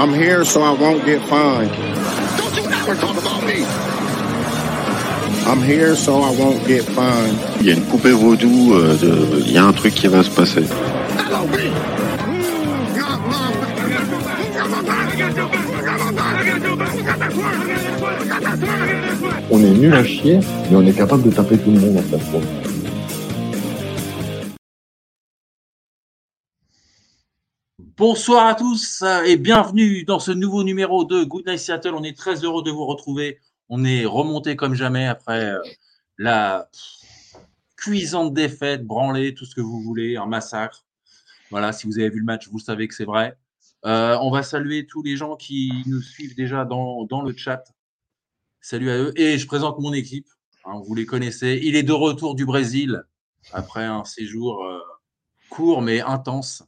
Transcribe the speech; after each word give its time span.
I'm 0.00 0.14
here 0.14 0.44
so 0.44 0.62
I 0.62 0.70
won't 0.72 1.04
get 1.04 1.20
fined. 1.28 1.70
Don't 2.38 2.56
you 2.56 2.70
ever 2.70 2.94
talk 2.94 3.16
about 3.18 3.42
me. 3.44 3.64
I'm 5.50 5.60
here 5.62 5.96
so 5.96 6.20
I 6.22 6.30
won't 6.38 6.64
get 6.66 6.84
fined. 6.84 7.38
Il 7.60 7.66
y 7.66 7.70
a 7.70 7.74
une 7.74 7.84
poupée 7.84 8.12
vaudou, 8.12 8.74
euh, 8.74 8.96
de- 8.96 9.40
il 9.46 9.52
y 9.52 9.58
a 9.58 9.64
un 9.64 9.72
truc 9.72 9.94
qui 9.94 10.06
va 10.06 10.22
se 10.22 10.30
passer. 10.30 10.64
On 19.50 19.64
est 19.64 19.70
nul 19.70 19.94
à 19.94 20.04
chier, 20.04 20.40
mais 20.70 20.76
on 20.76 20.82
est 20.82 20.92
capable 20.92 21.22
de 21.22 21.30
taper 21.30 21.56
tout 21.56 21.70
le 21.70 21.80
monde 21.80 21.96
en. 21.96 22.18
Bon. 22.30 22.42
Bonsoir 27.96 28.46
à 28.46 28.54
tous 28.54 29.00
euh, 29.00 29.22
et 29.22 29.38
bienvenue 29.38 30.04
dans 30.04 30.18
ce 30.18 30.32
nouveau 30.32 30.64
numéro 30.64 31.06
de 31.06 31.24
Good 31.24 31.46
Night 31.46 31.60
Seattle. 31.60 31.94
On 31.94 32.02
est 32.02 32.14
très 32.14 32.44
heureux 32.44 32.62
de 32.62 32.70
vous 32.70 32.84
retrouver. 32.84 33.38
On 33.70 33.86
est 33.86 34.04
remonté 34.04 34.54
comme 34.54 34.74
jamais 34.74 35.06
après 35.06 35.46
euh, 35.46 35.58
la 36.18 36.68
cuisante 37.74 38.34
défaite, 38.34 38.84
branlée, 38.84 39.32
tout 39.32 39.46
ce 39.46 39.54
que 39.54 39.62
vous 39.62 39.80
voulez, 39.80 40.18
un 40.18 40.26
massacre. 40.26 40.84
Voilà, 41.50 41.72
si 41.72 41.86
vous 41.86 41.98
avez 41.98 42.10
vu 42.10 42.18
le 42.18 42.26
match, 42.26 42.48
vous 42.48 42.58
savez 42.58 42.86
que 42.86 42.94
c'est 42.94 43.06
vrai. 43.06 43.38
Euh, 43.86 44.18
on 44.20 44.30
va 44.30 44.42
saluer 44.42 44.86
tous 44.86 45.02
les 45.02 45.16
gens 45.16 45.36
qui 45.36 45.72
nous 45.86 46.02
suivent 46.02 46.36
déjà 46.36 46.66
dans 46.66 47.22
le 47.22 47.34
chat. 47.34 47.64
Salut 48.60 48.90
à 48.90 48.98
eux. 48.98 49.12
Et 49.16 49.38
je 49.38 49.46
présente 49.46 49.78
mon 49.78 49.92
équipe. 49.92 50.28
Hein, 50.64 50.80
vous 50.84 50.94
les 50.94 51.06
connaissez. 51.06 51.60
Il 51.62 51.76
est 51.76 51.82
de 51.82 51.92
retour 51.92 52.34
du 52.34 52.44
Brésil 52.44 53.02
après 53.52 53.84
un 53.84 54.04
séjour 54.04 54.64
euh, 54.64 54.80
court 55.48 55.80
mais 55.80 56.00
intense 56.00 56.64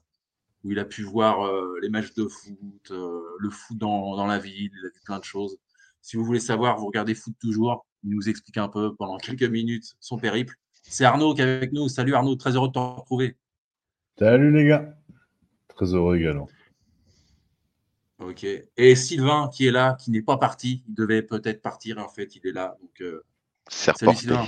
où 0.64 0.70
il 0.70 0.78
a 0.78 0.84
pu 0.84 1.02
voir 1.02 1.46
euh, 1.46 1.78
les 1.82 1.88
matchs 1.88 2.14
de 2.14 2.26
foot, 2.26 2.90
euh, 2.90 3.20
le 3.38 3.50
foot 3.50 3.78
dans, 3.78 4.16
dans 4.16 4.26
la 4.26 4.38
ville, 4.38 4.70
il 4.72 4.86
a 4.86 4.88
vu 4.88 5.00
plein 5.04 5.18
de 5.18 5.24
choses. 5.24 5.58
Si 6.02 6.16
vous 6.16 6.24
voulez 6.24 6.40
savoir, 6.40 6.78
vous 6.78 6.86
regardez 6.86 7.14
foot 7.14 7.34
toujours. 7.40 7.86
Il 8.04 8.10
nous 8.10 8.28
explique 8.28 8.56
un 8.56 8.68
peu 8.68 8.94
pendant 8.94 9.18
quelques 9.18 9.42
minutes 9.42 9.96
son 10.00 10.18
périple. 10.18 10.54
C'est 10.82 11.04
Arnaud 11.04 11.34
qui 11.34 11.42
est 11.42 11.44
avec 11.44 11.72
nous. 11.72 11.88
Salut 11.88 12.14
Arnaud, 12.14 12.36
très 12.36 12.56
heureux 12.56 12.68
de 12.68 12.72
te 12.72 12.78
retrouver. 12.78 13.36
Salut 14.18 14.52
les 14.52 14.66
gars. 14.66 14.94
Très 15.68 15.94
heureux 15.94 16.16
également. 16.16 16.48
Ok. 18.20 18.44
Et 18.76 18.94
Sylvain 18.96 19.48
qui 19.52 19.66
est 19.66 19.70
là, 19.70 19.96
qui 19.98 20.10
n'est 20.10 20.22
pas 20.22 20.36
parti. 20.36 20.84
Il 20.88 20.94
devait 20.94 21.22
peut-être 21.22 21.62
partir 21.62 21.98
et 21.98 22.02
en 22.02 22.08
fait 22.08 22.36
il 22.36 22.46
est 22.46 22.52
là. 22.52 22.76
Donc 22.80 23.00
euh, 23.00 23.24
C'est 23.68 23.96
Salut. 23.96 24.16
Sylvain. 24.16 24.46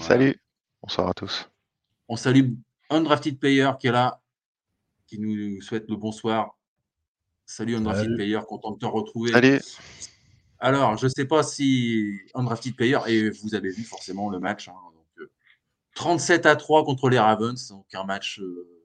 Salut. 0.00 0.40
Bonsoir 0.82 1.08
à 1.08 1.14
tous. 1.14 1.50
on 2.08 2.16
salue 2.16 2.52
Undrafted 2.90 3.38
Player 3.38 3.70
qui 3.80 3.88
est 3.88 3.92
là, 3.92 4.20
qui 5.06 5.18
nous 5.18 5.60
souhaite 5.60 5.88
le 5.88 5.96
bonsoir. 5.96 6.56
Salut 7.46 7.76
Undrafted 7.76 8.04
Salut. 8.04 8.16
Player, 8.16 8.40
content 8.46 8.70
de 8.72 8.78
te 8.78 8.86
retrouver. 8.86 9.32
Salut. 9.32 9.60
Alors, 10.60 10.96
je 10.96 11.06
ne 11.06 11.10
sais 11.10 11.24
pas 11.24 11.42
si 11.42 12.18
Undrafted 12.34 12.74
Player, 12.76 12.98
et 13.06 13.30
vous 13.30 13.54
avez 13.54 13.70
vu 13.70 13.84
forcément 13.84 14.28
le 14.28 14.38
match, 14.40 14.68
hein, 14.68 14.74
donc, 14.92 15.06
euh, 15.20 15.30
37 15.94 16.46
à 16.46 16.56
3 16.56 16.84
contre 16.84 17.08
les 17.08 17.18
Ravens, 17.18 17.68
donc 17.68 17.86
un 17.94 18.04
match. 18.04 18.40
euh, 18.40 18.77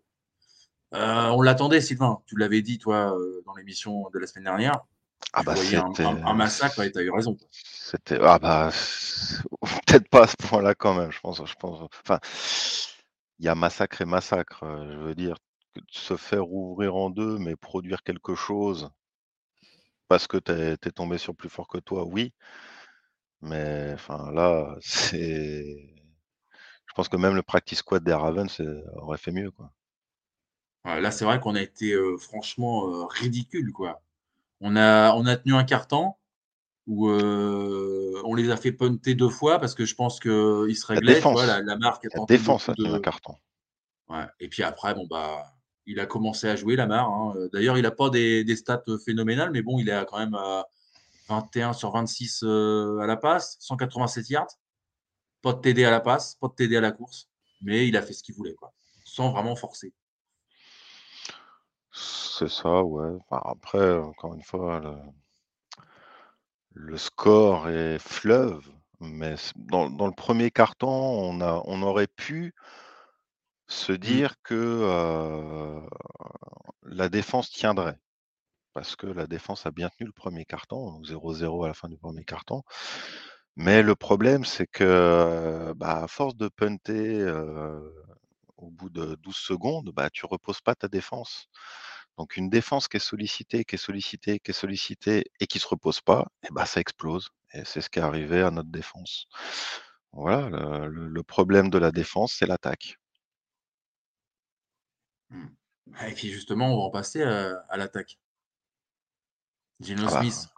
euh, 0.94 1.30
on 1.30 1.42
l'attendait, 1.42 1.81
Sylvain. 1.81 2.22
Tu 2.28 2.38
l'avais 2.38 2.62
dit, 2.62 2.78
toi, 2.80 3.18
euh, 3.18 3.42
dans 3.46 3.56
l'émission 3.56 4.09
de 4.14 4.20
la 4.20 4.28
semaine 4.28 4.46
dernière. 4.46 4.81
Ah 5.34 5.44
Tu 5.44 5.46
bah 5.46 5.56
voyais 5.56 5.78
un, 5.78 5.96
c'était. 5.96 6.04
un- 6.04 6.22
un 6.26 6.34
massacre, 6.36 6.81
et 6.84 6.92
tu 6.92 7.00
as 7.00 7.04
eu 7.04 7.12
raison. 7.12 7.38
C'était. 7.52 8.20
Ah 8.22 8.40
bah. 8.40 8.72
Peut-être 9.88 10.09
pas 10.09 10.24
à 10.24 10.28
ce 10.28 10.36
point-là 10.38 10.76
quand 10.76 10.94
même, 10.96 11.12
je 11.12 11.20
pense. 11.20 11.46
Je 11.46 11.54
pense. 11.56 11.81
Enfin, 12.06 12.20
il 13.38 13.46
y 13.46 13.48
a 13.48 13.54
massacre 13.54 14.02
et 14.02 14.06
massacre. 14.06 14.64
euh, 14.64 14.92
Je 14.92 14.98
veux 14.98 15.14
dire, 15.14 15.36
se 15.92 16.18
faire 16.18 16.50
ouvrir 16.52 16.96
en 16.96 17.12
deux, 17.12 17.38
mais 17.38 17.56
produire 17.56 18.02
quelque 18.02 18.34
chose 18.34 18.90
parce 20.08 20.28
que 20.28 20.38
t'es 20.38 20.74
es 20.74 20.92
tombé 20.92 21.18
sur 21.18 21.36
plus 21.36 21.50
fort 21.50 21.68
que 21.68 21.78
toi, 21.80 22.06
oui. 22.06 22.34
Mais 23.42 23.92
enfin 23.94 24.31
là, 24.31 24.75
c'est. 24.81 25.94
Je 26.88 26.94
pense 26.96 27.10
que 27.10 27.18
même 27.18 27.36
le 27.36 27.44
practice 27.44 27.80
squad 27.80 28.04
des 28.04 28.14
Ravens 28.14 28.62
aurait 28.96 29.18
fait 29.18 29.31
mieux, 29.31 29.52
quoi. 29.52 29.72
Là, 30.85 31.11
c'est 31.11 31.23
vrai 31.25 31.39
qu'on 31.39 31.55
a 31.55 31.61
été 31.61 31.95
franchement 32.19 33.07
ridicule, 33.07 33.71
quoi. 33.71 34.01
On 34.59 34.75
a, 34.75 35.13
on 35.16 35.25
a 35.25 35.35
tenu 35.38 35.53
un 35.55 35.63
carton 35.63 36.13
où 36.88 37.09
euh, 37.09 38.21
on 38.25 38.35
les 38.35 38.49
a 38.49 38.57
fait 38.57 38.71
punter 38.73 39.16
deux 39.16 39.29
fois 39.29 39.59
parce 39.59 39.75
que 39.75 39.85
je 39.85 39.95
pense 39.95 40.19
qu'ils 40.19 40.75
se 40.75 40.85
La 40.91 40.95
réglaient. 40.95 41.13
tu 41.13 41.16
défense. 41.16 41.33
vois, 41.33 41.45
la, 41.45 41.61
la 41.61 41.77
marque 41.77 42.05
a 42.05 42.09
La 42.19 42.25
défense 42.25 42.67
a 42.69 42.75
tenu 42.75 42.89
de- 42.89 42.94
un 42.95 42.99
carton. 42.99 43.35
Ouais. 44.09 44.25
Et 44.41 44.49
puis 44.49 44.63
après, 44.63 44.94
bon, 44.94 45.07
bah, 45.09 45.53
il 45.85 45.99
a 46.01 46.05
commencé 46.05 46.47
à 46.47 46.55
jouer, 46.57 46.75
Lamar. 46.75 47.09
hein. 47.09 47.33
D'ailleurs, 47.53 47.77
il 47.77 47.83
n'a 47.83 47.91
pas 47.91 48.09
des, 48.09 48.44
des 48.44 48.55
stats 48.57 48.83
phénoménales, 49.05 49.51
mais 49.51 49.61
bon, 49.61 49.79
il 49.79 49.88
est 49.89 50.05
quand 50.05 50.19
même 50.19 50.35
à 50.35 50.65
21 51.29 51.71
sur 51.71 51.91
26 51.91 52.41
euh, 52.44 53.00
à 53.00 53.07
la 53.07 53.15
passe, 53.15 53.55
187 53.59 54.29
yards. 54.29 54.47
Pas 55.41 55.53
de 55.53 55.59
TD 55.61 55.85
à 55.85 55.91
la 55.91 56.00
passe, 56.01 56.35
pas 56.35 56.47
de 56.50 56.53
TD 56.53 56.75
à 56.77 56.81
la 56.81 56.91
course, 56.91 57.29
mais 57.61 57.88
il 57.88 57.95
a 57.97 58.01
fait 58.01 58.13
ce 58.13 58.23
qu'il 58.23 58.35
voulait, 58.35 58.53
quoi, 58.53 58.73
sans 59.05 59.31
vraiment 59.31 59.55
forcer. 59.55 59.94
C'est 61.94 62.50
ça, 62.50 62.84
ouais. 62.84 63.18
Enfin, 63.22 63.42
après, 63.46 63.98
encore 63.98 64.34
une 64.34 64.44
fois, 64.44 64.81
le, 64.81 64.96
le 66.76 66.98
score 67.00 67.68
est 67.70 67.98
fleuve, 67.98 68.70
mais 69.00 69.38
c- 69.38 69.54
dans, 69.56 69.90
dans 69.90 70.06
le 70.06 70.14
premier 70.14 70.52
carton, 70.52 70.88
on 70.88 71.42
a, 71.42 71.64
on 71.66 71.81
aurait 71.81 72.06
pu 72.06 72.54
se 73.68 73.92
dire 73.94 74.36
que 74.44 74.54
euh, 74.56 75.81
la 76.84 77.09
défense 77.09 77.50
tiendrait. 77.50 77.98
Parce 78.74 78.96
que 78.96 79.08
la 79.08 79.28
défense 79.28 79.66
a 79.66 79.72
bien 79.72 79.90
tenu 79.90 80.08
le 80.08 80.14
premier 80.14 80.46
carton, 80.46 80.92
donc 80.94 81.06
0-0 81.06 81.64
à 81.66 81.70
la 81.70 81.74
fin 81.75 81.90
du 81.90 81.98
premier 81.98 82.24
carton. 82.25 82.64
Mais 83.58 83.84
le 83.84 83.96
problème, 83.96 84.46
c'est 84.46 84.68
que 84.68 85.74
bah, 85.78 86.04
à 86.04 86.08
force 86.08 86.36
de 86.38 86.50
punter 86.50 87.20
euh, 87.22 87.80
au 88.63 88.69
bout 88.72 88.90
de 88.90 89.16
12 89.16 89.35
secondes, 89.35 89.91
bah, 89.94 90.09
tu 90.09 90.25
reposes 90.25 90.62
pas 90.62 90.75
ta 90.75 90.88
défense. 90.88 91.47
Donc 92.18 92.38
une 92.38 92.50
défense 92.50 92.88
qui 92.88 92.97
est 92.97 93.00
sollicitée, 93.00 93.66
qui 93.66 93.75
est 93.75 93.78
sollicitée, 93.78 94.40
qui 94.40 94.51
est 94.51 94.53
sollicitée 94.53 95.25
et 95.40 95.47
qui 95.47 95.59
se 95.59 95.68
repose 95.68 96.01
pas, 96.01 96.28
et 96.44 96.47
bah, 96.51 96.66
ça 96.66 96.79
explose. 96.79 97.29
Et 97.53 97.66
c'est 97.66 97.81
ce 97.81 97.90
qui 97.90 98.00
est 98.00 98.03
arrivé 98.03 98.41
à 98.41 98.51
notre 98.51 98.69
défense. 98.69 99.28
Voilà, 100.12 100.47
le, 100.88 101.24
problème 101.24 101.69
de 101.69 101.79
la 101.79 101.91
défense, 101.91 102.34
c'est 102.34 102.46
l'attaque. 102.46 102.97
Et 105.31 106.13
puis 106.13 106.30
justement, 106.30 106.74
on 106.74 106.78
va 106.78 106.84
en 106.84 106.90
passer 106.91 107.24
à, 107.24 107.66
à 107.69 107.78
l'attaque. 107.78 108.19
Geno 109.80 110.03
Ah 110.07 110.12
bah. 110.12 110.22
Smith, 110.22 110.50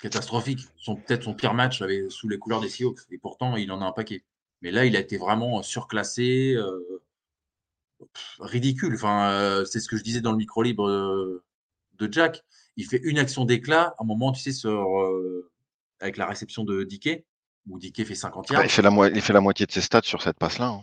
catastrophique. 0.00 0.60
Son- 0.76 0.96
Peut-être 0.96 1.24
son 1.24 1.34
pire 1.34 1.54
match 1.54 1.82
sous 2.10 2.28
les 2.28 2.38
couleurs 2.38 2.60
des 2.60 2.68
Seahawks. 2.68 3.00
Et 3.10 3.18
pourtant, 3.18 3.56
il 3.56 3.72
en 3.72 3.82
a 3.82 3.86
un 3.86 3.92
paquet. 3.92 4.24
Mais 4.64 4.70
là, 4.70 4.86
il 4.86 4.96
a 4.96 4.98
été 5.00 5.18
vraiment 5.18 5.62
surclassé, 5.62 6.54
euh, 6.56 7.02
pff, 8.00 8.36
ridicule. 8.40 8.94
Enfin, 8.94 9.30
euh, 9.30 9.64
c'est 9.66 9.78
ce 9.78 9.88
que 9.90 9.96
je 9.98 10.02
disais 10.02 10.22
dans 10.22 10.32
le 10.32 10.38
micro 10.38 10.62
libre 10.62 10.88
euh, 10.88 11.44
de 11.98 12.10
Jack. 12.10 12.42
Il 12.78 12.86
fait 12.86 12.96
une 13.04 13.18
action 13.18 13.44
d'éclat, 13.44 13.94
à 13.98 14.02
un 14.02 14.06
moment, 14.06 14.32
tu 14.32 14.40
sais, 14.40 14.52
sur, 14.52 15.00
euh, 15.02 15.50
avec 16.00 16.16
la 16.16 16.24
réception 16.26 16.64
de 16.64 16.82
Dickey, 16.82 17.26
où 17.68 17.78
Dickey 17.78 18.06
fait 18.06 18.14
50 18.14 18.48
yards. 18.50 18.64
Il, 18.64 18.70
fait 18.70 18.80
la 18.80 18.90
moi- 18.90 19.10
il 19.10 19.20
fait 19.20 19.34
la 19.34 19.42
moitié 19.42 19.66
de 19.66 19.70
ses 19.72 19.82
stats 19.82 20.00
sur 20.02 20.22
cette 20.22 20.38
passe-là. 20.38 20.68
hein. 20.68 20.80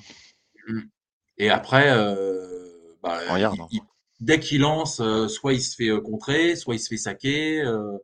Et 1.39 1.49
après, 1.49 1.89
euh, 1.91 2.95
bah, 3.01 3.19
En 3.29 3.37
yard, 3.37 3.55
il- 3.55 3.61
hein. 3.61 3.67
il- 3.71 3.81
dès 4.19 4.39
qu'il 4.39 4.61
lance, 4.61 4.99
euh, 4.99 5.27
soit 5.27 5.53
il 5.53 5.61
se 5.61 5.75
fait 5.75 5.89
euh, 5.89 5.99
contrer, 6.01 6.55
soit 6.55 6.75
il 6.75 6.79
se 6.79 6.87
fait 6.87 6.97
saquer, 6.97 7.61
euh, 7.63 7.97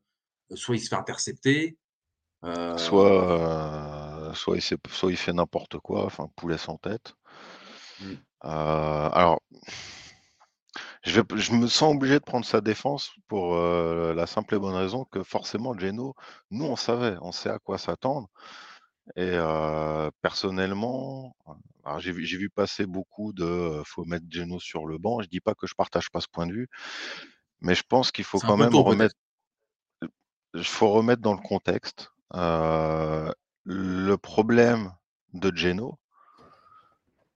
soit 0.55 0.75
il 0.75 0.79
se 0.79 0.89
fait 0.89 0.95
intercepter. 0.95 1.77
Euh, 2.43 2.77
Soit, 2.77 3.31
euh, 3.39 3.96
soit, 4.37 4.57
il 4.57 4.61
soit 4.61 5.11
il 5.11 5.17
fait 5.17 5.33
n'importe 5.33 5.77
quoi, 5.79 6.05
enfin 6.05 6.29
poulet 6.35 6.57
sans 6.57 6.77
tête. 6.77 7.15
Mm. 7.99 8.13
Euh, 8.45 9.09
alors, 9.11 9.39
Je, 11.03 11.21
vais- 11.21 11.37
je 11.37 11.53
me 11.53 11.67
sens 11.67 11.95
obligé 11.95 12.15
de 12.19 12.23
prendre 12.23 12.45
sa 12.45 12.61
défense 12.61 13.11
pour 13.27 13.55
euh, 13.55 14.13
la 14.13 14.27
simple 14.27 14.55
et 14.55 14.59
bonne 14.59 14.75
raison 14.75 15.05
que 15.05 15.23
forcément, 15.23 15.77
Geno, 15.77 16.13
nous, 16.51 16.65
on 16.65 16.75
savait, 16.75 17.17
on 17.21 17.31
sait 17.31 17.49
à 17.49 17.59
quoi 17.59 17.77
s'attendre. 17.77 18.27
Et 19.15 19.31
euh, 19.33 20.11
personnellement, 20.21 21.35
j'ai 21.99 22.11
vu, 22.11 22.49
passer 22.49 22.85
beaucoup 22.85 23.31
de 23.31 23.81
faut 23.85 24.03
mettre 24.03 24.25
Geno 24.29 24.59
sur 24.59 24.85
le 24.85 24.97
banc. 24.97 25.21
Je 25.21 25.29
dis 25.29 25.39
pas 25.39 25.55
que 25.55 25.65
je 25.65 25.75
partage 25.75 26.09
pas 26.09 26.19
ce 26.19 26.27
point 26.27 26.45
de 26.45 26.53
vue, 26.53 26.67
mais 27.61 27.73
je 27.73 27.83
pense 27.87 28.11
qu'il 28.11 28.25
faut 28.25 28.39
quand 28.39 28.57
même 28.57 28.71
tôt, 28.71 28.83
remettre, 28.83 29.15
il 30.53 30.63
faut 30.65 30.89
remettre 30.89 31.21
dans 31.21 31.33
le 31.33 31.41
contexte. 31.41 32.11
Euh, 32.33 33.31
le 33.69 34.15
problème 34.15 34.93
de 35.33 35.53
Geno, 35.53 35.99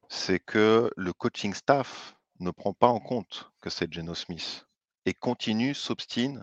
c'est 0.07 0.39
que 0.39 0.89
le 0.95 1.11
coaching 1.11 1.53
staff 1.53 2.15
ne 2.39 2.51
prend 2.51 2.71
pas 2.71 2.87
en 2.87 3.01
compte 3.01 3.51
que 3.59 3.69
c'est 3.69 3.91
Geno 3.91 4.15
Smith 4.15 4.65
et 5.05 5.13
continue, 5.13 5.73
s'obstine 5.73 6.41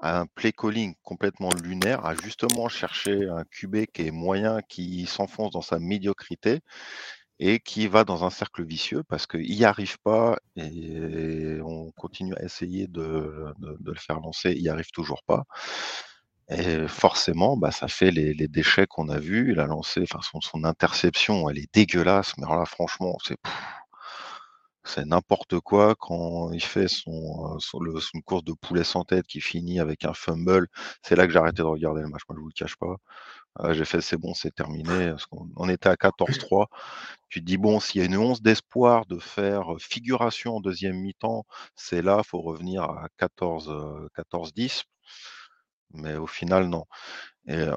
à 0.00 0.18
un 0.18 0.26
play 0.26 0.50
calling 0.50 0.96
complètement 1.04 1.50
lunaire, 1.62 2.04
à 2.04 2.16
justement 2.16 2.68
chercher 2.68 3.28
un 3.28 3.44
QB 3.44 3.86
qui 3.94 4.08
est 4.08 4.10
moyen, 4.10 4.60
qui 4.68 5.06
s'enfonce 5.06 5.52
dans 5.52 5.62
sa 5.62 5.78
médiocrité 5.78 6.58
et 7.38 7.60
qui 7.60 7.86
va 7.86 8.02
dans 8.02 8.24
un 8.24 8.30
cercle 8.30 8.64
vicieux 8.64 9.04
parce 9.04 9.28
qu'il 9.28 9.42
n'y 9.42 9.64
arrive 9.64 9.98
pas 10.00 10.36
et 10.56 11.60
on 11.64 11.92
continue 11.92 12.34
à 12.34 12.42
essayer 12.42 12.88
de, 12.88 13.54
le 13.60 13.94
faire 13.94 14.18
lancer, 14.18 14.50
il 14.50 14.62
n'y 14.62 14.68
arrive 14.68 14.90
toujours 14.90 15.22
pas. 15.22 15.44
Et 16.58 16.88
forcément, 16.88 17.56
bah, 17.56 17.70
ça 17.70 17.88
fait 17.88 18.10
les, 18.10 18.48
déchets 18.48 18.86
qu'on 18.86 19.08
a 19.08 19.18
vus. 19.18 19.52
Il 19.52 19.60
a 19.60 19.66
lancé, 19.66 20.04
son, 20.42 20.64
interception, 20.64 21.48
elle 21.48 21.58
est 21.58 21.72
dégueulasse, 21.74 22.34
mais 22.38 22.44
alors 22.44 22.58
là, 22.58 22.66
franchement, 22.66 23.16
c'est 23.24 23.36
c'est 24.84 25.04
n'importe 25.06 25.60
quoi 25.60 25.94
quand 25.94 26.50
il 26.52 26.62
fait 26.62 26.88
son, 26.88 27.54
euh, 27.54 27.58
son, 27.60 28.20
course 28.24 28.44
de 28.44 28.52
poulet 28.52 28.84
sans 28.84 29.04
tête 29.04 29.26
qui 29.26 29.40
finit 29.40 29.80
avec 29.80 30.04
un 30.04 30.12
fumble. 30.14 30.66
C'est 31.02 31.14
là 31.16 31.26
que 31.26 31.32
j'ai 31.32 31.38
arrêté 31.38 31.62
de 31.62 31.66
regarder 31.68 32.02
le 32.02 32.08
match, 32.08 32.22
moi 32.28 32.36
je 32.36 32.40
vous 32.40 32.48
le 32.48 32.52
cache 32.52 32.76
pas. 32.76 32.96
Euh, 33.60 33.74
j'ai 33.74 33.84
fait 33.84 34.00
c'est 34.00 34.16
bon, 34.18 34.34
c'est 34.34 34.54
terminé. 34.54 35.14
on 35.56 35.68
était 35.68 35.88
à 35.88 35.96
14-3. 35.96 36.66
Tu 37.28 37.40
te 37.40 37.44
dis 37.46 37.58
bon, 37.58 37.80
s'il 37.80 38.00
y 38.00 38.04
a 38.04 38.06
une 38.06 38.16
once 38.16 38.42
d'espoir 38.42 39.06
de 39.06 39.18
faire 39.18 39.76
figuration 39.78 40.56
en 40.56 40.60
deuxième 40.60 40.96
mi-temps, 40.96 41.44
c'est 41.76 42.02
là, 42.02 42.22
faut 42.24 42.40
revenir 42.42 42.84
à 42.84 43.08
14, 43.18 43.68
euh, 43.70 44.08
14-10. 44.16 44.84
Mais 45.94 46.16
au 46.16 46.26
final, 46.26 46.68
non. 46.68 46.84
Et 47.48 47.56
euh, 47.56 47.76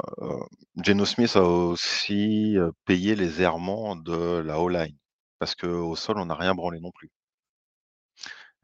Geno 0.77 1.05
Smith 1.05 1.35
a 1.37 1.43
aussi 1.43 2.57
payé 2.85 3.15
les 3.15 3.41
errements 3.43 3.95
de 3.97 4.39
la 4.39 4.59
O-line. 4.61 4.97
Parce 5.39 5.55
qu'au 5.55 5.95
sol, 5.97 6.19
on 6.19 6.27
n'a 6.27 6.35
rien 6.35 6.55
branlé 6.55 6.79
non 6.81 6.91
plus. 6.91 7.11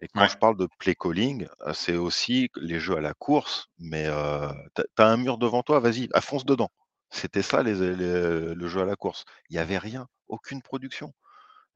Et 0.01 0.07
quand 0.09 0.25
Ouais. 0.25 0.27
je 0.27 0.37
parle 0.37 0.57
de 0.57 0.67
play 0.79 0.95
calling, 0.95 1.47
c'est 1.73 1.95
aussi 1.95 2.49
les 2.55 2.79
jeux 2.79 2.97
à 2.97 3.01
la 3.01 3.13
course, 3.13 3.67
mais 3.79 4.05
euh, 4.07 4.51
t'as 4.73 4.83
as 4.97 5.07
un 5.07 5.17
mur 5.17 5.37
devant 5.37 5.63
toi, 5.63 5.79
vas-y, 5.79 6.09
ah, 6.13 6.21
fonce 6.21 6.45
dedans. 6.45 6.69
C'était 7.09 7.41
ça 7.43 7.61
les, 7.63 7.75
les- 7.95 8.55
le 8.55 8.67
jeu 8.67 8.81
à 8.81 8.85
la 8.85 8.95
course. 8.95 9.25
Il 9.49 9.53
n'y 9.53 9.59
avait 9.59 9.77
rien, 9.77 10.07
aucune 10.27 10.61
production. 10.61 11.13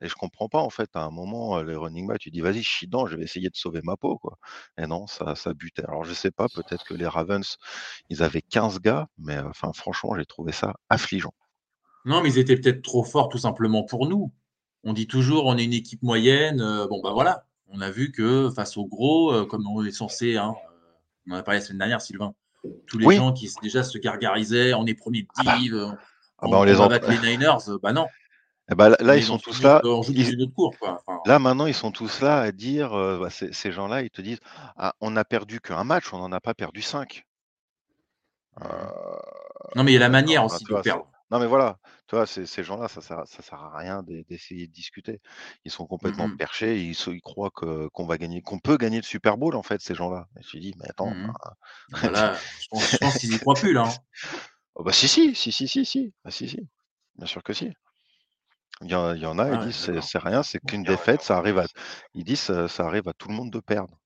Et 0.01 0.07
je 0.09 0.15
comprends 0.15 0.50
pas, 0.50 0.59
en 0.62 0.69
fait, 0.69 0.89
à 0.95 1.03
un 1.03 1.09
moment, 1.09 1.62
les 1.62 1.75
running 1.75 2.06
backs, 2.07 2.19
tu 2.19 2.30
dis, 2.31 2.42
vas-y, 2.42 2.63
chie 2.63 2.86
dedans, 2.86 3.06
je 3.07 3.15
vais 3.15 3.24
essayer 3.24 3.50
de 3.50 3.56
sauver 3.56 3.80
ma 3.83 3.95
peau, 3.95 4.18
quoi. 4.18 4.38
Et 4.77 4.88
non, 4.88 5.07
ça, 5.07 5.36
ça 5.36 5.53
butait. 5.53 5.86
Alors, 5.88 6.03
je 6.03 6.13
sais 6.13 6.31
pas, 6.31 6.47
peut-être 6.50 6.83
que 6.83 6.94
les 6.94 7.07
Ravens, 7.07 7.57
ils 8.09 8.21
avaient 8.21 8.42
15 8.42 8.80
gars, 8.81 9.07
mais 9.18 9.39
enfin, 9.39 9.71
franchement, 9.74 10.15
j'ai 10.18 10.25
trouvé 10.25 10.51
ça 10.51 10.74
affligeant. 10.89 11.33
Non, 12.03 12.21
mais 12.21 12.30
ils 12.30 12.38
étaient 12.38 12.57
peut-être 12.57 12.81
trop 12.81 13.03
forts 13.03 13.30
tout 13.30 13.38
simplement 13.38 13.83
pour 13.83 14.07
nous. 14.07 14.31
On 14.83 14.94
dit 14.94 15.07
toujours, 15.07 15.45
on 15.45 15.57
est 15.57 15.63
une 15.63 15.74
équipe 15.74 16.03
moyenne. 16.03 16.62
euh, 16.62 16.88
bon, 16.88 17.01
bah 17.01 17.12
voilà. 17.13 17.45
On 17.69 17.81
a 17.81 17.89
vu 17.89 18.12
que 18.12 18.51
face 18.56 18.77
aux 18.77 18.86
gros, 18.86 19.31
euh, 19.33 19.45
comme 19.45 19.65
on 19.65 19.83
est 19.83 19.92
censé, 19.92 20.38
hein, 20.38 20.53
euh, 20.71 20.92
on 21.27 21.31
en 21.33 21.38
a 21.38 21.44
parlé 21.44 21.59
la 21.62 21.65
semaine 21.65 21.80
dernière, 21.80 22.01
Sylvain, 22.01 22.36
tous 22.86 23.00
les 23.00 23.07
Oui. 23.07 23.15
gens 23.15 23.33
qui 23.33 23.50
déjà 23.63 23.81
se 23.83 23.97
gargarisaient, 23.97 24.74
on 24.75 24.86
est 24.86 24.94
premier 24.94 25.24
de 25.24 25.27
Ah 25.38 25.42
bah, 25.44 25.56
div, 25.57 25.75
Ah 26.38 26.45
on, 26.47 26.50
bah, 26.51 26.57
on 26.59 26.63
les 26.63 26.74
va 26.74 26.88
battre 26.89 27.09
les 27.09 27.18
Niners. 27.38 27.80
bah 27.81 27.94
non. 27.94 28.06
Eh 28.72 28.76
ben, 28.76 28.96
là, 29.00 29.16
ils 29.16 29.24
sont 29.24 29.38
tous 29.38 29.62
là. 29.62 29.82
ils-. 29.84 30.48
Enfin, 30.58 31.20
Là, 31.26 31.40
maintenant, 31.40 31.66
ils 31.68 31.74
sont 31.74 31.92
tous 31.92 32.22
là 32.22 32.40
à 32.40 32.52
dire, 32.52 32.94
euh, 32.94 33.20
bah, 33.20 33.30
ces, 33.30 33.72
gens-là, 33.72 34.02
ils 34.02 34.10
te 34.10 34.22
disent, 34.22 34.40
ah, 34.78 34.94
on 35.02 35.12
n'a 35.12 35.26
perdu 35.26 35.60
qu'un 35.60 35.84
match, 35.84 36.14
on 36.14 36.18
n'en 36.20 36.32
a 36.32 36.40
pas 36.40 36.54
perdu 36.54 36.82
cinq. 36.82 37.26
Euh, 38.62 38.68
non, 39.76 39.84
mais 39.84 39.92
il 39.92 39.96
y 39.96 39.98
a 39.98 40.02
la 40.02 40.10
manière 40.10 40.42
non, 40.42 40.48
aussi 40.48 40.64
tu 40.64 40.74
de 40.74 40.82
perdre. 40.82 41.08
non, 41.30 41.40
mais 41.40 41.46
voilà, 41.48 41.78
tu 42.08 42.16
vois, 42.16 42.26
ces, 42.26 42.46
ces 42.46 42.64
gens-là, 42.64 42.88
ça 42.88 43.02
sert, 43.02 43.24
ça 43.28 43.42
sert 43.42 43.62
à 43.62 43.78
rien 43.78 44.02
d'e- 44.04 44.24
d'essayer 44.30 44.68
de 44.68 44.72
discuter. 44.72 45.20
Ils 45.66 45.72
sont 45.72 45.86
complètement 45.86 46.28
Mhm. 46.28 46.38
perchés, 46.38 46.82
ils, 46.82 47.22
croient 47.22 47.52
qu'on 47.52 48.06
va 48.06 48.18
gagner, 48.18 48.42
qu'on 48.42 48.60
peut 48.60 48.78
gagner 48.78 48.98
le 48.98 49.04
Super 49.04 49.38
Bowl, 49.38 49.56
en 49.56 49.64
fait, 49.64 49.82
ces 49.82 49.94
gens-là. 49.96 50.28
Et 50.40 50.44
je 50.44 50.58
mais 50.78 50.90
attends, 50.90 51.08
Mhm. 51.10 51.30
enfin, 51.30 51.56
Ah 51.94 51.98
bah 52.02 52.12
là, 52.12 52.34
je 52.62 52.68
pense, 52.70 53.18
qu'ils 53.18 53.34
y 53.34 53.40
croient 53.40 53.56
plus, 53.56 53.74
là. 53.74 53.84
hein. 53.84 53.94
oh, 54.76 54.84
bah 54.84 54.94
si, 54.94 55.08
si, 55.08 55.36
si, 55.36 55.52
si, 55.52 55.68
si, 55.68 55.86
si, 55.86 56.14
Ah, 56.24 56.32
si, 56.32 56.48
si, 56.48 56.68
bien 57.18 57.28
sûr 57.28 57.44
que 57.44 57.54
si. 57.54 57.72
Il 58.81 58.89
y, 58.89 58.95
en, 58.95 59.13
il 59.13 59.22
y 59.22 59.25
en 59.25 59.38
a, 59.39 59.51
Ah 59.51 59.54
ils 59.54 59.60
ouais, 59.66 59.72
disent, 59.72 59.75
c'est 59.75 60.00
d'accord. 60.00 60.01
c'est 60.01 60.18
rien, 60.19 60.42
c'est 60.44 60.60
qu'une 60.60 60.86
défaite, 60.86 61.22
ça 61.22 61.38
arrive 61.38 61.57
à, 61.60 61.66
ils 62.13 62.24
disent, 62.24 62.39
ça, 62.42 62.68
ça 62.69 62.86
arrive 62.88 63.07
à 63.10 63.13
tout 63.13 63.27
le 63.30 63.33
monde 63.36 63.51
de 63.51 63.60
perdre. 63.60 63.98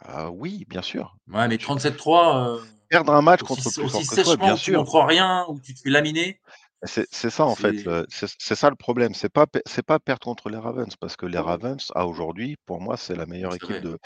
Ah 0.00 0.30
oui, 0.30 0.64
bien 0.68 0.82
sûr. 0.82 1.16
Ouais, 1.28 1.48
mais 1.48 1.58
Tu- 1.58 1.70
37-3, 1.74 2.46
euh, 2.48 2.60
Perdre 2.88 3.12
un 3.14 3.22
match 3.22 3.42
contre 3.42 3.70
aussi, 3.70 3.72
plus 3.72 3.88
fort 3.88 4.04
aussi 4.04 4.06
que 4.06 4.14
toi, 4.14 4.36
sèchement 4.36 4.36
bien 4.36 4.54
où 4.54 4.58
tu 4.58 4.70
sûr. 4.70 4.72
montres 4.72 5.04
rien, 5.04 5.46
où 5.48 5.58
tu 5.60 5.74
te 5.74 5.80
fais 5.80 5.90
laminer. 5.90 6.40
C'est 6.84 7.06
c'est 7.12 7.30
ça 7.30 7.44
en 7.46 7.54
fait, 7.56 7.82
C'est- 7.82 7.84
le- 7.84 8.06
c'est 8.08 8.28
c'est 8.38 8.54
ça 8.54 8.70
le 8.70 8.76
problème. 8.76 9.14
C'est 9.14 9.28
pas 9.28 9.46
pe- 9.48 9.62
c'est 9.66 9.82
pas 9.84 9.98
perdre 10.00 10.20
contre 10.24 10.48
les 10.48 10.58
Ravens 10.58 10.94
parce 10.96 11.16
que 11.16 11.26
les 11.26 11.38
Ravens 11.38 11.90
à 11.94 12.06
aujourd'hui, 12.06 12.56
pour 12.66 12.80
moi, 12.80 12.96
c'est 12.96 13.14
la 13.16 13.26
meilleure 13.26 13.54
C'est 13.56 13.56
équipe 13.56 13.80
vrai. 13.80 13.80
de, 13.80 13.98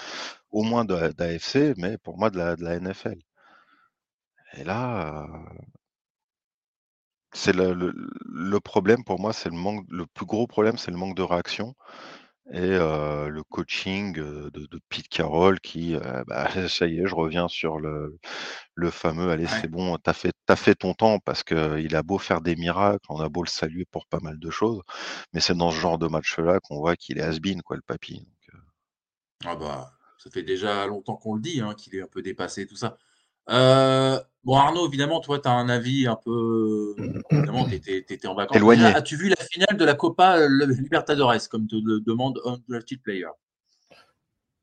au 0.51 0.63
moins 0.65 0.85
de, 0.87 1.13
d'AFC, 1.13 1.75
mais 1.79 1.99
pour 1.99 2.19
moi 2.19 2.31
de 2.31 2.39
la, 2.39 2.57
de 2.57 2.65
la 2.65 2.75
NFL. 2.77 3.19
Et 4.55 4.65
là, 4.65 5.25
euh, 5.25 5.67
c'est 7.37 7.53
le, 7.55 7.75
le, 7.75 7.95
le 8.27 8.61
problème 8.61 9.05
pour 9.05 9.21
moi, 9.21 9.33
c'est 9.33 9.51
le 9.51 9.57
manque, 9.57 9.87
le 9.91 10.07
plus 10.07 10.27
gros 10.27 10.47
problème, 10.47 10.79
c'est 10.79 10.91
le 10.91 10.97
manque 10.97 11.17
de 11.17 11.23
réaction 11.23 11.75
et 12.53 12.61
euh, 12.61 13.29
le 13.29 13.43
coaching 13.45 14.13
de, 14.15 14.51
de 14.55 14.81
Pete 14.91 15.09
Carroll 15.09 15.61
qui, 15.61 15.97
euh, 15.97 16.25
bah, 16.29 16.49
ça 16.69 16.87
y 16.89 17.01
est, 17.01 17.07
je 17.09 17.15
reviens 17.15 17.49
sur 17.49 17.79
le, 17.81 18.19
le 18.75 18.91
fameux, 18.91 19.31
allez, 19.31 19.47
Ouais. 19.47 19.63
c'est 19.63 19.69
bon, 19.69 19.97
t'as 19.99 20.15
fait, 20.15 20.75
ton 20.77 20.95
temps 20.95 21.19
parce 21.21 21.43
que 21.45 21.81
il 21.81 21.97
a 21.97 22.03
beau 22.05 22.19
faire 22.19 22.41
des 22.43 22.57
miracles, 22.57 23.07
on 23.11 23.21
a 23.21 23.29
beau 23.29 23.43
le 23.45 23.49
saluer 23.51 23.87
pour 23.87 24.07
pas 24.07 24.21
mal 24.21 24.39
de 24.41 24.51
choses, 24.51 24.83
mais 25.35 25.41
c'est 25.41 25.57
dans 25.57 25.71
ce 25.73 25.79
genre 25.81 25.99
de 25.99 26.09
match-là 26.09 26.61
qu'on 26.61 26.79
voit 26.79 26.97
qu'il 26.97 27.19
est 27.19 27.23
has-been, 27.23 27.63
quoi, 27.63 27.77
le 27.77 27.83
papy. 27.83 28.21
Donc, 28.21 28.55
euh, 28.55 28.59
Ah 29.45 29.57
bah, 29.57 29.93
ça 30.19 30.29
fait 30.31 30.43
déjà 30.43 30.87
longtemps 30.87 31.17
qu'on 31.17 31.35
le 31.35 31.41
dit, 31.41 31.61
hein, 31.63 31.75
qu'il 31.75 31.95
est 31.95 32.03
un 32.03 32.07
peu 32.07 32.21
dépassé, 32.23 32.67
tout 32.67 32.77
ça. 32.77 32.99
Euh, 33.49 34.19
bon, 34.45 34.57
Arnaud, 34.57 34.87
évidemment, 34.89 35.21
toi, 35.21 35.39
tu 35.39 35.49
as 35.49 35.53
un 35.53 35.69
avis 35.69 36.07
un 36.07 36.17
peu. 36.17 36.95
Évidemment, 37.31 37.67
tu 37.67 37.75
étais, 37.75 38.27
en 38.27 38.35
vacances. 38.35 38.57
Éloigné. 38.57 38.85
As-tu 38.85 39.17
vu 39.17 39.29
la 39.29 39.37
finale 39.37 39.77
de 39.77 39.85
la 39.85 39.95
Copa 39.95 40.39
euh, 40.39 40.67
Libertadores, 40.67 41.49
comme 41.51 41.67
te 41.67 41.77
le 41.77 42.01
demande 42.01 42.41
un 42.45 42.57
drafted 42.69 43.01
player 43.03 43.29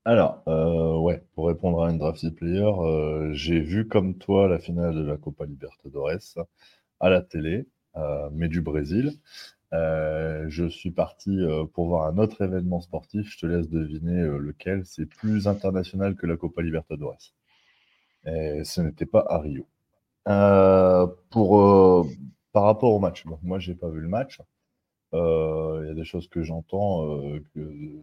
Alors, 0.06 0.44
euh, 0.48 0.98
ouais, 0.98 1.24
pour 1.34 1.48
répondre 1.48 1.84
à 1.84 1.92
une 1.92 1.98
drafted 1.98 2.36
player, 2.36 2.64
euh, 2.64 3.34
j'ai 3.34 3.60
vu 3.60 3.88
comme 3.88 4.18
toi 4.18 4.48
la 4.48 4.60
finale 4.60 4.96
de 4.96 5.04
la 5.04 5.18
Copa 5.18 5.46
Libertadores 5.46 6.38
à 7.00 7.10
la 7.10 7.22
télé, 7.22 7.68
euh, 7.96 8.30
mais 8.32 8.48
du 8.48 8.62
Brésil. 8.62 9.20
Euh, 9.74 10.46
je 10.50 10.66
suis 10.70 10.92
parti 10.92 11.32
euh, 11.32 11.66
pour 11.66 11.88
voir 11.88 12.08
un 12.08 12.18
autre 12.18 12.42
événement 12.44 12.80
sportif. 12.80 13.32
Je 13.32 13.40
te 13.40 13.46
laisse 13.46 13.70
deviner 13.70 14.22
euh, 14.22 14.38
lequel. 14.38 14.86
C'est 14.86 15.08
plus 15.08 15.48
international 15.48 16.16
que 16.16 16.28
la 16.28 16.38
Copa 16.38 16.62
Libertadores. 16.62 17.34
Et 18.26 18.64
ce 18.64 18.82
n'était 18.82 19.06
pas 19.06 19.26
à 19.28 19.40
Rio. 19.40 19.66
Euh, 20.28 21.08
pour, 21.30 21.60
euh, 21.62 22.04
par 22.54 22.64
rapport 22.64 22.94
au 22.94 23.00
match, 23.00 23.26
moi, 23.44 23.60
j'ai 23.60 23.76
pas 23.76 23.90
vu 23.90 24.00
le 24.02 24.08
match. 24.08 24.40
Euh, 25.14 25.80
Il 25.84 25.88
y 25.88 25.92
a 25.92 25.94
des 25.96 26.06
choses 26.06 26.28
que 26.28 26.44
j'entends, 26.44 27.06
euh, 27.08 27.44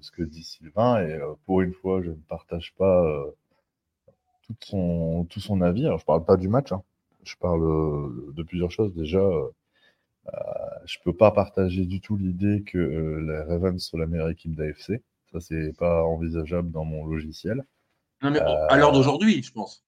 ce 0.01 0.11
que 0.11 0.23
dit 0.23 0.45
Sylvain, 0.45 1.01
et 1.03 1.13
euh, 1.15 1.35
pour 1.47 1.61
une 1.63 1.73
fois, 1.73 2.03
je 2.03 2.11
ne 2.11 2.15
partage 2.29 2.75
pas 2.77 3.05
euh, 3.05 3.31
tout, 4.43 4.55
son, 4.61 5.25
tout 5.29 5.41
son 5.41 5.61
avis. 5.63 5.87
Alors, 5.87 5.99
je 5.99 6.05
parle 6.05 6.25
pas 6.25 6.37
du 6.37 6.49
match, 6.49 6.73
hein. 6.73 6.83
je 7.25 7.37
parle 7.37 7.63
euh, 7.65 8.33
de 8.37 8.43
plusieurs 8.43 8.71
choses. 8.71 8.95
Déjà, 8.95 9.19
euh, 9.21 9.49
euh, 10.29 10.31
je 10.85 10.99
peux 11.05 11.15
pas 11.15 11.31
partager 11.33 11.87
du 11.87 12.01
tout 12.01 12.17
l'idée 12.17 12.63
que 12.65 12.79
euh, 12.79 13.21
les 13.27 13.41
Ravens 13.43 13.83
soient 13.83 14.01
la 14.01 14.07
meilleure 14.07 14.31
équipe 14.31 14.55
d'AFC. 14.55 15.03
Ça, 15.33 15.41
c'est 15.41 15.73
pas 15.77 16.03
envisageable 16.05 16.71
dans 16.71 16.85
mon 16.85 17.07
logiciel. 17.07 17.65
Non, 18.23 18.31
mais 18.31 18.41
Euh, 18.41 18.67
à 18.69 18.77
l'heure 18.77 18.93
d'aujourd'hui, 18.93 19.43
je 19.43 19.53
pense. 19.53 19.85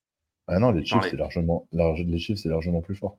Ah 0.54 0.58
non, 0.58 0.70
les 0.70 0.84
Chiefs, 0.84 1.02
c'est 1.10 1.16
largement, 1.16 1.66
large- 1.72 2.02
les 2.02 2.18
Chiefs, 2.18 2.38
c'est 2.38 2.48
largement 2.48 2.80
plus 2.82 2.94
fort. 2.94 3.16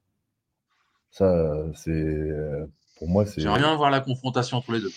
Ça, 1.12 1.26
euh, 1.26 1.72
c'est, 1.76 1.92
euh, 1.92 2.66
pour 2.98 3.08
moi, 3.08 3.26
c'est. 3.26 3.42
J'ai 3.42 3.50
rien 3.50 3.72
à 3.72 3.76
voir 3.76 3.90
la 3.92 4.00
confrontation 4.02 4.58
entre 4.58 4.72
les 4.72 4.80
deux. 4.82 4.92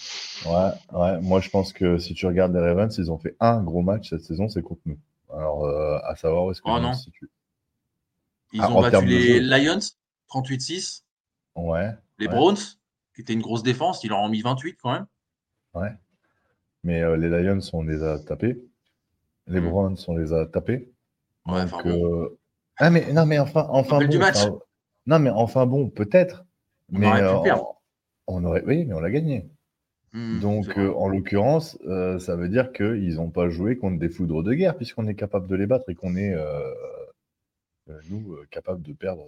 Ouais, 0.47 0.71
ouais. 0.93 1.21
Moi, 1.21 1.41
je 1.41 1.51
pense 1.51 1.73
que 1.73 1.99
si 1.99 2.15
tu 2.15 2.27
regardes 2.27 2.55
les 2.55 2.61
Ravens, 2.61 2.95
ils 2.99 3.11
ont 3.11 3.19
fait 3.19 3.37
un 3.41 3.63
gros 3.63 3.83
match 3.83 4.11
cette 4.11 4.23
saison, 4.23 4.49
c'est 4.49 4.63
contre 4.63 4.81
nous. 4.87 4.99
Alors, 5.33 5.65
euh, 5.67 5.99
à 6.05 6.15
savoir 6.17 6.45
où 6.45 6.51
est-ce 6.51 6.61
que 6.63 6.69
Oh 6.69 6.95
se 6.95 7.03
situe. 7.05 7.31
Ils 8.53 8.61
Ah, 8.63 8.71
ont 8.71 8.81
battu 8.81 9.05
les. 9.07 9.41
Lions, 9.41 9.81
38-6. 10.29 11.05
Ouais, 11.57 11.91
Les 12.19 12.27
Ouais. 12.27 12.33
Browns, 12.35 12.57
qui 13.15 13.21
étaient 13.23 13.33
une 13.33 13.41
grosse 13.43 13.63
défense, 13.63 14.05
ils 14.05 14.09
leur 14.09 14.21
ont 14.21 14.29
mis 14.29 14.43
28 14.43 14.77
quand 14.83 14.93
même. 14.93 15.07
ouais. 15.75 15.91
Mais 16.85 17.03
euh, 17.03 17.17
les 17.17 17.29
Lions, 17.29 17.59
on 17.73 17.83
les 17.83 18.03
a 18.05 18.19
tapés. 18.21 18.63
Les 19.49 19.61
Mm. 19.61 19.69
Browns, 19.69 19.97
on 20.07 20.17
les 20.17 20.33
a 20.33 20.47
tapés. 20.47 20.93
Ouais, 21.47 21.63
Donc, 21.63 21.73
enfin 21.75 21.83
bon. 21.83 22.23
euh, 22.25 22.39
Ah, 22.79 22.91
mais 22.91 23.13
non, 23.13 23.27
mais 23.27 23.39
enfin, 23.39 23.67
enfin 23.71 23.99
bon. 24.01 24.09
du 24.09 24.19
match. 24.19 24.37
enfin, 24.37 24.59
Non, 25.07 25.19
mais 25.19 25.31
enfin 25.31 25.67
bon, 25.67 25.89
peut-être. 25.89 26.45
On 26.93 26.99
mais 26.99 27.07
aurait 27.09 27.23
pu 27.23 27.27
euh, 27.29 27.43
perdre. 27.43 27.75
on 28.27 28.45
aurait, 28.45 28.63
oui, 28.67 28.85
mais 28.85 28.95
on 28.95 29.01
l'a 29.01 29.11
gagné. 29.11 29.47
Hmm, 30.13 30.41
Donc, 30.41 30.69
euh, 30.79 30.93
en 30.95 31.09
l'occurrence, 31.09 31.79
euh, 31.87 32.19
ça 32.19 32.37
veut 32.37 32.49
dire 32.49 32.73
qu'ils 32.73 33.17
n'ont 33.17 33.31
pas 33.31 33.49
joué 33.49 33.77
contre 33.77 33.99
des 33.99 34.09
foudres 34.09 34.43
de 34.43 34.55
guerre, 34.55 34.77
puisqu'on 34.77 35.07
est 35.09 35.15
capable 35.15 35.47
de 35.49 35.55
les 35.57 35.67
battre 35.67 35.89
et 35.91 35.95
qu'on 35.95 36.17
est, 36.17 36.33
euh, 36.35 36.73
euh, 37.89 38.01
nous, 38.11 38.35
euh, 38.35 38.47
capable 38.51 38.83
de 38.83 38.93
perdre 38.93 39.25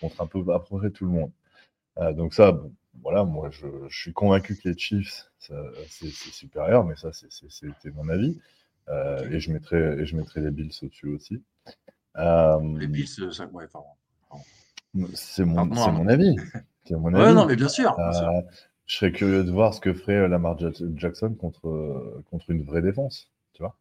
contre 0.00 0.20
un 0.20 0.26
peu 0.26 0.40
à 0.52 0.60
peu 0.60 0.78
près 0.78 0.90
tout 0.90 1.04
le 1.04 1.10
monde. 1.10 1.30
Euh, 1.98 2.12
donc 2.12 2.34
ça, 2.34 2.52
bon, 2.52 2.72
voilà, 3.02 3.24
moi, 3.24 3.50
je, 3.50 3.66
je 3.88 3.98
suis 3.98 4.12
convaincu 4.12 4.56
que 4.56 4.68
les 4.68 4.78
Chiefs, 4.78 5.30
c'est 5.40 6.10
supérieur, 6.10 6.84
mais 6.84 6.96
ça, 6.96 7.12
c'est- 7.12 7.30
c'est- 7.30 7.50
c'était 7.50 7.90
mon 7.90 8.08
avis. 8.08 8.40
Euh, 8.90 9.28
et, 9.30 9.40
je 9.40 9.52
mettrai, 9.52 9.76
et 10.00 10.06
je 10.06 10.16
mettrai 10.16 10.40
les 10.40 10.50
Bills 10.50 10.72
au-dessus 10.82 11.08
aussi. 11.14 11.42
Euh, 12.16 12.58
Les 12.78 12.86
Bills, 12.86 13.06
euh, 13.20 13.30
ça, 13.30 13.46
ouais, 13.46 13.66
pardon. 13.68 13.88
c'est 15.14 15.44
mon, 15.44 15.58
Arnaud. 15.58 15.92
mon 15.92 16.08
avis. 16.08 16.36
Mon 16.90 17.12
Ouais, 17.12 17.20
avis. 17.20 17.34
non, 17.34 17.44
mais 17.44 17.54
bien 17.56 17.68
sûr. 17.68 17.94
bien 17.96 18.12
sûr. 18.14 18.28
Euh, 18.28 18.40
je 18.86 18.96
serais 18.96 19.12
curieux 19.12 19.44
de 19.44 19.50
voir 19.50 19.74
ce 19.74 19.80
que 19.82 19.92
ferait 19.92 20.14
euh, 20.16 20.26
Lamar 20.28 20.58
Ja- 20.58 20.70
Jackson 20.96 21.34
contre, 21.34 21.68
euh, 21.68 22.24
contre 22.30 22.48
une 22.50 22.62
vraie 22.62 22.80
défense, 22.80 23.30
tu 23.52 23.62
vois. 23.62 23.76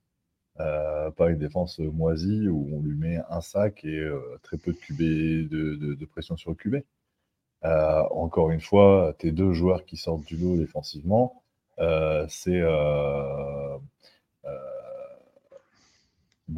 Euh, 0.60 1.10
pas 1.12 1.30
une 1.30 1.38
défense 1.38 1.80
euh, 1.80 1.90
moisie 1.90 2.50
où 2.50 2.68
on 2.74 2.82
lui 2.82 2.98
met 2.98 3.20
un 3.30 3.40
sac 3.40 3.86
et 3.86 3.98
euh, 3.98 4.20
très 4.44 4.58
peu 4.58 4.74
de, 4.74 4.78
QB, 4.78 4.98
de, 5.50 5.76
de- 5.78 5.94
de 5.94 6.06
pression 6.06 6.36
sur 6.36 6.50
le 6.50 6.58
QB. 6.58 6.84
Euh, 7.64 8.02
encore 8.12 8.52
une 8.52 8.60
fois, 8.60 9.16
tes 9.18 9.32
deux 9.32 9.54
joueurs 9.54 9.86
qui 9.86 9.96
sortent 9.96 10.26
du 10.26 10.36
lot 10.36 10.58
défensivement, 10.58 11.42
euh, 11.80 12.26
c'est 12.28 12.60
euh, 12.60 13.78
euh, 14.44 14.50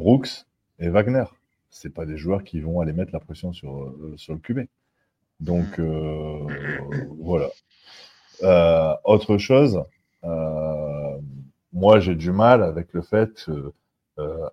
Brooks 0.00 0.46
et 0.78 0.88
Wagner. 0.88 1.26
C'est 1.68 1.92
pas 1.92 2.06
des 2.06 2.16
joueurs 2.16 2.42
qui 2.42 2.58
vont 2.60 2.80
aller 2.80 2.94
mettre 2.94 3.12
la 3.12 3.20
pression 3.20 3.52
sur, 3.52 3.82
euh, 3.84 4.14
sur 4.16 4.32
le 4.32 4.40
QB. 4.40 4.60
Donc 5.40 5.78
euh, 5.78 6.38
voilà. 7.20 7.50
Euh, 8.42 8.94
autre 9.04 9.36
chose, 9.36 9.84
moi 11.72 12.00
j'ai 12.00 12.14
du 12.14 12.32
mal 12.32 12.62
avec 12.62 12.92
le 12.94 13.02
fait, 13.02 13.46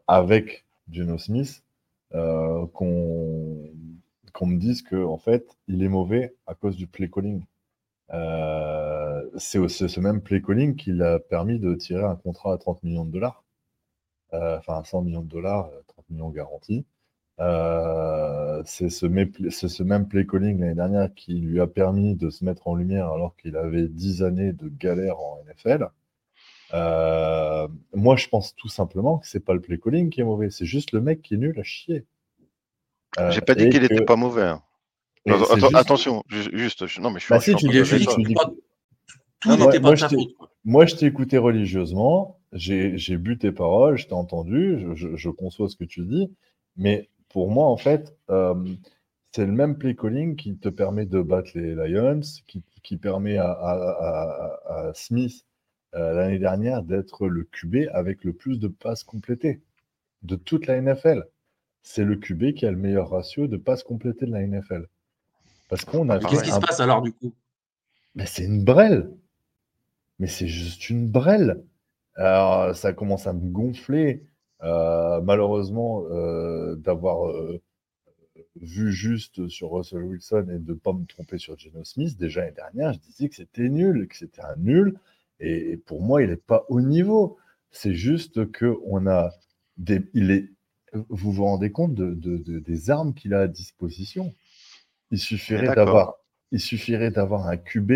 avec 0.08 0.66
Geno 0.92 1.18
Smith, 1.18 1.64
qu'on 2.12 3.72
me 4.42 4.58
dise 4.58 4.82
que 4.82 5.02
en 5.02 5.18
fait 5.18 5.58
il 5.68 5.82
est 5.82 5.90
mauvais 5.90 6.36
à 6.46 6.56
cause 6.56 6.76
du 6.76 6.88
play 6.88 7.10
calling. 7.10 7.44
C'est 9.38 9.68
ce 9.68 10.00
même 10.00 10.22
play 10.22 10.42
calling 10.42 10.76
qui 10.76 10.92
l'a 10.92 11.20
permis 11.20 11.58
de 11.60 11.74
tirer 11.74 12.04
un 12.04 12.16
contrat 12.16 12.54
à 12.54 12.58
30 12.58 12.84
millions 12.84 13.06
de 13.06 13.12
dollars, 13.12 13.44
enfin 14.32 14.84
100 14.84 15.02
millions 15.04 15.22
de 15.22 15.28
dollars, 15.30 15.68
euh, 15.68 15.82
30 15.88 16.10
millions 16.10 16.30
garantis. 16.30 16.86
Euh, 17.40 18.62
c'est 18.66 18.90
ce, 18.90 19.06
mé- 19.06 19.50
c'est 19.52 19.68
ce 19.68 19.84
même 19.84 20.08
play 20.08 20.26
calling 20.26 20.60
l'année 20.60 20.74
dernière 20.74 21.14
qui 21.14 21.36
lui 21.36 21.62
a 21.62 21.68
permis 21.68 22.16
de 22.16 22.30
se 22.32 22.44
mettre 22.44 22.68
en 22.68 22.74
lumière 22.76 23.12
alors 23.12 23.36
qu'il 23.38 23.56
avait 23.56 23.88
10 23.88 24.24
années 24.24 24.54
de 24.54 24.70
galère 24.70 25.20
en 25.20 25.40
NFL. 25.48 25.88
Euh, 26.74 27.68
moi, 27.94 28.16
je 28.16 28.28
pense 28.28 28.56
tout 28.56 28.68
simplement 28.70 29.20
que 29.20 29.28
c'est 29.28 29.40
pas 29.40 29.54
le 29.54 29.62
play 29.62 29.78
calling 29.78 30.10
qui 30.10 30.22
est 30.22 30.24
mauvais, 30.26 30.50
c'est 30.50 30.66
juste 30.66 30.92
le 30.92 31.00
mec 31.02 31.22
qui 31.22 31.36
est 31.36 31.38
nul 31.38 31.58
à 31.60 31.64
chier. 31.64 32.06
Euh, 33.20 33.32
J'ai 33.32 33.42
pas 33.42 33.56
dit 33.56 33.70
qu'il 33.70 33.80
que- 33.80 33.86
était 33.94 34.04
pas 34.04 34.16
mauvais. 34.16 34.44
hein. 34.44 34.62
juste- 35.26 35.76
Attention, 35.76 36.24
ju- 36.28 36.50
juste, 36.54 36.88
je- 36.88 37.00
non 37.02 37.10
mais 37.12 37.20
je 37.20 37.26
suis, 37.26 37.34
Bah 37.34 37.40
si, 37.40 37.52
tu 37.56 37.68
tu 37.68 37.84
dis- 37.84 38.36
tout 39.40 39.56
n'était 39.56 39.80
pas 39.80 39.92
de 39.92 39.96
sa 39.96 40.10
faute. 40.10 40.30
Moi, 40.66 40.86
je 40.86 40.96
t'ai 40.96 41.06
écouté 41.06 41.38
religieusement, 41.38 42.37
j'ai 42.54 43.18
bu 43.18 43.38
tes 43.38 43.52
paroles, 43.52 43.98
je 43.98 44.08
t'ai 44.08 44.14
entendu, 44.14 44.80
je, 44.80 44.94
je- 44.96 45.16
je 45.16 45.30
conçois 45.30 45.70
ce 45.70 45.76
que 45.76 45.84
tu 45.84 46.06
dis, 46.06 46.32
mais 46.78 47.10
pour 47.30 47.52
moi, 47.52 47.68
en 47.68 47.78
fait, 47.78 48.16
euh, 48.30 48.56
c'est 49.32 49.46
le 49.46 49.52
même 49.52 49.78
play 49.78 49.96
calling 49.96 50.36
qui 50.36 50.56
te 50.58 50.70
permet 50.70 51.06
de 51.06 51.22
battre 51.22 51.52
les 51.56 51.76
Lions, 51.76 52.22
qui, 52.48 52.64
qui 52.84 52.98
permet 52.98 53.38
à, 53.38 53.52
à- 53.52 54.60
à- 54.72 54.88
à 54.90 54.94
Smith 54.94 55.46
euh, 55.96 56.14
l'année 56.14 56.40
dernière 56.40 56.84
d'être 56.84 57.28
le 57.28 57.44
QB 57.44 57.90
avec 57.94 58.24
le 58.24 58.34
plus 58.34 58.60
de 58.60 58.68
passes 58.68 59.04
complétées 59.04 59.62
de 60.24 60.36
toute 60.36 60.68
la 60.68 60.78
NFL. 60.82 61.24
C'est 61.84 62.04
le 62.04 62.16
QB 62.16 62.54
qui 62.54 62.66
a 62.66 62.72
le 62.72 62.78
meilleur 62.78 63.10
ratio 63.10 63.48
de 63.48 63.58
passes 63.58 63.84
complétées 63.84 64.26
de 64.26 64.32
la 64.32 64.42
NFL. 64.42 64.88
Parce 65.70 65.86
qu'on 65.86 66.10
a 66.10 66.18
qu'est-ce 66.20 66.44
qui 66.44 66.52
se 66.52 66.60
passe 66.60 66.80
alors 66.80 67.02
du 67.02 67.12
coup? 67.14 67.34
C'est 68.26 68.46
une 68.46 68.64
brêle. 68.64 69.12
Mais 70.20 70.28
c'est 70.28 70.48
juste 70.48 70.90
une 70.90 71.08
brêle. 71.10 71.64
Alors, 72.18 72.76
ça 72.76 72.94
commence 72.94 73.28
à 73.28 73.34
me 73.34 73.50
gonfler. 73.52 74.24
Euh, 74.64 75.22
malheureusement, 75.22 76.04
euh, 76.12 76.76
d'avoir 76.78 77.30
euh, 77.30 77.62
vu 78.62 78.92
juste 78.92 79.48
sur 79.50 79.72
Russell 79.72 80.04
Wilson 80.04 80.48
et 80.50 80.60
de 80.60 80.74
ne 80.74 80.78
pas 80.78 80.94
me 80.94 81.06
tromper 81.06 81.38
sur 81.38 81.58
Geno 81.58 81.84
Smith. 81.84 82.18
Déjà 82.18 82.42
l'année 82.42 82.54
dernière, 82.56 82.94
je 82.94 83.00
disais 83.00 83.30
que 83.30 83.36
c'était 83.36 83.70
nul, 83.70 84.08
que 84.08 84.16
c'était 84.18 84.42
un 84.42 84.56
nul. 84.58 84.98
Et, 85.40 85.72
et 85.72 85.78
pour 85.78 86.02
moi, 86.02 86.24
il 86.24 86.30
n'est 86.30 86.36
pas 86.38 86.66
au 86.70 86.82
niveau. 86.82 87.38
C'est 87.72 87.94
juste 87.94 88.52
que 88.52 88.78
on 88.86 89.08
a 89.08 89.32
des, 89.78 90.02
il 90.14 90.32
est, 90.32 90.50
vous 91.10 91.32
vous 91.32 91.44
rendez 91.46 91.72
compte 91.72 91.94
de, 91.94 92.14
de- 92.14 92.38
de- 92.38 92.60
des 92.60 92.90
armes 92.90 93.14
qu'il 93.14 93.34
a 93.34 93.42
à 93.42 93.48
disposition. 93.48 94.34
Il 95.12 95.20
suffirait 95.20 95.72
d'avoir, 95.72 96.16
il 96.52 96.60
suffirait 96.62 97.12
d'avoir 97.12 97.48
un 97.48 97.58
QB. 97.58 97.92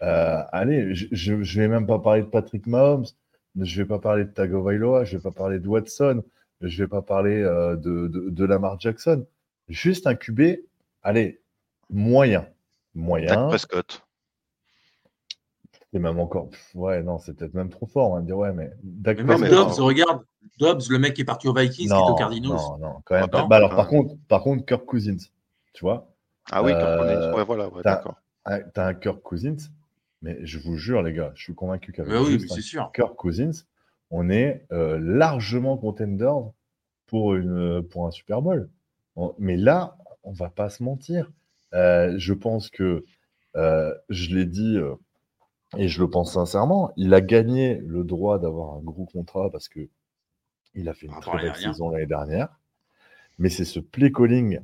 allez, 0.00 0.94
je, 0.94 1.42
je 1.42 1.60
vais 1.60 1.68
même 1.68 1.86
pas 1.86 1.98
parler 1.98 2.22
de 2.22 2.26
Patrick 2.26 2.66
Mahomes, 2.66 3.06
je 3.58 3.82
vais 3.82 3.88
pas 3.88 3.98
parler 3.98 4.24
de 4.24 4.30
Tagovailoa, 4.30 5.04
je 5.04 5.16
vais 5.16 5.22
pas 5.22 5.30
parler 5.30 5.58
de 5.58 5.68
Watson, 5.68 6.22
je 6.60 6.82
vais 6.84 6.88
pas 6.88 7.02
parler 7.02 7.42
euh, 7.42 7.76
de, 7.76 8.06
de, 8.08 8.30
de 8.30 8.44
Lamar 8.44 8.78
Jackson. 8.80 9.26
Juste 9.68 10.06
un 10.06 10.14
QB, 10.14 10.40
allez, 11.02 11.40
moyen, 11.90 12.40
Dak 12.40 12.50
moyen. 12.94 13.48
Prescott. 13.48 14.02
Et 15.92 15.98
même 15.98 16.20
encore, 16.20 16.50
pff, 16.50 16.74
ouais, 16.76 17.02
non, 17.02 17.18
c'est 17.18 17.34
peut-être 17.34 17.54
même 17.54 17.68
trop 17.70 17.86
fort. 17.86 18.10
On 18.10 18.14
va 18.14 18.20
me 18.20 18.26
dire, 18.26 18.36
ouais, 18.38 18.52
mais 18.52 18.70
Dak 18.82 19.18
Mais 19.18 19.24
Non, 19.24 19.38
même 19.38 19.50
Dobbs, 19.50 19.80
regarde, 19.80 20.22
Dobbs, 20.58 20.82
le 20.88 20.98
mec 20.98 21.14
qui 21.14 21.22
est 21.22 21.24
parti 21.24 21.48
au 21.48 21.54
Vikings, 21.54 21.88
qui 21.88 21.92
est 21.92 22.10
au 22.10 22.14
Cardinals. 22.14 22.50
non, 22.52 22.78
non, 22.78 22.94
quand 23.04 23.14
même 23.16 23.24
Ah, 23.24 23.28
pas. 23.28 23.42
non 23.42 23.48
Bah 23.48 23.56
alors, 23.56 23.72
Ah. 23.72 23.76
par 23.76 23.88
contre, 23.88 24.14
par 24.28 24.42
contre, 24.42 24.64
Kirk 24.64 24.84
Cousins, 24.84 25.16
tu 25.72 25.84
vois, 25.84 26.06
Ah 26.52 26.62
oui, 26.62 26.70
Kirk 26.72 26.84
Euh, 26.84 26.98
Cousins. 26.98 27.32
Ouais, 27.36 27.44
voilà, 27.44 27.68
ouais, 27.68 27.82
t'as- 27.82 27.96
d'accord. 27.96 28.14
t'as 28.72 28.86
un 28.86 28.94
Kirk 28.94 29.20
Cousins, 29.20 29.56
mais 30.22 30.38
je 30.44 30.58
vous 30.58 30.76
jure, 30.76 31.02
les 31.02 31.12
gars, 31.12 31.32
je 31.34 31.42
suis 31.42 31.54
convaincu 31.54 31.92
qu'avec 31.92 32.12
oui, 32.12 32.38
sûr. 32.62 32.90
Kirk 32.94 33.14
Cousins, 33.16 33.64
on 34.10 34.28
est 34.28 34.66
euh, 34.72 34.98
largement 34.98 35.76
contender 35.76 36.32
pour, 37.06 37.34
une, 37.34 37.82
pour 37.82 38.06
un 38.06 38.10
Super 38.10 38.42
Bowl. 38.42 38.68
On- 39.16 39.34
mais 39.38 39.56
là, 39.56 39.96
on 40.22 40.32
va 40.32 40.50
pas 40.50 40.68
se 40.68 40.82
mentir. 40.82 41.30
Euh, 41.74 42.14
je 42.18 42.34
pense 42.34 42.70
que, 42.70 43.04
euh, 43.56 43.94
je 44.08 44.34
l'ai 44.34 44.46
dit, 44.46 44.78
et 45.76 45.88
je 45.88 46.00
le 46.02 46.10
pense 46.10 46.34
sincèrement, 46.34 46.92
il 46.96 47.14
a 47.14 47.20
gagné 47.20 47.76
le 47.86 48.04
droit 48.04 48.38
d'avoir 48.38 48.74
un 48.74 48.80
gros 48.80 49.06
contrat 49.06 49.50
parce 49.50 49.68
que 49.68 49.88
il 50.74 50.88
a 50.88 50.94
fait 50.94 51.06
une 51.06 51.20
très 51.20 51.38
belle 51.42 51.56
saison 51.56 51.90
l'année 51.90 52.06
dernière. 52.06 52.48
Mais 53.38 53.48
c'est 53.48 53.64
ce 53.64 53.80
play 53.80 54.12
calling 54.12 54.60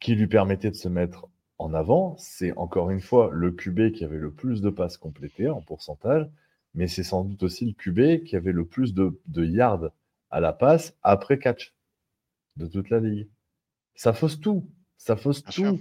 qui 0.00 0.14
lui 0.14 0.26
permettait 0.26 0.70
de 0.70 0.76
se 0.76 0.88
mettre 0.88 1.26
en 1.58 1.74
avant. 1.74 2.16
C'est 2.18 2.52
encore 2.56 2.90
une 2.90 3.00
fois 3.00 3.30
le 3.32 3.52
QB 3.52 3.92
qui 3.92 4.04
avait 4.04 4.18
le 4.18 4.32
plus 4.32 4.60
de 4.62 4.70
passes 4.70 4.96
complétées 4.96 5.48
en 5.48 5.60
pourcentage, 5.62 6.28
mais 6.74 6.88
c'est 6.88 7.02
sans 7.04 7.24
doute 7.24 7.42
aussi 7.42 7.66
le 7.66 7.72
QB 7.72 8.24
qui 8.24 8.36
avait 8.36 8.52
le 8.52 8.64
plus 8.66 8.94
de, 8.94 9.20
de 9.26 9.44
yards 9.44 9.90
à 10.30 10.40
la 10.40 10.52
passe 10.52 10.96
après 11.02 11.38
catch 11.38 11.74
de 12.56 12.66
toute 12.66 12.90
la 12.90 13.00
ligue. 13.00 13.28
Ça 13.94 14.12
fausse 14.12 14.40
tout. 14.40 14.68
Ça 14.98 15.16
fausse 15.16 15.44
Bien 15.44 15.52
tout. 15.52 15.52
sûr. 15.52 15.78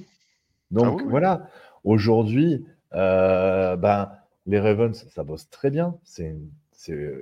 Donc 0.71 0.87
Ah 0.87 0.91
oui, 0.91 1.03
oui. 1.03 1.11
voilà, 1.11 1.49
aujourd'hui, 1.83 2.65
euh, 2.93 3.75
ben, 3.77 4.11
les 4.45 4.59
Ravens, 4.59 5.07
ça 5.09 5.23
bosse 5.23 5.49
très 5.49 5.71
bien. 5.71 5.99
C'est 6.03 6.35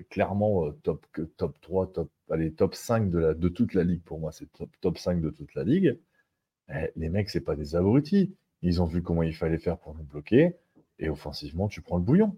clairement 0.09 0.67
euh, 0.67 0.71
top, 0.83 1.05
top 1.37 1.59
3, 1.61 1.91
top, 1.93 2.11
allez, 2.29 2.53
top 2.53 2.75
5 2.75 3.09
de, 3.09 3.17
la, 3.19 3.33
de 3.33 3.49
toute 3.49 3.73
la 3.73 3.83
ligue 3.83 4.03
pour 4.03 4.19
moi. 4.19 4.31
C'est 4.31 4.51
top, 4.53 4.69
top 4.81 4.97
5 4.97 5.21
de 5.21 5.29
toute 5.29 5.53
la 5.55 5.63
ligue. 5.63 5.99
Eh, 6.69 6.91
les 6.95 7.09
mecs, 7.09 7.29
c'est 7.29 7.41
pas 7.41 7.55
des 7.55 7.75
abrutis. 7.75 8.35
Ils 8.65 8.81
ont 8.81 8.85
vu 8.85 9.03
comment 9.03 9.21
il 9.21 9.35
fallait 9.35 9.59
faire 9.59 9.77
pour 9.77 9.93
nous 9.95 10.03
bloquer. 10.03 10.55
Et 10.97 11.07
offensivement, 11.07 11.67
tu 11.67 11.81
prends 11.81 11.97
le 11.97 12.03
bouillon. 12.03 12.35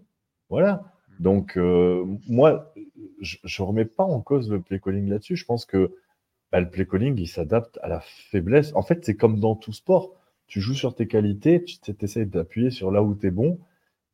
Voilà. 0.50 0.92
Donc, 1.20 1.56
euh, 1.56 2.04
moi, 2.28 2.74
je 3.22 3.38
ne 3.44 3.66
remets 3.66 3.86
pas 3.86 4.04
en 4.04 4.20
cause 4.20 4.50
le 4.50 4.60
play 4.60 4.78
calling 4.78 5.08
là-dessus. 5.08 5.36
Je 5.36 5.46
pense 5.46 5.64
que 5.64 5.94
bah, 6.52 6.60
le 6.60 6.68
play 6.68 6.86
calling, 6.86 7.18
il 7.18 7.28
s'adapte 7.28 7.78
à 7.82 7.88
la 7.88 8.00
faiblesse. 8.30 8.74
En 8.74 8.82
fait, 8.82 9.06
c'est 9.06 9.14
comme 9.14 9.40
dans 9.40 9.56
tout 9.56 9.72
sport. 9.72 10.14
Tu 10.46 10.60
joues 10.60 10.74
sur 10.74 10.94
tes 10.94 11.06
qualités, 11.06 11.64
tu 11.64 11.78
essaies 12.02 12.26
d'appuyer 12.26 12.70
sur 12.70 12.90
là 12.90 13.02
où 13.02 13.14
tu 13.14 13.28
es 13.28 13.30
bon 13.30 13.58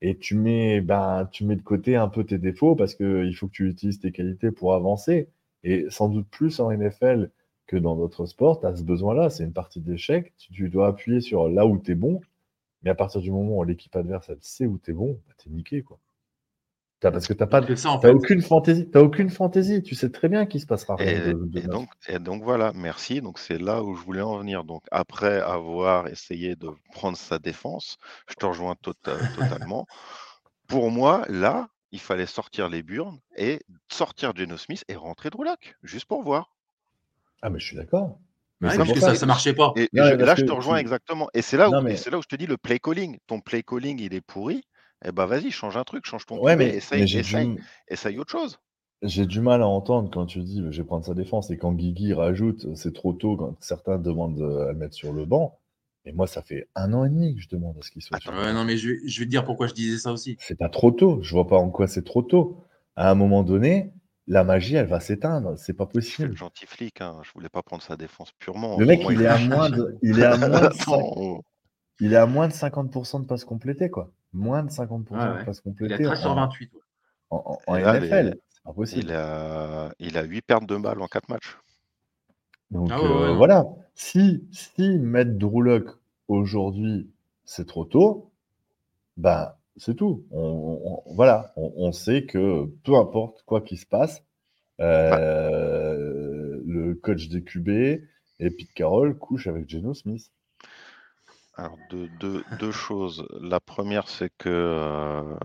et 0.00 0.16
tu 0.16 0.36
mets, 0.36 0.80
ben, 0.80 1.28
tu 1.32 1.44
mets 1.44 1.56
de 1.56 1.62
côté 1.62 1.96
un 1.96 2.08
peu 2.08 2.22
tes 2.24 2.38
défauts 2.38 2.76
parce 2.76 2.94
qu'il 2.94 3.34
faut 3.36 3.48
que 3.48 3.52
tu 3.52 3.68
utilises 3.68 3.98
tes 3.98 4.12
qualités 4.12 4.52
pour 4.52 4.74
avancer. 4.74 5.28
Et 5.64 5.86
sans 5.90 6.08
doute 6.08 6.28
plus 6.28 6.60
en 6.60 6.70
NFL 6.70 7.30
que 7.66 7.76
dans 7.76 7.96
d'autres 7.96 8.26
sports, 8.26 8.60
tu 8.60 8.66
as 8.66 8.76
ce 8.76 8.82
besoin-là. 8.82 9.30
C'est 9.30 9.44
une 9.44 9.52
partie 9.52 9.80
d'échec. 9.80 10.32
Tu, 10.38 10.52
tu 10.52 10.68
dois 10.68 10.88
appuyer 10.88 11.20
sur 11.20 11.48
là 11.48 11.66
où 11.66 11.78
tu 11.78 11.92
es 11.92 11.94
bon. 11.94 12.20
Mais 12.82 12.90
à 12.90 12.94
partir 12.94 13.20
du 13.20 13.30
moment 13.30 13.56
où 13.58 13.64
l'équipe 13.64 13.94
adverse 13.96 14.28
elle 14.28 14.38
sait 14.42 14.66
où 14.66 14.78
tu 14.78 14.90
es 14.90 14.94
bon, 14.94 15.20
bah, 15.26 15.34
tu 15.38 15.48
es 15.48 15.52
niqué. 15.52 15.82
Tu 15.82 15.94
T'as- 17.00 17.10
parce 17.12 17.26
que 17.26 17.34
pas, 17.34 17.60
ça, 17.76 17.90
en 17.90 17.98
t'as 17.98 18.08
fait. 18.08 18.14
aucune 18.14 18.40
fantaisie, 18.42 18.88
aucune 18.94 19.30
fantaisie. 19.30 19.82
Tu 19.82 19.94
sais 19.94 20.10
très 20.10 20.28
bien 20.28 20.46
qu'il 20.46 20.60
se 20.60 20.66
passera 20.66 20.96
rien 20.96 21.12
Et, 21.12 21.32
de, 21.32 21.44
de 21.44 21.60
donc, 21.60 21.88
et 22.08 22.18
donc 22.18 22.42
voilà, 22.42 22.72
merci. 22.74 23.20
Donc 23.20 23.38
c'est 23.38 23.58
là 23.58 23.82
où 23.82 23.94
je 23.94 24.02
voulais 24.02 24.22
en 24.22 24.38
venir. 24.38 24.64
Donc 24.64 24.82
après 24.90 25.40
avoir 25.40 26.08
essayé 26.08 26.56
de 26.56 26.70
prendre 26.92 27.16
sa 27.16 27.38
défense, 27.38 27.98
je 28.28 28.34
te 28.34 28.46
rejoins 28.46 28.74
tota- 28.82 29.18
totalement. 29.34 29.86
Pour 30.66 30.90
moi, 30.90 31.24
là, 31.28 31.68
il 31.92 32.00
fallait 32.00 32.26
sortir 32.26 32.68
les 32.68 32.82
burnes 32.82 33.20
et 33.36 33.60
sortir 33.90 34.34
Geno 34.34 34.56
Smith 34.56 34.84
et 34.88 34.94
rentrer 34.96 35.30
Drouloc, 35.30 35.76
juste 35.82 36.06
pour 36.06 36.22
voir. 36.22 36.50
Ah, 37.44 37.50
mais 37.50 37.58
je 37.60 37.66
suis 37.66 37.76
d'accord. 37.76 38.18
Mais 38.60 38.70
Ouais, 38.70 38.76
parce 38.78 38.92
que 38.92 39.00
ça 39.00 39.14
ça 39.14 39.26
marchait 39.26 39.52
pas. 39.52 39.72
Et, 39.76 39.82
et 39.82 39.88
Non, 39.92 40.04
je- 40.06 40.10
mais 40.12 40.16
parce 40.16 40.28
là, 40.28 40.34
je 40.38 40.44
te 40.46 40.52
rejoins 40.52 40.78
exactement. 40.78 41.28
Et 41.34 41.42
c'est 41.42 41.58
là, 41.58 41.68
où- 41.68 41.72
Non, 41.72 41.80
et 41.80 41.84
mais- 41.84 41.96
c'est 41.96 42.10
là 42.10 42.16
où 42.18 42.22
je 42.22 42.26
te 42.28 42.36
dis 42.36 42.46
le 42.46 42.56
play 42.56 42.78
calling. 42.78 43.18
Ton 43.26 43.40
play 43.40 43.62
calling, 43.62 44.00
il 44.00 44.14
est 44.14 44.22
pourri. 44.22 44.62
Eh 45.04 45.12
ben 45.12 45.26
vas-y, 45.26 45.50
change 45.50 45.76
un 45.76 45.84
truc, 45.84 46.06
change 46.06 46.24
ton 46.24 46.38
Ouais, 46.40 46.56
mais, 46.56 46.76
essaye, 46.76 47.00
mais 47.02 47.10
essaye, 47.20 47.46
du, 47.54 47.62
essaye 47.88 48.18
autre 48.18 48.30
chose. 48.30 48.58
j'ai 49.02 49.26
du 49.26 49.42
mal 49.42 49.60
à 49.60 49.66
entendre 49.66 50.08
quand 50.10 50.24
tu 50.24 50.40
dis 50.42 50.62
je 50.70 50.80
vais 50.80 50.86
prendre 50.86 51.04
sa 51.04 51.12
défense 51.12 51.50
et 51.50 51.58
quand 51.58 51.72
Guigui 51.74 52.14
rajoute 52.14 52.74
c'est 52.74 52.94
trop 52.94 53.12
tôt 53.12 53.36
quand 53.36 53.54
certains 53.60 53.98
demandent 53.98 54.40
euh, 54.40 54.68
à 54.70 54.72
le 54.72 54.78
mettre 54.78 54.94
sur 54.94 55.12
le 55.12 55.26
banc. 55.26 55.58
Et 56.06 56.12
moi, 56.12 56.26
ça 56.26 56.40
fait 56.40 56.68
un 56.74 56.92
an 56.94 57.04
et 57.04 57.10
demi 57.10 57.34
que 57.34 57.40
je 57.42 57.48
demande 57.50 57.76
à 57.78 57.82
ce 57.82 57.90
qu'il 57.90 58.00
soit 58.02 58.18
sur 58.20 58.30
le 58.32 58.38
Ouais, 58.38 58.44
banc. 58.46 58.52
non, 58.54 58.64
mais 58.64 58.78
je, 58.78 58.90
vais- 58.90 58.98
je 59.06 59.18
vais 59.20 59.26
te 59.26 59.30
dire 59.30 59.44
pourquoi 59.44 59.66
je 59.66 59.74
disais 59.74 59.98
ça 59.98 60.12
aussi. 60.12 60.36
C'est 60.38 60.56
pas 60.58 60.68
trop 60.70 60.90
tôt. 60.90 61.18
Je 61.22 61.30
vois 61.34 61.46
pas 61.46 61.56
en 61.58 61.68
quoi 61.70 61.86
c'est 61.86 62.04
trop 62.04 62.22
tôt. 62.22 62.62
À 62.96 63.10
un 63.10 63.14
moment 63.14 63.42
donné, 63.42 63.92
la 64.26 64.44
magie, 64.44 64.74
elle 64.76 64.86
va 64.86 65.00
s'éteindre. 65.00 65.58
C'est 65.58 65.72
pas 65.74 65.84
fais 65.86 65.90
le 65.94 66.00
possible. 66.00 66.36
gentil 66.36 66.66
flic, 66.66 67.00
hein. 67.00 67.20
Je 67.22 67.30
voulais 67.32 67.48
pas 67.48 67.62
prendre 67.62 67.82
sa 67.82 67.96
défense 67.96 68.32
purement. 68.38 68.78
Le 68.78 68.86
mec, 68.86 69.00
Pour 69.00 69.10
moi, 69.10 69.14
il 69.14 69.22
est 69.22 69.26
à 69.26 69.38
moins 69.38 69.70
de, 69.70 69.96
il 70.02 70.18
est 70.18 70.24
à 70.24 70.36
moins 70.36 70.48
de, 70.48 70.72
cinq- 70.74 70.92
Attends, 70.94 71.42
il 72.00 72.12
est 72.12 72.16
à 72.16 72.26
moins 72.26 72.48
de 72.48 72.52
50% 72.52 73.20
de 73.22 73.26
passes 73.26 73.44
complétées, 73.44 73.90
quoi. 73.90 74.10
Moins 74.32 74.62
de 74.64 74.70
50% 74.70 75.10
Ouais, 75.10 75.40
de 75.40 75.44
passes 75.44 75.58
Il 75.64 75.68
a 75.68 75.70
complétées 75.70 76.02
13 76.04 76.20
sur 76.20 76.30
en, 76.30 76.34
28. 76.36 76.72
ouais. 76.74 76.80
en- 77.30 77.36
en- 77.66 77.72
en 77.72 77.76
Et 77.76 77.82
là, 77.82 77.94
NFL. 78.00 78.26
les- 78.30 78.40
C'est 78.48 78.62
pas 78.64 78.72
possible. 78.72 79.02
il 79.04 79.12
a, 79.12 79.92
il 79.98 80.18
a 80.18 80.22
8 80.22 80.42
pertes 80.42 80.66
de 80.66 80.76
balles 80.76 81.00
en 81.02 81.06
4 81.06 81.28
matchs. 81.28 81.58
Donc 82.70 82.88
Ah 82.90 83.00
ouais, 83.00 83.06
euh, 83.08 83.28
ouais, 83.30 83.36
voilà, 83.36 83.64
si, 83.94 84.48
si 84.50 84.98
mettre 84.98 85.32
Drew 85.38 85.62
Lock 85.62 85.90
aujourd'hui, 86.28 87.10
c'est 87.44 87.66
trop 87.66 87.84
tôt, 87.84 88.32
ben 89.16 89.52
c'est 89.76 89.94
tout. 89.96 90.26
On, 90.30 91.02
on- 91.06 91.14
voilà, 91.14 91.52
on, 91.56 91.72
on 91.76 91.92
sait 91.92 92.26
que 92.26 92.66
peu 92.84 92.94
importe 92.96 93.42
quoi 93.44 93.60
qu'il 93.60 93.78
se 93.78 93.86
passe, 93.86 94.22
euh, 94.80 96.60
le 96.66 96.94
coach 96.94 97.28
des 97.28 97.42
QB 97.44 97.68
et 98.40 98.50
Pete 98.50 98.72
Carroll 98.74 99.18
couche 99.18 99.46
avec 99.46 99.68
Geno 99.68 99.94
Smith. 99.94 100.30
Alors, 101.56 101.76
deux, 101.90 102.08
deux- 102.20 102.44
deux 102.58 102.70
choses. 102.72 103.26
La 103.40 103.60
première, 103.60 104.08
c'est 104.08 104.30
que 104.38 104.48
euh, 104.48 105.36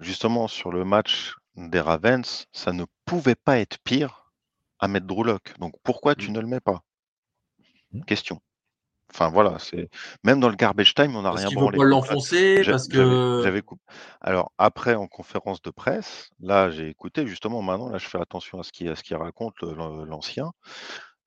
justement 0.00 0.48
sur 0.48 0.72
le 0.72 0.84
match 0.84 1.34
des 1.56 1.80
Ravens, 1.80 2.46
ça 2.52 2.72
ne 2.72 2.84
pouvait 3.04 3.34
pas 3.36 3.58
être 3.58 3.78
pire 3.84 4.32
à 4.78 4.88
mettre 4.88 5.06
Drew. 5.06 5.38
Donc 5.60 5.74
pourquoi 5.82 6.14
tu 6.14 6.30
Mm. 6.30 6.34
ne 6.34 6.40
le 6.40 6.46
mets 6.46 6.60
pas? 6.60 6.82
Mm. 7.92 8.02
Question. 8.06 8.40
Enfin 9.14 9.28
voilà, 9.28 9.58
c'est 9.58 9.88
même 10.24 10.40
dans 10.40 10.48
le 10.48 10.56
garbage 10.56 10.94
time, 10.94 11.14
on 11.16 11.22
n'a 11.22 11.30
Parce 11.30 11.40
rien 11.40 11.48
qu'il 11.48 11.58
ne 11.58 11.60
veut 11.60 11.70
branlé. 11.70 11.78
pas 11.78 11.84
l'enfoncer, 11.84 12.62
parce 12.64 12.88
que. 12.88 13.42
j'avais 13.44 13.62
Alors 14.20 14.52
après, 14.58 14.94
en 14.94 15.06
conférence 15.06 15.60
de 15.62 15.70
presse, 15.70 16.30
là 16.40 16.70
j'ai 16.70 16.88
écouté 16.88 17.26
justement 17.26 17.60
maintenant, 17.62 17.88
là 17.90 17.98
je 17.98 18.08
fais 18.08 18.18
attention 18.20 18.58
à 18.60 18.62
ce 18.62 18.72
qu'il 18.72 18.88
à 18.88 18.96
ce 18.96 19.02
qu'il 19.02 19.16
raconte 19.16 19.60
l'ancien. 19.62 20.52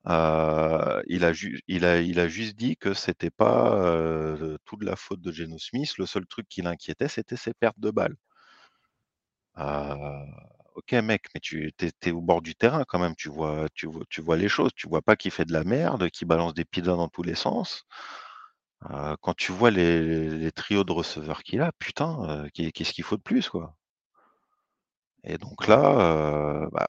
Euh, 0.08 1.02
il, 1.08 1.24
a 1.24 1.32
il, 1.66 1.84
a, 1.84 2.00
il 2.00 2.20
a 2.20 2.28
juste 2.28 2.56
dit 2.56 2.76
que 2.76 2.94
c'était 2.94 3.30
pas 3.30 3.74
euh, 3.74 4.56
toute 4.64 4.84
la 4.84 4.94
faute 4.96 5.20
de 5.20 5.32
Geno 5.32 5.58
Smith. 5.58 5.98
Le 5.98 6.06
seul 6.06 6.26
truc 6.26 6.46
qui 6.48 6.62
l'inquiétait, 6.62 7.08
c'était 7.08 7.36
ses 7.36 7.54
pertes 7.54 7.78
de 7.80 7.90
balles. 7.90 8.16
Euh, 9.58 10.24
ok 10.76 10.92
mec, 11.02 11.24
mais 11.34 11.40
tu 11.40 11.72
es, 12.02 12.10
au 12.12 12.20
bord 12.22 12.42
du 12.42 12.54
terrain 12.54 12.84
quand 12.86 12.98
même. 13.00 13.16
Tu 13.16 13.28
vois, 13.28 13.68
tu 13.74 13.86
vois, 13.88 14.04
tu 14.10 14.20
vois 14.20 14.36
les 14.36 14.48
choses. 14.48 14.72
Tu 14.76 14.88
vois 14.88 15.02
pas 15.02 15.16
qu'il 15.16 15.30
fait 15.32 15.44
de 15.44 15.52
la 15.52 15.64
merde, 15.64 16.10
qu'il 16.10 16.28
balance 16.28 16.54
des 16.54 16.64
pizzas 16.64 16.96
dans 16.96 17.08
tous 17.08 17.22
les 17.24 17.34
sens. 17.34 17.84
Quand 19.20 19.34
tu 19.36 19.52
vois 19.52 19.70
les, 19.70 20.30
les 20.30 20.50
trios 20.50 20.82
de 20.82 20.90
receveurs 20.92 21.42
qu'il 21.42 21.60
a, 21.60 21.72
putain, 21.78 22.48
qu'est- 22.54 22.72
qu'est-ce 22.72 22.92
qu'il 22.94 23.04
faut 23.04 23.16
de 23.18 23.22
plus 23.22 23.48
quoi? 23.50 23.76
Et 25.24 25.36
donc 25.36 25.66
là, 25.68 26.68
bah, 26.72 26.86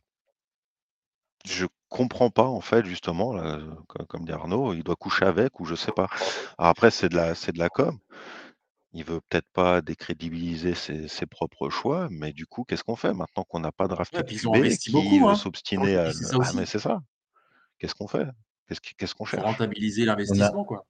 je 1.45 1.65
comprends 1.89 2.29
pas 2.29 2.43
en 2.45 2.61
fait 2.61 2.85
justement, 2.85 3.33
comme 4.09 4.25
dit 4.25 4.31
Arnaud, 4.31 4.73
il 4.73 4.83
doit 4.83 4.95
coucher 4.95 5.25
avec 5.25 5.59
ou 5.59 5.65
je 5.65 5.75
sais 5.75 5.91
pas. 5.91 6.07
Alors 6.57 6.69
après, 6.71 6.91
c'est 6.91 7.09
de 7.09 7.33
c'est 7.35 7.53
de 7.53 7.59
la 7.59 7.69
com. 7.69 7.97
Il 8.91 9.05
veut 9.05 9.21
peut-être 9.29 9.47
pas 9.53 9.81
décrédibiliser 9.81 10.75
ses, 10.75 11.07
ses 11.07 11.25
propres 11.25 11.69
choix, 11.69 12.09
mais 12.11 12.33
du 12.33 12.45
coup, 12.47 12.65
qu'est-ce 12.65 12.83
qu'on 12.83 12.97
fait 12.97 13.13
maintenant 13.13 13.45
qu'on 13.45 13.61
n'a 13.61 13.71
pas 13.71 13.87
drafté 13.87 14.17
Ouais, 14.17 14.25
de 14.25 14.31
ils 14.31 14.47
ont 14.49 14.51
QB 14.51 14.77
qui 14.77 14.91
beaucoup, 14.91 15.25
veut 15.25 15.29
hein. 15.29 15.35
s'obstiner 15.35 15.95
à. 15.95 16.11
Ah 16.41 16.51
mais 16.53 16.65
c'est 16.65 16.79
ça. 16.79 16.99
Qu'est-ce 17.79 17.95
qu'on 17.95 18.07
fait? 18.07 18.27
Qu'est-ce 18.97 19.15
qu'on 19.15 19.25
faut 19.25 19.29
cherche? 19.31 19.43
rentabiliser 19.43 20.05
l'investissement, 20.05 20.63
quoi. 20.65 20.85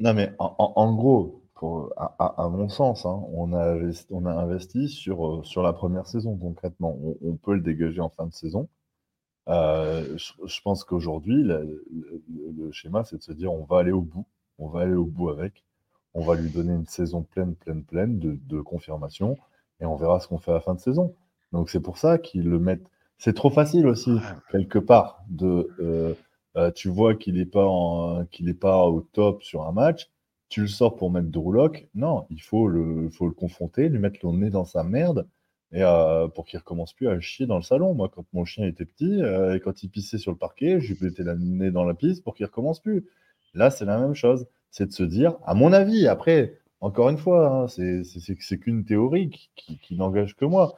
Non, 0.00 0.14
mais 0.14 0.32
en, 0.38 0.54
en- 0.58 0.72
en 0.76 0.94
gros, 0.94 1.42
pour, 1.54 1.92
à, 1.96 2.14
à- 2.18 2.44
à 2.44 2.48
mon 2.48 2.68
sens, 2.68 3.06
hein, 3.06 3.22
on, 3.32 3.52
a 3.54 3.62
investi, 3.72 4.06
on 4.10 4.26
a 4.26 4.32
investi 4.32 4.88
sur, 4.88 5.26
euh, 5.40 5.44
sur 5.44 5.62
la 5.62 5.72
première 5.72 6.06
saison 6.06 6.36
concrètement. 6.36 6.98
On, 7.02 7.16
on 7.22 7.36
peut 7.36 7.54
le 7.54 7.62
dégager 7.62 8.00
en 8.00 8.10
fin 8.10 8.26
de 8.26 8.34
saison. 8.34 8.68
Euh, 9.48 10.16
je, 10.18 10.32
je 10.46 10.60
pense 10.62 10.84
qu'aujourd'hui, 10.84 11.42
le, 11.42 11.84
le- 11.92 12.52
le 12.56 12.72
schéma, 12.72 13.04
c'est 13.04 13.18
de 13.18 13.22
se 13.22 13.32
dire 13.32 13.52
on 13.52 13.64
va 13.64 13.78
aller 13.80 13.92
au 13.92 14.02
bout. 14.02 14.26
On 14.58 14.68
va 14.68 14.82
aller 14.82 14.94
au 14.94 15.06
bout 15.06 15.30
avec. 15.30 15.64
On 16.14 16.22
va 16.22 16.34
lui 16.34 16.50
donner 16.50 16.74
une 16.74 16.86
saison 16.86 17.22
pleine, 17.22 17.54
pleine, 17.54 17.82
pleine 17.84 18.18
de, 18.18 18.38
de 18.48 18.60
confirmation 18.60 19.38
et 19.80 19.86
on 19.86 19.96
verra 19.96 20.20
ce 20.20 20.28
qu'on 20.28 20.38
fait 20.38 20.50
à 20.50 20.54
la 20.54 20.60
fin 20.60 20.74
de 20.74 20.80
saison. 20.80 21.14
Donc 21.52 21.70
c'est 21.70 21.80
pour 21.80 21.98
ça 21.98 22.18
qu'ils 22.18 22.48
le 22.48 22.58
mettent. 22.58 22.86
C'est 23.18 23.34
trop 23.34 23.50
facile 23.50 23.86
aussi, 23.86 24.18
quelque 24.50 24.78
part, 24.78 25.22
de. 25.28 25.68
euh, 25.80 26.14
euh, 26.56 26.70
tu 26.70 26.88
vois 26.88 27.14
qu'il 27.14 27.34
n'est 27.36 27.46
pas, 27.46 27.64
en- 27.66 28.26
qu'il 28.26 28.48
est 28.48 28.54
pas 28.54 28.84
au 28.86 29.00
top 29.00 29.42
sur 29.42 29.62
un 29.66 29.72
match, 29.72 30.10
tu 30.48 30.60
le 30.60 30.66
sors 30.66 30.96
pour 30.96 31.10
mettre 31.10 31.28
Drew 31.28 31.52
Lock. 31.52 31.88
Non, 31.94 32.26
il 32.30 32.42
faut 32.42 32.68
le, 32.68 33.08
faut 33.10 33.26
le 33.26 33.32
confronter, 33.32 33.88
lui 33.88 33.98
mettre 33.98 34.18
le 34.22 34.32
nez 34.32 34.50
dans 34.50 34.64
sa 34.66 34.84
merde 34.84 35.26
et 35.72 35.82
euh, 35.82 36.28
pour 36.28 36.44
qu'il 36.44 36.58
recommence 36.58 36.92
plus 36.92 37.08
à 37.08 37.18
chier 37.20 37.46
dans 37.46 37.56
le 37.56 37.62
salon. 37.62 37.94
Moi, 37.94 38.10
quand 38.10 38.26
mon 38.34 38.44
chien 38.44 38.66
était 38.66 38.84
petit 38.84 39.22
euh, 39.22 39.56
et 39.56 39.60
quand 39.60 39.82
il 39.82 39.88
pissait 39.88 40.18
sur 40.18 40.30
le 40.30 40.36
parquet, 40.36 40.80
je 40.80 40.92
lui 40.94 41.04
mettais 41.06 41.22
le 41.22 41.34
nez 41.36 41.70
dans 41.70 41.84
la 41.84 41.94
piste 41.94 42.22
pour 42.22 42.34
qu'il 42.34 42.44
recommence 42.46 42.80
plus. 42.80 43.06
Là, 43.54 43.70
c'est 43.70 43.84
la 43.86 43.98
même 43.98 44.14
chose. 44.14 44.46
C'est 44.72 44.86
de 44.86 44.92
se 44.92 45.04
dire, 45.04 45.36
à 45.44 45.54
mon 45.54 45.72
avis, 45.72 46.08
après, 46.08 46.58
encore 46.80 47.10
une 47.10 47.18
fois, 47.18 47.48
hein, 47.48 47.68
c'est 47.68 48.56
qu'une 48.58 48.84
théorie 48.84 49.30
qui, 49.30 49.50
qui- 49.54 49.78
qui 49.78 49.94
n'engage 49.96 50.34
que 50.34 50.44
moi. 50.44 50.74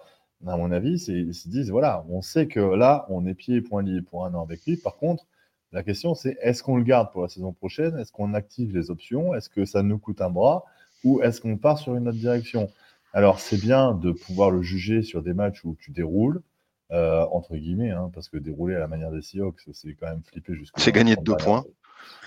À 0.47 0.59
mon 0.59 0.71
avis, 0.73 0.99
c'est- 0.99 1.13
ils 1.13 1.33
se 1.35 1.49
disent, 1.49 1.71
voilà, 1.71 2.05
on 2.11 2.21
sait 2.21 2.47
que 2.47 2.61
là, 2.61 3.07
on 3.09 3.25
est 3.25 3.33
pieds 3.35 3.57
et 3.57 3.63
poings 3.63 3.83
liés 3.83 4.03
pour 4.03 4.27
un 4.27 4.35
an 4.35 4.43
avec 4.43 4.67
lui. 4.67 4.77
Par 4.77 4.97
contre, 4.97 5.25
la 5.73 5.83
question, 5.83 6.15
c'est 6.15 6.37
est-ce 6.43 6.63
qu'on 6.63 6.77
le 6.77 6.85
garde 6.85 7.11
pour 7.13 7.23
la 7.23 7.29
saison 7.29 7.53
prochaine? 7.53 7.97
Est-ce 7.99 8.13
qu'on 8.13 8.35
active 8.35 8.77
les 8.77 8.91
options? 8.91 9.35
Est-ce 9.35 9.49
que 9.49 9.65
ça 9.65 9.83
nous 9.83 9.99
coûte 9.99 10.21
un 10.21 10.29
bras? 10.31 10.65
Ou 11.05 11.23
est-ce 11.23 11.41
qu'on 11.41 11.57
part 11.57 11.79
sur 11.79 11.95
une 11.97 12.09
autre 12.09 12.19
direction? 12.19 12.69
Alors, 13.13 13.39
c'est 13.39 13.61
bien 13.61 13.93
de 13.95 14.11
pouvoir 14.11 14.51
le 14.51 14.61
juger 14.63 15.03
sur 15.03 15.23
des 15.23 15.35
matchs 15.35 15.65
où 15.65 15.77
tu 15.81 15.93
déroules, 15.93 16.43
euh, 16.91 17.25
entre 17.31 17.57
guillemets, 17.57 17.91
hein, 17.93 18.11
parce 18.13 18.29
que 18.29 18.37
dérouler 18.39 18.75
à 18.75 18.81
la 18.81 18.89
manière 18.89 19.13
des 19.13 19.23
Seahawks, 19.23 19.63
c'est 19.73 19.95
quand 19.95 20.09
même 20.09 20.23
flipper 20.25 20.55
jusqu'à. 20.55 20.81
C'est 20.81 20.93
gagné 20.93 21.15
de 21.17 21.23
deux 21.23 21.37
points. 21.37 21.65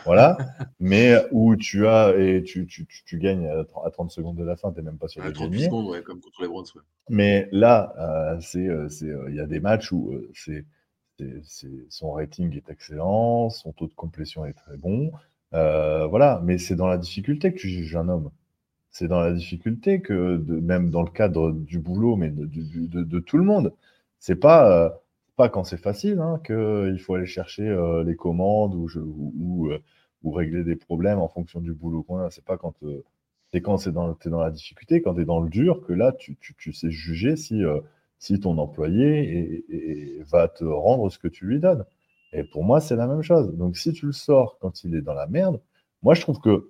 Voilà, 0.06 0.38
mais 0.80 1.16
où 1.32 1.56
tu 1.56 1.86
as 1.88 2.16
et 2.18 2.44
tu, 2.44 2.66
tu, 2.66 2.86
tu, 2.86 3.04
tu 3.04 3.18
gagnes 3.20 3.46
à 3.48 3.64
tr- 3.64 3.86
à 3.86 3.90
30 3.92 4.12
secondes 4.12 4.38
de 4.38 4.44
la 4.44 4.56
fin, 4.56 4.72
tu 4.72 4.78
n'es 4.80 4.86
même 4.86 4.98
pas 4.98 5.08
de 5.08 5.12
38 5.14 5.40
gagner. 5.40 5.66
secondes, 5.66 5.88
ouais, 5.90 6.02
comme 6.02 6.22
contre 6.22 6.42
les 6.42 6.48
Browns. 6.48 6.66
ouais. 6.76 6.82
Mais 7.10 7.48
là, 7.52 7.94
euh, 7.98 8.40
euh, 8.56 8.88
euh, 9.04 9.26
il 9.30 9.36
y 9.36 9.40
a 9.40 9.46
des 9.46 9.60
matchs 9.60 9.92
où 9.92 10.12
euh, 10.14 10.30
c'est, 10.34 10.66
son 11.90 12.12
rating 12.12 12.56
est 12.56 12.70
excellent, 12.70 13.50
son 13.50 13.72
taux 13.72 13.88
de 13.88 13.94
complétion 13.94 14.46
est 14.46 14.54
très 14.54 14.78
bon. 14.78 15.12
Voilà, 15.52 16.42
mais 16.44 16.58
c'est 16.58 16.76
dans 16.76 16.88
la 16.88 16.98
difficulté 16.98 17.54
que 17.54 17.58
tu 17.60 17.70
juges 17.70 17.96
un 17.96 18.08
homme. 18.10 18.30
C'est 18.92 19.08
dans 19.08 19.20
la 19.22 19.32
difficulté 19.34 20.02
que, 20.02 20.38
de, 20.38 20.60
même 20.60 20.90
dans 20.90 21.04
le 21.04 21.12
cadre 21.12 21.52
du 21.52 21.80
boulot, 21.80 22.16
mais 22.16 22.30
de, 22.30 22.46
de, 22.46 23.04
de 23.04 23.20
tout 23.20 23.38
le 23.38 23.44
monde. 23.44 23.74
C'est 24.20 24.36
pas, 24.36 25.00
pas 25.38 25.48
quand 25.50 25.64
c'est 25.64 25.78
facile 25.78 26.20
hein, 26.20 26.42
qu'il 26.46 27.00
faut 27.00 27.16
aller 27.16 27.26
chercher 27.26 27.68
euh, 27.68 28.04
les 28.04 28.16
commandes 28.16 28.76
euh, 28.76 29.80
ou 30.24 30.32
régler 30.32 30.64
des 30.66 30.76
problèmes 30.76 31.20
en 31.20 31.30
fonction 31.30 31.62
du 31.62 31.74
boulot 31.74 32.04
qu'on 32.04 32.18
a. 32.18 32.30
C'est 32.32 32.44
pas 32.44 32.58
quand 32.58 32.74
euh, 32.84 33.06
c'est 33.54 33.62
quand 33.62 33.88
dans, 33.90 34.14
t'es 34.14 34.30
dans 34.30 34.42
la 34.42 34.52
difficulté, 34.52 35.02
quand 35.02 35.16
tu 35.16 35.22
es 35.22 35.26
dans 35.26 35.40
le 35.40 35.50
dur, 35.50 35.82
que 35.86 35.94
là, 35.94 36.12
tu, 36.12 36.38
sais 36.74 36.92
juger 36.92 37.36
si, 37.38 37.64
euh, 37.64 37.80
ton 38.42 38.58
employé 38.58 39.64
va 40.28 40.48
te 40.48 40.66
rendre 40.66 41.10
ce 41.10 41.18
que 41.18 41.28
tu 41.28 41.46
lui 41.46 41.60
donnes. 41.60 41.86
Et 42.34 42.44
pour 42.44 42.64
moi, 42.64 42.82
c'est 42.82 42.96
la 42.96 43.08
même 43.08 43.22
chose. 43.22 43.56
Donc, 43.56 43.78
si 43.78 43.94
tu 43.94 44.06
le 44.06 44.12
sors 44.12 44.58
quand 44.60 44.84
il 44.84 44.96
est 44.96 45.02
dans 45.02 45.14
la 45.14 45.28
merde, 45.28 45.62
moi, 46.04 46.14
je 46.14 46.22
trouve 46.22 46.40
que, 46.42 46.70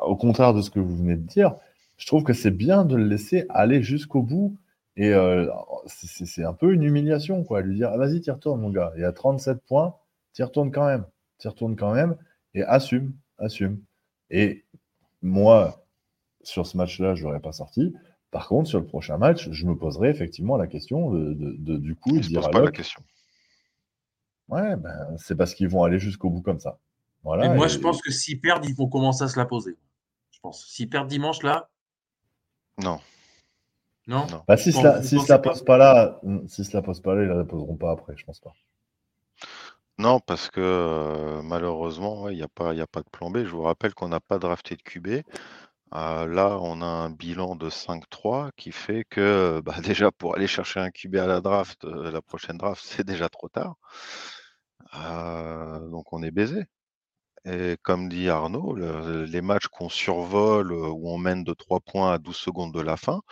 au 0.00 0.16
contraire 0.16 0.54
de 0.54 0.62
ce 0.62 0.70
que 0.70 0.78
vous 0.78 0.96
venez 0.96 1.16
de 1.16 1.26
dire, 1.26 1.56
je 1.96 2.06
trouve 2.06 2.22
que 2.22 2.32
c'est 2.32 2.50
bien 2.50 2.84
de 2.84 2.96
le 2.96 3.04
laisser 3.04 3.46
aller 3.48 3.82
jusqu'au 3.82 4.22
bout. 4.22 4.56
Et 5.02 5.14
euh, 5.14 5.50
c'est- 5.86 6.44
un 6.44 6.52
peu 6.52 6.74
une 6.74 6.82
humiliation, 6.82 7.42
quoi. 7.42 7.62
Lui 7.62 7.76
dire, 7.76 7.90
Ah, 7.90 7.96
vas-y, 7.96 8.20
t'y 8.20 8.30
retournes, 8.30 8.60
mon 8.60 8.68
gars. 8.70 8.92
Il 8.96 9.00
y 9.00 9.04
a 9.04 9.12
37 9.12 9.60
points, 9.66 9.96
t'y 10.34 10.42
retournes 10.42 10.70
quand 10.70 10.84
même. 10.84 11.06
T'y 11.38 11.48
retournes 11.48 11.74
quand 11.76 11.94
même. 11.94 12.16
Et 12.52 12.62
assume, 12.64 13.14
assume. 13.38 13.80
Et 14.28 14.64
moi, 15.22 15.86
sur 16.42 16.66
ce 16.66 16.76
match-là, 16.76 17.14
je 17.14 17.24
l'aurais 17.24 17.40
pas 17.40 17.52
sorti. 17.52 17.94
Par 18.30 18.46
contre, 18.46 18.68
sur 18.68 18.78
le 18.78 18.84
prochain 18.86 19.16
match, 19.16 19.48
je 19.50 19.66
me 19.66 19.74
poserai 19.74 20.10
effectivement 20.10 20.56
la 20.58 20.66
question 20.66 21.10
de, 21.10 21.32
de- 21.32 21.56
de- 21.58 21.76
du 21.78 21.94
coup, 21.96 22.16
Il 22.16 22.22
se 22.24 22.28
dire 22.28 22.40
pose 22.40 22.48
à 22.48 22.50
pas 22.52 22.60
la 22.60 22.70
question. 22.70 23.02
ouais, 24.48 24.76
ben, 24.76 25.16
c'est 25.16 25.34
parce 25.36 25.54
qu'ils 25.54 25.68
vont 25.68 25.82
aller 25.84 25.98
jusqu'au 25.98 26.28
bout 26.30 26.42
comme 26.42 26.60
ça. 26.60 26.78
Voilà, 27.24 27.48
Mais 27.48 27.56
moi, 27.56 27.66
et- 27.66 27.68
je 27.70 27.78
pense 27.78 28.02
que 28.02 28.10
s'ils 28.10 28.40
perdent, 28.40 28.64
ils 28.66 28.74
vont 28.74 28.88
commencer 28.88 29.24
à 29.24 29.28
se 29.28 29.38
la 29.38 29.46
poser. 29.46 29.76
Je 30.30 30.40
pense. 30.40 30.66
S'ils 30.66 30.88
perdent 30.90 31.08
dimanche, 31.08 31.42
là, 31.42 31.68
Non. 32.82 32.98
Non 34.10 34.26
Non. 34.30 34.44
Bah, 34.46 34.58
si 34.58 34.72
Vous 34.72 34.72
se 34.72 34.82
la, 34.84 35.02
pensez 35.02 35.02
si 35.02 35.18
se 35.20 35.32
la 35.32 35.38
pas 35.40 35.54
pose 35.54 35.64
pas 35.64 35.78
là, 35.78 36.20
si 36.48 36.64
se 36.64 36.76
la 36.76 36.82
pose 36.82 37.00
pas 37.00 37.14
là, 37.14 37.22
ils 37.22 37.28
la 37.28 37.44
poseront 37.44 37.76
pas 37.76 37.92
après, 37.92 38.14
je 38.16 38.24
pense 38.26 38.40
pas. 38.40 38.52
Non, 39.98 40.18
parce 40.20 40.50
que 40.50 40.60
euh, 40.60 41.42
malheureusement, 41.42 42.22
ouais, 42.22 42.32
il 42.34 42.36
n'y 42.38 42.42
a, 42.42 42.48
pas- 42.48 42.72
il 42.74 42.78
y 42.78 42.80
a 42.80 42.86
pas 42.86 43.02
de 43.02 43.08
plan 43.10 43.30
B. 43.30 43.38
Je 43.44 43.50
vous 43.50 43.62
rappelle 43.62 43.92
qu'on 43.94 44.08
n'a 44.08 44.20
pas 44.20 44.38
drafté 44.38 44.76
de 44.76 44.82
QB. 44.82 45.08
Euh, 45.94 46.26
là, 46.26 46.58
on 46.62 46.80
a 46.82 46.86
un 46.86 47.10
bilan 47.10 47.56
de 47.56 47.68
5-3 47.70 48.50
qui 48.56 48.72
fait 48.72 49.04
que 49.10 49.60
bah, 49.64 49.76
déjà 49.82 50.10
pour 50.12 50.36
aller 50.36 50.46
chercher 50.48 50.80
un 50.80 50.90
QB 50.90 51.16
à 51.16 51.26
la 51.26 51.40
draft, 51.40 51.84
euh, 51.84 52.10
la 52.10 52.22
prochaine 52.22 52.56
draft, 52.58 52.82
c'est 52.84 53.04
déjà 53.06 53.28
trop 53.28 53.48
tard. 53.48 53.76
Euh, 54.94 55.88
donc 55.90 56.12
on 56.12 56.22
est 56.22 56.30
baisé. 56.30 56.64
Et 57.46 57.76
comme 57.82 58.08
dit 58.10 58.28
Arnaud, 58.30 58.74
le- 58.74 59.24
les 59.24 59.42
matchs 59.42 59.68
qu'on 59.68 59.88
survole 59.90 60.72
euh, 60.72 60.88
où 60.88 61.10
on 61.10 61.18
mène 61.18 61.44
de 61.44 61.54
3 61.54 61.80
points 61.80 62.12
à 62.14 62.18
12 62.18 62.36
secondes 62.36 62.74
de 62.74 62.80
la 62.80 62.96
fin, 62.98 63.22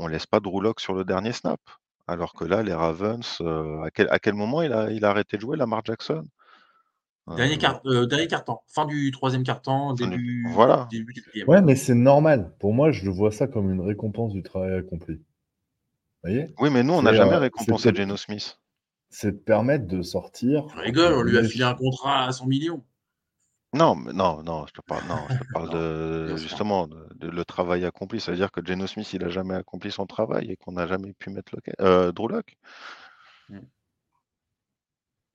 on 0.00 0.06
laisse 0.06 0.26
pas 0.26 0.40
de 0.40 0.48
roulock 0.48 0.80
sur 0.80 0.94
le 0.94 1.04
dernier 1.04 1.32
snap. 1.32 1.60
Alors 2.06 2.32
que 2.34 2.44
là, 2.44 2.62
les 2.62 2.72
Ravens, 2.72 3.38
euh, 3.40 3.82
à, 3.82 3.90
quel, 3.90 4.08
à 4.10 4.18
quel 4.18 4.34
moment 4.34 4.62
il 4.62 4.72
a, 4.72 4.90
il 4.90 5.04
a 5.04 5.10
arrêté 5.10 5.36
de 5.36 5.42
jouer, 5.42 5.56
Lamar 5.56 5.82
Jackson? 5.84 6.24
Dernier, 7.36 7.54
Euh, 7.54 7.58
quart, 7.58 7.80
euh, 7.86 8.06
dernier 8.06 8.26
quart-temps. 8.26 8.62
Fin 8.66 8.86
du 8.86 9.10
troisième 9.12 9.44
quart-temps, 9.44 9.94
début, 9.94 10.46
voilà. 10.50 10.88
début 10.90 11.12
du 11.12 11.22
quatrième. 11.22 11.48
Ouais, 11.48 11.62
mais 11.62 11.76
c'est 11.76 11.94
normal. 11.94 12.52
Pour 12.58 12.72
moi, 12.72 12.90
je 12.90 13.08
vois 13.10 13.30
ça 13.30 13.46
comme 13.46 13.70
une 13.70 13.80
récompense 13.80 14.32
du 14.32 14.42
travail 14.42 14.72
accompli. 14.74 15.14
Vous 15.16 16.30
voyez? 16.30 16.54
Oui, 16.58 16.70
mais 16.70 16.82
nous, 16.82 16.94
on 16.94 17.02
n'a 17.02 17.14
jamais 17.14 17.34
euh, 17.34 17.38
récompensé 17.38 17.94
Geno 17.94 18.16
Smith. 18.16 18.58
C'est 19.10 19.32
de 19.32 19.36
permettre 19.38 19.86
de 19.86 20.02
sortir. 20.02 20.66
Je 20.74 20.80
rigole, 20.80 21.12
on 21.14 21.22
lui 21.22 21.38
a 21.38 21.44
filé 21.44 21.64
un 21.64 21.74
contrat 21.74 22.24
à 22.26 22.32
100 22.32 22.46
millions. 22.46 22.84
Non, 23.72 23.94
mais 23.94 24.12
non, 24.12 24.42
non, 24.42 24.66
je 24.66 24.72
te 24.72 24.80
parle, 24.80 25.06
non, 25.06 25.26
je 25.28 25.38
te 25.38 25.52
parle 25.52 25.68
Non, 25.72 25.78
de 25.78 26.36
justement 26.36 26.88
de, 26.88 27.06
de 27.14 27.28
le 27.28 27.44
travail 27.44 27.84
accompli. 27.84 28.20
Ça 28.20 28.32
veut 28.32 28.36
dire 28.36 28.50
que 28.50 28.64
Geno 28.64 28.86
Smith, 28.86 29.12
il 29.12 29.24
a 29.24 29.28
jamais 29.28 29.54
accompli 29.54 29.92
son 29.92 30.06
travail 30.06 30.50
et 30.50 30.56
qu'on 30.56 30.72
n'a 30.72 30.86
jamais 30.86 31.12
pu 31.12 31.30
mettre 31.30 31.54
le 31.54 31.72
euh, 31.84 32.12
Drew 32.12 32.28
Lock. 32.28 32.56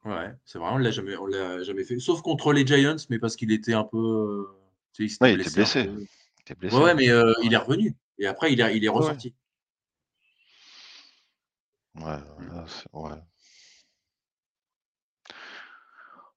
Ouais, 0.06 0.32
c'est 0.46 0.60
vrai, 0.60 0.70
on 0.72 0.78
l'a 0.78 0.92
jamais, 0.92 1.16
on 1.18 1.26
l'a 1.26 1.64
jamais 1.64 1.84
fait. 1.84 1.98
Sauf 1.98 2.22
contre 2.22 2.54
les 2.54 2.66
Giants, 2.66 2.96
mais 3.10 3.18
parce 3.18 3.36
qu'il 3.36 3.52
était 3.52 3.74
un 3.74 3.84
peu. 3.84 3.98
euh, 3.98 4.56
tu 4.94 5.10
sais, 5.10 5.18
Ouais, 5.24 5.34
il 5.34 5.42
était 5.42 5.50
blessé. 5.50 5.86
peu. 5.86 6.00
Il 6.00 6.42
était 6.42 6.56
blessé. 6.56 6.76
Ouais, 6.76 6.84
ouais, 6.84 6.94
mais 6.94 7.10
euh, 7.10 7.34
il 7.42 7.54
est 7.54 7.58
revenu. 7.58 7.96
Et 8.20 8.28
après, 8.28 8.54
il 8.54 8.62
est, 8.62 8.78
il 8.78 8.86
est 8.86 8.90
ressorti. 8.90 9.34
Ouais, 11.96 12.20
ouais. 12.94 13.10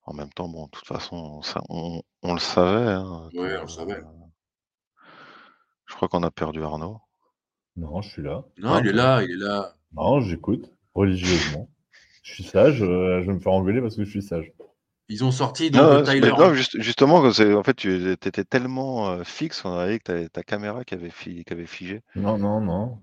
En 0.08 0.14
même 0.14 0.30
temps, 0.30 0.48
bon, 0.48 0.64
de 0.66 0.70
toute 0.70 0.86
façon, 0.86 1.42
ça, 1.42 1.60
on, 1.68 2.02
on 2.22 2.32
le 2.32 2.40
savait. 2.40 2.92
hein, 2.92 3.28
que- 3.32 3.58
on 3.58 3.62
le 3.62 3.68
savait. 3.68 4.00
Je 5.86 5.94
crois 5.94 6.08
qu'on 6.08 6.22
a 6.22 6.30
perdu 6.30 6.62
Arnaud. 6.62 6.98
Non, 7.76 8.00
je 8.00 8.08
suis 8.08 8.22
là. 8.22 8.42
Non, 8.58 8.72
Ah, 8.74 8.80
il 8.82 8.88
est 8.88 8.92
là, 8.92 9.22
il 9.22 9.30
est 9.30 9.36
là. 9.36 9.74
Non, 9.92 10.20
j'écoute 10.20 10.70
religieusement. 10.94 11.68
je 12.22 12.32
suis 12.34 12.44
sage. 12.44 12.82
euh, 12.82 13.20
je 13.22 13.26
vais 13.26 13.34
me 13.34 13.40
faire 13.40 13.52
engueuler 13.52 13.80
parce 13.82 13.96
que 13.96 14.04
je 14.04 14.10
suis 14.10 14.22
sage. 14.22 14.50
Ils 15.10 15.24
ont 15.24 15.30
sorti 15.30 15.70
donc 15.70 15.80
Non, 15.82 16.02
Tyler. 16.02 16.20
mais 16.32 16.36
non, 16.38 16.52
juste- 16.54 16.80
justement, 16.80 17.22
que 17.22 17.54
en 17.54 17.62
fait, 17.62 17.74
tu 17.74 18.10
étais 18.12 18.44
tellement 18.44 19.10
euh, 19.10 19.24
fixe, 19.24 19.64
on 19.64 19.72
avait 19.72 19.98
que 19.98 20.04
t'avais 20.04 20.28
ta 20.28 20.42
caméra 20.42 20.84
qui 20.84 20.94
avait, 20.94 21.08
fi- 21.10 21.44
qui 21.44 21.52
avait 21.52 21.66
figé. 21.66 22.02
Non, 22.14 22.36
non, 22.38 22.60
non. 22.60 23.00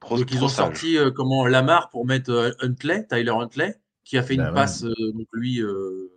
Trop, 0.00 0.16
Donc 0.16 0.30
ils 0.32 0.42
ont 0.42 0.48
sage. 0.48 0.66
sorti 0.66 0.96
euh, 0.96 1.10
comment 1.10 1.46
Lamar 1.46 1.90
pour 1.90 2.06
mettre 2.06 2.30
euh, 2.30 2.50
Huntley, 2.60 3.06
Tyler 3.06 3.30
Huntley, 3.32 3.76
qui 4.04 4.18
a 4.18 4.22
fait 4.22 4.34
une 4.34 4.42
ouais. 4.42 4.52
passe 4.54 4.84
euh, 4.84 4.94
donc 5.12 5.26
lui 5.32 5.60
euh, 5.62 6.10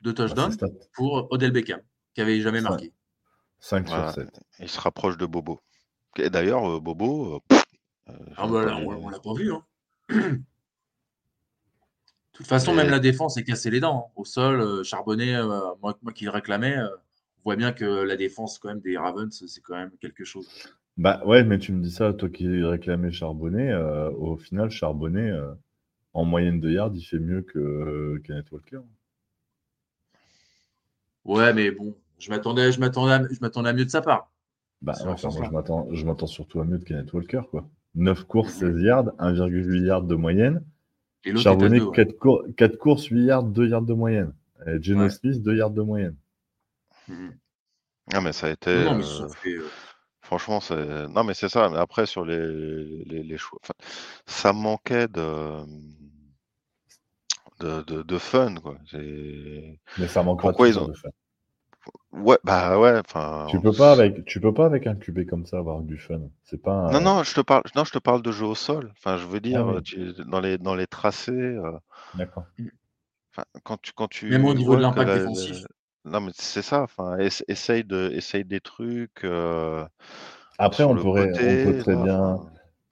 de 0.00 0.12
Bah, 0.12 0.26
touchdown 0.28 0.56
pour 0.94 1.28
Odell 1.32 1.50
Beckham, 1.52 1.80
qui 2.14 2.20
avait 2.20 2.40
jamais 2.40 2.60
marqué. 2.60 2.92
5 3.60 3.88
Voilà. 3.88 4.12
sur 4.12 4.22
7. 4.22 4.40
Il 4.60 4.68
se 4.68 4.80
rapproche 4.80 5.16
de 5.16 5.26
Bobo. 5.26 5.60
Et 6.16 6.30
d'ailleurs, 6.30 6.64
euh, 6.76 6.80
Bobo, 6.80 7.36
euh, 7.50 7.56
euh, 8.10 8.12
Ah 8.36 8.46
bah 8.46 8.64
là, 8.64 8.76
on, 8.76 8.88
on 8.88 9.08
l'a 9.08 9.18
pas 9.20 9.34
vu. 9.34 9.52
Hein. 9.52 9.64
De 12.32 12.38
toute 12.38 12.46
façon, 12.46 12.74
même 12.74 12.90
la 12.90 12.98
défense 12.98 13.36
est 13.36 13.44
cassée 13.44 13.70
les 13.70 13.80
dents. 13.80 14.06
hein. 14.08 14.12
Au 14.16 14.24
sol, 14.24 14.60
euh, 14.60 14.82
Charbonnet, 14.82 15.34
euh, 15.36 15.60
moi, 15.82 15.96
moi 16.02 16.12
qui 16.12 16.24
le 16.24 16.30
réclamais, 16.30 16.76
euh, 16.76 16.88
on 17.38 17.42
voit 17.44 17.56
bien 17.56 17.72
que 17.72 17.84
la 17.84 18.16
défense 18.16 18.58
quand 18.58 18.68
même 18.68 18.80
des 18.80 18.96
Ravens, 18.98 19.44
c'est 19.46 19.60
quand 19.60 19.76
même 19.76 19.92
quelque 20.00 20.24
chose. 20.24 20.48
Bah 20.96 21.22
ouais, 21.26 21.44
mais 21.44 21.58
tu 21.58 21.72
me 21.72 21.82
dis 21.82 21.90
ça, 21.90 22.12
toi 22.12 22.28
qui 22.28 22.46
réclamais 22.62 23.12
Charbonnet. 23.12 23.70
euh, 23.72 24.10
au 24.10 24.36
final, 24.36 24.70
Charbonnet, 24.70 25.30
euh, 25.30 25.52
en 26.14 26.24
moyenne 26.24 26.60
de 26.60 26.70
yards, 26.70 26.92
il 26.94 27.02
fait 27.02 27.18
mieux 27.18 27.42
que 27.42 27.58
euh, 27.58 28.20
Kenneth 28.24 28.50
Walker. 28.52 28.80
Ouais, 31.24 31.52
mais 31.54 31.70
bon, 31.70 31.94
je 32.18 32.30
m'attendais, 32.30 32.72
je 32.72 32.80
m'attendais, 32.80 33.12
à- 33.12 33.28
je 33.32 33.38
m'attendais 33.40 33.70
à 33.70 33.72
mieux 33.72 33.84
de 33.84 33.90
sa 33.90 34.02
part. 34.02 34.30
Bah, 34.82 34.92
enfin, 34.96 35.04
moi, 35.06 35.16
sens-là. 35.16 35.46
je 35.46 35.50
m'attends, 35.52 35.88
je 35.92 36.04
m'attends 36.04 36.26
surtout 36.26 36.60
à 36.60 36.64
mieux 36.64 36.78
de 36.78 36.84
Kenneth 36.84 37.12
Walker, 37.12 37.42
quoi. 37.50 37.68
9 37.94 38.24
courses, 38.24 38.54
16 38.54 38.80
yards, 38.82 39.12
1,8 39.18 39.84
yards 39.86 40.02
de 40.02 40.14
moyenne. 40.14 40.62
Et 41.24 41.34
Charbonnet, 41.36 41.78
deux, 41.78 41.86
ouais. 41.86 41.96
4, 41.96 42.18
cour- 42.18 42.44
quatre 42.56 42.76
courses, 42.76 43.06
8 43.06 43.24
yards, 43.24 43.44
2 43.44 43.68
yards 43.68 43.82
de 43.82 43.94
moyenne. 43.94 44.34
Et 44.66 44.82
Geno 44.82 45.04
Ouais. 45.04 45.10
Smith, 45.10 45.42
2 45.42 45.56
yards 45.56 45.70
de 45.70 45.80
moyenne. 45.82 46.16
Mhm. 47.08 47.34
Ah, 48.12 48.20
mais 48.20 48.32
ça 48.32 48.48
a 48.48 48.50
été. 48.50 48.84
Non, 48.84 48.92
non, 48.92 48.98
mais 48.98 49.04
ils 49.04 49.22
euh, 49.62 49.68
Franchement, 50.24 50.60
c'est. 50.60 51.06
Non, 51.08 51.22
mais 51.22 51.34
c'est 51.34 51.48
ça. 51.48 51.68
Mais 51.68 51.76
après, 51.78 52.06
sur 52.06 52.24
les, 52.24 52.38
les, 53.04 53.22
les 53.22 53.36
choix. 53.38 53.58
enfin, 53.62 53.74
ça 54.26 54.52
manquait 54.52 55.06
de. 55.06 55.64
De, 57.60 57.82
de, 57.82 58.02
de 58.02 58.18
fun, 58.18 58.54
quoi. 58.56 58.76
C'est- 58.90 59.78
Mais 59.98 60.08
ça 60.08 60.22
manque 60.24 60.40
Pourquoi 60.40 60.64
pas 60.66 60.68
ils 60.68 60.78
ont- 60.78 60.88
de 60.88 60.94
faire. 60.94 61.12
Ouais, 62.12 62.38
bah 62.42 62.78
ouais, 62.78 62.98
enfin. 62.98 63.46
Tu 63.50 63.60
peux 63.60 63.72
pas 63.72 63.92
avec, 63.92 64.24
tu 64.24 64.40
peux 64.40 64.52
pas 64.54 64.66
avec 64.66 64.86
un 64.86 64.94
QB 64.96 65.26
comme 65.26 65.44
ça 65.46 65.58
avoir 65.58 65.80
du 65.80 65.98
fun. 65.98 66.20
C'est 66.42 66.60
pas 66.60 66.72
un- 66.72 66.90
Non, 66.92 67.00
non, 67.00 67.22
je 67.22 67.34
te 67.34 67.40
parle, 67.42 67.62
non, 67.76 67.84
je 67.84 67.92
te 67.92 67.98
parle 67.98 68.22
de 68.22 68.32
jeu 68.32 68.46
au 68.46 68.54
sol. 68.54 68.92
Enfin, 68.96 69.18
je 69.18 69.26
veux 69.26 69.40
dire, 69.40 69.66
oui. 69.66 69.82
tu- 69.82 70.14
dans 70.26 70.40
les, 70.40 70.56
dans 70.58 70.74
les 70.74 70.86
tracés, 70.86 71.32
euh, 71.32 71.72
D'accord. 72.14 72.44
enfin, 73.32 73.44
quand 73.62 73.80
tu, 73.80 73.92
quand 73.92 74.08
tu 74.08 74.30
Même 74.30 74.44
au 74.46 74.54
niveau 74.54 74.76
de 74.76 74.82
vois 74.82 74.92
que 74.92 74.98
l'impact 74.98 75.08
la- 75.08 75.18
défensif. 75.18 75.66
Non, 76.04 76.20
mais 76.20 76.32
c'est 76.34 76.62
ça. 76.62 76.82
Enfin, 76.82 77.16
ess- 77.18 77.44
essaye 77.48 77.84
de, 77.84 78.10
essaye 78.12 78.44
des 78.44 78.60
trucs. 78.60 79.24
euh, 79.24 79.84
Après, 80.58 80.84
on 80.84 80.96
pourrait, 80.96 81.30
côté, 81.32 81.64
on 81.66 81.72
peut 81.72 81.78
très 81.82 81.96
bien, 81.96 82.40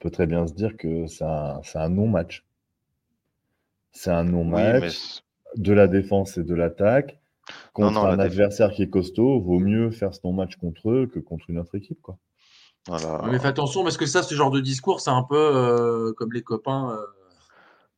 peut 0.01 0.11
très 0.11 0.27
bien 0.27 0.47
se 0.47 0.55
dire 0.55 0.77
que 0.77 1.07
c'est 1.07 1.25
un, 1.25 1.61
c'est 1.65 1.79
un 1.79 1.89
non-match. 1.89 2.45
C'est 3.93 4.11
un 4.11 4.25
non-match 4.25 5.23
de 5.57 5.73
la 5.73 5.87
défense 5.89 6.37
et 6.37 6.43
de 6.45 6.55
l'attaque. 6.55 7.19
Non, 7.79 7.87
Contre 7.87 7.93
non, 7.93 8.07
un 8.07 8.17
la 8.17 8.17
déf- 8.17 8.33
adversaire 8.33 8.71
qui 8.71 8.83
est 8.83 8.91
costaud, 8.91 9.41
vaut 9.41 9.59
mieux 9.59 9.91
faire 9.91 10.15
ce 10.15 10.21
non-match 10.25 10.57
contre 10.57 10.91
eux 10.91 11.07
que 11.07 11.21
contre 11.21 11.51
une 11.51 11.59
autre 11.59 11.75
équipe, 11.75 12.01
quoi. 12.03 12.19
voilà. 12.87 13.23
mais 13.31 13.39
fais 13.39 13.47
attention 13.49 13.83
parce 13.85 13.97
que 13.97 14.07
ça, 14.07 14.23
ce 14.23 14.35
genre 14.35 14.51
de 14.51 14.61
discours, 14.61 15.01
c'est 15.01 15.11
un 15.11 15.23
peu 15.23 15.37
euh, 15.37 16.13
comme 16.15 16.33
les 16.33 16.43
copains. 16.43 16.91
euh, 16.91 17.07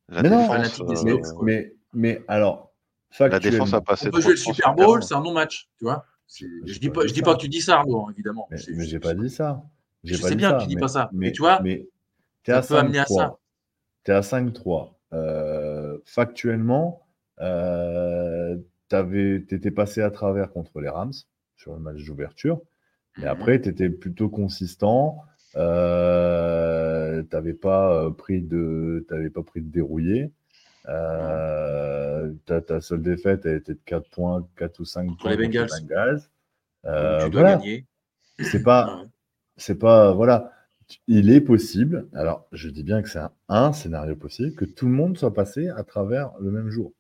La 0.09 0.22
Mais 0.22 0.29
non, 0.31 0.48
euh, 0.53 1.33
mais, 1.42 1.72
mais 1.92 2.22
alors, 2.29 2.73
la 3.20 3.38
défense 3.38 3.72
a 3.74 3.81
factuellement, 3.81 3.81
passé 3.83 4.09
On 4.09 4.11
peut 4.11 4.20
jouer 4.20 4.31
le 4.33 4.37
Super 4.37 4.74
Bowl, 4.74 5.03
c'est 5.03 5.14
un 5.14 5.22
non-match, 5.22 5.68
tu 5.79 5.85
vois. 5.85 6.05
Je 6.37 6.79
dis 6.79 6.88
pas 6.88 7.00
pas, 7.03 7.07
je 7.07 7.12
dis 7.12 7.22
pas 7.22 7.35
que 7.35 7.40
tu 7.40 7.48
dis 7.48 7.61
ça, 7.61 7.79
Arnaud, 7.79 8.11
évidemment. 8.11 8.48
mais, 8.50 8.57
mais 8.74 8.85
j'ai 8.85 8.98
pas 8.98 9.14
dit 9.14 9.31
ça. 9.31 9.62
Je 10.03 10.20
pas 10.20 10.29
sais 10.29 10.35
bien 10.37 10.50
ça, 10.50 10.57
que 10.57 10.62
tu 10.62 10.68
dis 10.68 10.74
mais- 10.74 10.81
pas 10.81 10.88
ça. 10.88 11.09
Mais, 11.12 11.27
Mais 11.27 11.33
tu 11.33 11.40
vois, 11.42 11.61
mais 11.62 11.87
ça 12.46 12.59
à 12.59 12.62
peut 12.62 12.77
amener 12.77 12.98
à 12.98 13.05
5-3. 13.05 13.16
ça. 13.22 13.38
T'es 14.05 14.12
à 14.12 14.22
5-3. 14.22 14.98
Euh, 15.12 15.98
factuellement, 16.05 17.07
euh, 17.40 18.57
t'avais- 18.88 19.42
t'étais 19.46 19.70
passé 19.70 20.03
à 20.03 20.11
travers 20.11 20.50
contre 20.50 20.81
les 20.81 20.88
Rams 20.88 21.12
sur 21.57 21.72
le 21.74 21.79
match 21.81 22.05
d'ouverture. 22.05 22.61
Et 23.18 23.22
Mhm. 23.22 23.27
après, 23.29 23.61
tu 23.61 23.68
étais 23.68 23.88
plutôt 23.90 24.29
consistant. 24.29 25.22
Euh, 25.57 27.22
t'avais 27.24 27.55
pas 27.55 27.92
euh, 28.05 28.11
pris 28.11 28.42
de, 28.42 29.05
t'avais 29.09 29.31
pas 29.31 29.42
pris 29.42 29.61
de 29.62 29.70
dérouillé. 29.70 30.33
Euh, 30.88 32.33
ta, 32.47 32.61
ta 32.61 32.81
seule 32.81 33.03
défaite 33.03 33.47
a 33.47 33.55
été 33.55 33.75
de 33.75 33.81
4 33.85 34.09
points, 34.11 34.47
4 34.57 34.81
ou 34.81 34.85
5 34.85 35.07
Contre 35.07 35.18
points 35.18 35.31
les 35.37 35.37
Bengals. 35.49 35.68
Bengals. 35.81 36.20
Euh, 36.87 37.25
tu 37.25 37.31
dois 37.31 37.40
voilà. 37.42 37.57
gagner. 37.57 37.87
C'est 38.40 38.62
pas, 38.62 38.97
Ouais. 38.97 39.09
c'est 39.57 39.79
pas, 39.79 40.12
voilà. 40.12 40.53
Il 41.07 41.31
est 41.31 41.40
possible, 41.40 42.09
alors 42.12 42.47
je 42.53 42.68
dis 42.68 42.83
bien 42.83 43.01
que 43.03 43.09
c'est 43.09 43.18
un, 43.18 43.33
un 43.49 43.73
scénario 43.73 44.14
possible, 44.16 44.55
que 44.55 44.66
tout 44.66 44.87
le 44.87 44.92
monde 44.92 45.16
soit 45.16 45.33
passé 45.33 45.68
à 45.68 45.83
travers 45.85 46.33
le 46.40 46.51
même 46.51 46.68
jour. 46.68 46.92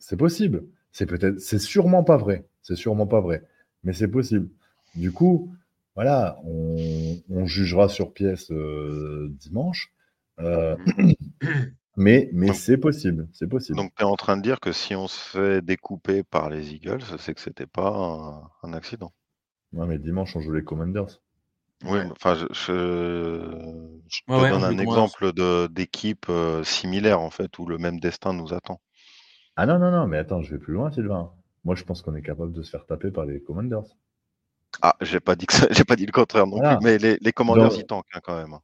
C'est 0.00 0.16
possible. 0.16 0.64
C'est 0.92 1.06
peut-être, 1.06 1.38
c'est 1.40 1.58
sûrement 1.60 2.02
pas 2.02 2.16
vrai. 2.16 2.46
C'est 2.62 2.74
sûrement 2.76 3.06
pas 3.06 3.20
vrai. 3.20 3.44
Mais 3.84 3.92
c'est 3.92 4.08
possible. 4.08 4.48
Du 4.96 5.12
coup, 5.12 5.52
voilà, 5.94 6.38
on, 6.44 7.16
on 7.30 7.46
jugera 7.46 7.88
sur 7.88 8.12
pièce 8.12 8.50
euh, 8.50 9.28
dimanche. 9.38 9.92
Euh, 10.40 10.76
mais 12.32 12.52
c'est 12.54 12.78
possible. 12.78 13.28
C'est 13.32 13.46
possible. 13.48 13.76
Donc, 13.76 13.92
tu 13.94 14.02
es 14.02 14.06
en 14.06 14.16
train 14.16 14.36
de 14.36 14.42
dire 14.42 14.60
que 14.60 14.72
si 14.72 14.94
on 14.96 15.06
se 15.08 15.18
fait 15.30 15.62
découper 15.62 16.22
par 16.22 16.48
les 16.48 16.72
Eagles, 16.74 17.02
c'est 17.18 17.34
que 17.34 17.40
c'était 17.40 17.66
pas 17.66 17.90
un, 17.90 18.50
un 18.62 18.72
accident. 18.72 19.12
Ouais, 19.72 19.86
mais 19.86 19.98
dimanche, 19.98 20.36
on 20.36 20.40
joue 20.40 20.52
les 20.52 20.62
Commanders. 20.62 21.20
Oui, 21.84 22.00
enfin, 22.10 22.34
je, 22.34 22.46
je- 22.52 23.98
je 24.08 24.20
te 24.26 24.32
Ouais, 24.32 24.50
donne 24.50 24.62
on 24.62 24.64
un 24.64 24.78
exemple 24.78 25.32
de 25.32 25.68
d'équipe 25.68 26.26
euh, 26.28 26.64
similaire 26.64 27.20
en 27.20 27.30
fait 27.30 27.58
où 27.58 27.66
le 27.66 27.78
même 27.78 28.00
destin 28.00 28.32
nous 28.32 28.52
attend. 28.52 28.80
Ah 29.56 29.66
non, 29.66 29.78
non, 29.78 29.90
non, 29.90 30.06
mais 30.06 30.16
attends, 30.16 30.40
je 30.40 30.52
vais 30.52 30.58
plus 30.58 30.72
loin, 30.72 30.90
Sylvain. 30.90 31.32
Moi, 31.64 31.74
je 31.74 31.84
pense 31.84 32.00
qu'on 32.00 32.14
est 32.14 32.22
capable 32.22 32.52
de 32.52 32.62
se 32.62 32.70
faire 32.70 32.86
taper 32.86 33.10
par 33.10 33.26
les 33.26 33.42
Commanders. 33.42 33.84
Ah, 34.82 34.96
j'ai 35.00 35.20
pas 35.20 35.36
dit 35.36 35.46
que 35.46 35.52
ça- 35.54 35.68
j'ai 35.70 35.84
pas 35.84 35.96
dit 35.96 36.06
le 36.06 36.12
contraire 36.12 36.46
non 36.46 36.56
Voilà. 36.58 36.76
plus, 36.76 36.84
mais 36.84 36.98
les, 36.98 37.18
Donc- 37.70 37.78
y 37.78 37.86
tankent 37.86 38.06
hein, 38.14 38.20
quand 38.22 38.36
même. 38.36 38.54
hein. 38.54 38.62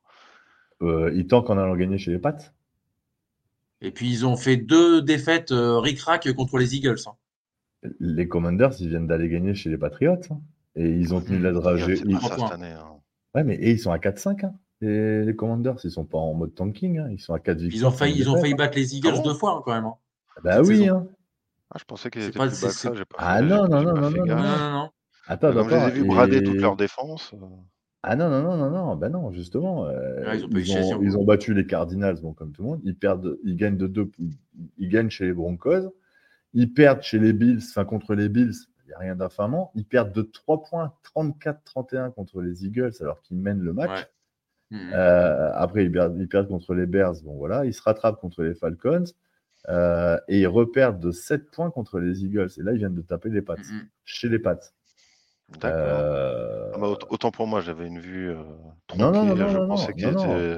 Euh, 0.83 1.11
ils 1.15 1.27
tankent 1.27 1.51
en 1.51 1.59
allant 1.59 1.77
gagner 1.77 1.99
chez 1.99 2.11
les 2.13 2.19
Pats. 2.19 2.37
Et 3.85 3.91
puis 3.91 4.11
ils 4.11 4.27
ont 4.27 4.37
fait 4.37 4.57
deux 4.57 5.03
défaites 5.03 5.53
euh, 5.53 5.79
ric-rac 5.79 6.33
contre 6.33 6.59
les 6.59 6.75
Eagles. 6.77 6.99
hein. 7.07 7.13
Les 8.01 8.27
Commanders, 8.29 8.73
ils 8.81 8.89
viennent 8.89 9.07
d'aller 9.07 9.29
gagner 9.29 9.55
chez 9.55 9.69
les 9.71 9.77
Patriots. 9.79 10.19
hein. 10.31 10.41
Et 10.77 10.89
ils 10.89 11.15
ont 11.15 11.21
tenu 11.21 11.39
la 11.39 11.51
C'est 11.51 11.55
dragée. 11.61 12.01
ils- 12.05 12.15
hein. 12.17 12.99
Ouais, 13.35 13.45
mais 13.45 13.55
et 13.57 13.71
ils 13.73 13.79
sont 13.79 13.93
à 13.93 13.99
4-5. 13.99 14.45
Hein. 14.45 14.55
Et 14.81 15.23
les 15.25 15.37
Commanders, 15.37 15.77
ils 15.85 15.91
sont 15.91 16.05
pas 16.05 16.19
en 16.19 16.35
mode 16.35 16.55
tanking. 16.55 16.99
hein. 16.99 17.09
Ils 17.11 17.21
sont 17.21 17.35
à 17.35 17.39
4 17.39 17.61
Ils 17.61 17.69
victoires. 17.69 17.93
ont 17.93 17.97
failli, 17.97 18.15
cinq 18.15 18.21
ils 18.21 18.31
ont 18.31 18.41
failli 18.41 18.55
battre 18.55 18.77
les 18.77 18.97
Eagles 18.97 19.11
Ah 19.13 19.17
bon 19.17 19.23
deux 19.23 19.35
fois 19.35 19.57
hein, 19.59 19.63
quand 19.65 19.75
même. 19.75 19.85
hein. 19.85 19.95
hein. 20.37 20.41
Bah 20.43 20.57
cette 20.65 20.67
oui. 20.67 20.89
Hein. 20.89 21.07
Ah, 21.71 21.77
je 21.79 21.85
pensais 21.85 22.11
qu'ils 22.11 22.23
étaient 22.23 22.39
pas- 22.39 22.49
plus 22.49 22.61
bas 22.61 22.69
que 22.69 22.75
ça. 22.75 22.91
pas 22.91 23.17
Ah 23.19 23.43
non, 23.43 23.69
non, 23.69 23.83
non, 23.83 23.95
non, 23.95 24.11
non, 24.11 24.25
Non, 24.27 24.37
non. 24.73 24.91
Attends, 25.27 25.53
Comme 25.53 25.69
je 25.71 25.75
les 25.75 25.83
ai 25.83 25.91
vus 25.91 26.05
brader 26.05 26.37
et- 26.39 26.43
toute 26.43 26.57
leur 26.61 26.77
défense. 26.77 27.35
Ah 28.07 28.17
non, 28.17 28.29
non, 28.29 28.43
non, 28.43 28.57
non, 28.57 28.71
non, 28.71 28.97
ben 28.97 29.09
non, 29.09 29.33
justement. 29.33 29.87
euh, 29.87 30.25
Ouais, 30.25 30.39
ils 30.39 30.45
ont 30.45 30.49
ils, 31.03 31.09
ils 31.21 31.25
battu 31.25 31.55
les 31.55 31.67
Cardinals, 31.67 32.21
bon, 32.21 32.33
comme 32.33 32.53
tout 32.53 32.63
le 32.63 32.69
monde. 32.69 32.81
Ils, 32.85 32.97
perdent, 32.97 33.39
ils 33.45 33.57
gagnent 33.57 33.77
de 33.79 33.87
deux, 33.87 34.11
ils 34.79 34.89
gagnent 34.89 35.11
chez 35.11 35.27
les 35.27 35.33
Broncos. 35.33 35.95
Ils 36.53 36.73
perdent 36.73 37.03
chez 37.03 37.19
les 37.19 37.33
Bills, 37.33 37.61
enfin 37.69 37.85
contre 37.85 38.15
les 38.15 38.29
Bills, 38.29 38.53
il 38.85 38.89
n'y 38.89 38.93
a 38.95 38.99
rien 38.99 39.17
d'infamant. 39.17 39.73
Ils 39.75 39.85
perdent 39.85 40.13
de 40.13 40.23
3 40.23 40.63
points, 40.63 40.93
34-31 41.17 42.13
contre 42.13 42.41
les 42.43 42.65
Eagles, 42.65 42.93
alors 43.01 43.21
qu'ils 43.23 43.39
mènent 43.39 43.61
le 43.63 43.73
match. 43.73 43.91
Ouais. 44.71 44.79
Mhm. 44.79 44.91
Euh, 44.95 45.51
après, 45.55 45.85
ils 45.85 45.91
perdent, 45.93 46.17
ils 46.19 46.29
perdent 46.29 46.49
contre 46.49 46.75
les 46.75 46.87
Bears, 46.87 47.15
bon 47.25 47.37
voilà. 47.37 47.65
Ils 47.65 47.75
se 47.75 47.83
rattrapent 47.83 48.21
contre 48.21 48.43
les 48.43 48.55
Falcons. 48.55 49.05
euh, 49.71 50.19
et 50.29 50.41
ils 50.41 50.47
reperdent 50.47 51.01
de 51.01 51.11
7 51.11 51.51
points 51.51 51.71
contre 51.71 51.99
les 51.99 52.23
Eagles. 52.23 52.51
Et 52.59 52.63
là, 52.63 52.73
ils 52.73 52.79
viennent 52.79 52.95
de 52.95 53.01
taper 53.01 53.31
les 53.31 53.41
Pats, 53.41 53.57
Mhm. 53.57 53.89
chez 54.05 54.29
les 54.29 54.39
Pats. 54.39 54.61
D'accord. 55.49 56.11
Euh, 56.11 56.73
Ah 56.73 56.79
bah, 56.79 56.89
aut- 56.89 56.99
autant 57.11 57.31
pour 57.31 57.47
moi, 57.47 57.61
j'avais 57.61 57.87
une 57.87 58.01
vue 58.01 58.31
euh, 58.31 58.43
Non, 58.95 59.13
non, 59.13 59.25
tronquée. 59.27 59.37
non, 59.37 59.49
je 59.49 59.59
pensais 59.59 59.95
non. 60.13 60.51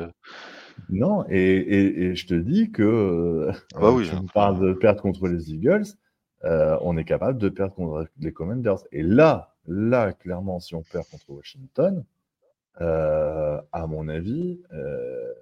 Non, 0.91 1.25
et, 1.29 1.37
et- 1.39 2.03
et 2.07 2.15
je 2.15 2.27
te 2.27 2.35
dis 2.35 2.71
que 2.71 2.83
euh, 2.83 3.53
Ah 3.75 3.81
bah 3.81 3.93
oui, 3.93 4.09
tu 4.09 4.17
me 4.17 4.29
enfin. 4.29 4.29
parles 4.29 4.61
de 4.61 4.73
perdre 4.75 5.03
contre 5.03 5.29
les 5.29 5.53
Eagles, 5.53 5.85
euh, 6.45 6.77
on 6.83 6.97
est 6.97 7.05
capable 7.05 7.39
de 7.39 7.49
perdre 7.49 7.75
contre 7.75 8.07
les 8.21 8.33
Commanders. 8.33 8.79
Et 8.93 9.03
là, 9.03 9.55
là, 9.67 10.13
clairement, 10.13 10.61
si 10.61 10.75
on 10.75 10.83
perd 10.83 11.07
contre 11.11 11.31
Washington, 11.31 12.05
euh, 12.83 13.61
à 13.73 13.87
mon 13.87 14.09
avis, 14.09 14.61
euh, 14.73 15.33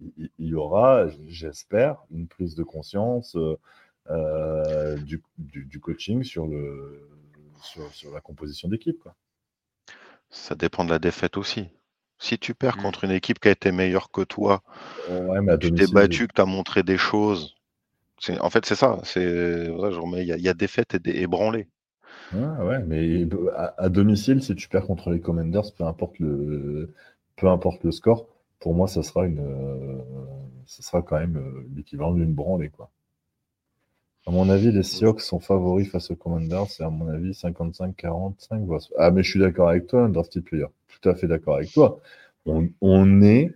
il 0.00 0.30
y 0.38 0.54
aura, 0.54 1.06
j'espère, 1.26 1.98
une 2.10 2.26
prise 2.28 2.54
de 2.54 2.62
conscience 2.62 3.36
euh, 3.36 3.56
euh, 4.10 4.98
du, 4.98 5.22
du- 5.38 5.64
du 5.64 5.80
coaching 5.80 6.22
sur, 6.22 6.46
le, 6.46 7.08
sur, 7.64 7.92
sur 7.94 8.12
la 8.12 8.20
composition 8.20 8.68
d'équipe. 8.68 8.98
quoi. 9.00 9.16
Ça 10.30 10.54
dépend 10.54 10.84
de 10.84 10.90
la 10.90 10.98
défaite 10.98 11.38
aussi. 11.38 11.68
Si 12.18 12.38
tu 12.38 12.54
perds 12.54 12.76
Mm. 12.76 12.76
contre 12.76 13.04
une 13.04 13.10
équipe 13.10 13.38
qui 13.40 13.48
a 13.48 13.52
été 13.52 13.72
meilleure 13.72 14.10
que 14.10 14.20
toi, 14.20 14.62
Ouais, 15.08 15.40
mais 15.40 15.52
à 15.52 15.58
tu 15.58 15.72
t'es 15.72 15.86
battu, 15.88 16.28
que 16.28 16.34
tu 16.34 16.40
as 16.42 16.46
montré 16.46 16.82
des 16.82 16.98
choses. 16.98 17.56
c'est- 18.20 18.40
En 18.40 18.50
fait, 18.50 18.66
c'est 18.66 18.76
ça. 18.76 19.00
Il 19.16 19.22
y, 19.22 20.32
a- 20.32 20.36
il 20.38 20.42
y 20.42 20.48
a 20.48 20.54
défaite 20.54 20.94
et, 20.94 20.98
des, 21.00 21.12
et 21.22 21.26
branlé. 21.26 21.68
Ouais, 22.32 22.40
ouais, 22.66 22.82
mais 22.84 23.26
à, 23.54 23.74
à 23.84 23.88
domicile, 23.88 24.42
si 24.42 24.54
tu 24.56 24.68
perds 24.68 24.86
contre 24.86 25.10
les 25.10 25.20
Commanders, 25.20 25.72
peu 25.76 25.84
importe 25.84 26.18
le, 26.18 26.92
peu 27.36 27.48
importe 27.48 27.84
le 27.84 27.92
score, 27.92 28.26
pour 28.60 28.74
moi, 28.74 28.88
ça 28.88 29.02
sera 29.02 29.24
une, 29.26 29.38
euh, 29.40 29.98
ça 30.66 30.82
sera 30.82 31.02
quand 31.02 31.18
même 31.18 31.36
euh, 31.36 31.66
l'équivalent 31.76 32.12
d'une 32.14 32.34
branlée, 32.34 32.70
quoi. 32.70 32.90
À 34.26 34.30
mon 34.30 34.48
avis, 34.48 34.72
les 34.72 34.82
Seahawks 34.82 35.20
sont 35.20 35.38
favoris 35.38 35.88
face 35.90 36.10
aux 36.10 36.16
Commanders, 36.16 36.66
c'est 36.70 36.82
à 36.82 36.88
mon 36.90 37.08
avis 37.08 37.34
55-45. 37.34 38.64
voire- 38.64 38.80
Ah, 38.96 39.10
mais 39.10 39.22
je 39.22 39.30
suis 39.30 39.40
d'accord 39.40 39.68
avec 39.68 39.86
toi, 39.86 40.02
un 40.04 40.08
drafted 40.08 40.42
player. 40.42 40.66
Tout 40.88 41.08
à 41.08 41.14
fait 41.14 41.26
d'accord 41.26 41.56
avec 41.56 41.70
toi. 41.72 42.00
On, 42.46 42.68
on 42.80 43.20
est, 43.22 43.52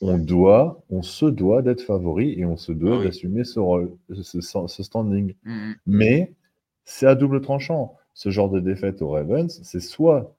on 0.00 0.18
doit, 0.18 0.82
on 0.90 1.02
se 1.02 1.26
doit 1.26 1.62
d'être 1.62 1.80
favori 1.82 2.38
et 2.38 2.44
on 2.44 2.56
se 2.56 2.70
doit 2.72 2.94
Ah 2.96 2.98
oui. 2.98 3.04
d'assumer 3.06 3.42
ce 3.44 3.58
rôle, 3.58 3.92
ce, 4.22 4.40
ce 4.40 4.82
standing. 4.82 5.34
Mhm. 5.44 5.74
Mais 5.86 6.32
c'est 6.84 7.06
à 7.06 7.14
double 7.16 7.40
tranchant. 7.40 7.96
Ce 8.12 8.30
genre 8.30 8.50
de 8.50 8.60
défaite 8.60 9.02
aux 9.02 9.10
Ravens, 9.10 9.60
c'est 9.64 9.80
soit 9.80 10.36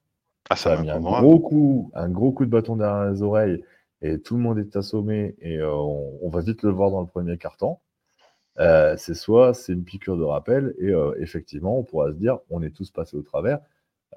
Ah, 0.48 0.56
ça 0.56 0.70
ça 0.74 0.78
a 0.78 0.82
mis 0.82 0.88
un 0.90 1.00
gros 1.00 1.38
coup, 1.38 1.90
un 1.94 2.08
gros 2.08 2.32
coup 2.32 2.46
de 2.46 2.50
bâton 2.50 2.76
derrière 2.76 3.10
les 3.12 3.20
oreilles 3.22 3.62
et 4.00 4.18
tout 4.20 4.36
le 4.36 4.42
monde 4.42 4.58
est 4.58 4.74
assommé 4.76 5.34
et 5.40 5.58
euh, 5.58 5.70
on, 5.74 6.18
on 6.22 6.28
va 6.30 6.40
vite 6.40 6.62
le 6.62 6.70
voir 6.70 6.90
dans 6.90 7.00
le 7.02 7.06
premier 7.06 7.36
carton. 7.36 7.76
Euh, 8.58 8.96
c'est 8.96 9.14
soit 9.14 9.52
c'est 9.54 9.72
une 9.72 9.84
piqûre 9.84 10.16
de 10.16 10.24
rappel 10.24 10.74
et 10.78 10.90
euh, 10.90 11.14
effectivement 11.20 11.78
on 11.78 11.84
pourra 11.84 12.08
se 12.08 12.16
dire 12.16 12.38
on 12.48 12.62
est 12.62 12.70
tous 12.70 12.90
passés 12.90 13.16
au 13.16 13.22
travers. 13.22 13.58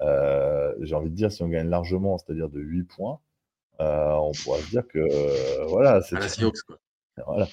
Euh, 0.00 0.72
J'ai 0.80 0.94
envie 0.94 1.10
de 1.10 1.14
dire 1.14 1.30
si 1.30 1.42
on 1.42 1.48
gagne 1.48 1.68
largement, 1.68 2.16
c'est-à-dire 2.16 2.48
de 2.48 2.60
8 2.60 2.84
points, 2.84 3.18
euh, 3.80 4.12
on 4.14 4.32
pourra 4.32 4.58
se 4.58 4.70
dire 4.70 4.86
que 4.88 4.98
euh, 4.98 5.64
voilà, 5.66 6.00
c'était 6.02 6.26
voilà. 7.26 7.48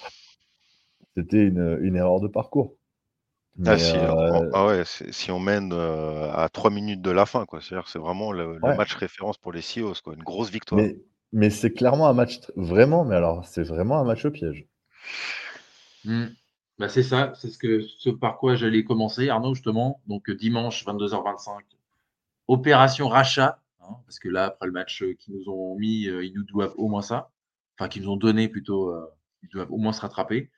Une, 1.31 1.79
une 1.81 1.95
erreur 1.95 2.19
de 2.21 2.27
parcours. 2.27 2.75
Ah, 3.65 3.77
si, 3.77 3.97
euh, 3.97 4.49
ah 4.53 4.67
ouais, 4.67 4.83
si 4.85 5.31
on 5.31 5.39
mène 5.39 5.73
euh, 5.73 6.31
à 6.31 6.47
3 6.47 6.69
minutes 6.69 7.01
de 7.01 7.09
la 7.09 7.25
fin, 7.25 7.45
quoi. 7.45 7.59
C'est-à-dire 7.59 7.87
c'est 7.87 7.97
vraiment 7.97 8.31
le, 8.31 8.57
le 8.57 8.63
Ouais. 8.63 8.77
match 8.77 8.93
référence 8.93 9.37
pour 9.39 9.51
les 9.51 9.61
Seahawks, 9.61 10.01
quoi. 10.01 10.13
Une 10.13 10.21
grosse 10.23 10.51
victoire. 10.51 10.79
Mais, 10.79 10.95
mais 11.33 11.49
c'est 11.49 11.71
clairement 11.71 12.07
un 12.07 12.13
match, 12.13 12.39
vraiment, 12.55 13.03
mais 13.03 13.15
alors 13.15 13.45
c'est 13.47 13.63
vraiment 13.63 13.97
un 13.97 14.03
match 14.03 14.25
au 14.25 14.31
piège. 14.31 14.67
Mhm. 16.05 16.29
Bah, 16.79 16.89
c'est 16.89 17.03
ça, 17.03 17.33
c'est 17.35 17.49
ce, 17.49 17.57
que, 17.57 17.81
ce 17.81 18.09
par 18.09 18.37
quoi 18.37 18.55
j'allais 18.55 18.83
commencer, 18.83 19.29
Arnaud, 19.29 19.55
justement. 19.55 20.01
Donc, 20.07 20.29
euh, 20.29 20.35
dimanche, 20.35 20.85
22h25, 20.85 21.61
opération 22.47 23.07
rachat. 23.07 23.59
hein, 23.81 23.95
parce 24.05 24.19
que 24.19 24.29
là, 24.29 24.45
après 24.45 24.67
le 24.67 24.71
match 24.73 25.01
euh, 25.03 25.13
qu'ils 25.13 25.33
nous 25.35 25.49
ont 25.49 25.75
mis, 25.77 26.07
euh, 26.07 26.23
ils 26.23 26.33
nous 26.33 26.43
doivent 26.43 26.73
au 26.77 26.87
moins 26.87 27.01
ça. 27.01 27.31
Enfin, 27.79 27.89
qu'ils 27.89 28.03
nous 28.03 28.11
ont 28.11 28.17
donné 28.17 28.47
plutôt, 28.47 28.89
euh, 28.89 29.05
ils 29.43 29.49
doivent 29.49 29.71
au 29.71 29.77
moins 29.77 29.93
se 29.93 30.01
rattraper. 30.01 30.51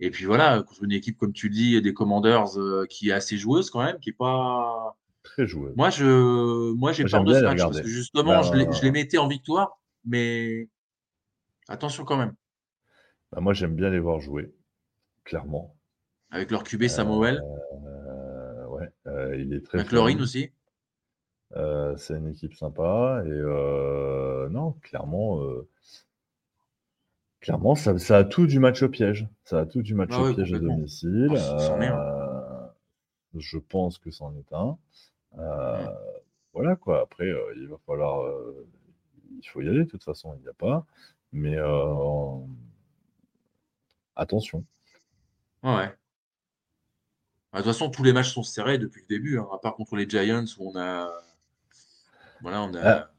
Et 0.00 0.10
puis 0.10 0.24
voilà, 0.26 0.62
contre 0.62 0.84
une 0.84 0.92
équipe, 0.92 1.16
comme 1.18 1.32
tu 1.32 1.48
le 1.48 1.54
dis, 1.54 1.80
des 1.82 1.94
Commanders 1.94 2.58
euh, 2.58 2.86
qui 2.88 3.08
est 3.10 3.12
assez 3.12 3.36
joueuse 3.38 3.70
quand 3.70 3.82
même, 3.82 3.98
qui 4.00 4.10
est 4.10 4.12
pas. 4.12 4.96
Très 5.22 5.46
joué. 5.46 5.72
Moi, 5.74 5.90
je, 5.90 6.72
moi, 6.72 6.92
j'ai 6.92 7.04
peur 7.04 7.24
de 7.24 7.34
ce 7.34 7.40
match 7.42 7.58
parce 7.58 7.80
que 7.80 7.88
justement, 7.88 8.30
Ben, 8.30 8.42
je, 8.42 8.52
les, 8.54 8.72
je 8.72 8.82
les 8.82 8.90
mettais 8.92 9.18
en 9.18 9.26
victoire, 9.26 9.78
mais 10.04 10.68
attention 11.68 12.04
quand 12.04 12.16
même. 12.16 12.34
Bah, 13.32 13.40
moi, 13.40 13.52
j'aime 13.54 13.74
bien 13.74 13.90
les 13.90 13.98
voir 13.98 14.20
jouer, 14.20 14.54
clairement. 15.26 15.74
Avec 16.30 16.50
leur 16.50 16.64
QB 16.64 16.86
Samuel, 16.88 17.42
Euh, 17.84 18.66
ouais, 18.68 18.88
euh, 19.06 19.36
il 19.36 19.52
est 19.52 19.60
très 19.60 19.78
McLaurin 19.78 20.18
aussi. 20.20 20.50
Euh, 21.54 21.96
c'est 21.96 22.14
une 22.16 22.28
équipe 22.28 22.54
sympa. 22.54 23.22
Et 23.26 23.30
euh, 23.30 24.48
non, 24.48 24.72
clairement, 24.82 25.40
euh, 25.42 25.68
clairement 27.40 27.74
ça, 27.74 27.98
ça 27.98 28.18
a 28.18 28.24
tout 28.24 28.46
du 28.46 28.58
match 28.58 28.82
au 28.82 28.88
piège. 28.88 29.28
Ça 29.44 29.60
a 29.60 29.66
tout 29.66 29.82
du 29.82 29.94
match 29.94 30.10
Ah 30.12 30.20
au 30.20 30.26
ouais, 30.26 30.34
piège 30.34 30.52
à 30.54 30.58
domicile. 30.58 31.28
Ah. 31.36 31.78
Euh, 32.64 33.38
je 33.38 33.58
pense 33.58 33.98
que 33.98 34.10
c'en 34.10 34.34
est 34.36 34.52
un. 34.52 34.78
Euh. 35.38 35.86
Voilà 36.52 36.74
quoi. 36.74 37.02
Après, 37.02 37.26
euh, 37.26 37.52
il 37.56 37.68
va 37.68 37.76
falloir. 37.86 38.22
euh, 38.22 38.66
il 39.38 39.46
faut 39.46 39.60
y 39.60 39.68
aller, 39.68 39.84
de 39.84 39.90
toute 39.90 40.02
façon, 40.04 40.34
il 40.38 40.42
n'y 40.42 40.48
a 40.48 40.54
pas. 40.54 40.86
Mais 41.32 41.56
euh, 41.56 42.38
attention. 44.16 44.64
Ouais, 45.66 45.74
ouais. 45.76 45.96
Bah, 47.52 47.58
De 47.58 47.62
toute 47.64 47.72
façon, 47.72 47.90
tous 47.90 48.02
les 48.04 48.12
matchs 48.12 48.32
sont 48.32 48.42
serrés 48.42 48.78
depuis 48.78 49.02
le 49.02 49.08
début, 49.08 49.38
hein, 49.38 49.46
à 49.52 49.58
part 49.58 49.74
contre 49.74 49.96
les 49.96 50.08
Giants 50.08 50.44
où 50.58 50.70
on 50.70 50.76
a, 50.78 51.10
voilà, 52.40 52.62
on 52.62 52.74
a 52.74 52.80
Ah. 52.82 53.10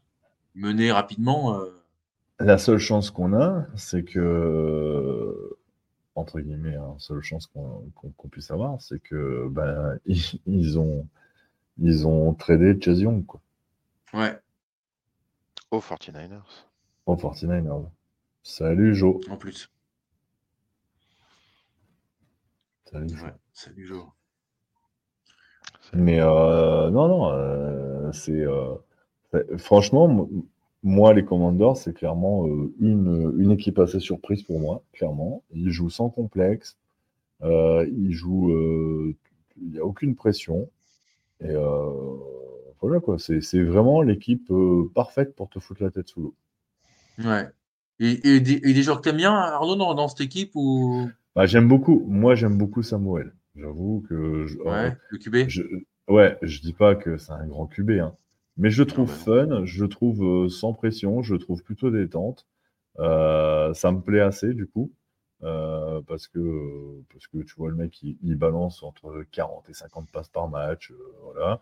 mené 0.56 0.92
rapidement. 0.92 1.60
euh, 1.60 1.72
La 2.40 2.58
seule 2.58 2.78
chance 2.78 3.10
qu'on 3.12 3.34
a, 3.34 3.66
c'est 3.76 4.04
que, 4.04 5.58
entre 6.16 6.40
guillemets, 6.40 6.76
hein, 6.76 6.96
seule 7.00 7.22
chance 7.22 7.48
qu'on 7.48 7.90
qu'on- 7.96 8.12
qu'on 8.12 8.28
puisse 8.30 8.52
avoir, 8.52 8.80
c'est 8.82 9.00
que 9.00 9.48
ben, 9.50 10.00
ils, 10.06 10.40
ils 10.46 10.78
ont, 10.80 11.08
ils 11.80 12.08
ont 12.08 12.34
tradé 12.36 12.80
Chase 12.80 13.02
Young 13.02 13.26
quoi, 13.26 13.42
Ouais, 14.14 14.40
Aux 15.72 15.80
49ers. 15.82 16.66
au 17.08 17.16
49ers. 17.16 17.90
Salut 18.44 18.96
Joe. 18.96 19.18
en 19.30 19.36
plus. 19.38 19.70
Salut, 22.92 23.10
Joe. 23.10 23.24
Ouais, 23.24 23.34
salut 23.54 23.86
Joe. 23.88 24.06
Mais 25.94 26.20
euh, 26.20 26.90
non, 26.90 27.08
non, 27.08 27.32
euh, 27.32 28.12
c'est 28.12 28.42
euh, 28.42 28.76
c'est- 29.32 29.58
franchement, 29.58 30.28
moi, 30.84 31.14
les 31.14 31.26
Commanders, 31.26 31.78
c'est 31.78 31.94
clairement 31.94 32.48
euh, 32.48 32.74
une, 32.80 33.36
une 33.40 33.52
équipe 33.52 33.80
assez 33.80 34.00
surprise 34.00 34.44
pour 34.44 34.60
moi, 34.60 34.84
clairement. 34.94 35.44
Ils 35.54 35.72
jouent 35.72 35.90
sans 35.90 36.10
complexe, 36.10 36.78
euh, 37.44 37.88
ils 37.92 38.14
jouent, 38.14 38.52
euh, 38.52 39.16
il 39.62 39.72
n'y 39.72 39.80
a 39.80 39.86
aucune 39.86 40.16
pression. 40.16 40.70
Et 41.42 41.52
euh, 41.52 41.92
voilà 42.82 43.00
quoi, 43.00 43.20
c'est 43.20 43.42
c'est 43.42 43.64
vraiment 43.64 44.02
l'équipe 44.02 44.50
euh, 44.52 44.92
parfaite 44.96 45.36
pour 45.36 45.50
te 45.50 45.60
foutre 45.60 45.84
la 45.84 45.92
tête 45.92 46.10
sous 46.10 46.22
l'eau. 46.22 46.36
Ouais. 47.20 47.48
Et, 48.00 48.36
et 48.36 48.40
des, 48.40 48.54
et 48.64 48.74
des 48.74 48.84
joueurs 48.84 48.98
que 49.02 49.04
t'aimes 49.10 49.18
bien, 49.18 49.34
Arnaud, 49.34 49.76
dans, 49.76 49.94
dans 49.96 50.08
cette 50.08 50.22
équipe 50.22 50.52
ou? 50.56 51.10
Bah, 51.38 51.46
j'aime 51.46 51.68
beaucoup, 51.68 52.04
moi 52.08 52.34
j'aime 52.34 52.58
beaucoup 52.58 52.82
Samuel. 52.82 53.32
J'avoue 53.56 54.04
que 54.10 54.48
je, 54.48 54.58
ouais, 54.58 54.98
le 55.12 55.18
QB 55.20 55.48
je, 55.48 55.62
ouais, 56.08 56.36
je 56.42 56.62
dis 56.62 56.74
pas 56.74 56.96
que 56.96 57.18
c'est 57.18 57.32
un 57.32 57.46
grand 57.46 57.68
QB, 57.68 57.92
hein, 57.92 58.16
mais 58.58 58.72
je 58.72 58.82
le 58.82 58.88
trouve 58.88 59.08
bah 59.08 59.46
fun, 59.48 59.64
je 59.64 59.84
le 59.84 59.88
trouve 59.88 60.24
euh, 60.24 60.50
sans 60.50 60.74
pression, 60.74 61.22
je 61.22 61.36
le 61.36 61.40
trouve 61.40 61.62
plutôt 61.62 61.92
détente. 61.92 62.48
Euh, 62.98 63.72
ça 63.76 63.92
me 63.92 64.02
plaît 64.02 64.22
assez 64.22 64.56
du 64.56 64.66
coup. 64.66 64.92
euh, 65.44 66.02
parce 66.08 66.28
que 66.28 67.04
parce 67.14 67.28
que 67.28 67.38
tu 67.44 67.54
vois 67.56 67.70
le 67.70 67.76
mec 67.76 68.02
il, 68.02 68.18
il 68.24 68.36
balance 68.36 68.82
entre 68.82 69.24
40 69.32 69.70
et 69.70 69.74
50 69.74 70.10
passes 70.10 70.30
par 70.30 70.50
match 70.50 70.92
voilà 71.22 71.62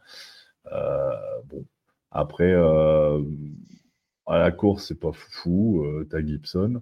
bon 1.50 1.66
après 2.12 2.54
à 2.54 4.38
la 4.40 4.52
course 4.54 4.88
c'est 4.88 5.00
pas 5.02 5.12
fou 5.12 5.86
t'as 6.10 6.22
Gibson 6.22 6.82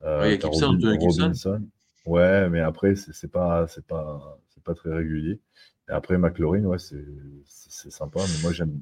t'as 0.00 0.38
Gibson, 0.38 0.78
Gibson. 1.00 1.62
Ouais 2.06 2.48
mais 2.50 2.60
après 2.60 2.96
c'est 2.96 3.30
pas 3.30 3.66
c'est 3.66 3.86
pas 3.86 4.38
c'est 4.48 4.62
pas 4.62 4.74
très 4.74 4.92
régulier 4.92 5.40
et 5.88 5.92
après 5.92 6.18
McLaurin 6.18 6.64
ouais 6.64 6.78
c'est 6.78 7.90
sympa 7.90 8.20
mais 8.20 8.42
moi 8.42 8.52
j'aime 8.52 8.80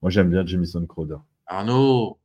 moi 0.00 0.10
j'aime 0.10 0.30
bien 0.30 0.44
Jamison 0.46 0.84
Crowder 0.86 1.18
Arnaud, 1.46 2.18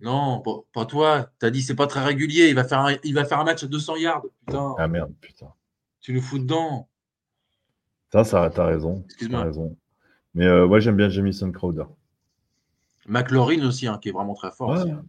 non, 0.00 0.40
pas, 0.40 0.52
pas 0.72 0.86
toi. 0.86 1.30
T'as 1.38 1.50
dit 1.50 1.60
c'est 1.62 1.74
pas 1.74 1.86
très 1.86 2.02
régulier. 2.02 2.48
Il 2.48 2.54
va 2.54 2.64
faire 2.64 2.80
un, 2.80 2.94
il 3.04 3.14
va 3.14 3.24
faire 3.24 3.40
un 3.40 3.44
match 3.44 3.62
à 3.62 3.66
200 3.66 3.96
yards. 3.96 4.22
Putain, 4.46 4.74
ah 4.78 4.88
merde 4.88 5.12
putain 5.20 5.52
tu 6.00 6.12
nous 6.12 6.20
fous 6.20 6.38
dedans. 6.38 6.88
ça 8.12 8.24
ça 8.24 8.50
t'as 8.54 8.66
raison 8.66 9.02
Excuse-moi. 9.06 9.42
raison 9.42 9.76
mais 10.34 10.44
euh, 10.46 10.66
ouais 10.66 10.80
j'aime 10.80 10.96
bien 10.96 11.08
Jamison 11.08 11.50
Crowder 11.50 11.84
McLaurin 13.06 13.64
aussi, 13.66 13.86
hein, 13.86 13.98
qui 14.00 14.08
est 14.08 14.12
vraiment 14.12 14.34
très 14.34 14.50
fort. 14.50 14.70
Ouais. 14.70 14.76
aussi, 14.80 14.90
hein. 14.90 15.04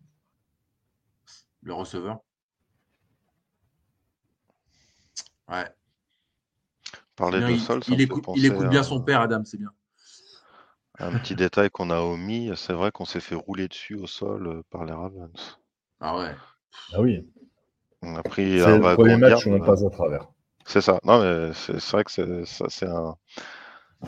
Le 1.61 1.73
receveur. 1.73 2.19
Ouais. 5.47 5.65
Parler 7.15 7.39
Bien, 7.39 7.49
de 7.49 7.55
il, 7.55 7.59
sol, 7.59 7.83
ça 7.83 7.91
il 7.91 7.93
me 7.93 7.97
fait 7.99 8.03
écoute, 8.05 8.23
il 8.35 8.45
penser 8.45 8.47
écoute 8.47 8.67
bien 8.67 8.79
à- 8.81 8.83
son 8.83 9.01
père, 9.01 9.21
Adam, 9.21 9.43
c'est 9.45 9.57
bien. 9.57 9.71
Un 10.99 11.11
petit 11.19 11.35
détail 11.35 11.69
qu'on 11.69 11.89
a 11.89 11.99
omis, 12.01 12.51
c'est 12.57 12.73
vrai 12.73 12.91
qu'on 12.91 13.05
s'est 13.05 13.21
fait 13.21 13.35
rouler 13.35 13.67
dessus 13.69 13.95
au 13.95 14.07
sol 14.07 14.47
euh, 14.47 14.61
par 14.69 14.83
les 14.83 14.91
Ravens. 14.93 15.57
Ah 15.99 16.17
ouais. 16.17 16.35
ah 16.93 17.01
oui 17.01 17.25
On 18.01 18.15
a 18.15 18.23
pris 18.23 18.61
c'est 18.61 18.71
un 18.71 18.77
le 18.77 18.95
premier 18.95 19.17
match 19.17 19.29
garde, 19.31 19.45
où 19.47 19.51
on 19.51 19.61
euh, 19.61 19.65
passe 19.65 19.83
à 19.83 19.89
travers 19.89 20.27
C'est 20.65 20.81
ça. 20.81 20.99
Non, 21.03 21.21
mais 21.21 21.53
c'est 21.53 21.91
vrai 21.91 22.03
que 22.03 22.11
c'est 22.11 22.85
un. 22.87 23.15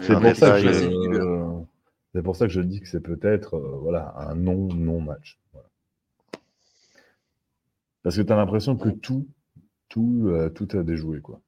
C'est 0.02 0.16
pour, 0.16 0.26
euh, 1.16 1.66
c'est 2.14 2.22
pour 2.22 2.36
ça 2.36 2.46
que 2.48 2.54
je 2.54 2.62
dis 2.62 2.80
que 2.82 2.88
c'est 2.88 3.02
peut-être 3.02 3.56
euh, 3.56 3.78
voilà, 3.82 4.14
un 4.18 4.36
non-non-match. 4.36 5.40
Voilà. 5.54 5.68
Parce 8.04 8.16
que 8.18 8.22
tu 8.22 8.34
as 8.34 8.36
l'impression 8.36 8.76
que 8.76 8.90
tout, 8.90 9.28
tout, 9.90 10.26
euh, 10.28 10.50
tout 10.50 10.68
a 10.78 10.84
déjoué. 10.84 11.22
Quoi. 11.22 11.42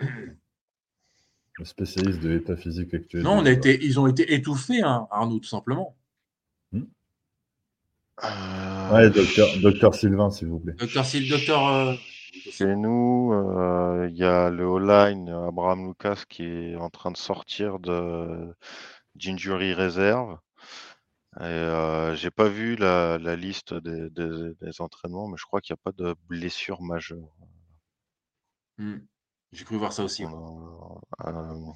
Le 0.00 1.64
spécialiste 1.64 2.20
de 2.20 2.28
l'état 2.28 2.56
physique 2.56 2.94
actuel. 2.94 3.22
Non, 3.22 3.32
on 3.38 3.46
a 3.46 3.50
été, 3.50 3.84
ils 3.84 3.98
ont 3.98 4.06
été 4.06 4.32
étouffés, 4.34 4.82
hein, 4.82 5.08
Arnaud, 5.10 5.38
tout 5.40 5.48
simplement. 5.48 5.96
Euh, 8.24 8.92
Ouais, 8.92 9.10
docteur, 9.10 9.48
docteur 9.60 9.94
Sylvain, 9.94 10.30
s'il 10.30 10.48
vous 10.48 10.58
plaît. 10.58 10.72
Docteur 10.74 11.04
Sil, 11.06 11.28
docteur. 11.28 11.66
euh, 11.68 11.94
Chez 12.50 12.74
nous, 12.74 13.32
euh, 13.32 14.08
il 14.10 14.16
y 14.16 14.24
a 14.24 14.50
le 14.50 14.64
O-line, 14.66 15.28
Abraham 15.28 15.86
Lucas, 15.88 16.24
qui 16.28 16.42
est 16.44 16.76
en 16.76 16.90
train 16.90 17.10
de 17.10 17.16
sortir 17.16 17.78
de 17.78 18.48
d'injury 19.14 19.72
réserve. 19.74 20.38
Et 21.40 21.42
euh, 21.44 22.14
j'ai 22.16 22.30
pas 22.30 22.48
vu 22.48 22.76
la, 22.76 23.18
la 23.18 23.36
liste 23.36 23.74
des, 23.74 24.10
des- 24.10 24.54
des 24.60 24.80
entraînements, 24.80 25.28
mais 25.28 25.36
je 25.38 25.44
crois 25.44 25.60
qu'il 25.60 25.74
n'y 25.74 25.78
a 25.80 25.92
pas 25.92 25.96
de 25.96 26.14
blessure 26.28 26.82
majeure. 26.82 27.28
Hmm, 28.78 28.98
J'ai 29.52 29.64
cru 29.64 29.76
voir 29.76 29.92
ça 29.92 30.04
aussi. 30.04 30.24
ouais. 30.24 30.32
A- 31.18 31.28
euh, 31.30 31.72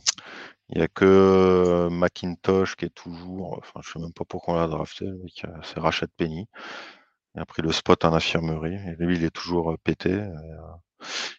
Il 0.70 0.78
n'y 0.78 0.84
a 0.84 0.88
que 0.88 1.88
McIntosh 1.90 2.76
qui 2.76 2.86
est 2.86 2.90
toujours, 2.94 3.58
enfin 3.58 3.80
je 3.84 3.92
sais 3.92 3.98
même 4.00 4.12
pas 4.14 4.24
pourquoi 4.26 4.54
on 4.56 4.58
l'a 4.58 4.68
drafté, 4.68 5.06
euh, 5.06 5.18
c'est 5.64 5.80
Rachat 5.80 6.08
Penny. 6.16 6.48
Il 7.36 7.40
a 7.42 7.46
pris 7.46 7.62
le 7.62 7.72
spot 7.72 8.04
en 8.06 8.14
infirmerie 8.14 8.76
et 8.76 8.96
lui 8.98 9.16
il 9.16 9.24
est 9.24 9.30
toujours 9.30 9.72
euh, 9.72 9.76
pété. 9.84 10.10
Et 10.12 10.14
euh, 10.14 10.58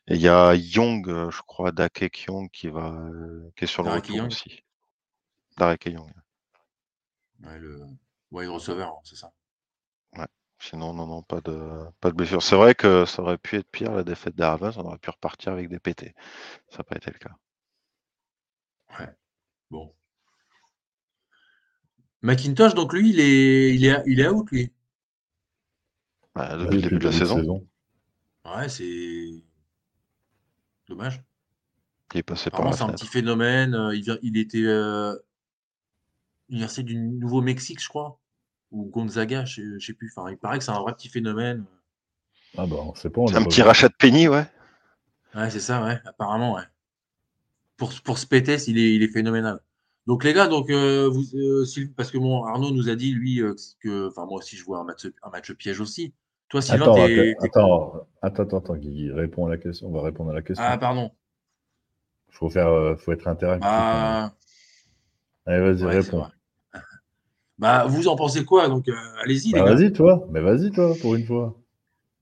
il 0.07 0.17
y 0.21 0.29
a 0.29 0.55
Young, 0.55 1.09
euh, 1.09 1.31
je 1.31 1.41
crois, 1.43 1.71
Dakek 1.73 2.25
Young 2.27 2.49
qui 2.51 2.69
va, 2.69 2.91
euh, 2.93 3.51
qui 3.57 3.65
est 3.65 3.67
sur 3.67 3.83
le 3.83 3.89
Darek 3.89 3.89
retour 3.89 4.23
Young. 4.23 4.25
aussi. 4.25 4.63
Darek 5.57 5.87
Young. 5.87 6.13
Ouais, 7.43 7.59
le 7.59 7.79
wide 8.31 8.49
receiver, 8.49 8.89
c'est 9.03 9.15
ça. 9.17 9.31
Sinon, 10.59 10.93
non, 10.95 11.05
non, 11.05 11.21
pas 11.21 11.41
de, 11.41 11.85
pas 11.99 12.09
de 12.09 12.15
blessure. 12.15 12.41
C'est 12.41 12.55
vrai 12.55 12.73
que 12.73 13.05
ça 13.05 13.21
aurait 13.21 13.37
pu 13.37 13.57
être 13.57 13.69
pire 13.69 13.91
la 13.93 14.03
défaite 14.03 14.35
des 14.35 14.43
Ravens, 14.43 14.75
on 14.77 14.85
aurait 14.85 14.97
pu 14.97 15.11
repartir 15.11 15.51
avec 15.53 15.69
des 15.69 15.79
pétés. 15.79 16.15
Ça 16.69 16.79
n'a 16.79 16.85
pas 16.85 16.97
été 16.97 17.11
le 17.11 17.19
cas. 17.19 17.35
Bon. 19.69 19.93
McIntosh, 22.23 22.73
donc 22.73 22.91
lui, 22.91 23.11
il 23.11 23.19
est, 23.19 23.75
il 23.75 23.85
est, 23.85 24.01
il 24.07 24.19
est 24.19 24.27
out, 24.27 24.49
lui. 24.49 24.73
Bah, 26.35 26.55
Ouais, 26.63 26.69
depuis 26.69 26.75
le 26.77 26.81
début 26.83 26.99
de 26.99 27.05
la 27.05 27.11
saison, 27.11 27.67
Ouais, 28.45 28.69
c'est 28.69 29.43
dommage. 30.87 31.21
il 32.13 32.19
est 32.19 32.23
passé 32.23 32.49
par 32.49 32.59
Apparemment, 32.59 32.71
la 32.71 32.77
c'est 32.77 32.83
un 32.83 32.89
petit 32.93 33.07
phénomène. 33.07 33.75
euh, 33.75 33.93
Il, 33.95 34.03
vient- 34.03 34.17
il 34.21 34.37
était 34.37 34.63
euh, 34.63 35.13
université 36.47 36.83
du 36.83 36.95
Nouveau-Mexique, 36.95 37.81
je 37.83 37.89
crois, 37.89 38.21
ou 38.73 38.85
Gonzaga, 38.89 39.45
je 39.45 39.61
ne 39.61 39.79
sais 39.79 39.93
plus. 39.93 40.11
Enfin, 40.15 40.29
il 40.31 40.37
paraît 40.37 40.57
que 40.57 40.63
c'est 40.65 40.71
un 40.71 40.81
vrai 40.81 40.93
petit 40.93 41.07
phénomène. 41.07 41.63
Ah 42.57 42.65
bah, 42.65 42.77
on 42.81 42.93
sait 42.95 43.09
pas. 43.09 43.21
on 43.21 43.27
C'est 43.27 43.37
un 43.37 43.43
petit 43.43 43.61
vu. 43.61 43.67
rachat 43.67 43.87
de 43.87 43.93
Penny, 43.97 44.27
ouais. 44.27 44.45
Ouais, 45.35 45.49
c'est 45.49 45.59
ça, 45.59 45.83
ouais, 45.83 45.99
apparemment, 46.05 46.55
ouais. 46.55 46.63
Pour, 47.77 47.91
pour 48.03 48.17
se 48.17 48.27
péter, 48.27 48.57
il 48.67 48.77
est, 48.77 48.95
il 48.95 49.03
est 49.03 49.07
phénoménal. 49.07 49.59
Donc, 50.05 50.23
les 50.23 50.33
gars, 50.33 50.47
donc, 50.47 50.69
euh, 50.69 51.07
vous, 51.09 51.23
euh, 51.35 51.65
parce 51.95 52.11
que 52.11 52.17
bon, 52.17 52.43
Arnaud 52.43 52.71
nous 52.71 52.89
a 52.89 52.95
dit, 52.95 53.13
lui, 53.13 53.41
euh, 53.41 53.55
que, 53.79 54.09
enfin, 54.09 54.25
moi 54.25 54.39
aussi, 54.39 54.57
je 54.57 54.63
vois 54.65 54.79
un 54.79 54.83
match, 54.83 55.07
un 55.23 55.29
match 55.29 55.51
piège 55.53 55.79
aussi. 55.79 56.13
Toi, 56.49 56.61
Sylvain, 56.61 56.85
Attends, 56.85 56.95
t'es. 56.95 57.15
t'es- 57.15 57.35
attends, 57.47 58.07
attends, 58.21 58.43
attends, 58.43 58.57
attends, 58.57 58.75
Guigui, 58.75 59.11
réponds 59.11 59.47
à 59.47 59.49
la 59.49 59.57
question. 59.57 59.87
On 59.87 59.91
va 59.91 60.01
répondre 60.01 60.31
à 60.31 60.33
la 60.33 60.41
question. 60.41 60.63
Ah, 60.67 60.77
pardon. 60.77 61.11
faut 62.29 62.49
faire, 62.49 62.67
euh, 62.67 62.95
faut 62.95 63.11
être 63.11 63.27
interactif. 63.27 63.67
Ah, 63.67 64.33
Allez, 65.45 65.61
vas-y, 65.61 65.83
ouais, 65.85 65.99
réponds. 65.99 66.27
Bah, 67.59 67.85
vous 67.87 68.07
en 68.07 68.15
pensez 68.15 68.45
quoi? 68.45 68.67
Donc, 68.67 68.89
euh, 68.89 68.93
allez-y, 69.23 69.51
Bah, 69.51 69.63
vas-y, 69.63 69.93
toi. 69.93 70.27
Mais 70.31 70.41
vas-y, 70.41 70.71
toi, 70.71 70.95
pour 71.01 71.15
une 71.15 71.25
fois. 71.25 71.55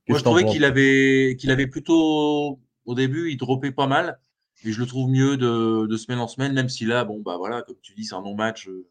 Moi, 0.10 0.18
je 0.20 0.24
trouvais 0.24 0.46
qu'il 0.46 0.66
avait, 0.66 1.38
qu'il 1.40 1.52
avait 1.52 1.68
plutôt, 1.68 2.60
au 2.86 2.96
début, 2.96 3.32
il 3.32 3.38
droppait 3.38 3.72
pas 3.72 3.88
mal. 3.88 4.20
Et 4.64 4.72
je 4.72 4.80
le 4.80 4.86
trouve 4.86 5.10
mieux 5.10 5.38
de, 5.38 5.88
de 5.88 5.98
semaine 5.98 6.20
en 6.20 6.28
semaine, 6.28 6.54
même 6.54 6.70
si 6.70 6.86
là, 6.86 7.04
bon, 7.06 7.20
bah 7.22 7.38
voilà, 7.38 7.64
comme 7.64 7.78
tu 7.82 7.94
dis, 7.96 8.06
c'est 8.06 8.14
un 8.16 8.22
non-match. 8.22 8.68
euh, 8.68 8.86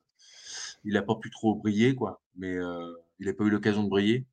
il 0.85 0.95
n'a 0.95 1.03
pas 1.03 1.15
pu 1.15 1.31
trop 1.31 1.55
briller, 1.55 1.95
quoi. 1.95 2.23
Mais 2.37 2.57
euh, 2.57 2.93
il 3.21 3.27
n'a 3.27 3.35
pas 3.35 3.45
eu 3.45 3.51
l'occasion 3.51 3.85
de 3.85 3.89
briller. 3.89 4.25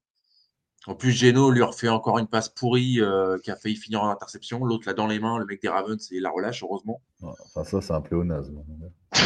En 0.88 0.96
plus, 0.96 1.12
Geno 1.12 1.52
lui 1.52 1.62
refait 1.62 1.90
encore 1.90 2.18
une 2.18 2.28
passe 2.28 2.48
pourrie 2.50 3.02
euh, 3.02 3.38
qui 3.40 3.52
a 3.52 3.56
failli 3.58 3.76
finir 3.76 4.02
en 4.02 4.10
interception. 4.10 4.64
L'autre, 4.64 4.88
là, 4.88 4.94
dans 4.94 5.06
les 5.08 5.20
mains, 5.20 5.38
le 5.38 5.46
mec 5.46 5.62
des 5.62 5.68
Ravens, 5.68 6.10
et 6.12 6.20
la 6.22 6.30
relâche, 6.32 6.64
heureusement. 6.64 7.02
Enfin, 7.22 7.64
ça, 7.66 7.82
c'est 7.82 7.94
un 7.94 8.02
pléonasme. 8.02 8.64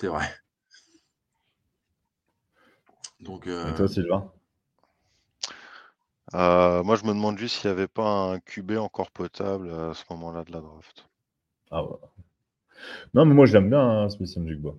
C'est 0.00 0.06
vrai. 0.08 0.28
Donc, 3.20 3.46
euh, 3.46 3.64
Et 3.64 3.72
toi, 3.72 3.88
Sylvain? 3.88 4.30
Euh, 6.34 6.82
moi, 6.82 6.96
je 6.96 7.04
me 7.04 7.10
demande 7.14 7.38
juste 7.38 7.58
s'il 7.60 7.70
n'y 7.70 7.76
avait 7.76 7.86
pas 7.86 8.32
un 8.32 8.40
QB 8.40 8.72
encore 8.78 9.12
potable 9.12 9.70
à 9.70 9.94
ce 9.94 10.02
moment-là 10.10 10.42
de 10.44 10.50
la 10.50 10.60
draft. 10.60 11.08
Ah 11.70 11.82
ouais. 11.84 11.98
Non, 13.14 13.24
mais 13.24 13.34
moi, 13.34 13.46
j'aime 13.46 13.68
bien 13.70 13.80
hein, 13.80 14.08
Smith 14.08 14.28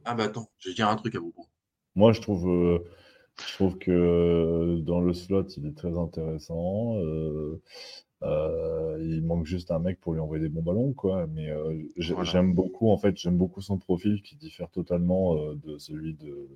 ah 0.05 0.13
bah 0.13 0.25
attends, 0.25 0.51
je 0.59 0.69
vais 0.69 0.75
dire 0.75 0.87
un 0.89 0.95
truc 0.95 1.15
à 1.15 1.19
propos. 1.19 1.47
Moi, 1.95 2.13
je 2.13 2.21
trouve, 2.21 2.47
euh, 2.49 2.79
je 3.47 3.53
trouve 3.53 3.77
que 3.77 4.79
dans 4.81 5.01
le 5.01 5.13
slot, 5.13 5.47
il 5.57 5.67
est 5.67 5.75
très 5.77 5.97
intéressant. 5.97 6.97
euh, 6.99 7.61
euh, 8.23 8.97
il 9.01 9.23
manque 9.23 9.45
juste 9.45 9.71
un 9.71 9.79
mec 9.79 9.99
pour 9.99 10.13
lui 10.13 10.21
envoyer 10.21 10.43
des 10.43 10.49
bons 10.49 10.63
ballons, 10.63 10.93
quoi. 10.93 11.27
Mais 11.27 11.49
euh, 11.49 11.81
Voilà. 12.09 12.23
j'aime 12.23 12.53
beaucoup, 12.53 12.89
en 12.91 12.97
fait, 12.97 13.17
j'aime 13.17 13.37
beaucoup 13.37 13.61
son 13.61 13.77
profil 13.79 14.21
qui 14.23 14.35
diffère 14.37 14.69
totalement 14.71 15.37
euh, 15.37 15.55
de 15.55 15.77
celui 15.77 16.13
de 16.15 16.47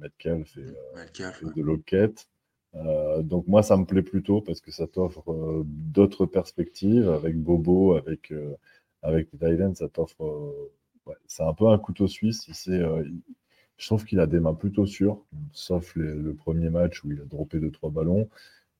Metcalf 0.00 0.56
et, 0.56 0.60
euh, 0.60 0.72
Ouais, 0.94 1.04
le 1.04 1.10
calf, 1.10 1.42
et 1.42 1.46
ouais. 1.46 1.52
de 1.52 1.62
Lockett. 1.62 2.28
Euh, 2.74 3.22
donc 3.22 3.46
moi, 3.48 3.62
ça 3.62 3.76
me 3.76 3.84
plaît 3.84 4.02
plutôt 4.02 4.40
parce 4.42 4.60
que 4.60 4.70
ça 4.70 4.86
t'offre 4.86 5.30
euh, 5.32 5.62
d'autres 5.66 6.26
perspectives 6.26 7.08
avec 7.10 7.36
Bobo, 7.38 7.96
avec 7.96 8.32
euh, 8.32 8.54
avec 9.02 9.28
Dylan, 9.34 9.74
ça 9.74 9.88
t'offre. 9.88 10.22
euh, 10.24 10.72
ouais, 11.06 11.16
c'est 11.26 11.42
un 11.44 11.54
peu 11.54 11.68
un 11.68 11.78
couteau 11.78 12.06
suisse. 12.08 12.48
Euh, 12.68 13.04
je 13.78 13.86
trouve 13.86 14.04
qu'il 14.04 14.20
a 14.20 14.26
des 14.26 14.40
mains 14.40 14.54
plutôt 14.54 14.86
sûres, 14.86 15.18
sauf 15.52 15.94
les- 15.96 16.14
le 16.14 16.34
premier 16.34 16.70
match 16.70 17.04
où 17.04 17.12
il 17.12 17.20
a 17.20 17.24
droppé 17.24 17.60
deux 17.60 17.70
trois 17.70 17.90
ballons, 17.90 18.28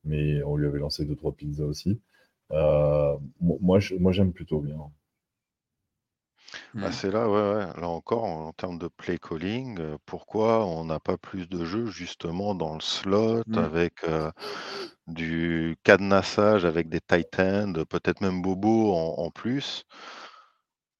mais 0.05 0.43
on 0.45 0.57
lui 0.57 0.67
avait 0.69 0.81
lancé 0.81 1.05
deux 1.07 1.17
trois 1.17 1.33
pizzas 1.33 1.65
aussi. 1.67 2.01
Euh, 2.53 3.17
mo- 3.41 3.59
moi, 3.63 3.81
je- 3.81 3.97
moi, 3.97 4.13
j'aime 4.13 4.33
plutôt 4.33 4.61
bien. 4.61 4.79
Bah, 6.81 6.91
Mm. 6.91 6.93
c'est 6.93 7.11
là, 7.11 7.29
ouais, 7.29 7.35
ouais. 7.67 7.81
Là 7.81 7.89
encore, 7.89 8.25
en, 8.25 8.49
en 8.49 8.53
termes 8.53 8.79
de 8.79 8.89
play 8.89 9.19
calling, 9.19 9.79
euh, 9.81 9.97
pourquoi 10.07 10.65
on 10.67 10.85
n'a 10.85 11.01
pas 11.01 11.19
plus 11.19 11.49
de 11.49 11.65
jeux 11.65 11.87
justement 11.87 12.55
dans 12.55 12.75
le 12.75 12.81
slot 12.81 13.43
Mm. 13.47 13.69
avec 13.69 14.05
euh, 14.05 14.31
du 15.07 15.77
cadenassage, 15.85 16.65
avec 16.65 16.89
des 16.89 17.01
tight 17.01 17.39
ends, 17.41 17.85
peut-être 17.89 18.21
même 18.23 18.43
Bobo 18.43 18.95
en, 18.95 19.25
en 19.25 19.31
plus, 19.31 19.85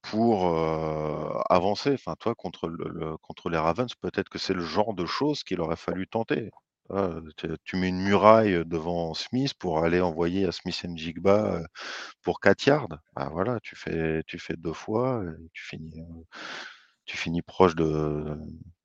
pour 0.03 0.47
euh, 0.49 1.41
avancer? 1.51 1.93
Enfin, 1.95 2.15
toi, 2.19 2.35
contre, 2.35 2.69
le, 2.69 2.89
le- 2.89 3.17
contre 3.19 3.49
les 3.51 3.59
Ravens, 3.59 3.95
peut-être 4.01 4.29
que 4.29 4.39
c'est 4.39 4.55
le 4.55 4.65
genre 4.65 4.95
de 4.95 5.07
choses 5.07 5.45
qu'il 5.45 5.61
aurait 5.61 5.77
fallu 5.77 6.07
tenter. 6.09 6.51
Euh, 6.91 7.21
tu, 7.65 7.77
mets 7.77 7.89
une 7.89 8.01
muraille 8.01 8.65
devant 8.65 9.13
Smith 9.15 9.55
pour 9.55 9.85
aller 9.85 10.01
envoyer 10.01 10.47
à 10.47 10.53
Smith 10.53 10.81
and 10.87 10.97
Jigba 10.97 11.57
euh, 11.57 11.65
pour 12.23 12.41
4 12.41 12.67
yards. 12.67 12.89
Bah 13.15 13.29
voilà, 13.31 13.61
tu 13.61 13.77
fais, 13.77 14.23
tu 14.27 14.39
fais 14.39 14.57
deux 14.57 14.73
fois, 14.73 15.23
et 15.25 15.49
tu 15.53 15.65
finis, 15.65 16.03
tu 17.05 17.17
finis 17.17 17.43
proche 17.43 17.75
de 17.75 18.37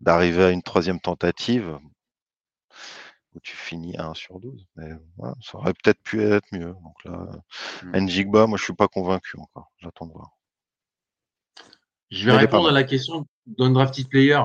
d'arriver 0.02 0.44
à 0.44 0.52
une 0.52 0.64
troisième 0.64 1.00
tentative 1.00 1.80
où 3.34 3.40
tu 3.40 3.56
finis 3.56 3.96
1 3.98 4.14
sur 4.14 4.40
12. 4.40 4.68
Mais 4.76 4.92
voilà, 5.18 5.36
ça 5.42 5.58
aurait 5.58 5.74
peut-être 5.74 6.02
pu 6.04 6.22
être 6.24 6.48
mieux. 6.52 6.76
Donc 6.84 7.04
là, 7.06 7.28
Mm. 7.84 8.06
Njigba, 8.06 8.48
moi 8.48 8.58
je 8.58 8.64
suis 8.64 8.74
pas 8.74 8.88
convaincu 8.88 9.38
encore. 9.40 9.72
J'attends 9.78 10.08
de 10.08 10.14
voir. 10.14 10.32
Je 12.12 12.26
vais 12.26 12.38
répondre 12.38 12.70
à 12.70 12.72
la 12.72 12.84
question 12.84 13.26
d'undrafted 13.46 14.08
player. 14.08 14.42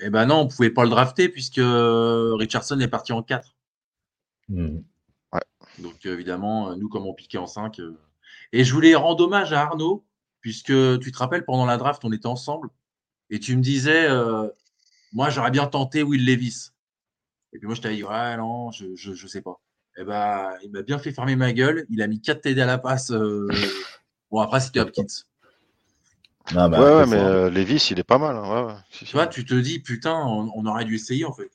Eh 0.00 0.10
ben 0.10 0.26
non, 0.26 0.40
on 0.40 0.48
pouvait 0.48 0.70
pas 0.70 0.84
le 0.84 0.90
drafter 0.90 1.28
puisque 1.28 1.60
Richardson 1.62 2.78
est 2.80 2.88
parti 2.88 3.12
en 3.12 3.22
4. 3.22 3.54
Hmm. 4.48 4.78
Donc 5.78 6.06
euh, 6.06 6.14
évidemment, 6.14 6.70
euh, 6.70 6.76
nous, 6.76 6.88
comme 6.88 7.06
on 7.06 7.14
piquait 7.14 7.38
en 7.38 7.46
5. 7.46 7.80
euh, 7.80 7.98
Et 8.52 8.64
je 8.64 8.72
voulais 8.72 8.94
rendre 8.94 9.24
hommage 9.24 9.52
à 9.52 9.62
Arnaud, 9.62 10.04
puisque 10.40 10.72
tu 11.00 11.12
te 11.12 11.18
rappelles, 11.18 11.44
pendant 11.44 11.66
la 11.66 11.76
draft, 11.76 12.04
on 12.04 12.12
était 12.12 12.26
ensemble, 12.26 12.68
et 13.30 13.40
tu 13.40 13.56
me 13.56 13.62
disais, 13.62 14.06
euh, 14.08 14.48
moi, 15.12 15.28
j'aurais 15.30 15.50
bien 15.50 15.66
tenté 15.66 16.02
Will 16.02 16.24
Levis. 16.24 16.70
Et 17.52 17.58
puis 17.58 17.66
moi, 17.66 17.74
je 17.74 17.80
t'avais 17.82 17.96
dit, 17.96 18.04
ouais, 18.04 18.36
non, 18.36 18.70
je, 18.70 18.94
je, 18.96 19.12
je 19.14 19.26
sais 19.26 19.42
pas. 19.42 19.60
Et 19.98 20.04
ben, 20.04 20.50
il 20.62 20.70
m'a 20.70 20.82
bien 20.82 20.98
fait 20.98 21.12
fermer 21.12 21.36
ma 21.36 21.52
gueule. 21.52 21.86
Il 21.90 22.02
a 22.02 22.06
mis 22.06 22.20
4 22.20 22.42
TD 22.42 22.60
à 22.60 22.66
la 22.66 22.78
passe. 22.78 23.10
euh, 23.10 23.48
Bon, 24.30 24.40
après, 24.40 24.60
c'était 24.60 24.80
Hopkins. 24.80 25.06
Non, 26.54 26.68
mais 26.68 26.78
ouais, 26.78 26.84
ouais, 26.96 27.06
mais 27.06 27.16
euh, 27.18 27.50
Levis, 27.50 27.88
il 27.90 27.98
est 27.98 28.04
pas 28.04 28.18
mal. 28.18 28.36
hein, 28.36 28.66
ouais. 28.66 28.72
Tu 28.90 29.12
vois, 29.12 29.26
tu 29.26 29.44
te 29.44 29.54
dis, 29.54 29.80
putain, 29.80 30.14
on, 30.26 30.50
on 30.54 30.66
aurait 30.66 30.84
dû 30.84 30.94
essayer, 30.94 31.24
en 31.24 31.32
fait. 31.32 31.50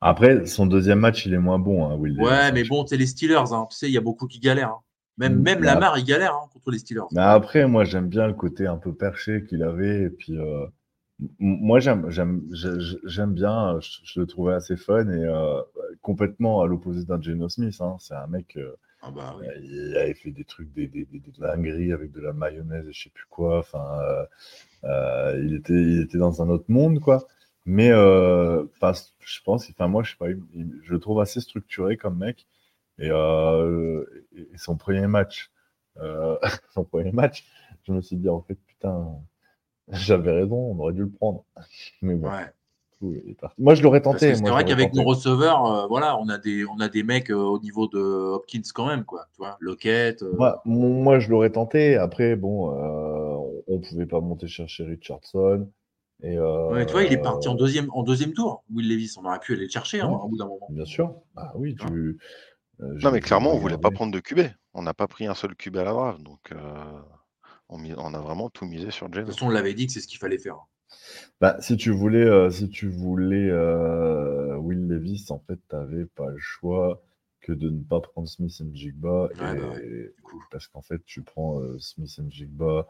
Après, 0.00 0.46
son 0.46 0.66
deuxième 0.66 1.00
match, 1.00 1.26
il 1.26 1.34
est 1.34 1.38
moins 1.38 1.58
bon, 1.58 1.88
hein, 1.90 1.94
Will 1.96 2.20
Ouais, 2.20 2.52
mais 2.52 2.64
bon, 2.64 2.86
c'est 2.86 2.96
les 2.96 3.06
Steelers. 3.06 3.52
Hein. 3.52 3.66
Tu 3.70 3.76
sais, 3.76 3.88
il 3.88 3.92
y 3.92 3.98
a 3.98 4.00
beaucoup 4.02 4.26
qui 4.26 4.38
galèrent. 4.38 4.68
hein. 4.70 4.80
Même, 5.18 5.34
Mm, 5.38 5.42
même 5.42 5.62
Lamar, 5.64 5.98
il 5.98 6.04
galère 6.04 6.34
hein, 6.34 6.48
contre 6.52 6.70
les 6.70 6.78
Steelers. 6.78 7.02
Mais 7.10 7.22
après, 7.22 7.66
moi, 7.66 7.84
j'aime 7.84 8.08
bien 8.08 8.26
le 8.28 8.34
côté 8.34 8.66
un 8.66 8.76
peu 8.76 8.94
perché 8.94 9.44
qu'il 9.48 9.62
avait. 9.64 10.02
Et 10.02 10.10
puis, 10.10 10.38
euh, 10.38 10.66
moi, 11.40 11.80
j'aime, 11.80 12.08
j'aime, 12.10 12.42
je- 12.52 12.98
j'aime 13.04 13.32
bien. 13.34 13.80
Je, 13.80 13.90
je 14.04 14.20
le 14.20 14.26
trouvais 14.26 14.54
assez 14.54 14.76
fun 14.76 15.08
et 15.10 15.24
euh, 15.24 15.60
complètement 16.02 16.60
à 16.62 16.66
l'opposé 16.68 17.04
d'un 17.04 17.20
Geno 17.20 17.48
Smith. 17.48 17.76
hein. 17.80 17.96
C'est 17.98 18.14
un 18.14 18.28
mec, 18.28 18.56
euh, 18.56 18.76
Ah 19.00 19.10
bah 19.10 19.36
oui. 19.38 19.46
il 19.62 19.96
avait 19.96 20.14
fait 20.14 20.30
des 20.32 20.44
trucs, 20.44 20.72
des, 20.72 20.88
des, 20.88 21.04
des, 21.04 21.20
des 21.20 21.32
dingueries 21.38 21.92
avec 21.92 22.10
de 22.12 22.20
la 22.20 22.32
mayonnaise 22.32 22.86
et 22.88 22.92
je 22.92 23.04
sais 23.04 23.10
plus 23.10 23.26
quoi. 23.30 23.58
Enfin, 23.60 24.00
euh, 24.02 24.26
euh, 24.84 25.42
il 25.44 25.54
était, 25.54 25.72
il 25.74 26.00
était 26.02 26.18
dans 26.18 26.42
un 26.42 26.48
autre 26.48 26.66
monde, 26.68 27.00
quoi. 27.00 27.26
Mais 27.66 27.90
euh, 27.90 28.64
je 29.20 29.40
pense, 29.44 29.70
enfin, 29.70 29.88
moi, 29.88 30.02
je 30.02 30.12
sais 30.12 30.16
pas, 30.16 30.30
il- 30.30 30.80
je 30.82 30.92
le 30.92 30.98
trouve 31.00 31.20
assez 31.20 31.40
structuré 31.40 31.96
comme 31.96 32.18
mec. 32.18 32.46
Et, 32.98 33.10
son 34.56 34.76
premier 34.76 35.06
match, 35.06 35.50
son 36.74 36.84
premier 36.84 37.12
match, 37.12 37.44
je 37.86 37.92
me 37.92 38.00
suis 38.00 38.16
dit 38.16 38.28
en 38.28 38.40
fait 38.42 38.56
putain, 38.66 39.14
j'avais 39.92 40.32
raison, 40.32 40.56
on 40.56 40.78
aurait 40.80 40.92
dû 40.94 41.02
le 41.02 41.10
prendre. 41.10 41.44
Mais 42.02 42.14
bon, 42.14 42.28
Ouais. 42.30 42.52
Tout 42.98 43.12
est 43.14 43.34
parti. 43.34 43.60
Moi 43.60 43.74
je 43.74 43.82
l'aurais 43.82 44.00
tenté. 44.02 44.34
c'est 44.34 44.48
vrai 44.48 44.64
qu'avec 44.64 44.92
nos 44.94 45.04
receveurs, 45.04 45.66
euh, 45.66 45.86
voilà, 45.86 46.18
on 46.18 46.28
a 46.28 46.38
des, 46.38 46.64
on 46.66 46.80
a 46.80 46.88
des 46.88 47.02
mecs 47.02 47.30
euh, 47.30 47.36
au 47.36 47.58
niveau 47.60 47.86
de 47.88 47.98
Hopkins 47.98 48.62
quand 48.74 48.86
même, 48.86 49.04
quoi. 49.04 49.26
Tu 49.32 49.38
vois, 49.38 49.56
Lockett. 49.60 50.22
euh, 50.22 50.36
Moi, 50.64 51.18
je 51.18 51.30
l'aurais 51.30 51.50
tenté. 51.50 51.96
Après, 51.96 52.36
bon, 52.36 52.72
euh, 52.72 53.62
on 53.66 53.78
pouvait 53.80 54.06
pas 54.06 54.20
monter 54.20 54.48
chercher 54.48 54.84
Richardson. 54.84 55.68
Et 56.22 56.36
euh, 56.36 56.70
ouais, 56.72 56.86
tu 56.86 56.92
vois, 56.92 57.04
il 57.04 57.12
est 57.12 57.22
parti 57.22 57.48
en 57.48 57.54
deuxième, 57.54 57.88
en 57.92 58.02
deuxième 58.02 58.32
tour. 58.32 58.64
Will 58.74 58.88
Levis, 58.88 59.14
on 59.18 59.24
aurait 59.24 59.38
pu 59.38 59.52
aller 59.52 59.64
le 59.64 59.70
chercher 59.70 60.00
hein, 60.00 60.08
au 60.08 60.28
bout 60.28 60.36
d'un 60.36 60.46
moment. 60.46 60.66
Bien 60.70 60.84
sûr. 60.84 61.14
Ah 61.36 61.52
oui, 61.54 61.76
Tu 61.76 62.18
euh, 62.80 62.98
Non, 63.02 63.12
mais 63.12 63.20
clairement, 63.20 63.52
on 63.52 63.58
voulait 63.58 63.78
pas 63.78 63.90
prendre 63.90 64.12
de 64.12 64.18
QB. 64.18 64.40
On 64.74 64.82
n'a 64.82 64.94
pas 64.94 65.06
pris 65.06 65.26
un 65.26 65.34
seul 65.34 65.54
QB 65.54 65.76
à 65.76 65.84
la 65.84 65.92
draft. 65.92 66.20
Donc, 66.22 66.40
euh, 66.52 66.56
on, 67.68 68.14
a 68.14 68.20
vraiment 68.20 68.50
tout 68.50 68.66
misé 68.66 68.90
sur 68.90 69.08
De 69.08 69.14
Geno. 69.14 69.26
toute 69.26 69.34
façon, 69.34 69.46
on 69.46 69.50
l'avait 69.50 69.74
dit 69.74 69.86
que 69.86 69.92
c'est 69.92 70.00
ce 70.00 70.08
qu'il 70.08 70.18
fallait 70.18 70.38
faire. 70.38 70.56
Bah, 71.40 71.56
si 71.60 71.76
tu 71.76 71.90
voulais, 71.90 72.24
euh, 72.24 72.50
si 72.50 72.68
tu 72.68 72.88
voulais 72.88 73.48
euh, 73.50 74.56
Will 74.56 74.88
Levis, 74.88 75.26
en 75.30 75.38
fait, 75.38 75.58
tu 75.68 75.76
n'avais 75.76 76.04
pas 76.06 76.28
le 76.30 76.38
choix 76.38 77.02
que 77.40 77.52
de 77.52 77.70
ne 77.70 77.82
pas 77.82 78.00
prendre 78.00 78.28
Smith 78.28 78.60
and 78.60 78.74
Jigba. 78.74 79.24
Ouais, 79.24 79.30
et- 79.34 79.36
bah 79.60 79.68
ouais, 79.74 80.12
du 80.16 80.22
coup. 80.22 80.42
Parce 80.50 80.66
qu'en 80.66 80.82
fait, 80.82 81.00
tu 81.06 81.22
prends 81.22 81.60
euh, 81.60 81.78
Smith 81.78 82.10
and 82.20 82.30
Jigba 82.30 82.86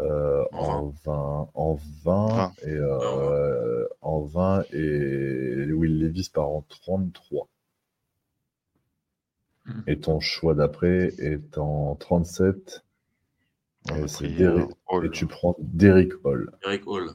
euh, 0.00 0.44
En 0.52 0.58
en 0.58 0.88
20, 1.04 1.50
en 1.54 1.74
20 2.04 2.26
Vingt. 2.26 2.52
et 2.64 2.70
euh, 2.70 3.86
en 4.00 4.20
20 4.22 4.64
et 4.72 5.70
Will 5.72 6.00
Levis 6.00 6.30
part 6.34 6.48
en 6.48 6.62
33. 6.68 7.48
Mhm. 9.66 9.84
Et 9.86 9.98
ton 10.00 10.20
choix 10.20 10.54
d'après 10.54 11.12
est 11.18 11.56
en 11.58 11.94
37. 11.94 12.84
On 13.90 13.94
Et 14.06 14.28
Derrick- 14.34 14.40
euh, 14.70 14.74
Hall. 14.88 15.06
et 15.06 15.10
tu 15.10 15.26
prends 15.26 15.54
Derrick 15.58 16.12
Hall. 16.24 16.50
Eric 16.64 16.86
Hall. 16.86 17.10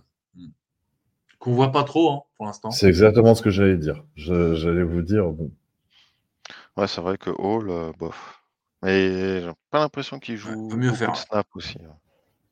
Qu'on 1.39 1.53
voit 1.53 1.71
pas 1.71 1.83
trop 1.83 2.11
hein, 2.11 2.21
pour 2.37 2.45
l'instant. 2.45 2.71
C'est 2.71 2.87
exactement 2.87 3.33
ce 3.33 3.41
que 3.41 3.49
j'allais 3.49 3.77
dire. 3.77 4.03
J'allais 4.15 4.83
vous 4.83 5.01
dire, 5.01 5.25
bon, 5.29 5.51
Ouais, 6.77 6.87
c'est 6.87 7.01
vrai 7.01 7.17
que 7.17 7.29
Hall, 7.29 7.69
euh, 7.69 7.91
bof. 7.97 8.41
Mais 8.81 9.41
j'ai 9.41 9.51
pas 9.69 9.79
l'impression 9.79 10.19
qu'il 10.19 10.37
joue 10.37 10.69
peut 10.69 10.77
mieux 10.77 10.93
faire. 10.93 11.11
de 11.11 11.17
snaps 11.17 11.49
aussi. 11.55 11.77
hein. 11.83 11.95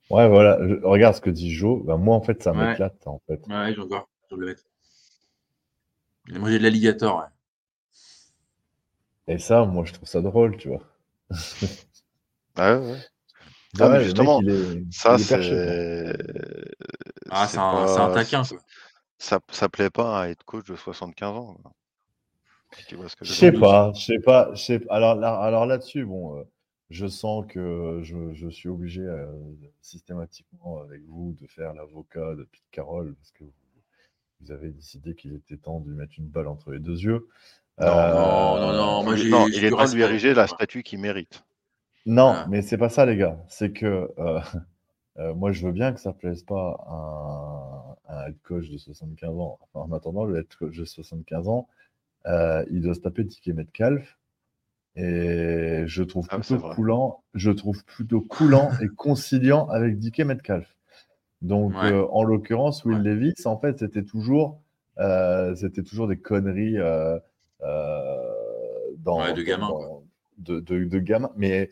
Ouais, 0.10 0.28
voilà. 0.28 0.58
Je- 0.68 0.76
regarde 0.86 1.16
ce 1.16 1.22
que 1.22 1.30
dit 1.30 1.52
Joe. 1.52 1.84
Bah, 1.86 1.98
moi, 1.98 2.16
en 2.16 2.22
fait, 2.22 2.42
ça 2.44 2.54
Ouais. 2.54 2.70
m'éclate, 2.70 3.06
en 3.08 3.22
fait. 3.28 3.42
Ouais, 3.48 3.74
je 3.74 3.82
vois. 3.82 4.08
Je 4.30 4.36
vais 4.36 4.42
le 4.42 4.48
mettre. 4.48 4.64
Et 6.34 6.40
moi, 6.40 6.50
j'ai 6.52 6.60
de 6.60 6.64
l'alligator. 6.64 7.18
Ouais. 9.28 9.34
Et 9.36 9.38
ça, 9.40 9.66
moi, 9.66 9.86
je 9.86 9.94
trouve 9.94 10.08
ça 10.08 10.22
drôle, 10.22 10.58
tu 10.58 10.70
vois. 10.70 10.82
Ah 12.56 12.78
ouais, 12.78 12.92
ouais. 12.92 12.98
Ah 13.80 13.86
Ah, 13.86 13.90
mais 13.90 13.98
ouais, 13.98 14.04
justement, 14.06 14.42
mec, 14.42 14.48
il 14.50 14.54
est, 14.80 14.86
Ça, 14.92 15.18
c'est. 15.18 16.18
Ah, 17.32 17.48
c'est 17.48 17.58
un, 17.58 17.88
c'est 17.88 18.00
un 18.00 18.10
taquin. 18.14 18.44
ça, 18.44 18.56
ça, 19.20 19.40
ça 19.52 19.70
plaît 19.70 19.90
pas 19.90 20.22
à 20.22 20.30
head 20.30 20.42
coach 20.44 20.66
de 20.68 20.76
75 20.76 21.36
ans. 21.38 21.56
quoi. 21.62 21.72
Si 22.72 22.86
tu 22.86 22.96
vois 22.96 23.10
ce 23.10 23.16
que 23.16 23.26
Je 23.26 23.34
sais 23.34 23.52
pas, 23.52 23.92
je 23.96 24.02
sais 24.06 24.20
pas, 24.20 24.50
je 24.54 24.62
sais 24.62 24.82
Alors 24.90 25.16
là, 25.16 25.36
alors 25.40 25.66
là-dessus, 25.66 26.06
bon, 26.06 26.38
euh, 26.38 26.44
je 26.90 27.08
sens 27.08 27.46
que 27.48 28.02
je, 28.04 28.34
je 28.34 28.50
suis 28.50 28.70
obligé 28.70 29.02
euh, 29.02 29.26
systématiquement 29.82 30.82
avec 30.82 31.02
vous 31.08 31.36
de 31.42 31.48
faire 31.48 31.74
l'avocat 31.74 32.36
de 32.36 32.44
Pete 32.44 32.64
Carroll 32.72 33.16
parce 33.16 33.32
que 33.32 33.44
vous, 33.44 33.54
vous 34.42 34.52
avez 34.52 34.70
décidé 34.70 35.16
qu'il 35.16 35.34
était 35.34 35.58
temps 35.58 35.80
de 35.80 35.90
lui 35.90 35.96
mettre 35.96 36.14
une 36.18 36.28
balle 36.28 36.48
entre 36.48 36.72
les 36.72 36.80
deux 36.80 37.00
yeux. 37.00 37.28
Non, 37.80 37.88
non, 37.88 38.60
non, 38.60 38.74
non, 38.74 39.04
moi, 39.04 39.16
Il- 39.16 39.24
j'ai- 39.24 39.30
non, 39.30 39.48
j'ai 39.48 39.58
il 39.58 39.66
est 39.66 39.70
temps 39.70 39.86
de 39.86 39.94
lui 39.96 40.02
ériger 40.04 40.34
la 40.34 40.48
statue 40.48 40.84
qu'il 40.84 41.00
mérite. 41.00 41.44
Non, 42.06 42.32
Voilà. 42.32 42.48
mais 42.48 42.62
c'est 42.62 42.78
pas 42.78 42.90
ça, 42.90 43.06
les 43.06 43.18
gars. 43.18 43.38
C'est 43.50 43.72
que 43.72 44.10
euh, 45.20 45.34
moi, 45.34 45.51
je 45.51 45.65
veux 45.65 45.72
bien 45.72 45.93
que 45.93 45.99
ça 45.99 46.13
plaise 46.13 46.43
pas 46.43 46.78
à 46.88 48.26
un, 48.28 48.32
coach 48.43 48.70
de 48.70 48.78
75 48.78 49.30
ans. 49.39 49.59
Enfin, 49.61 49.89
en 49.89 49.95
attendant, 49.95 50.26
le 50.26 50.38
head 50.38 50.47
coach 50.57 50.78
de 50.78 50.86
75 50.86 51.47
ans, 51.47 51.68
euh, 52.26 52.63
il 52.70 52.82
doit 52.82 52.93
se 52.93 52.99
taper 52.99 53.24
Dick 53.24 53.47
Metcalf. 53.47 54.18
Et 54.95 55.84
je 55.86 56.03
trouve 56.03 56.28
Ah, 56.32 56.39
plutôt 56.39 56.59
coulant, 56.70 57.24
je 57.36 57.51
trouve 57.51 57.84
plutôt 57.86 58.22
coulant 58.22 58.72
et 58.82 58.88
conciliant 58.88 59.68
avec 59.70 59.99
Dick 59.99 60.20
Metcalf. 60.20 60.76
Donc, 61.41 61.74
Ouais. 61.74 61.91
euh, 61.91 62.07
en 62.11 62.24
l'occurrence, 62.24 62.84
Will 62.84 62.97
Ouais. 62.97 63.03
Levis, 63.03 63.34
en 63.45 63.57
fait, 63.59 63.80
c'était 63.80 64.03
toujours, 64.03 64.61
c'était 65.55 65.84
toujours 65.84 66.07
des 66.07 66.18
conneries 66.18 66.78
dans, 68.99 69.22
Ouais, 69.22 69.34
de 69.34 69.41
gamin, 69.43 69.68
dans- 69.70 70.03
de, 70.39 70.59
de, 70.59 70.84
de 70.86 70.99
gamin. 70.99 71.32
Mais, 71.36 71.72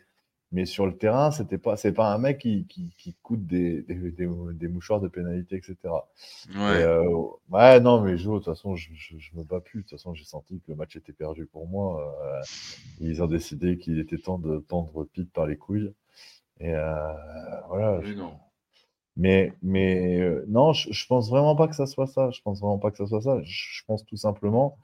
mais 0.52 0.64
sur 0.66 0.86
le 0.86 0.96
terrain, 0.96 1.30
c'était 1.32 1.58
pas, 1.58 1.76
c'est 1.76 1.92
pas 1.92 2.12
un 2.14 2.18
mec 2.18 2.38
qui, 2.38 2.66
qui, 2.68 2.90
qui 2.98 3.14
coûte 3.22 3.46
des, 3.46 3.82
des, 3.82 4.10
des, 4.12 4.28
des 4.54 4.68
mouchoirs 4.68 5.00
de 5.00 5.08
pénalité, 5.08 5.56
etc. 5.56 6.08
Et, 6.66 6.70
Ouais. 6.70 6.82
euh, 6.82 7.04
ouais, 7.50 7.80
non, 7.80 8.00
mais 8.00 8.16
Jo, 8.18 8.34
de 8.34 8.38
toute 8.38 8.46
façon, 8.54 8.76
je, 8.76 8.90
je, 8.94 9.18
je 9.18 9.30
me 9.36 9.44
bats 9.44 9.60
plus. 9.60 9.80
De 9.80 9.82
toute 9.84 9.92
façon, 9.98 10.14
j'ai 10.14 10.24
senti 10.24 10.58
que 10.60 10.64
le 10.70 10.76
match 10.76 10.96
était 10.96 11.12
perdu 11.12 11.46
pour 11.46 11.68
moi. 11.68 12.16
Euh, 12.24 12.42
ils 13.00 13.22
ont 13.22 13.26
décidé 13.28 13.78
qu'il 13.78 13.98
était 14.00 14.18
temps 14.18 14.38
de 14.38 14.58
tendre 14.60 15.04
Pete 15.14 15.30
par 15.32 15.46
les 15.46 15.56
couilles. 15.56 15.92
Et 16.60 16.74
euh, 16.74 17.12
voilà. 17.68 18.00
Mais 18.00 18.14
non. 18.14 18.38
Mais, 19.16 19.52
mais 19.62 20.20
non, 20.46 20.72
je, 20.72 20.92
je 20.92 21.06
pense 21.06 21.30
vraiment 21.30 21.56
pas 21.56 21.68
que 21.68 21.74
ça 21.74 21.86
soit 21.86 22.06
ça. 22.06 22.30
Je 22.30 22.40
pense 22.42 22.60
vraiment 22.60 22.78
pas 22.78 22.90
que 22.90 22.98
ça 22.98 23.06
soit 23.06 23.22
ça. 23.22 23.40
Je 23.44 23.82
pense 23.86 24.04
tout 24.04 24.16
simplement 24.16 24.78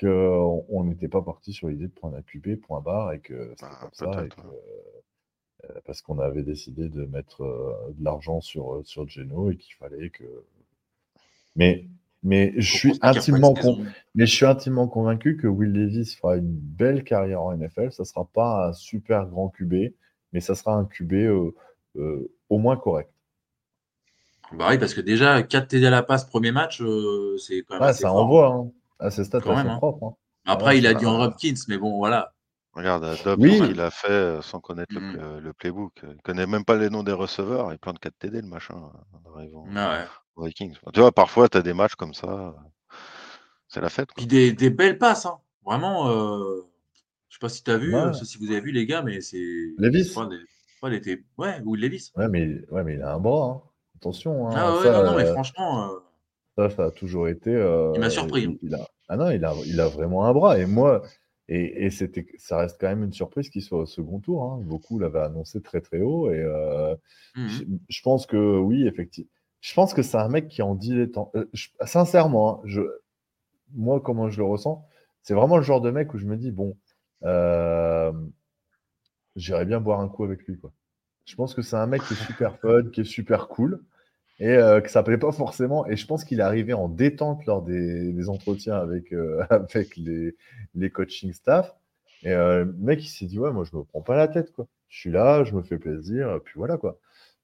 qu'on 0.00 0.64
on 0.68 0.84
n'était 0.84 1.08
pas 1.08 1.22
parti 1.22 1.52
sur 1.52 1.68
l'idée 1.68 1.86
de 1.88 1.92
prendre 1.92 2.16
un 2.16 2.22
QB, 2.22 2.56
point 2.60 2.80
barre, 2.80 3.12
et 3.12 3.20
que 3.20 3.54
c'était 3.56 3.62
Bah, 3.66 3.78
comme 3.80 3.90
ça. 3.92 4.04
Et 4.06 4.16
peut-être, 4.16 4.36
que, 4.36 4.46
euh, 4.46 5.80
parce 5.86 6.02
qu'on 6.02 6.18
avait 6.18 6.42
décidé 6.42 6.88
de 6.88 7.04
mettre 7.06 7.42
euh, 7.42 7.92
de 7.96 8.04
l'argent 8.04 8.40
sur, 8.40 8.74
euh, 8.74 8.82
sur 8.84 9.08
Geno 9.08 9.50
et 9.50 9.56
qu'il 9.56 9.74
fallait 9.74 10.10
que. 10.10 10.24
Mais, 11.56 11.86
mais 12.22 12.52
je 12.56 12.72
suis 12.76 12.98
intimement 13.02 13.54
con- 13.54 13.78
mais 14.14 14.26
je 14.26 14.34
suis 14.34 14.46
intimement 14.46 14.88
convaincu 14.88 15.36
que 15.36 15.46
Will 15.46 15.72
Levis 15.72 16.16
fera 16.16 16.36
une 16.36 16.52
belle 16.52 17.04
carrière 17.04 17.42
en 17.42 17.52
NFL. 17.52 17.92
Ça 17.92 18.04
sera 18.04 18.24
pas 18.24 18.68
un 18.68 18.72
super 18.72 19.26
grand 19.26 19.48
QB, 19.50 19.92
mais 20.32 20.40
ça 20.40 20.54
sera 20.54 20.74
un 20.74 20.84
QB 20.84 21.12
euh, 21.14 21.54
euh, 21.96 22.30
au 22.48 22.58
moins 22.58 22.76
correct. 22.76 23.10
Bah 24.52 24.68
oui, 24.70 24.78
parce 24.78 24.94
que 24.94 25.00
déjà, 25.00 25.42
4 25.42 25.68
TD 25.68 25.86
à 25.86 25.90
la 25.90 26.02
passe, 26.02 26.24
premier 26.24 26.52
match, 26.52 26.80
euh, 26.82 27.36
c'est 27.38 27.62
quand 27.62 27.74
même 27.74 27.82
Ouais, 27.82 27.88
assez 27.88 28.02
ça 28.02 28.08
fort. 28.08 28.24
envoie. 28.24 28.48
Hein. 28.48 28.70
Ah, 28.98 29.10
ces 29.10 29.24
stats 29.24 29.40
Quand 29.40 29.50
elles 29.50 29.56
même, 29.58 29.66
sont 29.66 29.72
hein. 29.72 29.76
propres. 29.78 30.04
hein. 30.06 30.14
Après, 30.46 30.70
Ouais, 30.70 30.78
il 30.78 30.86
a 30.86 30.90
c'est- 30.90 30.96
dit 30.96 31.06
en 31.06 31.20
Hopkins, 31.22 31.54
mais 31.68 31.78
bon, 31.78 31.96
voilà. 31.98 32.32
Regarde, 32.74 33.04
euh, 33.04 33.14
Dobbs, 33.24 33.40
Oui. 33.40 33.60
qu'il 33.68 33.80
a 33.80 33.90
fait 33.90 34.10
euh, 34.10 34.42
sans 34.42 34.60
connaître 34.60 34.94
le, 34.94 35.38
le 35.40 35.52
playbook. 35.52 35.92
Il 36.02 36.20
connaît 36.22 36.46
même 36.46 36.64
pas 36.64 36.76
les 36.76 36.90
noms 36.90 37.04
des 37.04 37.12
receveurs. 37.12 37.72
Il 37.72 37.78
plante 37.78 37.98
4 38.00 38.18
TD, 38.18 38.40
le 38.42 38.48
machin, 38.48 38.74
en 38.74 39.34
arrivant 39.36 39.64
Ah 39.76 40.04
ouais. 40.36 40.46
Vikings. 40.48 40.76
Tu 40.92 41.00
vois, 41.00 41.12
parfois, 41.12 41.48
tu 41.48 41.56
as 41.56 41.62
des 41.62 41.72
matchs 41.72 41.94
comme 41.94 42.14
ça. 42.14 42.26
euh, 42.28 42.50
C'est 43.68 43.80
la 43.80 43.88
fête. 43.90 44.08
quoi. 44.08 44.14
Puis 44.16 44.26
des, 44.26 44.52
des 44.52 44.70
belles 44.70 44.98
passes, 44.98 45.26
hein. 45.26 45.38
Vraiment, 45.64 46.08
euh, 46.10 46.62
je 47.28 47.34
sais 47.36 47.40
pas 47.40 47.48
si 47.48 47.62
tu 47.64 47.70
as 47.70 47.78
vu, 47.78 47.94
Ouais. 47.94 48.00
euh, 48.00 48.12
si 48.12 48.38
vous 48.38 48.50
avez 48.50 48.60
vu, 48.60 48.70
les 48.72 48.86
gars, 48.86 49.02
mais 49.02 49.20
c'est. 49.20 49.38
Des- 49.38 50.04
il 50.86 50.92
était. 50.92 51.24
Ouais, 51.38 51.60
ou 51.64 51.74
Levis. 51.76 52.10
Ouais, 52.16 52.28
mais, 52.28 52.60
ouais, 52.70 52.84
mais 52.84 52.94
il 52.94 53.02
a 53.02 53.14
un 53.14 53.18
bras. 53.20 53.50
hein. 53.50 53.62
Attention. 53.96 54.48
hein. 54.48 54.54
Ah 54.56 54.76
ouais, 54.76 54.82
ça, 54.82 54.92
non, 54.92 55.12
non, 55.12 55.16
mais 55.16 55.24
euh, 55.24 55.32
franchement. 55.32 55.90
euh, 55.90 55.98
Ça, 56.56 56.70
ça 56.70 56.84
a 56.86 56.90
toujours 56.90 57.28
été. 57.28 57.50
euh, 57.50 57.92
Il 57.94 58.00
m'a 58.00 58.10
surpris. 58.10 58.42
Il, 58.44 58.58
il 58.68 58.74
a... 58.74 58.86
Ah 59.08 59.16
non, 59.16 59.30
il 59.30 59.44
a, 59.44 59.52
il 59.66 59.80
a 59.80 59.88
vraiment 59.88 60.24
un 60.24 60.32
bras. 60.32 60.58
Et 60.58 60.66
moi, 60.66 61.02
et, 61.48 61.84
et 61.86 61.90
c'était, 61.90 62.26
ça 62.38 62.58
reste 62.58 62.80
quand 62.80 62.88
même 62.88 63.04
une 63.04 63.12
surprise 63.12 63.50
qu'il 63.50 63.62
soit 63.62 63.80
au 63.80 63.86
second 63.86 64.18
tour. 64.20 64.44
hein. 64.44 64.60
Beaucoup 64.62 64.98
l'avaient 64.98 65.20
annoncé 65.20 65.60
très 65.60 65.80
très 65.80 66.00
haut. 66.00 66.30
Et 66.30 66.40
euh, 66.40 66.94
mhm. 67.36 67.48
je, 67.48 67.64
je 67.88 68.02
pense 68.02 68.26
que 68.26 68.58
oui, 68.58 68.86
effectivement. 68.86 69.30
Je 69.60 69.74
pense 69.74 69.94
que 69.94 70.02
c'est 70.02 70.18
un 70.18 70.28
mec 70.28 70.48
qui 70.48 70.62
en 70.62 70.74
dit 70.74 70.94
les 70.94 71.10
temps. 71.10 71.30
Euh, 71.34 71.46
je- 71.52 71.68
sincèrement, 71.84 72.58
hein, 72.58 72.62
je, 72.64 72.82
moi, 73.74 74.00
comment 74.00 74.30
je 74.30 74.38
le 74.38 74.44
ressens, 74.44 74.86
c'est 75.22 75.34
vraiment 75.34 75.56
le 75.56 75.62
genre 75.62 75.80
de 75.80 75.90
mec 75.90 76.14
où 76.14 76.18
je 76.18 76.26
me 76.26 76.36
dis 76.36 76.50
bon, 76.52 76.76
j'irais 79.36 79.64
bien 79.64 79.80
boire 79.80 80.00
un 80.00 80.08
coup 80.08 80.24
avec 80.24 80.44
lui. 80.46 80.58
Quoi. 80.58 80.72
Je 81.24 81.34
pense 81.34 81.54
que 81.54 81.62
c'est 81.62 81.76
un 81.76 81.86
mec 81.86 82.02
qui 82.04 82.14
est 82.14 82.24
super 82.26 82.58
fun, 82.58 82.84
qui 82.92 83.00
est 83.00 83.04
super 83.04 83.48
cool 83.48 83.82
et 84.40 84.48
euh, 84.48 84.80
que 84.80 84.90
ça 84.90 85.02
plaît 85.02 85.18
pas 85.18 85.32
forcément. 85.32 85.86
Et 85.86 85.96
je 85.96 86.06
pense 86.06 86.24
qu'il 86.24 86.40
est 86.40 86.42
arrivé 86.42 86.72
en 86.74 86.88
détente 86.88 87.46
lors 87.46 87.62
des, 87.62 88.12
des 88.12 88.28
entretiens 88.28 88.76
avec, 88.76 89.12
euh, 89.12 89.44
avec 89.50 89.96
les, 89.96 90.36
les 90.74 90.90
coaching 90.90 91.32
staff. 91.32 91.74
Et 92.22 92.32
euh, 92.32 92.64
le 92.64 92.72
mec, 92.74 93.04
il 93.04 93.08
s'est 93.08 93.26
dit, 93.26 93.38
ouais, 93.38 93.52
moi, 93.52 93.64
je 93.70 93.76
me 93.76 93.84
prends 93.84 94.00
pas 94.02 94.16
la 94.16 94.28
tête, 94.28 94.52
quoi. 94.52 94.66
Je 94.88 94.98
suis 95.00 95.10
là, 95.10 95.44
je 95.44 95.54
me 95.54 95.62
fais 95.62 95.78
plaisir, 95.78 96.40
puis 96.44 96.54
voilà, 96.56 96.78
quoi. 96.78 96.98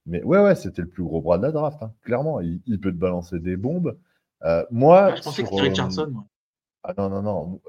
Mais 0.06 0.22
ouais, 0.22 0.40
ouais, 0.42 0.54
c'était 0.54 0.82
le 0.82 0.88
plus 0.88 1.02
gros 1.04 1.20
bras 1.20 1.36
de 1.38 1.42
la 1.42 1.52
draft, 1.52 1.82
hein, 1.82 1.92
clairement. 2.02 2.40
Il, 2.40 2.60
il 2.66 2.80
peut 2.80 2.90
te 2.92 2.96
balancer 2.96 3.38
des 3.40 3.56
bombes. 3.56 3.98
Euh, 4.44 4.64
moi, 4.70 5.12
Ah, 5.12 5.16
je 5.16 5.22
pensais 5.22 5.42
que 5.42 5.48
c'était 5.48 5.60
euh, 5.60 5.64
Richardson. 5.64 6.08
moi. 6.10 6.26
Ah 6.82 6.94
non, 6.96 7.10
non, 7.10 7.22
non. 7.22 7.60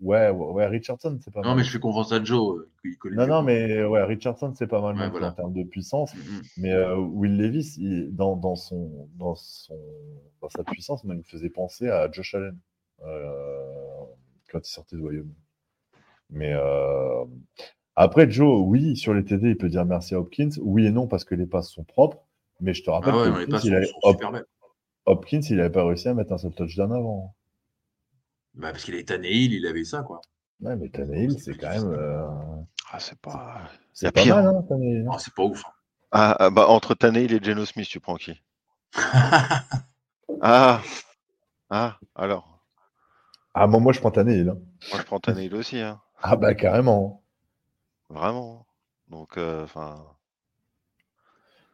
Ouais, 0.00 0.30
ouais, 0.30 0.52
ouais, 0.52 0.66
Richardson, 0.66 1.18
c'est 1.22 1.32
pas 1.32 1.40
Non, 1.40 1.48
mal. 1.50 1.58
mais 1.58 1.64
je 1.64 1.70
fais 1.70 1.78
confiance 1.80 2.12
à 2.12 2.22
Joe. 2.22 2.58
euh, 2.60 2.70
il 2.84 3.14
Non, 3.14 3.26
non, 3.26 3.42
mais 3.42 3.84
ouais, 3.84 4.02
Richardson, 4.04 4.52
c'est 4.54 4.66
pas 4.66 4.80
mal 4.80 4.96
Ouais, 4.96 5.04
non 5.04 5.10
voilà. 5.10 5.28
en 5.28 5.32
termes 5.32 5.52
de 5.52 5.62
puissance. 5.64 6.14
Mhm. 6.14 6.42
Mais 6.58 6.72
euh, 6.72 6.96
Will 6.96 7.36
Levis, 7.36 7.76
il- 7.78 8.14
dans, 8.14 8.36
dans, 8.36 8.56
son, 8.56 9.08
dans, 9.16 9.34
son, 9.34 9.78
dans 10.40 10.48
sa 10.50 10.64
puissance, 10.64 11.04
moi, 11.04 11.14
il 11.14 11.18
me 11.18 11.22
faisait 11.24 11.50
penser 11.50 11.88
à 11.88 12.10
Josh 12.10 12.34
Allen 12.34 12.58
euh, 13.04 14.04
quand 14.50 14.66
il 14.66 14.70
sortait 14.70 14.96
de 14.96 15.00
Wyoming. 15.02 15.34
Mais 16.30 16.52
après, 17.96 18.30
Joe, 18.30 18.62
oui, 18.66 18.96
sur 18.96 19.14
les 19.14 19.24
TD, 19.24 19.50
il 19.50 19.56
peut 19.56 19.68
dire 19.68 19.84
merci 19.84 20.14
à 20.14 20.20
Hopkins. 20.20 20.50
Oui 20.60 20.86
et 20.86 20.90
non, 20.90 21.06
parce 21.06 21.24
que 21.24 21.34
les 21.34 21.46
passes 21.46 21.70
sont 21.70 21.84
propres. 21.84 22.18
Mais 22.60 22.74
je 22.74 22.82
te 22.82 22.90
rappelle 22.90 23.14
Ah 23.16 23.24
que 23.24 23.28
non, 23.30 23.34
Hopkins, 23.42 23.60
il 23.64 23.74
avait-. 23.74 23.90
Hopkins, 25.06 25.40
n'avait 25.50 25.70
pas 25.70 25.84
réussi 25.86 26.08
à 26.08 26.14
mettre 26.14 26.32
un 26.32 26.38
seul 26.38 26.52
touchdown 26.54 26.92
avant. 26.92 27.34
Bah, 28.58 28.72
parce 28.72 28.84
qu'il 28.84 28.94
est 28.94 29.08
Tannehill, 29.08 29.54
il 29.54 29.66
avait 29.66 29.84
ça, 29.84 30.02
quoi. 30.02 30.20
Ouais, 30.60 30.76
mais 30.76 30.88
Tannehill, 30.88 31.36
c'est 31.40 31.56
quand 31.56 31.70
même. 31.70 31.92
euh, 31.92 32.26
Ah, 32.90 33.00
c'est 33.00 33.18
pas. 33.20 33.70
C'est 33.92 34.08
a 34.08 34.12
pas 34.12 34.24
pire, 34.24 34.34
mal, 34.34 34.44
hein. 34.46 34.54
hein, 34.56 34.62
Tannehill. 34.68 35.06
Oh, 35.08 35.16
c'est 35.18 35.32
pas 35.34 35.44
ouf. 35.44 35.62
hein. 35.64 35.72
Ah, 36.12 36.36
ah, 36.38 36.50
bah, 36.50 36.66
entre 36.68 36.94
Tannehill 36.94 37.32
et 37.32 37.42
Geno 37.42 37.64
Smith, 37.64 37.88
tu 37.88 37.98
prends 37.98 38.16
qui? 38.16 38.42
Ah 40.40 40.82
Ah, 41.70 41.98
alors. 42.14 42.60
Ah, 43.54 43.66
moi, 43.66 43.80
moi, 43.80 43.92
je 43.92 44.00
prends 44.00 44.10
Tannehill. 44.10 44.48
hein. 44.50 44.58
Moi, 44.90 44.98
je 45.00 45.04
prends 45.06 45.18
Tannehill 45.18 45.54
aussi, 45.54 45.78
hein. 45.80 46.02
Ah, 46.22 46.36
bah, 46.36 46.54
carrément. 46.54 47.22
Vraiment. 48.10 48.66
Donc, 49.08 49.38
euh, 49.38 49.64
enfin. 49.64 50.14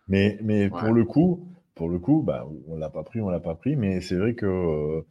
Mais, 0.09 0.39
mais 0.43 0.71
Ouais. 0.71 0.81
pour 0.81 0.93
le 0.95 1.05
coup, 1.05 1.49
pour 1.75 1.89
le 1.89 1.99
coup, 1.99 2.23
bah, 2.23 2.47
on 2.69 2.77
l'a 2.77 2.91
pas 2.91 3.03
pris, 3.03 3.21
on 3.21 3.29
l'a 3.31 3.41
pas 3.41 3.55
pris, 3.55 3.77
mais 3.77 4.01
c'est 4.01 4.17
vrai 4.17 4.35
que 4.35 4.47
euh, 4.47 5.07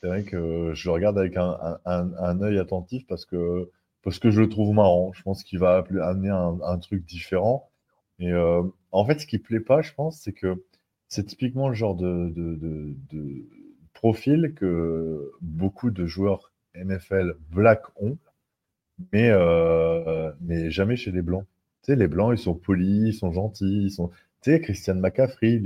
c'est 0.00 0.08
vrai 0.08 0.24
que 0.24 0.72
je 0.74 0.88
le 0.88 0.92
regarde 0.92 1.18
avec 1.18 1.36
un, 1.36 1.78
un, 1.84 2.42
œil 2.42 2.58
attentif 2.58 3.06
parce 3.06 3.24
que 3.24 3.70
parce 4.02 4.18
que 4.18 4.30
je 4.30 4.40
le 4.40 4.48
trouve 4.48 4.74
marrant. 4.74 5.12
Je 5.12 5.22
pense 5.22 5.42
qu'il 5.42 5.58
va 5.58 5.84
amener 6.02 6.30
un, 6.30 6.78
truc 6.78 7.04
différent. 7.04 7.70
Et 8.18 8.32
euh, 8.32 8.62
en 8.92 9.04
fait, 9.04 9.20
ce 9.20 9.26
qui 9.26 9.38
plaît 9.38 9.60
pas, 9.60 9.82
je 9.82 9.92
pense, 9.94 10.20
c'est 10.20 10.32
que 10.32 10.64
c'est 11.08 11.24
typiquement 11.24 11.68
le 11.68 11.74
genre 11.74 11.96
de, 11.96 12.32
profil 13.94 14.54
que 14.54 15.32
beaucoup 15.40 15.90
de 15.90 16.06
joueurs 16.06 16.52
NFL 16.74 17.36
black 17.50 17.82
ont, 17.96 18.18
mais 19.12 19.30
euh, 19.30 20.32
mais 20.40 20.70
jamais 20.70 20.96
chez 20.96 21.10
les 21.12 21.22
blancs. 21.22 21.44
Tu 21.82 21.92
sais, 21.92 21.96
les 21.96 22.08
blancs, 22.08 22.38
ils 22.38 22.42
sont 22.42 22.54
polis, 22.54 23.14
ils 23.14 23.14
sont 23.14 23.32
gentils, 23.32 23.84
ils 23.86 23.90
sont 23.90 24.10
tu 24.42 24.52
sais, 24.52 24.60
Christian 24.60 24.96
McCaffrey, 24.96 25.62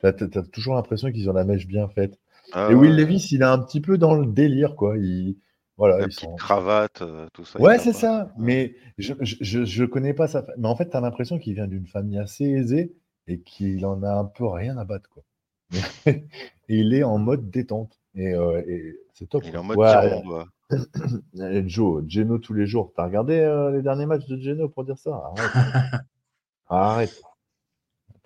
t'as- 0.00 0.12
t'as 0.12 0.42
toujours 0.42 0.74
l'impression 0.74 1.12
qu'ils 1.12 1.28
ont 1.30 1.34
la 1.34 1.44
mèche 1.44 1.66
bien 1.66 1.88
faite. 1.88 2.18
Ah 2.52 2.68
Et 2.70 2.74
Will 2.74 2.90
ouais, 2.90 2.96
Levis, 2.96 3.28
il 3.32 3.42
est 3.42 3.44
un 3.44 3.58
petit 3.58 3.80
peu 3.80 3.98
dans 3.98 4.14
le 4.14 4.26
délire, 4.26 4.76
quoi. 4.76 4.96
Il, 4.96 5.36
voilà, 5.76 5.98
la 5.98 6.04
petite 6.06 6.20
sont... 6.20 6.34
cravate, 6.36 7.02
euh, 7.02 7.26
tout 7.32 7.44
ça. 7.44 7.60
Ouais, 7.60 7.78
c'est 7.78 7.92
ça. 7.92 8.32
Mais 8.38 8.74
je, 8.98 9.12
je, 9.20 9.36
je, 9.40 9.64
je 9.64 9.84
connais 9.84 10.14
pas 10.14 10.26
sa 10.26 10.42
fa- 10.42 10.52
Mais 10.56 10.68
en 10.68 10.76
fait, 10.76 10.86
t'as 10.86 11.00
l'impression 11.00 11.38
qu'il 11.38 11.54
vient 11.54 11.66
d'une 11.66 11.86
famille 11.86 12.18
assez 12.18 12.44
aisée 12.44 12.94
et 13.28 13.40
qu'il 13.40 13.84
en 13.84 14.02
a 14.02 14.10
un 14.10 14.24
peu 14.24 14.46
rien 14.46 14.78
à 14.78 14.84
battre, 14.84 15.10
quoi. 15.10 15.22
et 16.06 16.22
il 16.68 16.94
est 16.94 17.02
en 17.02 17.18
mode 17.18 17.50
détente. 17.50 17.98
Et, 18.14 18.34
euh, 18.34 18.62
et 18.66 18.96
c'est 19.12 19.28
top. 19.28 19.42
Il 19.44 19.54
est 19.54 19.58
en 19.58 19.64
mode 19.64 19.78
Ouais, 19.78 20.22
Joe, 21.66 22.04
Geno 22.08 22.38
tous 22.38 22.54
les 22.54 22.66
jours. 22.66 22.92
T'as 22.96 23.04
regardé 23.04 23.38
euh, 23.38 23.70
les 23.70 23.82
derniers 23.82 24.06
matchs 24.06 24.26
de 24.26 24.38
Geno 24.38 24.68
pour 24.68 24.84
dire 24.84 24.98
ça? 24.98 25.22
Arrête. 25.36 26.00
Arrête. 26.68 27.22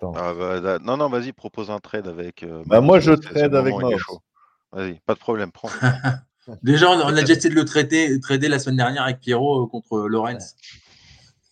Attends. 0.01 0.13
Ah, 0.15 0.33
bah, 0.33 0.79
non, 0.79 0.97
non, 0.97 1.09
vas-y, 1.09 1.31
propose 1.31 1.69
un 1.69 1.79
trade 1.79 2.07
avec. 2.07 2.41
euh, 2.43 2.63
Bah, 2.65 2.81
moi, 2.81 2.99
je 2.99 3.11
trade 3.11 3.53
avec 3.53 3.75
Mahomes. 3.75 3.97
Vas-y, 4.71 4.99
pas 5.01 5.13
de 5.13 5.19
problème, 5.19 5.51
prends. 5.51 5.69
Déjà, 6.63 6.89
on, 6.89 6.95
on 6.95 7.15
a 7.15 7.21
déjà 7.21 7.33
essayé 7.33 7.49
de 7.49 7.55
le 7.59 7.65
traiter, 7.65 8.19
trader 8.19 8.47
la 8.47 8.57
semaine 8.57 8.77
dernière 8.77 9.03
avec 9.03 9.19
Pierrot 9.19 9.63
euh, 9.63 9.67
contre 9.67 10.07
Lorenz. 10.07 10.55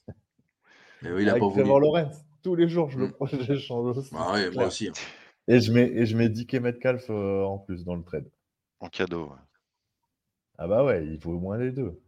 Mais 1.03 1.11
oui, 1.11 1.21
il 1.21 1.25
n'a 1.25 1.31
Avec 1.33 1.41
pas 1.41 1.47
voulu. 1.47 1.61
Trevor 1.61 1.79
Lawrence. 1.79 2.25
Tous 2.41 2.55
les 2.55 2.67
jours, 2.67 2.89
je 2.89 2.99
le 2.99 3.07
Mm. 3.07 3.11
prends, 3.11 3.25
j'échange 3.27 3.97
aussi. 3.97 4.09
Ah 4.15 4.33
ouais, 4.33 4.45
c'est 4.45 4.55
moi 4.55 4.67
aussi. 4.67 4.87
hein. 4.87 4.93
Et 5.47 5.59
je 5.59 5.71
mets, 5.71 5.91
et 5.91 6.05
je 6.05 6.17
mets 6.17 6.29
DK 6.29 6.55
Metcalf 6.55 7.05
euh, 7.09 7.43
en 7.43 7.59
plus 7.59 7.83
dans 7.85 7.95
le 7.95 8.03
trade. 8.03 8.29
En 8.79 8.87
cadeau. 8.89 9.25
ouais. 9.27 9.37
Ah 10.57 10.67
bah 10.67 10.83
ouais, 10.83 11.05
il 11.05 11.19
faut 11.21 11.31
au 11.31 11.39
moins 11.39 11.57
les 11.57 11.71
deux. 11.71 12.01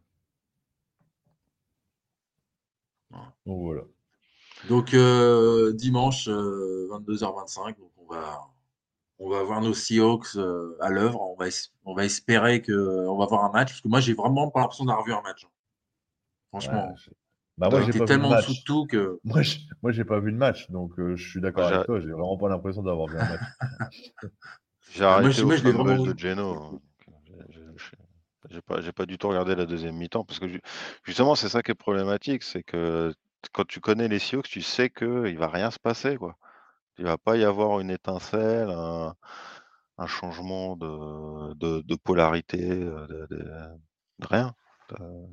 Donc 3.46 3.62
voilà. 3.62 3.82
Donc 4.64 4.94
euh, 4.94 5.74
dimanche 5.74 6.28
euh, 6.28 6.88
22h25, 6.92 7.78
donc 7.80 7.92
on 7.98 8.14
va 8.14 8.42
on 9.20 9.30
va 9.30 9.44
voir 9.44 9.62
nos 9.62 9.74
Seahawks 9.74 10.36
euh, 10.36 10.78
à 10.82 10.90
l'œuvre. 10.90 11.22
On 11.22 11.36
va 11.36 11.48
on 11.86 11.94
va 11.96 12.06
espérer 12.06 12.62
que 12.62 13.08
on 13.08 13.18
va 13.18 13.26
voir 13.26 13.46
un 13.46 13.52
match 13.52 13.70
parce 13.70 13.82
que 13.82 13.88
moi 13.88 14.00
j'ai 14.02 14.14
vraiment 14.14 14.50
pas 14.52 14.62
l'impression 14.62 14.86
d'avoir 14.86 15.06
vu 15.06 15.14
un 15.14 15.22
match. 15.22 15.46
hein. 15.46 15.50
Franchement, 16.50 16.90
Ouais, 16.90 17.14
Bah 17.58 17.70
moi, 17.70 17.82
j'ai 17.82 17.92
t'es 17.94 18.00
pas 18.00 18.06
vu 18.06 18.12
tellement 18.12 18.30
de 18.30 18.64
tout 18.66 18.86
que 18.86 19.20
Moi, 19.24 19.42
j'ai 19.42 19.60
moi, 19.82 19.92
j'ai 19.92 20.04
pas 20.06 20.20
vu 20.20 20.32
le 20.32 20.38
match, 20.38 20.70
donc 20.70 20.92
euh, 21.00 21.16
je 21.16 21.30
suis 21.30 21.42
d'accord 21.42 21.64
Moi, 21.64 21.72
avec 21.72 21.82
j'ai- 21.82 21.86
toi. 21.86 22.00
J'ai 22.00 22.08
vraiment 22.12 22.38
pas 22.38 22.50
l'impression 22.50 22.84
d'avoir 22.84 23.08
vu 23.08 23.18
un 23.18 23.30
match. 23.30 23.42
J'ai 24.94 25.04
arrêté 25.04 25.42
au 25.42 25.46
moi, 25.46 25.56
je 25.56 25.64
vraiment 25.70 26.06
de. 26.06 26.18
Geno. 26.18 26.52
hein. 26.52 26.80
Euh, 27.32 27.44
j'ai- 27.52 27.60
j'ai- 27.78 27.98
J'ai 28.50 28.62
pas, 28.62 28.82
j'ai 28.82 28.92
pas 28.92 29.06
du 29.06 29.18
tout 29.18 29.28
regardé 29.30 29.56
la 29.56 29.66
deuxième 29.66 29.96
mi-temps 29.96 30.26
parce 30.26 30.40
que 30.40 30.48
ju- 30.48 30.62
justement 31.04 31.36
c'est 31.36 31.48
ça 31.48 31.62
qui 31.62 31.72
est 31.72 31.76
problématique, 31.76 32.42
c'est 32.44 32.64
que 32.64 33.14
quand 33.54 33.66
tu 33.68 33.80
connais 33.82 34.08
les 34.08 34.20
Seahawks, 34.20 34.48
tu 34.50 34.62
sais 34.62 34.90
que 34.90 35.28
il 35.28 35.38
va 35.38 35.48
rien 35.50 35.72
se 35.72 35.80
passer 35.80 36.18
quoi. 36.18 36.38
Il 37.00 37.06
va 37.06 37.18
pas 37.18 37.38
y 37.38 37.44
avoir 37.46 37.80
une 37.82 37.92
étincelle, 37.92 38.70
un, 38.72 39.16
un 40.00 40.08
changement 40.08 40.78
de, 40.78 41.54
de, 41.56 41.82
de 41.84 41.96
polarité, 41.96 42.60
euh, 42.72 43.08
de, 43.08 43.28
de- 43.38 43.46
de 44.20 44.28
rien. 44.28 44.56
Euh, 45.02 45.28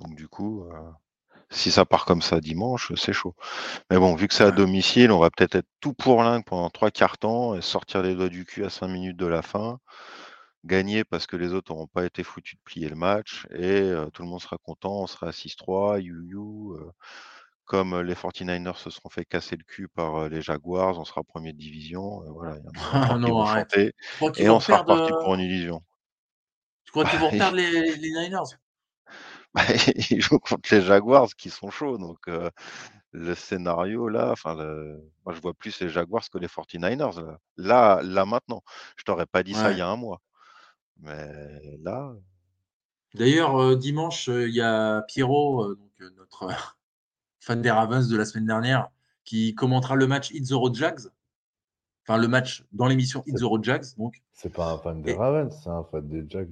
Donc 0.00 0.14
du 0.16 0.28
coup, 0.28 0.64
euh, 0.70 0.90
si 1.50 1.70
ça 1.72 1.84
part 1.86 2.06
comme 2.06 2.22
ça 2.22 2.40
dimanche, 2.40 2.92
c'est 2.96 3.12
chaud. 3.14 3.34
Mais 3.90 3.98
bon, 3.98 4.14
vu 4.16 4.28
que 4.28 4.34
c'est 4.34 4.44
à 4.44 4.52
domicile, 4.52 5.12
on 5.12 5.20
va 5.20 5.30
peut-être 5.30 5.56
être 5.56 5.68
tout 5.80 5.94
pour 5.94 6.22
l'un 6.24 6.42
pendant 6.42 6.70
trois 6.70 6.90
quarts 6.92 7.18
temps 7.18 7.54
et 7.56 7.62
sortir 7.62 8.02
les 8.02 8.14
doigts 8.16 8.28
du 8.30 8.44
cul 8.46 8.64
à 8.64 8.70
cinq 8.70 8.88
minutes 8.88 9.16
de 9.18 9.26
la 9.26 9.42
fin, 9.42 9.78
gagner 10.64 11.04
parce 11.04 11.26
que 11.26 11.36
les 11.36 11.52
autres 11.54 11.72
n'auront 11.72 11.86
pas 11.88 12.04
été 12.06 12.22
foutus 12.24 12.56
de 12.58 12.62
plier 12.64 12.88
le 12.88 12.96
match 12.96 13.46
et 13.52 13.80
euh, 13.82 14.10
tout 14.10 14.22
le 14.22 14.28
monde 14.28 14.40
sera 14.40 14.58
content, 14.58 15.02
on 15.02 15.06
sera 15.06 15.28
à 15.28 15.32
6-3, 15.32 16.00
you, 16.00 16.22
you, 16.24 16.74
euh, 16.76 16.92
comme 17.64 18.00
les 18.02 18.14
49ers 18.14 18.78
se 18.78 18.90
seront 18.90 19.10
fait 19.10 19.24
casser 19.26 19.56
le 19.56 19.64
cul 19.64 19.88
par 19.88 20.28
les 20.28 20.42
Jaguars, 20.42 20.98
on 20.98 21.04
sera 21.04 21.24
premier 21.24 21.52
de 21.52 21.58
division. 21.58 22.22
voilà, 22.32 22.56
il 22.58 22.64
y 22.66 22.68
en 22.68 22.78
a 22.82 22.88
Ah 22.92 23.18
qui 23.18 23.18
non, 23.18 23.44
chanter 23.46 23.92
qu'ils 24.32 24.32
et 24.36 24.50
on 24.50 24.60
sera 24.60 24.78
reparti 24.78 25.12
pour 25.14 25.34
une 25.34 25.40
illusion. 25.42 25.82
tu 26.84 26.92
crois 26.92 27.06
qu'ils 27.06 27.18
vont 27.18 27.32
Bah, 27.32 27.36
perdre 27.36 27.56
les, 27.56 27.96
les 27.96 28.10
Niners? 28.12 28.56
Bah, 29.54 29.62
ils 30.10 30.20
jouent 30.20 30.38
contre 30.38 30.74
les 30.74 30.80
Jaguars 30.82 31.28
qui 31.36 31.50
sont 31.50 31.70
chauds. 31.70 31.98
Donc, 31.98 32.18
le 33.12 33.34
scénario 33.34 34.08
là, 34.08 34.30
enfin, 34.32 34.54
le- 34.56 35.00
moi 35.24 35.34
je 35.34 35.40
vois 35.40 35.54
plus 35.54 35.80
les 35.80 35.88
Jaguars 35.88 36.24
que 36.30 36.38
les 36.38 36.48
49ers. 36.48 37.16
Là, 37.18 37.38
là, 37.56 38.00
là, 38.02 38.26
maintenant. 38.26 38.62
Je 38.96 39.04
t'aurais 39.04 39.26
pas 39.26 39.42
dit 39.42 39.54
ça 39.54 39.72
il 39.72 39.78
y 39.78 39.80
Ouais. 39.80 39.82
a 39.82 39.88
un 39.88 39.96
mois. 39.96 40.20
Mais 41.02 41.78
là, 41.82 42.14
D'ailleurs, 43.14 43.60
euh, 43.60 43.76
dimanche, 43.76 44.30
euh, 44.30 44.48
il 44.48 44.54
y 44.54 44.62
a 44.62 45.02
Pierrot, 45.02 45.64
euh, 45.64 45.74
donc, 45.74 46.10
notre 46.16 46.48
fan 47.40 47.60
des 47.60 47.70
Ravens 47.70 48.08
de 48.08 48.16
la 48.16 48.24
semaine 48.24 48.46
dernière, 48.46 48.88
qui 49.24 49.54
commentera 49.54 49.96
le 49.96 50.06
match 50.06 50.30
Hit 50.30 50.48
the 50.48 50.52
Road 50.54 50.74
Jags. 50.74 51.00
Enfin, 52.06 52.16
le 52.18 52.26
match 52.26 52.64
dans 52.72 52.86
l'émission 52.86 53.22
Hit 53.26 53.36
the 53.38 53.42
Road 53.42 53.62
Jags. 53.64 53.84
Donc, 53.98 54.22
C'est 54.32 54.52
pas 54.52 54.72
un 54.72 54.78
fan 54.78 55.02
des 55.02 55.10
Et- 55.10 55.14
Ravens, 55.14 55.54
c'est 55.62 55.68
un 55.68 55.84
fan 55.84 56.08
des 56.08 56.24
Jags. 56.28 56.50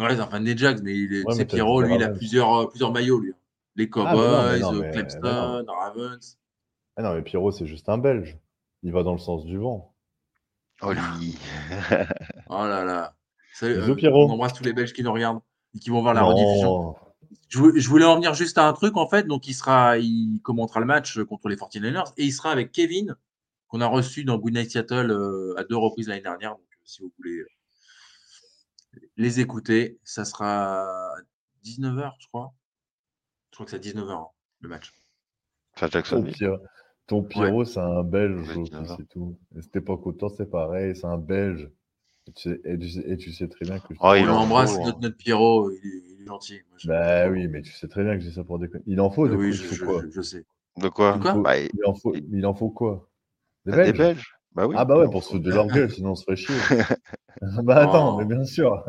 ouais, 0.00 0.14
c'est 0.16 0.20
un 0.20 0.26
fan 0.26 0.42
des 0.44 0.56
Jags, 0.56 0.80
mais 0.82 0.96
il 0.96 1.14
est, 1.14 1.24
Ouais, 1.24 1.32
c'est 1.34 1.38
mais 1.40 1.46
Pierrot, 1.46 1.82
lui, 1.82 1.94
il 1.94 2.02
a 2.02 2.08
plusieurs, 2.10 2.68
plusieurs 2.70 2.92
maillots, 2.92 3.20
lui. 3.20 3.32
Les 3.76 3.88
Ah, 3.94 4.14
non, 4.14 4.20
Cowboys, 4.20 4.60
non, 4.60 4.72
mais- 4.72 4.90
Clemson, 4.90 5.64
Ravens. 5.68 6.38
Ah 6.96 7.02
non, 7.02 7.14
mais 7.14 7.22
Pierrot, 7.22 7.52
c'est 7.52 7.66
juste 7.66 7.88
un 7.88 7.98
Belge. 7.98 8.36
Il 8.82 8.92
va 8.92 9.04
dans 9.04 9.12
le 9.12 9.18
sens 9.18 9.44
du 9.44 9.58
vent. 9.58 9.94
oh 10.82 10.92
lui. 10.92 11.38
Oh 12.48 12.66
là 12.66 12.84
là. 12.84 13.14
Salut, 13.58 13.74
Bisous, 13.80 13.92
euh, 13.92 13.94
Pierrot. 13.96 14.26
on 14.28 14.32
embrasse 14.32 14.52
tous 14.54 14.64
les 14.64 14.72
Belges 14.72 14.92
qui 14.92 15.02
nous 15.02 15.12
regardent 15.12 15.40
et 15.74 15.78
qui 15.78 15.90
vont 15.90 16.00
voir 16.02 16.14
la 16.14 16.22
rediffusion. 16.22 16.68
Non. 16.82 16.94
Je 17.48 17.58
vou- 17.58 17.76
je 17.78 17.88
voulais 17.88 18.04
en 18.04 18.14
venir 18.16 18.34
juste 18.34 18.56
à 18.58 18.68
un 18.68 18.72
truc, 18.72 18.96
en 18.96 19.08
fait. 19.08 19.26
Donc, 19.26 19.48
il 19.48 19.54
sera, 19.54 19.98
il 19.98 20.40
commentera 20.42 20.80
le 20.80 20.86
match 20.86 21.18
contre 21.24 21.48
les 21.48 21.56
49ers 21.56 22.12
et 22.16 22.24
il 22.24 22.32
sera 22.32 22.50
avec 22.52 22.72
Kevin, 22.72 23.16
qu'on 23.68 23.80
a 23.80 23.86
reçu 23.86 24.24
dans 24.24 24.38
Good 24.38 24.54
Night 24.54 24.70
Seattle 24.70 25.10
euh, 25.10 25.54
à 25.58 25.64
deux 25.64 25.76
reprises 25.76 26.08
l'année 26.08 26.20
dernière. 26.22 26.52
Donc, 26.52 26.60
euh, 26.60 26.76
si 26.84 27.02
vous 27.02 27.12
voulez 27.18 27.38
euh, 27.38 27.46
les 29.16 29.40
écouter, 29.40 29.98
ça 30.04 30.24
sera 30.24 30.82
à 30.82 31.14
19h, 31.64 32.12
je 32.20 32.26
crois. 32.28 32.52
Je 33.50 33.56
crois 33.56 33.64
que 33.64 33.70
c'est 33.70 33.76
à 33.76 33.80
19h, 33.80 34.10
hein, 34.12 34.26
le 34.60 34.68
match. 34.68 34.92
À 35.76 35.80
Ton, 35.88 35.90
Jacksonville. 35.92 36.32
Pierre- 36.34 36.58
ton 37.06 37.22
Pierrot, 37.22 37.64
c'est 37.64 37.80
un 37.80 38.02
Belge 38.04 38.40
aussi, 38.50 38.62
19 38.64 38.90
ans. 38.90 38.94
c'est 38.98 39.08
tout. 39.08 39.38
Et 39.56 39.62
cette 39.62 39.76
époque 39.76 40.06
autant, 40.06 40.28
c'est 40.28 40.50
pareil, 40.50 40.94
c'est 40.94 41.06
un 41.06 41.16
Belge. 41.18 41.70
Et 42.28 42.32
tu, 42.32 42.50
sais, 42.50 42.60
et 42.64 42.78
tu 42.78 42.88
sais- 42.90 43.04
et 43.10 43.16
tu 43.16 43.32
sais 43.32 43.48
très 43.48 43.64
bien 43.64 43.78
que 43.80 43.94
je 43.94 43.98
Oh, 44.00 44.12
il 44.14 44.26
l'embrasse, 44.26 44.74
faut, 44.74 44.82
hein. 44.82 44.86
notre, 44.86 45.00
notre 45.00 45.16
Pierrot, 45.16 45.70
il 45.70 45.76
est, 45.76 46.02
il 46.16 46.22
est 46.22 46.26
gentil. 46.26 46.60
Moi, 46.70 46.78
Bah 46.84 47.28
oui, 47.30 47.48
mais 47.48 47.62
tu 47.62 47.72
sais 47.72 47.88
très 47.88 48.04
bien 48.04 48.14
que 48.16 48.20
j'ai 48.22 48.30
ça 48.30 48.44
pour 48.44 48.58
déconner. 48.58 48.84
Il 48.86 49.00
en 49.00 49.10
faut, 49.10 49.26
Euh, 49.26 49.30
de 49.30 49.36
oui, 49.36 49.48
quoi, 49.50 49.56
je, 49.56 49.62
il 49.62 49.68
faut 49.68 49.74
je- 49.74 49.84
quoi? 49.84 50.02
je- 50.04 50.10
je 50.10 50.20
sais. 50.22 50.46
De 50.76 50.88
quoi, 50.88 51.18
faut- 51.20 51.42
Bah, 51.42 51.58
il 51.58 51.70
en 51.86 51.94
faut, 51.94 52.14
il 52.14 52.46
en 52.46 52.54
faut 52.54 52.70
quoi? 52.70 53.08
Des 53.64 53.72
Bah, 53.72 53.84
Des 53.84 53.92
Belges? 53.92 53.98
Belges 53.98 54.34
Bah 54.54 54.66
oui. 54.66 54.74
Ah 54.78 54.84
bah 54.84 54.98
ouais, 54.98 55.10
pour 55.10 55.22
se 55.24 55.30
foutre 55.30 55.44
de 55.44 55.50
leur 55.50 55.66
gueule, 55.68 55.90
sinon 55.90 56.10
on 56.10 56.14
se 56.14 56.24
ferait 56.24 56.36
chier. 56.36 56.54
bah 57.64 57.76
attends, 57.76 58.16
Oh. 58.16 58.18
mais 58.18 58.24
bien 58.26 58.44
sûr. 58.44 58.84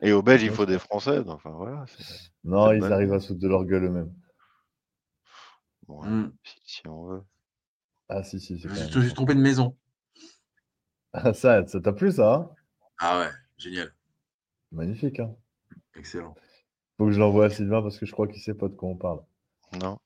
Et 0.00 0.12
aux 0.12 0.22
Belges, 0.22 0.42
il 0.44 0.50
faut 0.50 0.66
des 0.66 0.78
Français. 0.78 1.22
donc, 1.22 1.36
Enfin, 1.36 1.50
voilà. 1.50 1.84
c'est- 1.98 2.30
Non, 2.44 2.72
ils 2.72 2.82
arrivent 2.84 3.12
à 3.12 3.20
se 3.20 3.28
foutre 3.28 3.40
de 3.40 3.48
leur 3.48 3.64
gueule 3.64 3.84
eux-mêmes. 3.84 4.12
bon, 5.86 6.02
Hmm. 6.02 6.30
si, 6.44 6.56
si 6.64 6.88
on 6.88 7.04
veut. 7.06 7.22
Ah 8.08 8.22
si, 8.22 8.40
si, 8.40 8.58
c'est 8.58 8.68
je 8.90 8.98
me 8.98 9.04
suis 9.04 9.14
trompé 9.14 9.34
de 9.34 9.40
maison. 9.40 9.76
Ah, 11.12 11.32
ça, 11.34 11.66
ça 11.66 11.80
t'a 11.80 11.92
plu 11.92 12.12
ça 12.12 12.34
hein? 12.34 12.50
Ah 12.98 13.20
ouais, 13.20 13.30
génial. 13.58 13.92
Magnifique. 14.72 15.20
Hein 15.20 15.34
Excellent. 15.96 16.34
Faut 16.96 17.06
que 17.06 17.12
je 17.12 17.18
l'envoie 17.18 17.46
à 17.46 17.50
Sylvain 17.50 17.82
parce 17.82 17.98
que 17.98 18.06
je 18.06 18.12
crois 18.12 18.28
qu'il 18.28 18.40
sait 18.40 18.54
pas 18.54 18.68
de 18.68 18.74
quoi 18.74 18.88
on 18.90 18.96
parle. 18.96 19.20
Non. 19.80 19.98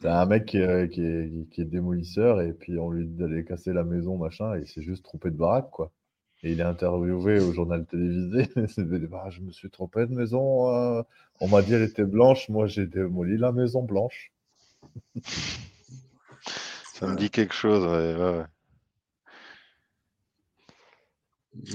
C'est 0.00 0.08
un 0.08 0.26
mec 0.26 0.46
qui 0.46 0.58
est, 0.58 0.88
qui, 0.92 1.00
est, 1.02 1.48
qui 1.50 1.60
est 1.60 1.64
démolisseur 1.64 2.40
et 2.40 2.52
puis 2.52 2.78
on 2.78 2.90
lui 2.90 3.06
dit 3.06 3.14
d'aller 3.16 3.44
casser 3.44 3.72
la 3.72 3.84
maison, 3.84 4.16
machin, 4.18 4.56
et 4.56 4.60
il 4.62 4.66
s'est 4.68 4.82
juste 4.82 5.04
trompé 5.04 5.30
de 5.30 5.36
baraque, 5.36 5.70
quoi. 5.70 5.92
Et 6.42 6.52
il 6.52 6.60
est 6.60 6.64
interviewé 6.64 7.38
au 7.40 7.52
journal 7.52 7.86
télévisé. 7.86 8.48
Bah, 9.10 9.30
je 9.30 9.40
me 9.42 9.52
suis 9.52 9.70
trompé 9.70 10.06
de 10.06 10.14
maison. 10.14 10.74
euh, 10.74 11.02
On 11.40 11.48
m'a 11.48 11.62
dit 11.62 11.72
elle 11.74 11.82
était 11.82 12.04
blanche, 12.04 12.48
moi 12.48 12.66
j'ai 12.66 12.86
démoli 12.86 13.38
la 13.38 13.52
maison 13.52 13.82
blanche. 13.82 14.32
Ça 16.94 17.06
me 17.06 17.16
dit 17.16 17.30
quelque 17.30 17.54
chose. 17.54 17.84
ouais, 17.84 18.14
ouais, 18.16 18.38
ouais. 18.38 18.44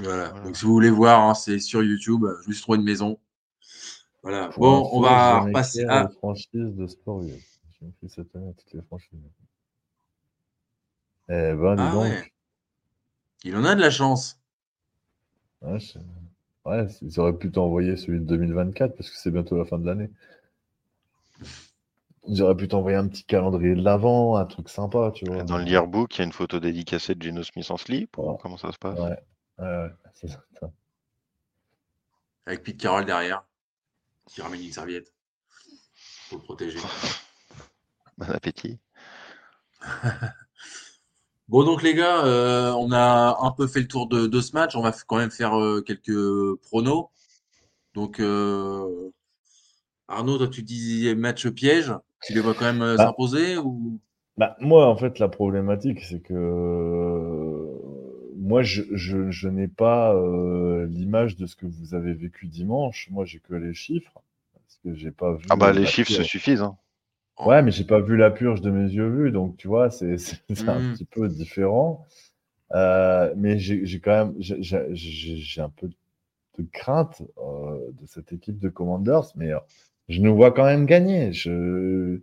Voilà. 0.02 0.30
Voilà. 0.30 0.46
Donc, 0.46 0.58
si 0.58 0.66
vous 0.66 0.74
voulez 0.74 0.90
voir, 0.90 1.22
hein, 1.30 1.34
c'est 1.34 1.60
sur 1.60 1.84
YouTube. 1.84 2.26
Je 2.44 2.48
me 2.50 2.54
suis 2.54 2.62
trouvé 2.62 2.78
une 2.80 2.84
maison. 2.84 3.20
Voilà. 4.24 4.50
Pour 4.50 4.64
Bon, 4.64 4.90
on 4.92 5.02
va 5.02 5.48
passer 5.54 5.84
à. 5.86 6.04
les 6.04 6.10
franchises 6.16 6.76
de 6.76 6.88
Sport 6.88 7.24
US. 7.24 7.60
J'ai 7.80 7.88
écrit 7.88 8.10
cette 8.10 8.36
année 8.36 8.54
toutes 8.58 8.74
les 8.74 8.82
franchises. 8.82 9.20
Eh 11.30 11.54
ben, 11.54 11.76
dis 11.76 11.82
Ah 11.86 11.92
donc. 11.94 12.04
ouais. 12.04 12.32
Il 13.44 13.56
en 13.56 13.64
a 13.66 13.76
de 13.76 13.82
la 13.82 13.92
chance. 13.92 14.40
Ouais, 15.62 15.80
je- 15.80 16.00
ouais, 16.66 16.88
ils 17.02 17.20
auraient 17.20 17.38
pu 17.38 17.52
t'envoyer 17.52 17.96
celui 17.98 18.20
de 18.20 18.26
2024 18.26 18.96
parce 18.96 19.10
que 19.10 19.18
c'est 19.18 19.32
bientôt 19.32 19.58
la 19.58 19.66
fin 19.66 19.78
de 19.78 19.86
l'année. 19.86 20.10
Ils 22.28 22.42
auraient 22.42 22.56
pu 22.58 22.68
t'envoyer 22.68 22.98
un 22.98 23.08
petit 23.08 23.24
calendrier 23.24 23.76
de 23.76 23.82
l'avant, 23.82 24.36
un 24.36 24.46
truc 24.46 24.68
sympa, 24.70 25.12
tu 25.16 25.26
vois. 25.26 25.44
Dans 25.44 25.58
le 25.58 25.66
yearbook, 25.66 26.16
il 26.16 26.20
y 26.20 26.22
a 26.22 26.26
une 26.26 26.34
photo 26.34 26.60
dédicacée 26.60 27.16
de 27.16 27.22
Geno 27.22 27.44
Smith 27.44 27.70
en 27.72 27.78
slip. 27.78 28.18
ou 28.18 28.24
Ouais. 28.32 28.38
Comment 28.42 28.58
ça 28.58 28.72
se 28.72 28.78
passe? 28.78 29.00
Ouais, 29.00 29.18
c'est 30.14 30.28
ça. 30.28 30.44
Avec 32.46 32.64
Pete 32.64 32.80
Carroll 32.80 33.06
derrière. 33.06 33.44
Qui 34.28 34.42
ramène 34.42 34.62
une 34.62 34.72
serviette. 34.72 35.14
Pour 36.30 36.40
le 36.40 36.44
protéger. 36.44 36.80
Bon 38.18 38.30
appétit. 38.32 38.80
Bon, 41.50 41.64
donc 41.64 41.82
les 41.82 41.94
gars, 41.94 42.26
euh, 42.26 42.74
on 42.74 42.92
a 42.92 43.38
un 43.42 43.52
peu 43.52 43.68
fait 43.68 43.80
le 43.80 43.88
tour 43.88 44.08
de, 44.10 44.28
de 44.28 44.42
ce 44.42 44.52
match. 44.52 44.76
On 44.76 44.82
va 44.82 44.92
quand 45.08 45.16
même 45.16 45.32
faire 45.32 45.58
euh, 45.58 45.82
quelques 45.82 46.60
pronos. 46.64 47.08
Donc, 47.94 48.20
euh, 48.20 49.12
Arnaud, 50.10 50.38
toi, 50.40 50.50
tu 50.50 50.62
disais 50.62 51.16
match 51.16 51.48
piège. 51.48 51.94
Tu 52.24 52.34
les 52.34 52.42
vois 52.42 52.54
quand 52.54 52.66
même 52.66 52.82
euh, 52.82 52.96
Ah. 53.00 53.06
s'imposer 53.06 53.58
ou... 53.58 54.02
Bah, 54.36 54.58
moi, 54.60 54.88
en 54.88 54.98
fait, 54.98 55.20
la 55.20 55.30
problématique, 55.30 56.02
c'est 56.04 56.20
que 56.20 56.34
euh, 56.34 57.57
moi, 58.48 58.64
je, 58.64 58.84
je, 58.94 59.30
je 59.32 59.48
n'ai 59.50 59.68
pas 59.68 60.16
euh, 60.16 60.88
l'image 60.88 61.36
de 61.36 61.46
ce 61.46 61.56
que 61.56 61.66
vous 61.66 61.94
avez 61.96 62.14
vécu 62.14 62.48
dimanche. 62.48 63.10
Moi, 63.12 63.26
j'ai 63.26 63.40
que 63.40 63.54
les 63.56 63.74
chiffres. 63.74 64.22
Parce 64.54 64.80
que 64.84 64.94
j'ai 64.96 65.12
pas 65.12 65.34
vu. 65.34 65.46
Ah 65.50 65.56
bah 65.56 65.72
les 65.74 65.86
chiffres 65.86 66.10
purge. 66.10 66.24
se 66.24 66.30
suffisent. 66.30 66.62
Hein. 66.62 66.78
Ouais, 67.46 67.62
mais 67.62 67.72
j'ai 67.72 67.84
pas 67.84 68.00
vu 68.02 68.18
la 68.18 68.32
purge 68.32 68.62
de 68.62 68.72
mes 68.72 68.90
yeux 68.92 69.10
vus, 69.10 69.32
donc 69.32 69.58
tu 69.58 69.68
vois, 69.68 69.92
c'est 69.92 70.16
un 70.68 70.82
Mhm. 70.82 70.94
petit 70.94 71.06
peu 71.06 71.28
différent. 71.28 72.06
Euh, 72.74 73.34
mais 73.38 73.60
j'ai 73.60 74.00
quand 74.02 74.26
même, 74.28 74.36
j'ai- 74.40 75.62
un 75.62 75.70
peu 75.70 75.88
de 75.88 76.70
crainte 76.72 77.22
euh, 77.40 77.92
de 78.02 78.06
cette 78.08 78.34
équipe 78.34 78.60
de 78.60 78.70
Commanders, 78.70 79.26
mais 79.36 79.54
euh, 79.54 79.60
je 80.10 80.22
nous 80.22 80.36
vois 80.36 80.52
quand 80.52 80.66
même 80.66 80.86
gagner. 80.86 81.34
Je, 81.34 82.20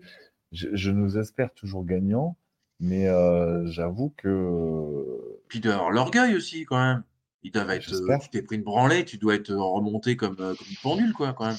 je, 0.53 0.69
je 0.75 0.91
nous 0.91 1.19
espère 1.19 1.53
toujours 1.55 1.85
gagnants, 1.85 2.37
mais 2.81 3.09
euh, 3.09 3.67
j'avoue 3.69 4.13
que 4.17 5.34
Puis 5.55 5.61
il 5.61 5.63
doit 5.63 5.71
y 5.75 5.77
avoir 5.77 5.93
l'orgueil 5.93 6.35
aussi, 6.35 6.65
quand 6.65 6.79
même. 6.83 7.05
Ils 7.45 7.53
doivent 7.53 7.71
être. 7.71 7.85
euh, 7.87 7.97
J'espère. 7.97 8.19
tu 8.19 8.29
t'es 8.29 8.43
pris 8.43 8.57
une 8.57 8.65
branlée, 8.65 9.05
tu 9.05 9.19
dois 9.19 9.37
être 9.37 9.55
remonté 9.55 10.17
comme, 10.17 10.35
euh, 10.41 10.53
comme 10.57 10.67
une 10.69 10.77
pendule, 10.83 11.13
quoi, 11.13 11.33
quand 11.33 11.47
même. 11.47 11.57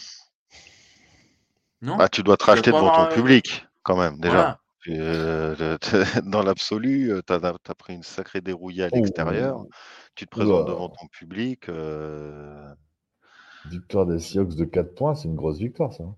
Non? 1.81 1.95
Bah, 1.95 2.09
tu 2.09 2.21
dois 2.21 2.35
te 2.35 2.43
racheter 2.43 2.71
devant 2.71 2.81
ton 2.81 2.87
avoir, 2.89 3.09
euh, 3.09 3.15
public, 3.15 3.65
quand 3.83 3.95
même, 3.95 4.19
déjà. 4.19 4.33
Voilà. 4.33 4.59
Euh, 4.89 5.77
dans 6.25 6.43
l'absolu, 6.43 7.09
tu 7.25 7.33
as, 7.33 7.75
pris 7.77 7.93
une 7.93 8.03
sacrée 8.03 8.41
dérouillée 8.41 8.83
à 8.83 8.89
Oh. 8.91 8.95
l'extérieur. 8.97 9.65
Tu 10.13 10.25
te 10.25 10.31
présentes 10.31 10.67
devant 10.67 10.89
ton 10.89 11.07
public. 11.07 11.69
euh, 11.69 12.67
victoire 13.67 14.05
des 14.05 14.19
Seahawks 14.19 14.55
de 14.55 14.65
4 14.65 14.93
points, 14.93 15.15
c'est 15.15 15.29
une 15.29 15.35
grosse 15.35 15.59
victoire, 15.59 15.93
ça. 15.93 16.03
hein. 16.03 16.15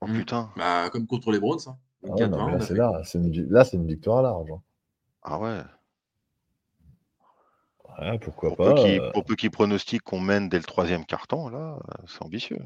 Oh 0.00 0.06
putain. 0.06 0.50
Bah, 0.56 0.88
comme 0.90 1.06
contre 1.06 1.32
les 1.32 1.38
Browns. 1.38 1.60
Hein. 1.66 1.76
Ah 2.04 2.12
ouais, 2.12 2.24
4-20, 2.24 2.28
non, 2.30 2.36
mais 2.38 2.42
on 2.44 2.56
là, 2.56 2.60
c'est 2.60 2.66
fait. 2.68 2.74
là, 2.76 3.02
c'est 3.04 3.18
une, 3.18 3.30
vi- 3.30 3.46
là, 3.50 3.64
c'est 3.64 3.76
une 3.76 3.86
victoire 3.86 4.20
à 4.20 4.22
large. 4.22 4.50
hein. 4.52 4.62
Ah 5.22 5.38
ouais. 5.38 5.60
Ouais, 8.00 8.18
pourquoi 8.18 8.50
Pour 8.50 8.58
peu 8.58 8.74
pas. 8.74 8.82
qui 8.82 8.98
euh, 9.00 9.10
pour 9.12 9.24
peu 9.24 9.34
qu'ils 9.34 9.50
pronostiquent 9.50 10.02
qu'on 10.02 10.20
mène 10.20 10.48
dès 10.48 10.58
le 10.58 10.64
troisième 10.64 11.04
carton, 11.04 11.48
là, 11.48 11.78
euh, 11.88 12.02
c'est 12.06 12.22
ambitieux. 12.22 12.60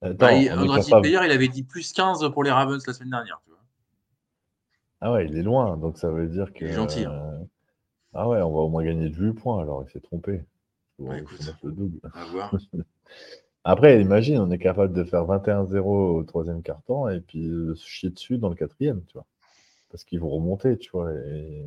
Attends, 0.00 0.16
Bah, 0.18 0.32
il- 0.32 0.48
capable- 0.90 1.02
player, 1.02 1.16
avait 1.18 1.48
dit 1.48 1.62
plus 1.62 1.92
15 1.92 2.28
pour 2.32 2.42
les 2.42 2.50
Ravens 2.50 2.84
la 2.86 2.92
semaine 2.92 3.10
dernière. 3.10 3.40
Tu 3.44 3.50
vois. 3.50 3.60
Ah 5.00 5.12
ouais, 5.12 5.26
il 5.26 5.36
est 5.36 5.42
loin, 5.42 5.76
donc 5.76 5.98
ça 5.98 6.10
veut 6.10 6.26
dire 6.28 6.52
que. 6.52 6.64
Il 6.64 6.70
est 6.70 6.74
gentil, 6.74 7.04
hein. 7.04 7.12
euh, 7.12 7.38
Ah 8.14 8.28
ouais, 8.28 8.42
on 8.42 8.52
va 8.52 8.60
au 8.60 8.68
moins 8.68 8.84
gagner 8.84 9.08
de 9.08 9.14
8 9.16 9.32
points, 9.34 9.60
alors 9.62 9.84
il 9.86 9.90
s'est 9.90 10.00
trompé. 10.00 10.42
Bah, 10.98 11.12
faut 11.16 11.22
écoute. 11.22 11.46
mettre 11.46 11.58
le 11.62 11.72
double. 11.72 12.00
À 12.14 12.24
voir. 12.26 12.54
Après, 13.64 14.00
imagine, 14.00 14.38
on 14.38 14.50
est 14.50 14.58
capable 14.58 14.92
de 14.92 15.04
faire 15.04 15.24
21-0 15.24 16.16
au 16.16 16.24
troisième 16.24 16.62
carton 16.62 17.08
et 17.08 17.20
puis 17.20 17.46
euh, 17.46 17.74
se 17.76 17.86
chier 17.86 18.10
dessus 18.10 18.38
dans 18.38 18.48
le 18.48 18.56
quatrième, 18.56 19.04
tu 19.06 19.12
vois. 19.14 19.26
Parce 19.90 20.02
qu'ils 20.04 20.18
vont 20.20 20.30
remonter, 20.30 20.76
tu 20.78 20.90
vois. 20.90 21.12
et- 21.12 21.66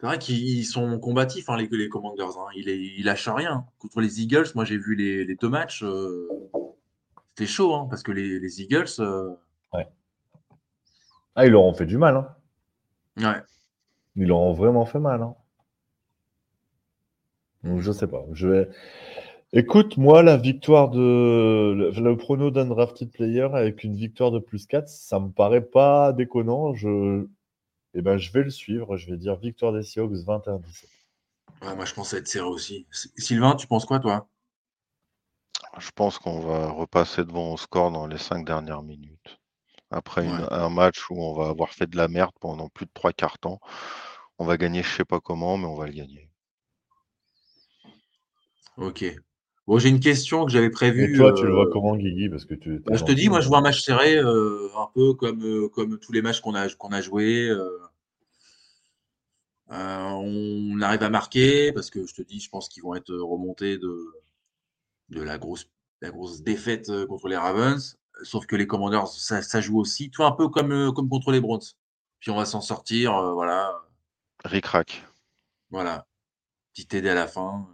C'est 0.00 0.06
vrai 0.06 0.18
qu'ils 0.18 0.58
ils 0.58 0.64
sont 0.64 0.98
combatifs, 0.98 1.48
hein, 1.48 1.56
les, 1.56 1.68
les 1.70 1.88
Commanders. 1.88 2.38
Hein. 2.38 2.48
Ils, 2.54 3.04
lâchent 3.04 3.28
rien. 3.28 3.64
Contre 3.78 4.00
les 4.00 4.20
Eagles, 4.20 4.46
moi 4.54 4.64
j'ai 4.64 4.76
vu 4.76 4.94
les, 4.94 5.24
les 5.24 5.36
deux 5.36 5.48
matchs. 5.48 5.82
euh, 5.82 6.28
c'était 7.34 7.50
chaud, 7.50 7.74
hein, 7.74 7.86
parce 7.90 8.02
que 8.02 8.12
les, 8.12 8.40
les 8.40 8.62
Eagles, 8.62 8.86
euh, 9.00 9.30
Ah, 11.34 11.44
ils 11.44 11.50
leur 11.52 11.64
ont 11.64 11.74
fait 11.74 11.84
du 11.86 11.98
mal. 11.98 12.16
Hein. 12.16 12.28
ouais. 13.18 13.42
Ils 14.16 14.26
leur 14.26 14.38
ont 14.38 14.54
vraiment 14.54 14.86
fait 14.86 14.98
mal. 14.98 15.20
Donc, 17.62 17.80
je 17.80 17.92
sais 17.92 18.06
pas. 18.06 18.24
Je 18.32 18.48
vais... 18.48 18.68
Écoute, 19.52 19.96
moi, 19.98 20.22
la 20.22 20.36
victoire 20.38 20.88
de. 20.90 20.98
Le, 21.76 21.90
le 21.90 22.16
prono 22.16 22.50
d'un 22.50 22.64
drafted 22.66 23.10
player 23.10 23.48
avec 23.52 23.84
une 23.84 23.94
victoire 23.96 24.30
de 24.30 24.38
plus 24.38 24.66
4, 24.66 24.88
ça 24.88 25.20
me 25.20 25.28
paraît 25.30 25.60
pas 25.64 26.12
déconnant. 26.14 26.74
Je... 26.74 27.26
Eh 27.98 28.02
ben, 28.02 28.18
je 28.18 28.30
vais 28.30 28.42
le 28.42 28.50
suivre. 28.50 28.98
Je 28.98 29.10
vais 29.10 29.16
dire 29.16 29.36
victoire 29.36 29.72
des 29.72 29.82
Seahawks 29.82 30.12
21-17. 30.12 30.90
Ouais, 31.62 31.74
moi, 31.74 31.86
je 31.86 31.94
pense 31.94 32.12
à 32.12 32.18
être 32.18 32.28
serré 32.28 32.46
aussi. 32.46 32.86
Sylvain, 33.16 33.56
tu 33.56 33.66
penses 33.66 33.86
quoi, 33.86 33.98
toi? 34.00 34.28
Je 35.78 35.90
pense 35.94 36.18
qu'on 36.18 36.40
va 36.40 36.68
repasser 36.68 37.24
devant 37.24 37.54
au 37.54 37.56
score 37.56 37.90
dans 37.90 38.06
les 38.06 38.18
cinq 38.18 38.44
dernières 38.44 38.82
minutes. 38.82 39.38
Après 39.90 40.26
une- 40.26 40.46
un 40.50 40.68
match 40.68 41.10
où 41.10 41.22
on 41.22 41.32
va 41.32 41.48
avoir 41.48 41.70
fait 41.70 41.86
de 41.86 41.96
la 41.96 42.08
merde 42.08 42.32
pendant 42.40 42.68
plus 42.68 42.84
de 42.84 42.90
trois 42.92 43.12
quarts 43.12 43.38
temps, 43.38 43.60
on 44.38 44.44
va 44.44 44.58
gagner 44.58 44.82
je 44.82 44.94
sais 44.94 45.04
pas 45.04 45.20
comment, 45.20 45.56
mais 45.56 45.66
on 45.66 45.76
va 45.76 45.86
le 45.86 45.92
gagner. 45.92 46.28
Ok. 48.76 49.04
Bon, 49.66 49.78
j'ai 49.78 49.88
une 49.88 50.00
question 50.00 50.44
que 50.44 50.52
j'avais 50.52 50.70
prévue. 50.70 51.14
Et 51.14 51.16
toi, 51.16 51.32
tu 51.32 51.46
le 51.46 51.54
vois 51.54 51.64
euh, 51.64 51.70
comment, 51.72 51.96
Guigui? 51.96 52.28
Parce 52.28 52.44
que 52.44 52.54
tu. 52.54 52.78
bah, 52.80 52.96
je 52.96 53.04
te 53.04 53.12
dis, 53.12 53.28
moi, 53.28 53.40
je 53.40 53.48
vois 53.48 53.58
un 53.58 53.62
match 53.62 53.80
serré, 53.80 54.16
euh, 54.16 54.68
un 54.76 54.88
peu 54.94 55.14
comme, 55.14 55.42
euh, 55.42 55.68
comme 55.68 55.98
tous 55.98 56.12
les 56.12 56.22
matchs 56.22 56.40
qu'on 56.40 56.54
a, 56.54 56.68
qu'on 56.68 56.90
a 56.92 57.00
joués. 57.00 57.50
Euh. 59.70 60.10
On 60.10 60.80
arrive 60.80 61.02
à 61.02 61.10
marquer 61.10 61.72
parce 61.72 61.90
que 61.90 62.06
je 62.06 62.14
te 62.14 62.22
dis, 62.22 62.40
je 62.40 62.48
pense 62.50 62.68
qu'ils 62.68 62.82
vont 62.82 62.94
être 62.94 63.14
remontés 63.14 63.78
de, 63.78 64.06
de 65.10 65.22
la 65.22 65.38
grosse, 65.38 65.68
la 66.00 66.10
grosse 66.10 66.42
défaite 66.42 66.88
euh, 66.90 67.06
contre 67.06 67.28
les 67.28 67.36
Ravens. 67.36 67.98
Sauf 68.22 68.46
que 68.46 68.56
les 68.56 68.66
Commanders, 68.66 69.08
ça, 69.08 69.42
ça 69.42 69.60
joue 69.60 69.78
aussi. 69.78 70.10
Tu 70.10 70.16
vois, 70.16 70.26
un 70.26 70.32
peu 70.32 70.48
comme, 70.48 70.72
euh, 70.72 70.92
comme 70.92 71.08
contre 71.08 71.32
les 71.32 71.40
Browns. 71.40 71.74
Puis 72.20 72.30
on 72.30 72.36
va 72.36 72.46
s'en 72.46 72.60
sortir, 72.60 73.14
euh, 73.14 73.32
voilà. 73.32 73.72
Ric-rac. 74.44 75.04
Voilà. 75.70 76.06
Petit 76.72 76.86
TD 76.86 77.08
à 77.10 77.14
la 77.14 77.26
fin. 77.26 77.68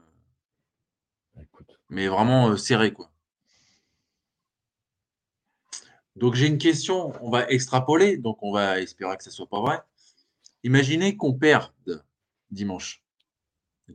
Écoute. 1.40 1.78
Mais 1.88 2.08
vraiment 2.08 2.48
euh, 2.48 2.56
serré, 2.56 2.92
quoi. 2.92 3.10
Donc 6.16 6.34
j'ai 6.34 6.46
une 6.46 6.58
question, 6.58 7.12
on 7.24 7.30
va 7.30 7.48
extrapoler, 7.48 8.18
donc 8.18 8.42
on 8.42 8.52
va 8.52 8.80
espérer 8.80 9.16
que 9.16 9.24
ce 9.24 9.30
soit 9.30 9.48
pas 9.48 9.60
vrai. 9.62 9.80
Imaginez 10.64 11.16
qu'on 11.16 11.32
perde 11.34 11.72
dimanche, 12.50 13.02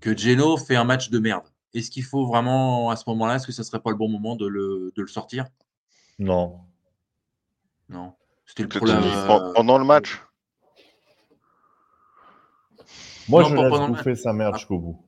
que 0.02 0.16
Geno 0.18 0.58
fait 0.58 0.76
un 0.76 0.84
match 0.84 1.10
de 1.10 1.20
merde. 1.20 1.46
Est-ce 1.74 1.92
qu'il 1.92 2.04
faut 2.04 2.26
vraiment, 2.26 2.90
à 2.90 2.96
ce 2.96 3.04
moment-là, 3.08 3.36
est-ce 3.36 3.46
que 3.48 3.52
ce 3.54 3.64
serait 3.64 3.80
pas 3.82 3.92
le 3.92 3.96
bon 3.98 4.10
moment 4.10 4.36
de 4.36 4.48
le, 4.48 4.92
de 4.96 5.02
le 5.02 5.08
sortir? 5.08 5.46
Non. 6.20 6.60
Non. 7.90 8.16
C'était 8.46 8.64
le 8.64 8.88
la- 8.88 9.02
dis 9.02 9.08
pen- 9.28 9.54
pendant 9.54 9.78
le 9.78 9.86
match 9.86 10.22
Moi, 13.28 13.44
Non, 13.44 13.50
je 13.50 13.56
laisse 13.56 13.88
bouffer 13.88 14.16
sa 14.16 14.34
merde 14.34 14.56
jusqu'au 14.56 14.80
bout. 14.80 15.04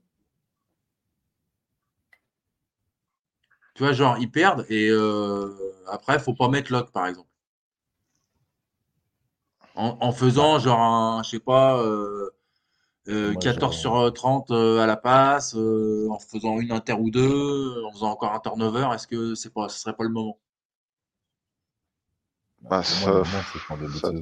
Tu 3.76 3.84
vois, 3.84 3.94
genre, 3.94 4.18
ils 4.20 4.30
perdent 4.30 4.66
et 4.70 4.90
euh, 4.90 5.50
après, 5.88 6.16
il 6.16 6.20
faut 6.20 6.34
pas 6.34 6.50
mettre 6.50 6.72
lock, 6.72 6.92
par 6.92 7.08
exemple. 7.08 7.30
En, 9.80 9.98
en 10.02 10.12
faisant, 10.12 10.60
genre, 10.60 10.80
un, 10.80 11.24
je 11.24 11.30
sais 11.32 11.40
pas, 11.40 11.78
euh, 11.82 12.30
euh, 13.10 13.32
Moi, 13.34 13.42
14 13.44 13.76
je- 13.76 13.80
sur 13.82 13.96
euh, 13.98 14.12
30 14.12 14.52
euh, 14.52 14.80
à 14.82 14.88
la 14.88 14.98
passe, 14.98 15.56
euh, 15.56 16.08
en 16.12 16.20
faisant 16.20 16.60
une 16.60 16.72
inter 16.74 16.94
ou 16.94 17.12
deux, 17.12 17.84
en 17.86 17.92
faisant 17.94 18.12
encore 18.12 18.34
un 18.34 18.40
turnover, 18.42 18.90
est-ce 18.96 19.08
que 19.08 19.36
c'est 19.36 19.54
pas, 19.54 19.70
ce 19.70 19.80
serait 19.80 19.96
pas 19.96 20.04
le 20.06 20.10
moment? 20.12 20.40
Bah, 22.62 22.84
ça- 22.84 23.24
ça-. 23.94 24.14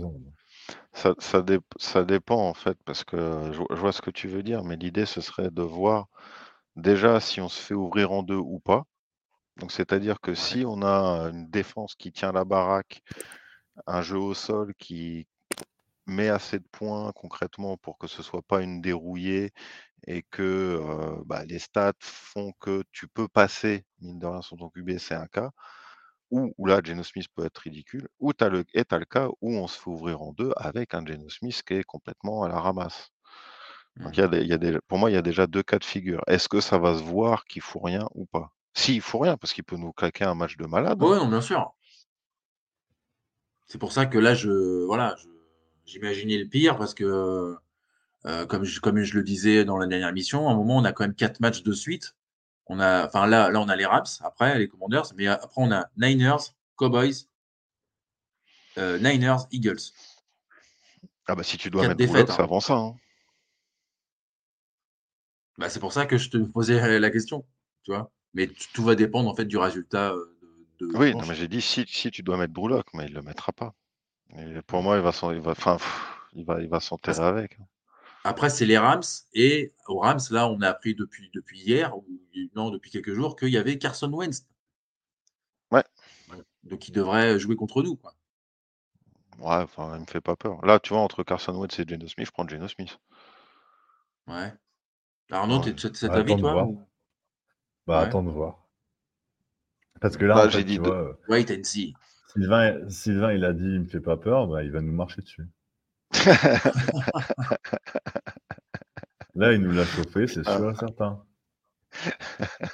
Ça, 0.94 1.14
ça, 1.20 1.42
dép- 1.42 1.64
ça 1.80 2.04
dépend 2.04 2.50
en 2.50 2.54
fait, 2.54 2.78
parce 2.86 3.04
que 3.06 3.52
je, 3.54 3.62
je 3.70 3.76
vois 3.80 3.92
ce 3.94 4.02
que 4.02 4.12
tu 4.12 4.28
veux 4.28 4.44
dire, 4.44 4.64
mais 4.64 4.76
l'idée 4.76 5.06
ce 5.06 5.22
serait 5.22 5.50
de 5.52 5.62
voir 5.62 6.08
déjà 6.78 7.20
si 7.22 7.42
on 7.42 7.50
se 7.50 7.62
fait 7.62 7.74
ouvrir 7.76 8.12
en 8.14 8.24
deux 8.24 8.38
ou 8.38 8.60
pas. 8.60 8.84
Donc 9.58 9.72
c'est-à-dire 9.74 10.22
que 10.22 10.36
si 10.36 10.66
on 10.68 10.82
a 10.84 11.30
une 11.32 11.50
défense 11.50 11.96
qui 11.96 12.12
tient 12.14 12.32
la 12.34 12.46
baraque, 12.46 13.04
un 13.88 14.02
jeu 14.04 14.18
au 14.20 14.34
sol 14.36 14.74
qui 14.80 15.28
met 16.08 16.30
assez 16.30 16.60
de 16.60 16.66
points 16.72 17.12
concrètement 17.14 17.78
pour 17.78 17.98
que 17.98 18.08
ce 18.08 18.24
soit 18.24 18.42
pas 18.44 18.62
une 18.62 18.82
dérouillée 18.82 19.52
et 20.08 20.24
que 20.24 20.44
euh, 20.44 21.24
bah, 21.26 21.46
les 21.46 21.60
stats 21.60 21.94
font 22.02 22.54
que 22.60 22.84
tu 22.94 23.08
peux 23.08 23.28
passer, 23.30 23.86
mine 24.02 24.20
de 24.20 24.28
rien, 24.28 24.42
sur 24.44 24.58
ton 24.58 24.70
QB, 24.70 24.98
c'est 25.00 25.16
un 25.16 25.28
cas, 25.28 25.52
ou 26.32 26.54
où 26.58 26.66
là, 26.68 26.82
Geno 26.84 27.04
Smith 27.04 27.28
peut 27.36 27.46
être 27.46 27.58
ridicule, 27.60 28.08
ou 28.20 28.34
tu 28.34 28.44
as 28.44 28.50
le, 28.50 28.66
et 28.74 28.86
t'as 28.86 29.00
le 29.00 29.06
cas 29.06 29.30
où 29.42 29.54
on 29.56 29.68
se 29.68 29.80
fait 29.80 29.90
ouvrir 29.90 30.22
en 30.22 30.34
deux 30.34 30.54
avec 30.58 30.94
un 30.94 31.06
Geno 31.06 31.30
Smith 31.30 31.62
qui 31.68 31.76
est 31.76 31.84
complètement 31.84 32.44
à 32.44 32.50
la 32.50 32.60
ramasse. 32.60 33.12
Donc, 34.04 34.18
y 34.18 34.22
a 34.22 34.28
des- 34.28 34.44
y 34.46 34.54
a 34.54 34.58
des- 34.58 34.80
pour 34.88 34.98
moi, 34.98 35.12
il 35.12 35.14
y 35.14 35.18
a 35.18 35.22
déjà 35.22 35.48
deux 35.48 35.64
cas 35.64 35.80
de 35.80 35.84
figure. 35.86 36.22
Est-ce 36.28 36.50
que 36.50 36.62
ça 36.62 36.78
va 36.80 36.98
se 36.98 37.04
voir 37.04 37.46
qu'il 37.46 37.62
faut 37.62 37.80
rien 37.80 38.08
ou 38.16 38.26
pas? 38.26 38.52
Si, 38.76 38.96
il 38.96 39.02
faut 39.02 39.20
rien, 39.20 39.38
parce 39.38 39.54
qu'il 39.54 39.64
peut 39.64 39.78
nous 39.78 39.94
claquer 39.94 40.26
un 40.26 40.36
match 40.36 40.58
de 40.58 40.66
malade. 40.66 41.04
hein. 41.04 41.06
Oui, 41.06 41.28
bien 41.28 41.42
sûr. 41.42 41.74
C'est 43.68 43.78
pour 43.78 43.92
ça 43.92 44.06
que 44.06 44.18
là, 44.18 44.34
je, 44.34 44.84
voilà, 44.86 45.16
je- 45.18 45.28
j'imaginais 45.88 46.38
le 46.38 46.46
pire 46.48 46.78
parce 46.78 46.94
que, 46.94 47.58
euh, 48.26 48.46
comme, 48.46 48.64
je, 48.64 48.80
comme 48.80 49.02
je 49.02 49.16
le 49.16 49.24
disais 49.24 49.66
dans 49.66 49.78
la 49.78 49.88
dernière 49.88 50.14
mission, 50.14 50.48
à 50.48 50.52
un 50.52 50.56
moment, 50.56 50.78
on 50.78 50.84
a 50.86 50.92
quand 50.94 51.04
même 51.06 51.16
quatre 51.16 51.40
matchs 51.40 51.64
de 51.64 51.74
suite. 51.74 52.16
On 52.68 52.80
a, 52.80 53.08
enfin 53.08 53.26
là, 53.26 53.50
là, 53.50 53.60
on 53.62 53.70
a 53.70 53.76
les 53.76 53.86
Rams, 53.86 54.06
après 54.22 54.60
les 54.60 54.68
Commanders, 54.68 55.06
mais 55.16 55.28
après 55.28 55.50
on 55.56 55.72
a 55.72 55.88
Niners, 55.98 56.54
Cowboys, 56.76 57.28
euh, 58.78 59.00
Niners, 59.00 59.48
Eagles. 59.52 59.80
Ah 61.28 61.36
bah 61.36 61.44
si 61.44 61.58
tu 61.58 61.70
dois 61.70 61.84
mettre 61.84 61.96
défaites, 61.96 62.14
Bullock, 62.14 62.30
hein. 62.30 62.34
c'est 62.36 62.42
avant 62.44 62.60
ça. 62.60 62.76
hein. 62.76 62.96
Bah, 65.58 65.70
c'est 65.70 65.80
pour 65.80 65.94
ça 65.94 66.06
que 66.06 66.18
je 66.18 66.30
te 66.30 66.38
posais 66.38 67.00
la 67.00 67.10
question, 67.10 67.46
tu 67.84 67.92
vois. 67.92 68.12
Mais 68.34 68.48
tout 68.74 68.84
va 68.84 68.96
dépendre 68.96 69.30
en 69.30 69.36
fait 69.36 69.46
du 69.46 69.58
résultat 69.58 70.12
euh, 70.12 70.38
de, 70.80 70.88
de 70.88 70.98
Oui, 70.98 71.14
non, 71.16 71.26
mais 71.26 71.36
j'ai 71.36 71.48
dit 71.48 71.62
si, 71.62 71.86
si 71.88 72.12
tu 72.12 72.22
dois 72.22 72.38
mettre 72.38 72.54
Bullock, 72.54 72.86
mais 72.94 73.06
il 73.06 73.14
le 73.14 73.22
mettra 73.22 73.52
pas. 73.54 73.74
Et 74.36 74.62
pour 74.64 74.82
moi, 74.84 74.98
il 74.98 75.02
va 75.04 75.12
s'en- 75.12 75.32
il 75.32 75.40
va, 75.40 75.52
enfin, 75.52 75.78
il 76.34 76.46
va, 76.46 76.62
il 76.62 76.68
va 76.70 76.80
s'enterrer 76.80 77.24
avec. 77.26 77.58
Après, 78.24 78.50
c'est 78.50 78.66
les 78.66 78.78
Rams. 78.78 79.04
Et 79.34 79.74
aux 79.88 80.00
Rams, 80.00 80.20
là, 80.32 80.48
on 80.50 80.62
a 80.62 80.70
appris 80.70 80.96
depuis, 80.96 81.30
depuis 81.34 81.60
hier, 81.62 81.96
ou 81.98 82.06
non, 82.56 82.70
depuis 82.70 82.92
quelques 82.92 83.14
jours, 83.14 83.36
qu'il 83.36 83.50
y 83.50 83.58
avait 83.58 83.78
Carson 83.78 84.12
Wentz. 84.12 84.46
Ouais. 85.72 85.84
Donc, 86.64 86.88
il 86.88 86.92
devrait 86.92 87.40
jouer 87.40 87.56
contre 87.56 87.82
nous. 87.84 87.96
Quoi. 87.96 88.14
Ouais, 89.40 89.64
enfin, 89.64 89.96
il 89.96 90.02
me 90.02 90.06
fait 90.06 90.22
pas 90.22 90.36
peur. 90.36 90.64
Là, 90.66 90.80
tu 90.80 90.94
vois, 90.94 91.02
entre 91.02 91.24
Carson 91.24 91.54
Wentz 91.56 91.80
et 91.80 91.88
Geno 91.88 92.08
Smith, 92.08 92.28
je 92.28 92.32
prends 92.32 92.48
Geno 92.48 92.68
Smith. 92.68 93.00
Ouais. 94.28 94.54
Arnaud, 95.32 95.60
Ouais. 95.60 95.74
t'es 95.74 95.90
de 95.90 95.96
cet 95.96 96.12
avis, 96.12 96.36
toi 96.38 96.64
ou- 96.66 96.86
Bah, 97.86 98.02
Ouais. 98.02 98.06
attends 98.08 98.24
de 98.24 98.30
voir. 98.30 98.58
Parce 100.02 100.18
que 100.18 100.26
là, 100.26 100.36
Bah, 100.36 100.46
en 100.48 100.50
j'ai 100.50 100.64
dit 100.66 100.76
tu 100.76 100.80
de- 100.82 100.88
vois, 100.88 100.96
euh, 100.98 101.14
Wait 101.30 101.50
and 101.58 101.64
see. 101.64 101.94
Sylvain, 102.38 102.90
Sylvain, 102.90 103.34
il 103.34 103.44
a 103.46 103.54
dit, 103.54 103.66
il 103.66 103.80
me 103.82 103.86
fait 103.88 104.00
pas 104.00 104.16
peur, 104.16 104.48
bah, 104.48 104.64
il 104.64 104.72
va 104.72 104.82
nous 104.82 104.94
marcher 104.94 105.24
dessus. 105.24 105.48
Là, 109.36 109.54
il 109.54 109.62
nous 109.62 109.72
l'a 109.72 109.86
chauffé, 109.86 110.28
c'est 110.28 110.44
sûr 110.44 110.70
et 110.70 110.76
certain. 110.76 111.24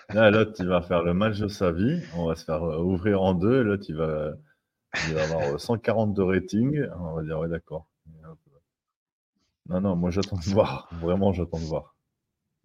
Là, 0.09 0.31
l'autre, 0.31 0.55
il 0.59 0.67
va 0.67 0.81
faire 0.81 1.01
le 1.03 1.13
match 1.13 1.39
de 1.39 1.47
sa 1.47 1.71
vie. 1.71 2.01
On 2.15 2.25
va 2.27 2.35
se 2.35 2.43
faire 2.43 2.63
euh, 2.63 2.77
ouvrir 2.79 3.21
en 3.21 3.33
deux. 3.33 3.61
L'autre, 3.63 3.85
il 3.87 3.95
va, 3.95 4.33
il 5.07 5.13
va 5.13 5.23
avoir 5.23 5.53
euh, 5.53 5.57
140 5.57 6.13
de 6.13 6.21
rating. 6.21 6.85
On 6.99 7.13
va 7.13 7.23
dire, 7.23 7.39
ouais, 7.39 7.47
d'accord. 7.47 7.87
Non, 9.69 9.79
non, 9.79 9.95
moi, 9.95 10.09
j'attends 10.09 10.37
de 10.37 10.43
voir. 10.43 10.89
Vraiment, 10.91 11.31
j'attends 11.31 11.59
de 11.59 11.65
voir. 11.65 11.92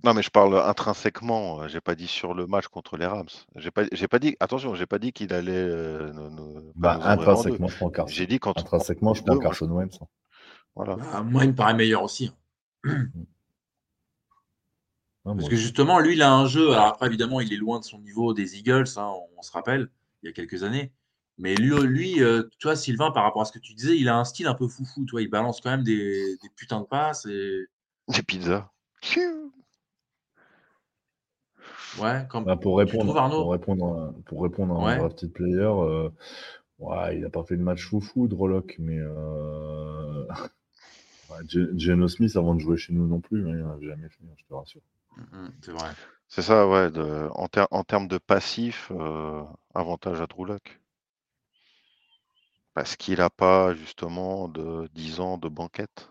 Non, 0.05 0.14
mais 0.14 0.22
je 0.22 0.30
parle 0.30 0.57
intrinsèquement. 0.61 1.62
euh, 1.62 1.68
J'ai 1.68 1.80
pas 1.80 1.94
dit 1.96 2.07
sur 2.07 2.32
le 2.34 2.46
match 2.46 2.68
contre 2.68 2.96
les 2.96 3.07
Rams. 3.07 3.26
J'ai 3.57 3.70
pas, 3.72 3.82
j'ai 3.90 4.07
pas 4.09 4.18
dit. 4.20 4.36
Attention, 4.38 4.74
j'ai 4.74 4.86
pas 4.86 4.99
dit 4.99 5.12
qu'il 5.12 5.32
allait 5.32 5.53
euh, 5.53 6.12
nous, 6.12 6.30
nous- 6.30 6.72
Bah, 6.76 6.99
nous 7.01 7.07
intrinsèquement, 7.07 7.66
je 7.68 7.76
prends 7.76 7.90
Carson. 7.90 8.14
J'ai 8.14 8.26
dit 8.26 8.38
quand 8.38 8.57
Intrinsèquement, 8.57 9.14
je 9.14 9.22
prends 9.22 9.34
deux, 9.34 9.40
Carson 9.40 9.66
Wentz. 9.70 9.99
Voilà. 10.76 10.94
Bah, 10.96 11.22
moi, 11.22 11.44
il 11.44 11.51
me 11.51 11.55
paraît 11.57 11.74
meilleur 11.74 12.03
aussi. 12.05 12.30
hein. 12.84 13.07
Parce 15.24 15.49
que 15.51 15.57
justement, 15.57 15.99
lui, 15.99 16.14
il 16.14 16.22
a 16.22 16.32
un 16.32 16.46
jeu. 16.46 16.72
Alors 16.72 16.86
après, 16.86 17.07
évidemment, 17.07 17.40
il 17.40 17.53
est 17.53 17.57
loin 17.59 17.80
de 17.80 17.84
son 17.84 17.99
niveau 17.99 18.32
des 18.32 18.57
Eagles, 18.57 18.86
hein, 18.96 19.12
on, 19.36 19.42
se 19.42 19.53
rappelle, 19.53 19.90
il 20.22 20.26
y 20.26 20.30
a 20.30 20.32
quelques 20.32 20.62
années. 20.62 20.92
Mais 21.36 21.55
lui, 21.55 21.76
lui 21.86 22.22
euh, 22.22 22.44
tu 22.59 22.66
vois, 22.66 22.76
Sylvain, 22.76 23.11
par 23.11 23.24
rapport 23.24 23.42
à 23.42 23.44
ce 23.44 23.53
que 23.53 23.59
tu 23.59 23.74
disais, 23.74 23.96
il 23.99 24.09
a 24.09 24.16
un 24.16 24.24
style 24.24 24.46
un 24.46 24.55
peu 24.55 24.66
foufou. 24.68 25.05
Tu 25.05 25.11
vois, 25.11 25.20
il 25.22 25.28
balance 25.28 25.61
quand 25.61 25.70
même 25.70 25.84
des, 25.84 26.36
des 26.42 26.49
putains 26.57 26.80
de 26.80 26.86
passes. 26.86 27.26
Et... 27.26 27.66
Des 28.09 28.22
pizzas. 28.22 28.70
Ouais, 32.01 32.26
comme... 32.28 32.45
Bah, 32.45 32.57
pour, 32.57 32.78
répondre, 32.78 33.05
trouves, 33.05 33.16
Arnaud? 33.18 33.43
pour 33.43 33.53
répondre 33.53 33.99
à, 34.01 34.12
pour 34.26 34.43
répondre 34.43 34.74
à 34.74 34.93
un 34.93 34.99
drafted 34.99 35.32
player, 35.32 35.57
euh, 35.62 36.09
ouais, 36.78 37.16
il 37.16 37.22
n'a 37.22 37.30
pas 37.30 37.45
fait 37.45 37.57
de 37.57 37.62
match 37.62 37.86
foufou, 37.89 38.28
Droloc, 38.28 38.76
mais 38.78 38.99
euh... 38.99 40.24
ouais, 41.30 41.39
Geno 41.49 42.09
Smith, 42.09 42.36
avant 42.36 42.55
de 42.55 42.61
jouer 42.61 42.76
chez 42.76 42.93
nous 42.93 43.07
non 43.07 43.20
plus, 43.20 43.49
hein, 43.49 43.53
il 43.55 43.61
n'en 43.64 43.76
a 43.76 43.80
jamais 43.80 44.09
fait, 44.09 44.24
je 44.36 44.45
te 44.45 44.55
rassure. 44.55 44.82
C'est 45.62 45.72
vrai. 45.72 45.91
C'est 46.28 46.43
ça, 46.43 46.66
ouais. 46.68 46.91
de- 46.91 47.28
en, 47.34 47.49
ter- 47.49 47.68
en 47.70 47.84
termes 47.84 48.09
de 48.09 48.18
passif, 48.18 48.91
euh, 48.93 49.43
avantage 49.74 50.20
à 50.20 50.26
Drew 50.26 50.47
Lock. 50.47 50.80
Parce 52.72 52.97
qu'il 52.97 53.18
n'a 53.18 53.28
pas 53.28 53.74
justement 53.74 54.49
de 54.49 54.89
10 54.95 55.20
ans 55.20 55.36
de 55.36 55.51
banquette. 55.51 56.09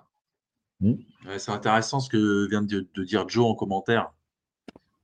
Ouais, 1.25 1.39
c'est 1.39 1.51
intéressant 1.51 1.99
ce 1.99 2.09
que 2.09 2.47
vient 2.49 2.61
de, 2.61 2.87
de 2.93 3.03
dire 3.03 3.27
Joe 3.29 3.45
en 3.45 3.55
commentaire. 3.55 4.11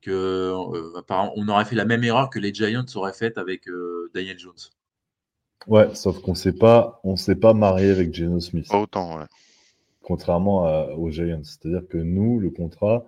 Que, 0.04 0.12
euh, 0.12 1.01
on 1.36 1.47
aurait 1.47 1.64
fait 1.64 1.76
la 1.76 1.86
même 1.86 2.04
erreur 2.04 2.30
que 2.30 2.38
les 2.38 2.54
Giants 2.54 2.84
auraient 2.95 3.14
faite 3.14 3.38
avec 3.38 3.70
euh, 3.70 4.12
Daniel 4.14 4.38
Jones. 4.38 4.54
Ouais, 5.68 5.95
sauf 5.95 6.20
qu'on 6.22 6.36
s'est 6.36 6.51
pas, 6.51 6.99
on 7.06 7.16
s'est 7.16 7.38
pas 7.38 7.54
marié 7.54 7.89
avec 7.89 8.14
Geno 8.14 8.41
Smith, 8.41 8.68
Pas 8.70 8.82
autant, 8.82 9.18
ouais. 9.18 9.26
contrairement 10.01 10.66
à- 10.66 10.88
aux 10.89 11.10
Giants. 11.10 11.43
C'est-à-dire 11.43 11.88
que 11.88 11.97
nous, 11.97 12.38
le 12.41 12.49
contrat, 12.49 13.06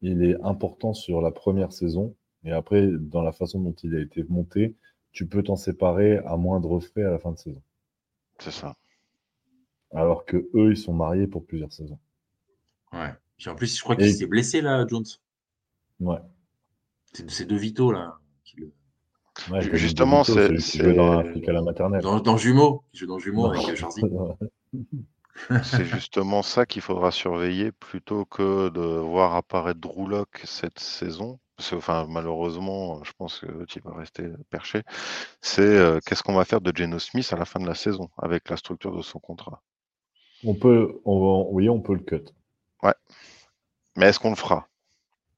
il 0.00 0.24
est 0.24 0.40
important 0.42 0.94
sur 0.94 1.20
la 1.20 1.30
première 1.30 1.72
saison, 1.72 2.16
et 2.44 2.52
après, 2.52 2.88
dans 2.90 3.20
la 3.22 3.32
façon 3.32 3.60
dont 3.60 3.74
il 3.82 3.94
a 3.94 4.00
été 4.00 4.24
monté, 4.30 4.74
tu 5.12 5.26
peux 5.26 5.42
t'en 5.42 5.56
séparer 5.56 6.18
à 6.24 6.38
moindre 6.38 6.80
frais 6.80 7.04
à 7.04 7.10
la 7.10 7.18
fin 7.18 7.32
de 7.32 7.38
saison. 7.38 7.60
C'est 8.38 8.50
ça. 8.52 8.74
Alors 9.92 10.24
que 10.24 10.38
eux, 10.54 10.70
ils 10.70 10.78
sont 10.78 10.94
mariés 10.94 11.26
pour 11.26 11.44
plusieurs 11.44 11.72
saisons. 11.72 11.98
Ouais. 12.94 13.12
Puis 13.36 13.50
en 13.50 13.54
plus, 13.56 13.76
je 13.76 13.82
crois 13.82 13.96
Et- 13.96 13.98
qu'il 13.98 14.14
s'est 14.14 14.26
blessé 14.26 14.62
là, 14.62 14.86
Jones. 14.88 15.04
Ouais. 16.00 16.18
C'est 17.12 17.30
c'est 17.30 17.44
De 17.46 17.56
Vito 17.56 17.92
là. 17.92 18.18
qui 18.44 18.56
le- 18.56 18.72
Ouais, 19.50 19.62
justement, 19.76 20.22
c'est- 20.24 20.32
celui 20.34 20.58
qui 20.62 20.78
jouait 20.78 20.92
dans 20.94 21.18
à 21.18 21.22
la 21.52 21.62
maternelle. 21.62 22.02
Dans, 22.02 22.20
dans 22.20 22.36
Jumeaux. 22.36 22.84
Il 22.92 22.98
joue 22.98 23.06
dans 23.06 23.18
Jumeaux 23.18 23.48
Non. 23.48 23.60
avec. 23.62 23.76
C'est 25.64 25.84
justement 25.86 26.42
ça 26.42 26.66
qu'il 26.66 26.82
faudra 26.82 27.10
surveiller 27.10 27.72
plutôt 27.72 28.26
que 28.26 28.68
de 28.68 28.80
voir 28.80 29.34
apparaître 29.36 29.80
Drew 29.80 30.06
Lock 30.08 30.42
cette 30.44 30.78
saison. 30.78 31.38
Parce 31.56 31.70
que, 31.70 31.76
enfin, 31.76 32.06
malheureusement, 32.08 33.02
je 33.04 33.12
pense 33.16 33.38
que 33.38 33.64
tu 33.64 33.80
vas 33.80 33.94
rester 33.94 34.28
perché. 34.50 34.82
C'est 35.40 35.62
euh, 35.62 35.98
qu'est-ce 36.04 36.22
qu'on 36.22 36.34
va 36.34 36.44
faire 36.44 36.60
de 36.60 36.76
Geno 36.76 36.98
Smith 36.98 37.32
à 37.32 37.36
la 37.36 37.44
fin 37.44 37.60
de 37.60 37.66
la 37.66 37.74
saison 37.74 38.10
avec 38.18 38.50
la 38.50 38.56
structure 38.56 38.94
de 38.94 39.02
son 39.02 39.18
contrat? 39.20 39.62
On 40.44 40.54
peut, 40.54 41.00
on 41.04 41.20
va, 41.20 41.48
oui, 41.50 41.68
on 41.68 41.80
peut 41.80 41.94
le 41.94 42.00
cut. 42.00 42.24
Mais 43.96 44.06
est-ce 44.06 44.18
qu'on 44.20 44.30
le 44.30 44.36
fera? 44.36 44.68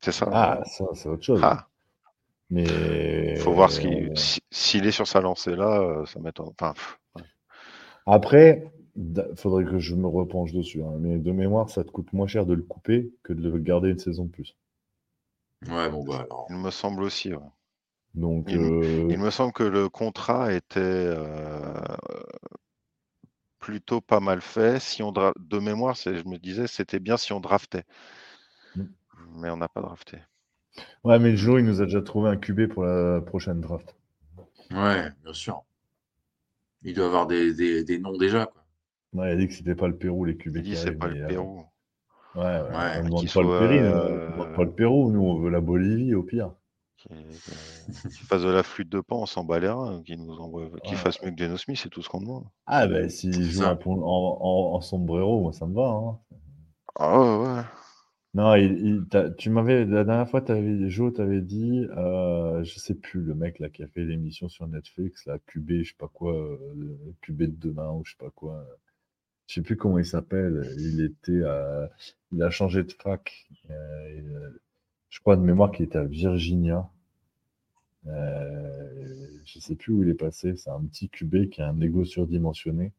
C'est 0.02 0.12
ça. 0.12 0.26
Ah, 0.32 0.62
ça, 0.66 0.84
c'est 0.94 1.08
autre 1.08 1.22
chose. 1.22 1.40
Ah, 1.42 1.66
Mais 2.50 3.38
faut 3.38 3.52
voir 3.52 3.70
ce 3.70 3.80
qui, 3.80 3.88
on- 3.88 4.14
si- 4.16 4.40
s'il 4.50 4.86
est 4.86 4.92
sur 4.92 5.06
sa 5.06 5.20
lancée 5.20 5.56
là, 5.56 5.80
euh, 5.80 6.06
ça 6.06 6.20
m'étonne. 6.20 6.50
Enfin, 6.58 6.72
pff, 6.74 6.98
Après, 8.06 8.70
il 8.96 9.24
faudrait 9.36 9.64
que 9.64 9.78
je 9.78 9.94
me 9.94 10.06
repenche 10.06 10.52
dessus. 10.52 10.82
hein, 10.82 10.92
Mais 11.00 11.18
de 11.18 11.32
mémoire, 11.32 11.70
ça 11.70 11.84
te 11.84 11.90
coûte 11.90 12.12
moins 12.12 12.26
cher 12.26 12.46
de 12.46 12.54
le 12.54 12.62
couper 12.62 13.10
que 13.22 13.32
de 13.32 13.48
le 13.48 13.58
garder 13.58 13.90
une 13.90 13.98
saison 13.98 14.24
de 14.24 14.30
plus. 14.30 14.56
Ouais, 15.68 15.88
bon, 15.90 16.04
bah 16.04 16.20
alors. 16.24 16.46
il 16.50 16.56
me 16.56 16.70
semble 16.70 17.02
aussi. 17.02 17.32
ouais. 17.32 17.38
Donc, 18.14 18.48
Il- 18.48 18.56
euh, 18.58 19.06
Il 19.10 19.18
me 19.18 19.30
semble 19.30 19.52
que 19.52 19.62
le 19.64 19.88
contrat 19.88 20.52
était 20.52 20.80
euh, 20.80 21.80
plutôt 23.58 24.00
pas 24.02 24.20
mal 24.20 24.42
fait. 24.42 24.78
Si 24.80 25.02
on 25.02 25.10
dra- 25.12 25.32
de 25.38 25.58
mémoire, 25.58 25.96
c'est- 25.96 26.18
je 26.18 26.28
me 26.28 26.36
disais, 26.38 26.66
c'était 26.66 27.00
bien 27.00 27.16
si 27.16 27.32
on 27.32 27.40
draftait. 27.40 27.84
Mm. 28.76 28.88
Mais 29.34 29.50
on 29.50 29.56
n'a 29.56 29.68
pas 29.68 29.80
drafté. 29.80 30.18
ouais, 31.04 31.18
mais 31.18 31.36
Joe, 31.36 31.60
il 31.60 31.66
nous 31.66 31.80
a 31.80 31.84
déjà 31.84 32.02
trouvé 32.02 32.30
un 32.30 32.36
QB 32.36 32.66
pour 32.68 32.84
la 32.84 33.20
prochaine 33.20 33.60
draft. 33.60 33.94
Ouais, 34.70 35.10
bien 35.22 35.32
sûr. 35.32 35.62
Il 36.82 36.94
doit 36.94 37.06
avoir 37.06 37.26
des, 37.26 37.52
des, 37.54 37.84
des 37.84 37.98
noms 37.98 38.16
déjà. 38.16 38.46
Quoi. 38.46 38.62
Ouais, 39.14 39.30
il 39.30 39.32
a 39.32 39.36
dit 39.36 39.48
que 39.48 39.54
c'était 39.54 39.74
pas 39.74 39.88
le 39.88 39.96
Pérou, 39.96 40.24
les 40.24 40.36
QB 40.36 40.56
Il 40.56 40.62
dit, 40.62 40.70
qui 40.70 40.76
c'est 40.76 40.92
pas 40.92 41.08
le 41.08 41.22
euh, 41.22 41.28
Pérou. 41.28 41.64
Ouais, 42.34 42.42
ouais, 42.42 42.60
Ouais, 42.62 42.98
on 43.00 43.04
demande 43.04 43.20
qu'il 43.20 43.28
pas 43.28 43.32
soit, 43.32 43.42
le 43.42 43.68
Pérou, 43.68 43.84
euh, 43.84 44.28
on 44.28 44.32
demande 44.32 44.56
pas 44.56 44.64
le 44.64 44.72
Pérou, 44.72 45.10
nous 45.12 45.20
on 45.22 45.38
veut 45.38 45.50
la 45.50 45.60
Bolivie 45.60 46.14
au 46.14 46.22
pire. 46.22 46.50
Qui, 46.96 47.08
euh, 47.12 47.98
qui 48.08 48.18
fasse 48.24 48.42
de 48.42 48.48
la 48.48 48.62
flûte 48.62 48.88
de 48.88 49.00
pan, 49.00 49.22
on 49.22 49.26
s'en 49.26 49.44
bat 49.44 49.58
les 49.58 49.68
reins. 49.68 50.02
Qui 50.04 50.16
nous 50.16 50.32
envoie, 50.38 50.68
qui 50.84 50.92
Ouais. 50.92 50.96
fasse 50.96 51.20
mieux 51.22 51.30
que 51.32 51.36
Geno 51.36 51.56
Smith, 51.58 51.78
c'est 51.82 51.88
tout 51.90 52.00
ce 52.00 52.08
qu'on 52.08 52.20
demande. 52.20 52.44
Ah 52.66 52.86
ben 52.86 53.08
s'il 53.08 53.34
C'est 53.34 53.42
joue 53.42 53.64
en 53.64 54.80
sombrero, 54.80 55.40
moi 55.40 55.52
ça 55.52 55.66
me 55.66 55.74
va. 55.74 55.88
hein. 55.88 56.18
Ah 56.94 57.20
ouais, 57.20 57.46
ouais. 57.46 57.62
Non, 58.34 58.54
tu 59.38 59.50
m'avais 59.50 59.84
la 59.84 60.04
dernière 60.04 60.28
fois, 60.28 60.40
t'avais, 60.40 60.88
Joe 60.88 61.12
t'avait 61.12 61.42
dit, 61.42 61.86
euh, 61.96 62.64
je 62.64 62.78
sais 62.78 62.94
plus, 62.94 63.20
le 63.22 63.34
mec 63.34 63.58
là 63.58 63.68
qui 63.68 63.82
a 63.82 63.88
fait 63.88 64.04
l'émission 64.04 64.48
sur 64.48 64.66
Netflix, 64.66 65.26
là, 65.26 65.38
QB, 65.46 65.82
je 65.82 65.90
sais 65.90 65.94
pas 65.98 66.08
quoi, 66.08 66.32
euh, 66.34 66.56
QB 67.20 67.42
de 67.42 67.46
demain 67.68 67.90
ou 67.92 68.04
je 68.04 68.12
sais 68.12 68.16
pas 68.18 68.30
quoi. 68.30 68.66
Je 69.48 69.54
sais 69.56 69.62
plus 69.62 69.76
comment 69.76 69.98
il 69.98 70.06
s'appelle. 70.06 70.74
Il 70.78 71.02
était, 71.02 71.42
il 72.32 72.42
a 72.42 72.50
changé 72.50 72.82
de 72.84 72.92
fac. 72.92 73.46
euh, 73.70 73.74
euh, 73.74 74.50
je 75.10 75.20
crois 75.20 75.36
de 75.36 75.42
mémoire 75.42 75.70
qu'il 75.72 75.84
était 75.86 75.98
à 75.98 76.04
Virginia. 76.04 76.88
Je 78.06 79.58
sais 79.60 79.74
plus 79.74 79.92
où 79.92 80.02
il 80.02 80.08
est 80.08 80.14
passé. 80.14 80.56
C'est 80.56 80.70
un 80.70 80.80
petit 80.84 81.08
QB 81.08 81.50
qui 81.50 81.62
a 81.62 81.68
un 81.68 81.80
ego 81.80 82.04
surdimensionné. 82.04 82.92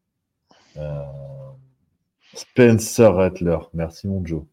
Spencer 2.36 3.12
Rattler. 3.12 3.58
Merci 3.74 4.08
mon 4.08 4.24
Joe. 4.24 4.44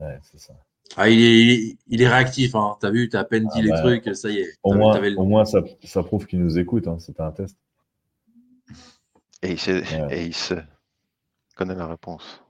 Ouais, 0.00 0.18
c'est 0.22 0.38
ça. 0.38 0.54
Ah, 0.96 1.08
il 1.08 1.20
est, 1.20 1.76
il 1.88 2.06
réactif. 2.06 2.54
Hein. 2.54 2.76
T'as 2.80 2.90
vu, 2.90 3.08
t'as 3.08 3.20
à 3.20 3.24
peine 3.24 3.44
dit 3.44 3.58
Ah 3.58 3.62
les 3.62 3.70
bah, 3.70 3.80
trucs, 3.82 4.14
ça 4.16 4.30
y 4.30 4.38
est. 4.38 4.54
Au 4.62 4.74
moins, 4.74 4.94
t'avais 4.94 5.10
le- 5.10 5.18
au 5.18 5.24
moins 5.24 5.44
ça, 5.44 5.60
ça 5.84 6.02
prouve 6.02 6.26
qu'il 6.26 6.38
nous 6.40 6.58
écoute. 6.58 6.86
Hein. 6.86 6.98
C'était 7.00 7.22
un 7.22 7.32
test. 7.32 7.56
Et 9.42 9.52
il 9.52 9.58
sait, 9.60 9.82
Ouais. 9.82 10.18
et 10.18 10.26
il 10.26 10.34
sait. 10.34 10.64
Il 11.50 11.54
connaît 11.56 11.74
la 11.74 11.86
réponse. 11.86 12.42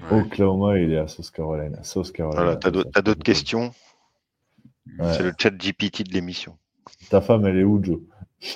Ouais. 0.00 0.20
Oklahoma, 0.20 0.78
il 0.78 0.92
est 0.92 0.98
à 0.98 1.08
South 1.08 1.30
Carolina. 1.30 1.82
South 1.84 2.12
Carolina. 2.12 2.42
Voilà, 2.42 2.56
t'as 2.56 2.70
d'autres 3.02 3.22
questions? 3.22 3.72
Ouais. 4.98 5.14
C'est 5.14 5.22
le 5.22 5.32
chat 5.38 5.50
GPT 5.50 6.02
de 6.04 6.12
l'émission. 6.12 6.58
Ta 7.08 7.20
femme, 7.20 7.46
elle 7.46 7.58
est 7.58 7.64
où, 7.64 7.82
Joe 7.82 8.00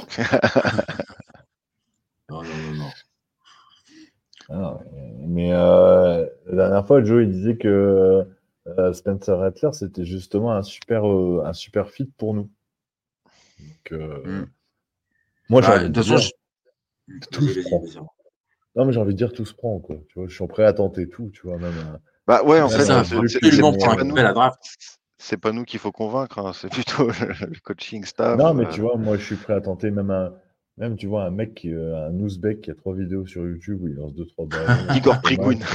Non, 2.29 2.43
non, 2.43 2.57
non, 2.57 2.75
non. 2.75 2.91
Ah, 4.51 4.79
mais 5.27 5.53
euh, 5.53 6.27
la 6.47 6.55
dernière 6.69 6.87
fois, 6.87 7.03
Joe, 7.05 7.23
il 7.25 7.31
disait 7.31 7.57
que 7.57 8.27
euh, 8.67 8.93
Spencer 8.93 9.37
Rattler, 9.39 9.71
c'était 9.73 10.05
justement 10.05 10.53
un 10.53 10.63
super, 10.63 11.07
euh, 11.07 11.43
un 11.45 11.53
super 11.53 11.91
fit 11.91 12.07
pour 12.17 12.35
nous. 12.35 12.51
Donc, 13.61 13.93
euh, 13.93 14.23
Mm. 14.25 14.45
Moi, 15.49 15.63
j'ai 15.63 15.69
Bah, 15.69 15.75
envie 15.79 15.83
de 15.85 15.89
de 15.89 15.95
toute 15.95 16.05
façon, 16.05 16.17
dire, 16.19 16.31
je- 17.09 17.27
tout 17.31 17.49
se 17.49 17.61
prend. 17.61 17.83
non, 18.77 18.85
mais 18.85 18.93
j'ai 18.93 19.01
envie 19.01 19.13
de 19.15 19.19
dire 19.19 19.33
tout 19.33 19.45
se 19.47 19.55
prend, 19.55 19.79
quoi. 19.81 19.97
Tu 20.09 20.19
vois, 20.19 20.29
je 20.29 20.35
suis 20.35 20.47
prêt 20.47 20.65
à 20.65 20.73
tenter 20.73 21.09
tout, 21.09 21.31
tu 21.33 21.43
vois, 21.47 21.59
même. 21.59 21.99
Bah 22.27 22.43
ouais, 22.45 22.61
en 22.61 22.69
fait, 22.69 22.81
c'est- 22.81 22.87
pas 22.89 23.01
un 23.01 23.05
nous- 25.53 25.65
qu'il 25.65 25.81
faut 25.81 25.93
convaincre, 25.93 26.39
hein, 26.39 26.53
c'est 26.55 26.71
plutôt 26.71 27.07
le, 27.09 27.13
le 27.53 27.61
coaching 27.63 28.05
staff. 28.05 28.39
Non, 28.39 28.55
mais 28.55 28.65
euh, 28.65 28.71
tu 28.71 28.81
vois, 28.81 28.97
moi, 28.97 29.17
je 29.17 29.25
suis 29.25 29.37
prêt 29.37 29.55
à 29.55 29.61
tenter 29.61 29.91
même 29.91 30.11
un, 30.11 30.33
même, 30.79 30.97
tu 30.97 31.07
vois, 31.07 31.25
un 31.25 31.31
mec, 31.31 31.55
qui, 31.55 31.73
euh, 31.73 32.09
un 32.09 32.15
Ouzbek 32.21 32.61
qui 32.63 32.71
a 32.71 32.75
trois 32.75 32.95
vidéos 32.95 33.27
sur 33.27 33.43
YouTube 33.47 33.83
où 33.83 33.89
il 33.89 33.95
lance 33.95 34.15
deux, 34.15 34.27
trois 34.27 34.47
balles. 34.51 34.97
Igor 34.97 35.21
Prigoun. 35.21 35.59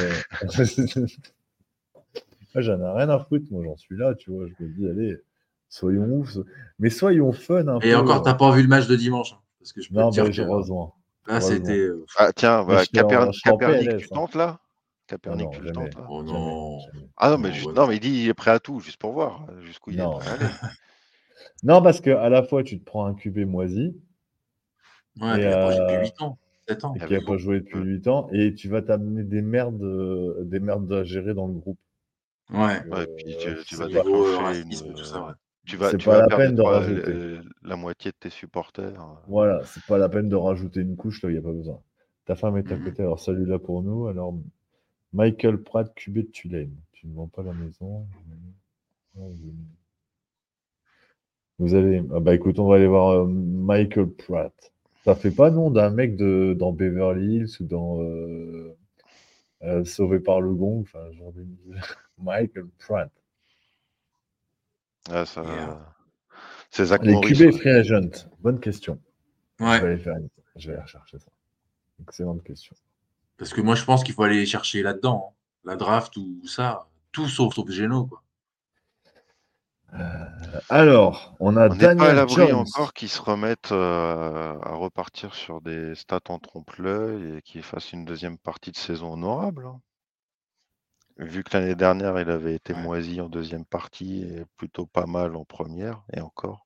Moi, 2.56 2.62
j'en 2.62 2.80
ai 2.80 2.92
rien 2.98 3.10
à 3.10 3.20
foutre, 3.20 3.46
moi, 3.52 3.64
j'en 3.66 3.76
suis 3.78 3.98
là, 3.98 4.14
tu 4.14 4.30
vois. 4.32 4.46
Je 4.48 4.64
me 4.64 4.70
dis, 4.70 4.88
allez, 4.88 5.18
soyons 5.70 6.06
ouf. 6.06 6.38
Mais 6.78 6.90
soyons 6.92 7.32
fun 7.32 7.68
un 7.68 7.80
peu. 7.80 7.88
Et 7.88 7.96
encore, 7.96 8.22
t'as 8.22 8.36
pas 8.36 8.52
vu 8.56 8.62
le 8.62 8.68
match 8.68 8.88
de 8.88 8.96
dimanche. 8.96 9.34
hein, 9.34 9.40
parce 9.60 9.74
que 9.74 9.82
je 9.82 9.90
peux 9.90 9.96
Non, 9.96 10.10
te 10.10 10.14
dire 10.14 10.26
mais 10.26 10.32
que 10.32 10.42
heureusement. 10.42 10.96
là, 11.28 11.42
c'était. 11.42 11.80
euh, 11.80 12.06
Ah 12.18 12.32
tiens, 12.32 12.64
bah, 12.64 12.84
Caper- 12.86 13.32
Capernic, 13.44 13.98
tu 13.98 14.06
hein. 14.06 14.08
tentes 14.14 14.36
là? 14.36 14.60
Ah 14.60 15.06
Capernic, 15.08 15.46
non, 15.46 15.52
tu 15.52 15.72
tentes 15.72 15.96
là? 15.96 16.06
Oh 16.10 16.22
non. 16.24 16.80
jamais. 16.80 17.08
Ah 17.18 17.30
non, 17.32 17.38
mais, 17.40 17.52
juste- 17.52 17.68
ouais. 17.68 17.74
non, 17.74 17.88
mais 17.88 17.96
il 17.96 18.00
dit 18.00 18.24
il 18.24 18.30
est 18.30 18.34
prêt 18.36 18.52
à 18.52 18.60
tout, 18.60 18.80
juste 18.80 18.98
pour 18.98 19.14
voir 19.14 19.46
euh, 19.50 19.62
jusqu'où 19.62 19.90
il 19.92 19.98
Non. 19.98 20.18
est 20.18 20.20
prêt 20.20 20.30
à 20.30 20.34
aller. 20.34 20.46
Non, 21.64 21.82
parce 21.82 22.02
que 22.02 22.12
à 22.12 22.30
la 22.30 22.44
fois, 22.44 22.64
tu 22.64 22.80
te 22.80 22.86
prends 22.86 23.06
un 23.06 23.14
QB 23.16 23.40
moisi 23.48 23.96
Ouais, 25.22 25.38
Et, 25.38 25.40
puis 25.42 25.48
après, 25.48 25.74
j'ai 25.74 25.80
euh, 25.82 25.86
depuis 25.86 26.08
8 26.08 26.22
ans, 26.22 26.38
7 26.68 26.84
ans. 26.86 26.96
et 26.96 27.00
Ah 27.02 27.08
qui 27.08 27.14
n'a 27.14 27.22
pas 27.22 27.38
joué 27.38 27.60
depuis 27.60 27.80
Mm. 27.80 27.84
8 27.84 28.08
ans, 28.08 28.30
et 28.32 28.54
tu 28.54 28.68
vas 28.70 28.82
t'amener 28.82 29.24
des 29.24 29.42
merdes, 29.42 29.82
euh, 29.84 30.44
des 30.44 30.60
merdes 30.60 30.92
à 30.92 31.04
gérer 31.04 31.34
dans 31.34 31.48
le 31.48 31.54
groupe. 31.54 31.80
Ouais. 32.50 32.84
Donc, 32.84 32.94
Ouais, 32.94 33.08
puis 33.18 33.36
tu, 33.40 33.50
euh, 33.50 33.78
vas 33.78 33.88
racisme, 34.44 34.88
une, 34.88 34.96
tout 34.96 35.04
ça, 35.06 35.26
ouais. 35.26 35.34
tu 35.66 35.78
vas, 35.78 35.92
C'est 35.92 35.98
tu 35.98 36.06
pas 36.06 36.14
vas 36.16 36.22
la 36.22 36.28
perdre 36.28 36.44
peine 36.44 36.56
de 36.56 36.62
rajouter. 36.62 37.12
euh, 37.12 37.42
la 37.64 37.76
moitié 37.76 38.12
de 38.12 38.18
tes 38.20 38.30
supporters. 38.30 38.94
Voilà, 39.28 39.64
c'est 39.66 39.84
pas 39.86 39.98
la 39.98 40.10
peine 40.10 40.30
de 40.30 40.36
rajouter 40.36 40.82
une 40.82 40.96
couche 40.96 41.22
là, 41.24 41.30
il 41.30 41.34
n'y 41.34 41.40
a 41.40 41.42
pas 41.42 41.52
besoin. 41.52 41.80
Ta 42.26 42.36
femme 42.36 42.58
est 42.58 42.72
à 42.72 42.76
Mhm. 42.76 42.84
côté, 42.86 43.02
alors 43.04 43.20
salut 43.20 43.46
là 43.46 43.60
pour 43.60 43.82
nous. 43.84 44.08
Alors, 44.08 44.36
Michael 45.14 45.58
Pratt, 45.62 45.94
QB 45.96 46.14
de 46.18 46.22
Tulane. 46.24 46.76
Tu 46.94 47.08
ne 47.08 47.14
vends 47.14 47.28
pas 47.28 47.44
la 47.44 47.54
maison. 47.54 48.08
Vous 51.60 51.76
allez. 51.76 52.04
Ah 52.14 52.20
bah 52.20 52.34
écoute, 52.36 52.60
on 52.60 52.68
va 52.68 52.76
aller 52.76 52.88
voir 52.88 53.10
euh, 53.12 53.28
Michael 53.28 54.08
Pratt. 54.10 54.73
Ça 55.06 55.16
fait 55.16 55.32
pas 55.32 55.50
nom 55.52 55.70
d'un 55.70 55.90
mec 55.90 56.16
de, 56.16 56.56
dans 56.58 56.72
Beverly 56.72 57.36
Hills 57.36 57.58
ou 57.60 57.66
dans 57.66 58.02
euh, 58.02 58.76
euh, 59.64 59.84
Sauvé 59.84 60.20
par 60.20 60.40
le 60.42 60.54
Gong. 60.54 60.82
Enfin, 60.82 61.12
genre 61.14 61.34
de... 61.34 61.46
Michael 62.18 62.68
Pratt. 62.80 63.12
Ah, 65.10 65.26
ça, 65.26 65.44
Yeah. 65.44 65.94
C'est 66.72 66.86
Zach 66.86 67.04
Les. 67.04 67.14
QB 67.20 67.40
ouais. 67.42 67.52
free 67.52 67.70
agent. 67.70 68.28
Bonne 68.40 68.60
question. 68.60 69.00
Je 69.60 69.66
Ouais. 69.66 69.80
vais 69.80 69.88
aller 69.88 69.98
faire 69.98 70.16
une- 70.18 70.30
Je 70.56 70.68
vais 70.70 70.74
aller 70.74 70.84
rechercher 70.84 71.20
ça. 71.20 71.30
Excellente 72.02 72.44
question. 72.44 72.76
Parce 73.38 73.54
que 73.54 73.62
moi, 73.62 73.76
je 73.76 73.84
pense 73.84 74.04
qu'il 74.04 74.14
faut 74.16 74.24
aller 74.24 74.46
chercher 74.46 74.82
là-dedans. 74.82 75.32
hein. 75.32 75.36
La 75.66 75.76
draft 75.76 76.16
ou 76.18 76.42
ça. 76.48 76.88
Tout 77.12 77.28
sauf 77.28 77.54
sauf 77.54 77.70
Geno, 77.70 78.06
quoi. 78.08 78.23
Alors, 80.70 81.36
on 81.40 81.56
a 81.58 81.70
On 81.70 81.74
n'est 81.74 81.80
pas 81.80 81.86
à 81.86 81.96
Daniel 81.96 82.16
l'abri 82.16 82.36
Jones. 82.36 82.54
encore 82.56 82.94
qu'ils 82.94 83.10
se 83.10 83.22
remettent 83.22 83.72
euh, 83.72 84.56
à 84.62 84.74
repartir 84.76 85.34
sur 85.36 85.62
des 85.62 85.96
stats 85.96 86.20
en 86.30 86.40
trompe-l'œil 86.40 87.38
et 87.38 87.42
qu'ils 87.42 87.64
fassent 87.64 87.92
une 87.92 88.06
deuxième 88.06 88.38
partie 88.38 88.72
de 88.72 88.78
saison 88.78 89.14
honorable. 89.14 89.66
hein. 89.68 89.80
Vu 91.18 91.44
que 91.44 91.56
l'année 91.56 91.76
dernière, 91.76 92.20
il 92.20 92.30
avait 92.30 92.56
été 92.56 92.74
Ouais. 92.74 92.82
moisi 92.82 93.22
en 93.22 93.30
deuxième 93.30 93.66
partie 93.66 94.24
et 94.24 94.46
plutôt 94.58 94.86
pas 94.88 95.06
mal 95.06 95.36
en 95.36 95.46
première, 95.46 96.02
et 96.12 96.22
encore. 96.22 96.66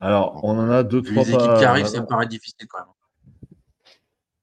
Alors, 0.00 0.40
on 0.42 0.58
en 0.58 0.70
a 0.70 0.82
deux, 0.82 1.02
trois 1.02 1.22
les 1.22 1.30
équipes 1.32 1.46
pas- 1.48 1.58
qui 1.58 1.64
arrivent, 1.64 1.86
ça 1.86 2.00
me 2.00 2.06
paraît 2.06 2.26
difficile 2.26 2.66
quand 2.68 2.78
même. 2.78 2.88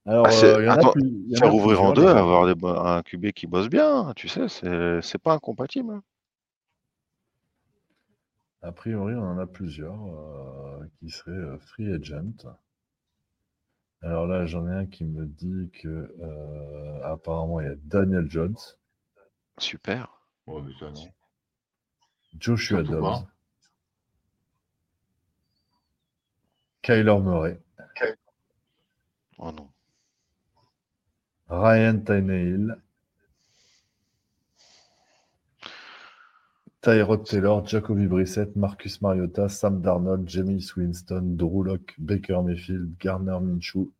Alors, 0.06 0.26
Ah, 0.28 0.30
c'est- 0.30 0.46
euh, 0.54 0.64
y 0.64 0.68
en 0.68 0.72
a 0.72 0.74
attends, 0.74 0.92
plus- 0.92 1.02
il 1.04 1.30
y 1.30 1.34
en 1.34 1.38
a 1.38 1.40
Faire 1.40 1.54
ouvrir 1.54 1.82
en 1.82 1.92
deux, 1.92 2.06
avoir 2.06 2.46
des 2.46 2.54
bo- 2.54 2.68
un 2.68 3.02
QB 3.02 3.32
qui 3.32 3.46
bosse 3.46 3.68
bien, 3.68 4.12
tu 4.16 4.28
sais, 4.28 4.48
c'est 4.48 5.02
c'est 5.02 5.18
pas 5.18 5.34
incompatible. 5.34 6.00
A 8.62 8.72
priori, 8.72 9.14
on 9.14 9.22
en 9.22 9.38
a 9.38 9.46
plusieurs 9.46 10.06
euh, 10.06 10.86
qui 10.98 11.10
seraient 11.10 11.30
euh, 11.32 11.58
free 11.58 11.92
agent. 11.92 12.32
Alors 14.02 14.26
là, 14.26 14.46
j'en 14.46 14.66
ai 14.68 14.72
un 14.72 14.86
qui 14.86 15.04
me 15.04 15.26
dit 15.26 15.70
que 15.72 16.14
euh, 16.20 17.04
apparemment 17.04 17.60
il 17.60 17.66
y 17.66 17.70
a 17.70 17.74
Daniel 17.76 18.30
Jones, 18.30 18.56
Super. 19.58 20.08
Ouais, 20.46 20.62
mais 20.62 20.72
ça, 20.78 20.90
non. 20.90 21.12
Joshua 22.38 22.78
Surtout 22.84 22.92
Dobbs. 23.00 23.26
Kyler 26.82 27.20
Murray, 27.20 27.60
Oh 29.38 29.52
non. 29.52 29.68
Ryan 31.48 31.98
Tannehill, 32.00 32.76
Tyrod 36.82 37.24
Taylor, 37.24 37.62
Jacoby 37.66 38.06
Brissett, 38.06 38.56
Marcus 38.56 39.02
Mariota, 39.02 39.50
Sam 39.50 39.82
Darnold, 39.82 40.26
Jamie 40.26 40.64
Winston, 40.76 41.36
Drew 41.36 41.62
Lock, 41.62 41.94
Baker 41.98 42.42
Mayfield, 42.42 42.96
Garner 42.98 43.38
Minshew, 43.38 43.90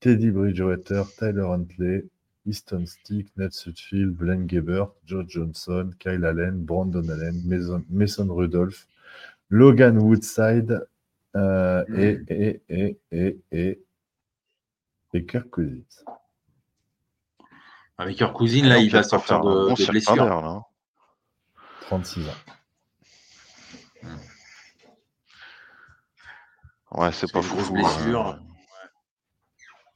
Teddy 0.00 0.30
Bridgewater, 0.30 1.04
Tyler 1.18 1.46
Huntley, 1.46 2.02
Easton 2.46 2.84
Stick, 2.84 3.28
Ned 3.38 3.52
Sudfield, 3.52 4.12
Blaine 4.12 4.46
Gabbert, 4.46 4.92
Joe 5.06 5.24
Johnson, 5.26 5.92
Kyle 5.98 6.26
Allen, 6.26 6.62
Brandon 6.62 7.08
Allen, 7.08 7.40
Mason, 7.46 7.84
Mason 7.88 8.28
Rudolph, 8.28 8.86
Logan 9.48 9.96
Woodside 9.98 10.86
euh, 11.36 11.84
et, 11.96 12.20
et, 12.28 12.60
et, 12.68 12.98
et, 13.12 13.38
et, 13.50 13.80
et 15.14 15.24
Kirk 15.24 15.48
Cousins. 15.48 15.80
Avec 17.96 18.20
leur 18.20 18.32
cousine, 18.32 18.66
là, 18.66 18.76
Donc, 18.76 18.84
il 18.84 18.90
va 18.90 18.98
un 18.98 19.02
de, 19.02 20.18
là, 20.18 20.42
hein. 20.44 20.64
36 21.90 22.28
ans. 22.28 22.32
Ouais, 26.92 27.10
c'est 27.10 27.32
pas 27.32 27.42
fou. 27.42 27.72
blessure. 27.74 28.26
hein. 28.26 28.40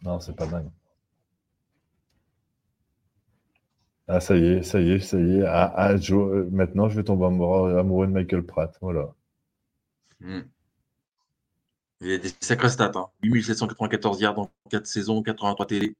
Non, 0.02 0.18
c'est 0.18 0.34
pas 0.34 0.46
dingue. 0.46 0.70
Ah, 4.08 4.18
ça 4.20 4.36
y 4.36 4.44
est, 4.44 4.62
ça 4.64 4.80
y 4.80 4.90
est, 4.90 4.98
ça 4.98 5.18
y 5.20 5.38
est. 5.38 5.44
Ah, 5.46 5.72
ah, 5.76 5.96
Joe, 5.96 6.34
euh, 6.34 6.48
maintenant, 6.50 6.88
je 6.88 6.96
vais 6.96 7.04
tomber 7.04 7.26
amoureux, 7.26 7.78
amoureux 7.78 8.08
de 8.08 8.12
Michael 8.12 8.42
Pratt. 8.42 8.76
Voilà. 8.80 9.14
Hmm. 10.20 10.40
Il 12.00 12.08
y 12.08 12.14
a 12.14 12.18
des 12.18 12.30
sacrées 12.40 12.70
stats. 12.70 12.90
Hein. 12.96 13.06
8794 13.22 14.20
yards 14.20 14.34
dans 14.34 14.50
4 14.68 14.86
saisons, 14.86 15.22
83 15.22 15.66
TD. 15.66 15.94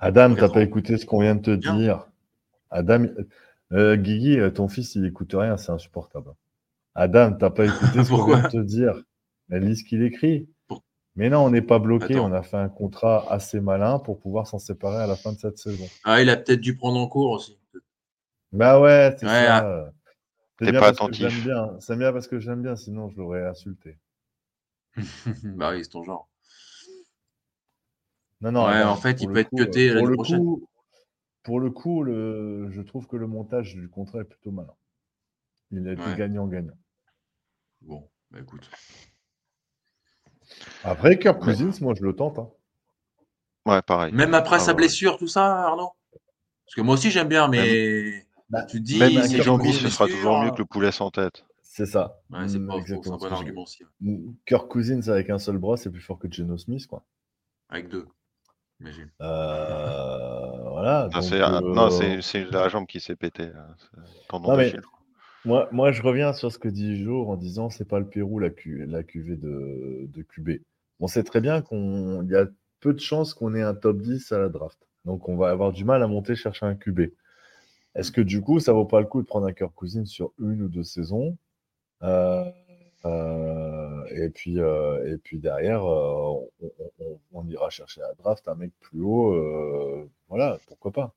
Adam, 0.00 0.34
t'as 0.34 0.48
pas 0.48 0.62
écouté 0.62 0.98
ce 0.98 1.06
qu'on 1.06 1.20
vient 1.20 1.36
de 1.36 1.42
te 1.42 1.50
Bien. 1.54 1.76
dire. 1.76 2.06
Adam, 2.70 3.06
euh, 3.72 3.96
Guigui, 3.96 4.38
euh, 4.38 4.50
ton 4.50 4.68
fils, 4.68 4.94
il 4.94 5.04
écoute 5.06 5.32
rien, 5.34 5.56
c'est 5.56 5.72
insupportable. 5.72 6.30
Adam, 6.94 7.32
t'as 7.32 7.50
pas 7.50 7.66
écouté 7.66 7.82
ce 8.04 8.10
qu'on 8.10 8.16
Pourquoi 8.16 8.36
vient 8.36 8.44
de 8.48 8.52
te 8.52 8.62
dire. 8.62 9.02
Mais 9.48 9.60
lis 9.60 9.76
ce 9.78 9.84
qu'il 9.84 10.02
écrit. 10.02 10.48
Mais 11.16 11.28
non, 11.28 11.40
on 11.44 11.50
n'est 11.50 11.62
pas 11.62 11.78
bloqué. 11.78 12.14
Attends. 12.14 12.30
On 12.30 12.32
a 12.32 12.42
fait 12.42 12.56
un 12.56 12.68
contrat 12.68 13.26
assez 13.30 13.60
malin 13.60 13.98
pour 13.98 14.20
pouvoir 14.20 14.46
s'en 14.46 14.58
séparer 14.58 15.02
à 15.02 15.06
la 15.06 15.16
fin 15.16 15.32
de 15.32 15.38
cette 15.38 15.58
saison. 15.58 15.86
Ah, 16.04 16.22
il 16.22 16.30
a 16.30 16.36
peut-être 16.36 16.60
dû 16.60 16.76
prendre 16.76 16.98
en 17.00 17.08
cours 17.08 17.30
aussi. 17.32 17.58
Bah 18.52 18.80
ouais, 18.80 19.14
c'est 19.18 19.26
Ouais, 19.26 19.30
ça. 19.32 19.92
C'est 20.58 20.66
T'es 20.66 20.72
bien 20.72 20.80
pas 20.80 20.86
parce 20.92 20.98
que 20.98 21.04
attentif. 21.04 21.28
j'aime 21.28 21.42
bien. 21.42 21.80
C'est 21.80 21.96
bien 21.96 22.12
parce 22.12 22.28
que 22.28 22.38
j'aime 22.38 22.62
bien, 22.62 22.76
sinon 22.76 23.08
je 23.08 23.16
l'aurais 23.16 23.46
insulté. 23.46 23.98
bah 25.44 25.70
oui, 25.72 25.84
c'est 25.84 25.90
ton 25.90 26.04
genre. 26.04 26.28
Non, 28.40 28.52
non. 28.52 28.66
Ouais, 28.66 28.82
en 28.82 28.96
fait, 28.96 29.20
il 29.20 29.26
peut 29.28 29.38
être 29.38 29.48
coup, 29.50 29.56
cuté 29.56 29.90
euh, 29.90 29.94
l'année 29.94 30.00
pour 30.00 30.06
le 30.08 30.14
prochaine. 30.16 30.38
coup- 30.40 30.68
Pour 31.42 31.60
le 31.60 31.70
coup, 31.70 32.02
le... 32.02 32.68
je 32.70 32.80
trouve 32.82 33.06
que 33.06 33.16
le 33.16 33.26
montage 33.26 33.74
du 33.74 33.88
contrat 33.88 34.20
est 34.20 34.24
plutôt 34.24 34.50
malin. 34.52 34.74
Il 35.72 35.86
a 35.88 35.92
été 35.92 36.02
Ouais. 36.02 36.16
gagnant-gagnant. 36.16 36.76
Bon, 37.82 38.08
bah 38.30 38.40
écoute. 38.40 38.70
Après, 40.84 41.18
Kirk 41.18 41.40
Cousins, 41.40 41.70
moi 41.80 41.94
je 41.94 42.02
le 42.02 42.14
tente. 42.14 42.38
hein. 42.38 42.50
Ouais, 43.66 43.82
pareil. 43.82 44.12
Même 44.12 44.34
après 44.34 44.56
Ah, 44.56 44.60
sa 44.60 44.72
ouais. 44.72 44.76
blessure, 44.76 45.16
tout 45.18 45.26
ça, 45.28 45.66
Arnaud? 45.66 45.90
Parce 46.66 46.74
que 46.76 46.80
moi 46.82 46.94
aussi, 46.94 47.10
j'aime 47.10 47.28
bien, 47.28 47.48
mais 47.48 48.26
Bah, 48.50 48.62
tu 48.62 48.78
te 48.78 48.82
dis. 48.84 48.98
Même 48.98 49.12
c'est 49.22 49.28
si 49.28 49.40
grosse 49.40 49.80
ce 49.82 49.88
sera 49.90 50.06
blessure, 50.06 50.20
toujours 50.20 50.40
mieux 50.40 50.50
que 50.50 50.58
le 50.58 50.64
poulet 50.66 50.92
sans 50.92 51.10
tête. 51.10 51.44
C'est 51.62 51.86
ça. 51.86 52.20
Ouais, 52.30 52.48
c'est 52.48 52.58
Mm, 52.58 52.68
pas 52.68 52.74
c'est 52.86 53.08
un 53.08 53.16
bon 53.16 53.32
argument 53.32 53.62
aussi. 53.62 53.84
dis. 54.00 54.10
Mm, 54.10 54.32
Kirk 54.46 54.68
Cousins 54.68 55.08
avec 55.08 55.30
un 55.30 55.38
seul 55.38 55.58
bras, 55.58 55.76
c'est 55.76 55.90
plus 55.90 56.00
fort 56.00 56.18
que 56.18 56.30
Geno 56.30 56.56
Smith, 56.58 56.86
quoi. 56.86 57.04
Avec 57.70 57.88
deux, 57.88 58.06
imagine. 58.80 59.10
Euh, 59.22 60.49
voilà. 60.80 61.08
Ah, 61.12 61.22
c'est 61.22 61.40
euh, 61.42 61.60
Non, 61.60 61.90
c'est 62.22 62.44
la 62.50 62.68
jambe 62.68 62.86
qui 62.86 63.00
s'est 63.00 63.16
pétée. 63.16 63.50
hein. 63.54 63.74
Tendon 64.28 64.48
Non, 64.50 64.56
mais-. 64.56 64.74
Moi, 65.44 65.68
moi, 65.72 65.90
je 65.90 66.02
reviens 66.02 66.32
sur 66.34 66.52
ce 66.52 66.58
que 66.58 66.68
dit 66.68 67.02
Jo 67.02 67.26
en 67.26 67.36
disant 67.36 67.70
c'est 67.70 67.86
pas 67.88 67.98
le 67.98 68.06
Pérou 68.06 68.38
la, 68.38 68.50
Q- 68.50 68.84
la 68.86 69.02
QV 69.02 69.36
de, 69.36 70.06
de 70.12 70.22
QB. 70.22 70.60
On 71.00 71.06
sait 71.06 71.22
très 71.22 71.40
bien 71.40 71.62
qu'il 71.62 72.28
y 72.30 72.36
a 72.36 72.46
peu 72.80 72.92
de 72.92 73.00
chances 73.00 73.32
qu'on 73.32 73.54
ait 73.54 73.62
un 73.62 73.74
top 73.74 73.98
10 74.02 74.32
à 74.32 74.38
la 74.38 74.48
draft. 74.50 74.78
Donc 75.06 75.28
on 75.30 75.36
va 75.36 75.48
avoir 75.50 75.72
du 75.72 75.84
mal 75.84 76.02
à 76.02 76.06
monter 76.06 76.34
chercher 76.34 76.66
un 76.66 76.74
QB. 76.74 77.12
Est-ce 77.94 78.12
que 78.12 78.20
du 78.20 78.42
coup, 78.42 78.60
ça 78.60 78.72
vaut 78.74 78.84
pas 78.84 79.00
le 79.00 79.06
coup 79.06 79.22
de 79.22 79.26
prendre 79.26 79.46
un 79.46 79.52
Kirk 79.52 79.72
Cousins 79.74 80.04
sur 80.04 80.32
une 80.38 80.62
ou 80.62 80.68
deux 80.68 80.84
saisons? 80.84 81.38
Euh, 82.02 82.44
euh, 83.06 83.79
et, 84.08 84.30
puis, 84.30 84.60
euh, 84.60 85.12
et 85.12 85.18
puis 85.18 85.38
derrière, 85.38 85.84
euh, 85.84 86.12
on, 86.14 86.50
on- 86.78 86.90
on- 87.00 87.20
on 87.32 87.48
ira 87.48 87.70
chercher 87.70 88.02
à 88.02 88.14
draft 88.14 88.46
un 88.48 88.54
mec 88.54 88.72
plus 88.80 89.00
haut. 89.02 89.32
euh, 89.34 90.10
voilà, 90.28 90.58
pourquoi 90.66 90.92
pas. 90.92 91.14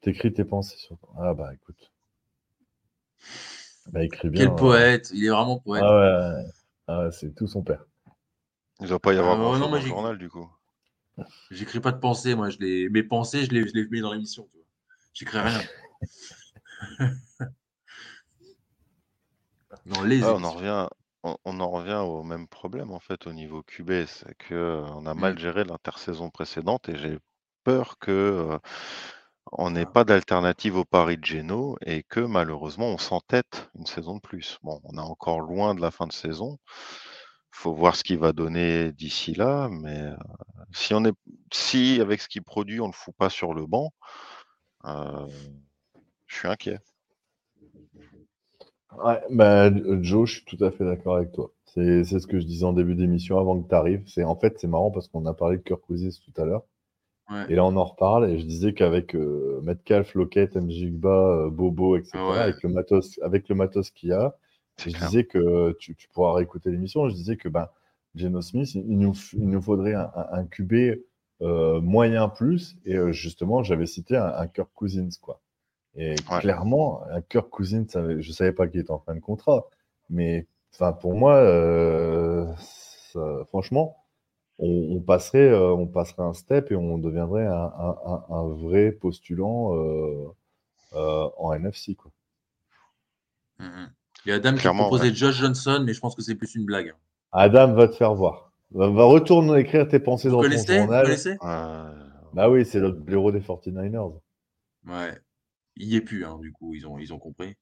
T'écris 0.00 0.32
tes 0.32 0.44
pensées 0.44 0.78
sur. 0.78 0.98
Ah 1.18 1.34
bah 1.34 1.52
écoute. 1.54 1.92
Bah, 3.92 4.02
écris 4.04 4.30
bien. 4.30 4.44
Quel 4.44 4.52
hein. 4.52 4.56
poète, 4.56 5.10
il 5.12 5.24
est 5.24 5.30
vraiment 5.30 5.58
poète. 5.58 5.82
Ah 5.84 5.96
ouais. 5.96 6.44
Ah 6.86 7.10
c'est 7.10 7.34
tout 7.34 7.46
son 7.46 7.62
père. 7.62 7.84
Il 8.80 8.84
ne 8.84 8.88
doit 8.88 8.98
pas 8.98 9.12
y 9.12 9.18
avoir 9.18 9.34
Ah, 9.34 9.36
non, 9.36 9.58
moi, 9.58 9.58
dans 9.58 9.74
le 9.74 9.80
journal, 9.80 10.16
du 10.16 10.30
coup. 10.30 10.50
J'écris 11.50 11.80
pas 11.80 11.92
de 11.92 11.98
pensées, 11.98 12.34
moi. 12.34 12.48
Je 12.48 12.56
les... 12.58 12.88
Mes 12.88 13.02
pensées, 13.02 13.44
je 13.44 13.50
les, 13.50 13.68
je 13.68 13.74
les 13.74 13.86
mets 13.88 14.00
dans 14.00 14.12
l'émission. 14.12 14.48
J'écris 15.12 15.38
rien. 15.38 15.60
dans 19.86 20.02
les 20.02 20.22
Ouais, 20.22 20.30
on, 20.30 20.44
en 20.44 20.52
revient, 20.52 20.88
on, 21.22 21.36
on 21.44 21.60
en 21.60 21.70
revient 21.70 22.02
au 22.04 22.22
même 22.22 22.48
problème, 22.48 22.90
en 22.92 23.00
fait, 23.00 23.26
au 23.26 23.32
niveau 23.32 23.62
QB. 23.62 24.06
C'est 24.06 24.34
qu'on 24.48 25.06
a 25.06 25.14
mal 25.14 25.38
Mm. 25.38 25.38
géré 25.38 25.64
l'intersaison 25.64 26.30
précédente 26.30 26.88
et 26.88 26.96
j'ai 26.96 27.18
peur 27.64 27.98
que 27.98 28.10
euh, 28.10 28.58
on 29.52 29.70
n'ait 29.70 29.86
Ah. 29.86 29.92
pas 29.92 30.04
d'alternative 30.04 30.76
au 30.76 30.84
pari 30.84 31.16
de 31.18 31.24
Geno 31.24 31.76
et 31.84 32.02
que 32.04 32.20
malheureusement 32.20 32.86
on 32.88 32.98
s'entête 32.98 33.70
une 33.78 33.86
saison 33.86 34.16
de 34.16 34.20
plus. 34.20 34.58
Bon, 34.62 34.80
on 34.84 34.96
est 34.98 35.00
encore 35.00 35.40
loin 35.40 35.74
de 35.74 35.80
la 35.80 35.90
fin 35.90 36.06
de 36.06 36.12
saison. 36.12 36.58
faut 37.52 37.74
voir 37.74 37.96
ce 37.96 38.04
qu'il 38.04 38.18
va 38.18 38.32
donner 38.32 38.92
d'ici 38.92 39.34
là, 39.34 39.68
mais 39.70 39.98
euh, 40.00 40.16
si 40.72 40.94
on 40.94 41.04
est 41.04 41.14
si 41.52 42.00
avec 42.00 42.20
ce 42.22 42.28
qu'il 42.28 42.42
produit, 42.42 42.80
on 42.80 42.86
ne 42.88 42.92
le 42.92 42.96
fout 42.96 43.14
pas 43.16 43.30
sur 43.30 43.54
le 43.54 43.66
banc, 43.66 43.92
euh, 44.86 45.28
je 46.26 46.36
suis 46.36 46.48
inquiet. 46.48 46.78
Ouais, 48.98 49.20
bah, 49.30 49.70
Joe, 50.02 50.28
je 50.28 50.34
suis 50.36 50.44
tout 50.44 50.62
à 50.64 50.70
fait 50.70 50.84
d'accord 50.84 51.16
avec 51.16 51.32
toi. 51.32 51.50
C'est 51.66 52.04
ce 52.04 52.26
que 52.26 52.40
je 52.40 52.44
disais 52.46 52.64
en 52.64 52.72
début 52.72 52.96
d'émission 52.96 53.38
avant 53.38 53.60
que 53.60 53.68
tu 53.68 53.74
arrives. 53.74 54.02
C'est 54.06 54.24
en 54.24 54.34
fait 54.36 54.58
c'est 54.58 54.66
marrant 54.66 54.90
parce 54.90 55.06
qu'on 55.08 55.24
a 55.26 55.34
parlé 55.34 55.58
de 55.58 55.62
Kirk 55.62 55.80
Cousins 55.82 56.08
tout 56.24 56.40
à 56.42 56.44
l'heure. 56.44 56.64
Ouais. 57.30 57.46
Et 57.48 57.54
là, 57.54 57.64
on 57.64 57.76
en 57.76 57.84
reparle. 57.84 58.28
Et 58.30 58.38
je 58.40 58.44
disais 58.46 58.74
qu'avec 58.74 59.14
euh, 59.14 59.60
Metcalf, 59.62 60.14
Lockett, 60.14 60.56
Njigba, 60.56 61.08
euh, 61.46 61.50
Bobo, 61.50 61.96
etc., 61.96 62.10
Ah 62.14 62.30
ouais. 62.30 62.38
avec, 62.38 62.62
le 62.62 62.70
matos, 62.70 63.20
avec 63.22 63.48
le 63.48 63.54
matos 63.54 63.90
qu'il 63.90 64.08
y 64.10 64.12
a, 64.12 64.36
je 64.78 64.90
clair. 64.90 65.08
disais 65.08 65.24
que 65.24 65.72
tu, 65.78 65.94
tu 65.94 66.08
pourras 66.08 66.34
réécouter 66.34 66.70
l'émission. 66.70 67.08
Je 67.08 67.14
disais 67.14 67.36
que 67.36 67.48
ben, 67.48 67.68
Geno 68.16 68.40
Smith, 68.42 68.74
il 68.74 68.98
nous, 68.98 69.14
il 69.34 69.48
nous 69.48 69.62
faudrait 69.62 69.94
un, 69.94 70.10
un- 70.14 70.44
QB 70.46 70.98
euh, 71.42 71.80
moyen 71.80 72.28
plus. 72.28 72.76
Et 72.84 72.96
justement, 73.12 73.62
j'avais 73.62 73.86
cité 73.86 74.16
un, 74.16 74.26
un 74.26 74.48
Kirk 74.48 74.70
Cousins. 74.74 75.08
Quoi. 75.20 75.40
Et 75.96 76.10
Ouais. 76.30 76.40
clairement, 76.40 77.02
un 77.10 77.20
Kirk 77.20 77.48
Cousins, 77.50 77.84
je 77.94 78.28
ne 78.28 78.32
savais 78.32 78.52
pas 78.52 78.68
qu'il 78.68 78.80
était 78.80 78.90
en 78.92 79.00
fin 79.00 79.14
de 79.14 79.20
contrat. 79.20 79.66
Mais 80.08 80.46
enfin, 80.74 80.92
pour 80.92 81.14
moi, 81.14 81.34
euh, 81.36 82.46
ça- 82.58 83.44
franchement, 83.48 83.96
on, 84.58 84.96
on 84.96 85.00
passerait, 85.00 85.48
euh, 85.48 85.72
on 85.72 85.86
passerait 85.86 86.22
un 86.22 86.32
step 86.34 86.70
et 86.70 86.76
on 86.76 86.98
deviendrait 86.98 87.46
un, 87.46 87.52
un- 87.76 87.98
un- 88.06 88.24
un 88.34 88.48
vrai 88.48 88.92
postulant 88.92 89.74
euh, 89.76 90.26
euh, 90.94 91.28
en 91.38 91.52
NFC. 91.54 91.94
Quoi. 91.94 92.10
Il 93.60 93.68
y 94.26 94.32
a 94.32 94.36
Adam 94.36 94.54
Clairement, 94.54 94.84
qui 94.84 94.88
proposait 94.88 95.08
ouais. 95.10 95.14
Josh 95.14 95.36
Johnson, 95.36 95.82
mais 95.84 95.92
je 95.94 96.00
pense 96.00 96.14
que 96.14 96.22
c'est 96.22 96.34
plus 96.34 96.54
une 96.54 96.64
blague. 96.66 96.94
Adam 97.32 97.72
va 97.74 97.88
te 97.88 97.94
faire 97.94 98.14
voir. 98.14 98.52
Va, 98.72 98.88
va 98.88 99.04
retourner 99.04 99.58
écrire 99.60 99.88
tes 99.88 99.98
pensées 99.98 100.28
Vous 100.28 100.36
dans 100.36 100.42
ton 100.42 100.48
connaissez? 100.48 100.72
Vous 100.74 100.82
journal. 100.82 101.04
connaissez? 101.04 101.36
Euh, 101.42 101.90
Bah 102.32 102.48
oui, 102.50 102.64
c'est 102.64 102.80
le 102.80 103.02
héros 103.08 103.32
des 103.32 103.40
49ers. 103.40 104.12
Ouais. 104.86 105.18
Il 105.76 105.88
y 105.88 105.96
est 105.96 106.00
plus, 106.00 106.24
hein, 106.24 106.38
du 106.38 106.52
coup, 106.52 106.74
ils 106.74 106.86
ont, 106.86 106.98
ils 106.98 107.12
ont 107.12 107.18
compris. 107.18 107.56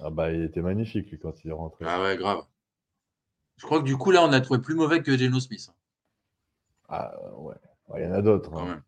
Ah 0.00 0.10
bah 0.10 0.30
il 0.30 0.42
était 0.42 0.62
magnifique 0.62 1.10
lui 1.10 1.18
quand 1.18 1.44
il 1.44 1.48
est 1.50 1.52
rentré. 1.54 1.84
Ah 1.88 2.00
ouais, 2.02 2.16
grave. 2.16 2.44
Je 3.56 3.66
crois 3.66 3.80
que 3.80 3.84
du 3.84 3.96
coup, 3.96 4.10
là, 4.12 4.22
on 4.24 4.32
a 4.32 4.40
trouvé 4.40 4.60
plus 4.60 4.74
mauvais 4.74 5.02
que 5.02 5.16
Geno 5.16 5.40
Smith, 5.40 5.70
Ah 6.88 7.12
ouais. 7.36 7.54
Ouais, 7.88 8.02
Il 8.02 8.04
y 8.04 8.08
en 8.08 8.12
a 8.14 8.22
d'autres. 8.22 8.50
quand 8.50 8.60
hein. 8.60 8.82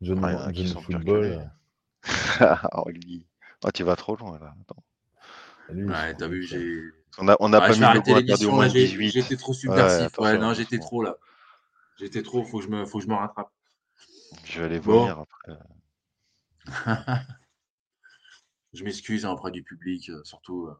même. 0.00 0.24
Ah, 0.24 0.52
football. 0.80 1.50
oh, 2.72 2.88
lui. 2.88 3.26
Oh, 3.64 3.70
tu 3.72 3.82
vas 3.82 3.96
trop 3.96 4.16
loin 4.16 4.38
là. 4.38 4.54
Attends. 4.62 4.82
lui, 5.70 5.84
il 5.84 5.90
Ouais, 5.90 6.14
t'as 6.14 6.28
vu, 6.28 6.42
j'ai. 6.42 6.80
On 7.18 7.28
a, 7.28 7.36
on 7.40 7.52
a 7.52 7.60
Ouais, 7.60 7.68
pas 7.68 7.72
je 7.74 7.80
mis 7.80 7.86
au 7.86 8.14
l'émission, 8.14 8.52
moins 8.52 8.62
là, 8.66 8.68
de 8.68 8.74
j'ai- 8.78 8.86
18. 8.86 9.10
j'étais 9.10 9.36
trop 9.36 9.52
subversif. 9.52 10.18
Ouais, 10.18 10.38
non, 10.38 10.54
j'étais 10.54 10.78
trop 10.78 11.02
là. 11.02 11.16
J'étais 11.98 12.22
trop, 12.22 12.44
faut 12.44 12.58
que 12.58 12.64
je 12.64 12.70
me, 12.70 12.84
faut 12.86 12.98
que 12.98 13.04
je 13.04 13.10
me 13.10 13.14
rattrape. 13.14 13.50
Je 14.44 14.60
vais 14.60 14.66
aller 14.66 14.78
Bon. 14.80 15.00
vomir 15.00 15.18
après. 15.18 15.58
je 18.72 18.84
m'excuse 18.84 19.24
hein, 19.24 19.30
auprès 19.32 19.50
du 19.50 19.62
public, 19.62 20.10
euh, 20.10 20.22
surtout. 20.24 20.66
euh, 20.66 20.74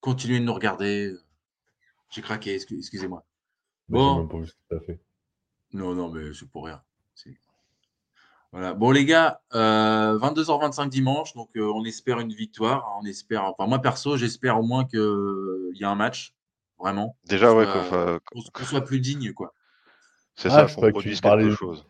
continuez 0.00 0.38
de 0.40 0.44
nous 0.44 0.54
regarder. 0.54 1.14
J'ai 2.10 2.22
craqué, 2.22 2.56
excu- 2.56 2.78
excusez-moi. 2.78 3.24
Mais 3.88 3.98
Bon. 3.98 4.14
J'ai 4.14 4.20
même 4.20 4.28
pas 4.28 4.38
vu 4.38 4.46
ce 4.46 4.52
que 4.52 4.58
t'as 4.70 4.80
fait. 4.80 5.00
Non, 5.72 5.94
non, 5.94 6.10
mais 6.10 6.32
c'est 6.34 6.48
pour 6.48 6.64
rien. 6.66 6.82
C'est- 7.14 7.36
Voilà. 8.52 8.74
Bon, 8.74 8.90
les 8.90 9.04
gars, 9.04 9.40
euh, 9.54 10.18
22h25 10.18 10.88
dimanche, 10.88 11.34
donc 11.34 11.50
euh, 11.56 11.70
on 11.72 11.84
espère 11.84 12.18
une 12.18 12.32
victoire. 12.32 12.84
hein, 12.88 13.00
On 13.02 13.04
espère, 13.06 13.44
enfin, 13.44 13.66
moi 13.66 13.78
perso, 13.80 14.16
j'espère 14.16 14.58
au 14.58 14.62
moins 14.62 14.84
qu'il 14.84 15.72
y 15.74 15.84
a 15.84 15.90
un 15.90 15.94
match, 15.94 16.34
vraiment. 16.78 17.16
Déjà, 17.24 17.54
ouais, 17.54 17.66
Euh, 17.66 18.18
qu'on 18.54 18.64
soit 18.64 18.80
plus 18.84 18.98
digne, 19.00 19.32
quoi. 19.32 19.54
c'est 20.34 20.48
Ah, 20.48 20.50
ça, 20.50 20.66
je 20.66 20.74
qu'on 20.74 20.80
croyais 20.80 20.92
que 20.92 20.98
tu 20.98 21.02
produise 21.02 21.20
parlais 21.20 21.42
quelque 21.44 21.52
de- 21.52 21.56
chose. 21.56 21.86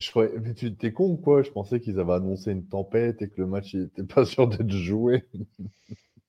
Je 0.00 0.10
croyais... 0.10 0.38
Mais 0.38 0.54
tu 0.54 0.74
t'es 0.76 0.92
con 0.92 1.12
ou 1.12 1.16
quoi? 1.16 1.42
Je 1.42 1.50
pensais 1.50 1.80
qu'ils 1.80 1.98
avaient 1.98 2.14
annoncé 2.14 2.52
une 2.52 2.66
tempête 2.66 3.22
et 3.22 3.28
que 3.28 3.40
le 3.40 3.46
match 3.46 3.74
n'était 3.74 4.04
pas 4.14 4.24
sûr 4.24 4.48
d'être 4.48 4.70
joué. 4.70 5.26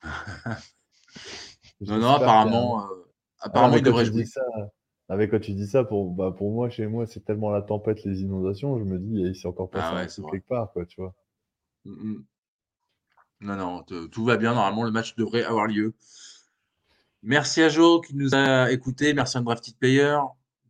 Non, 1.82 1.98
non, 1.98 2.10
apparemment, 2.10 2.84
euh, 2.84 3.06
apparemment, 3.40 3.78
il 3.78 3.84
devrait 3.84 4.04
jouer. 4.04 4.26
Ça, 4.26 4.42
ah, 5.08 5.16
mais 5.16 5.28
quand 5.28 5.40
tu 5.40 5.54
dis 5.54 5.66
ça, 5.66 5.84
pour, 5.84 6.12
bah, 6.12 6.32
pour 6.38 6.52
moi, 6.52 6.70
chez 6.70 6.86
moi, 6.88 7.08
c'est 7.08 7.22
tellement 7.26 7.50
la 7.50 7.62
tempête, 7.62 8.04
les 8.04 8.22
inondations, 8.22 8.78
je 8.78 8.84
me 8.84 9.00
dis, 9.00 9.22
il 9.22 9.36
s'est 9.36 9.48
encore 9.48 9.70
passé 9.70 9.88
Ah 9.90 9.96
ouais, 9.96 10.08
vrai. 10.08 10.32
quelque 10.32 10.48
part, 10.48 10.72
quoi, 10.72 10.86
tu 10.86 11.02
vois. 11.02 11.16
Mm, 11.86 11.92
mm. 11.92 12.26
Non, 13.42 13.56
non, 13.56 13.84
tout 13.84 14.26
va 14.26 14.38
bien. 14.38 14.54
Normalement, 14.54 14.84
le 14.84 14.92
match 14.92 15.16
devrait 15.16 15.44
avoir 15.44 15.66
lieu. 15.66 15.96
Merci 17.24 17.62
à 17.62 17.70
Joe 17.70 18.06
qui 18.06 18.16
nous 18.16 18.36
a 18.36 18.72
écoutés. 18.72 19.14
Merci 19.14 19.38
à 19.38 19.42
Drafted 19.42 19.78
Player 19.78 20.18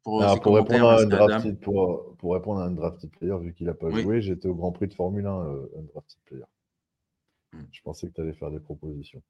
pour 0.04 0.22
Alors, 0.22 0.34
ses 0.34 0.40
Ah, 0.40 0.42
pour, 0.42 0.54
commentaires. 0.54 0.88
répondre 0.88 1.16
à 1.16 1.28
drafted, 1.28 1.60
pour, 1.60 2.09
pour 2.20 2.34
répondre 2.34 2.60
à 2.60 2.66
un 2.66 2.72
drafted 2.72 3.10
player, 3.10 3.36
vu 3.40 3.54
qu'il 3.54 3.66
n'a 3.66 3.74
pas 3.74 3.88
Oui. 3.88 4.04
joué, 4.04 4.22
j'étais 4.22 4.48
au 4.48 4.54
Grand 4.54 4.72
Prix 4.72 4.88
de 4.88 4.94
Formule 4.94 5.26
1, 5.26 5.46
euh, 5.48 5.68
un 5.78 5.82
drafted 5.84 6.20
player. 6.26 6.44
Hmm. 7.54 7.64
Je 7.72 7.82
pensais 7.82 8.08
que 8.08 8.14
tu 8.14 8.22
allais 8.22 8.34
faire 8.34 8.52
des 8.52 8.60
propositions. 8.60 9.24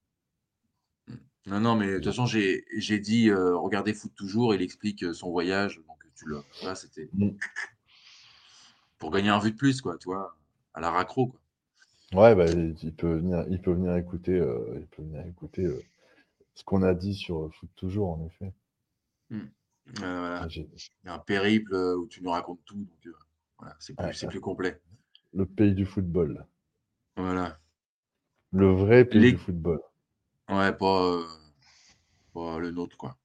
Non, 1.45 1.59
non, 1.59 1.75
mais 1.75 1.87
de 1.87 1.95
toute 1.95 2.05
façon, 2.05 2.25
j'ai 2.25 2.99
dit 2.99 3.29
euh, 3.29 3.55
regardez 3.57 3.93
foot 3.93 4.11
toujours. 4.15 4.53
Il 4.53 4.61
explique 4.61 5.03
euh, 5.03 5.13
son 5.13 5.31
voyage. 5.31 5.81
Donc, 5.87 5.97
tu 6.15 6.25
le. 6.27 6.41
Là, 6.63 6.75
c'était 6.75 7.09
Mm. 7.13 7.29
pour 8.97 9.11
gagner 9.11 9.29
un 9.29 9.39
vue 9.39 9.51
de 9.51 9.55
plus, 9.55 9.81
quoi, 9.81 9.97
tu 9.97 10.09
vois, 10.09 10.35
à 10.73 10.81
la 10.81 10.91
raccro, 10.91 11.27
quoi. 11.27 11.39
Ouais, 12.13 12.35
bah, 12.35 12.45
il 12.49 12.75
il 12.83 12.93
peut 12.93 13.15
venir, 13.15 13.45
il 13.49 13.61
peut 13.61 13.71
venir 13.71 13.95
écouter, 13.95 14.33
euh, 14.39 14.77
il 14.79 14.87
peut 14.87 15.03
venir 15.03 15.25
écouter 15.27 15.67
ce 16.55 16.63
qu'on 16.63 16.83
a 16.83 16.93
dit 16.93 17.15
sur 17.15 17.53
Foot 17.55 17.69
Toujours, 17.75 18.09
en 18.09 18.25
effet. 18.25 18.53
Voilà. 19.97 20.41
Ah, 20.43 20.47
j'ai- 20.47 20.69
Il 21.03 21.07
y 21.07 21.09
a 21.09 21.13
un 21.15 21.19
périple 21.19 21.73
euh, 21.73 21.97
où 21.97 22.07
tu 22.07 22.21
nous 22.23 22.29
racontes 22.31 22.59
tout. 22.65 22.75
Donc, 22.77 23.07
euh, 23.07 23.13
voilà, 23.57 23.75
c'est 23.79 23.95
plus, 23.95 24.23
ouais. 24.23 24.27
plus 24.29 24.41
complet. 24.41 24.81
Le 25.33 25.45
pays 25.45 25.73
du 25.73 25.85
football. 25.85 26.45
Voilà. 27.15 27.59
Le 28.51 28.71
vrai 28.71 29.05
pays 29.05 29.21
Les- 29.21 29.31
du 29.33 29.37
football. 29.37 29.79
Ouais, 30.49 30.73
pas, 30.73 31.03
euh, 31.03 31.23
pas 32.33 32.57
le 32.59 32.71
nôtre, 32.71 32.97
quoi. 32.97 33.15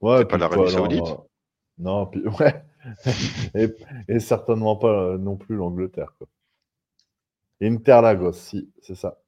Ouais, 0.00 0.18
C'est 0.18 0.24
pas 0.28 0.38
l'Arabie 0.38 0.70
Saoudite 0.70 1.06
euh, 1.06 1.16
Non, 1.78 2.06
puis 2.06 2.22
ouais. 2.40 2.64
et, 3.54 3.68
et 4.08 4.20
certainement 4.20 4.76
pas 4.76 4.88
euh, 5.12 5.18
non 5.18 5.36
plus 5.36 5.56
l'Angleterre. 5.56 6.12
quoi. 6.18 6.26
Interlagos, 7.62 8.32
si, 8.32 8.70
c'est 8.82 8.94
ça. 8.94 9.18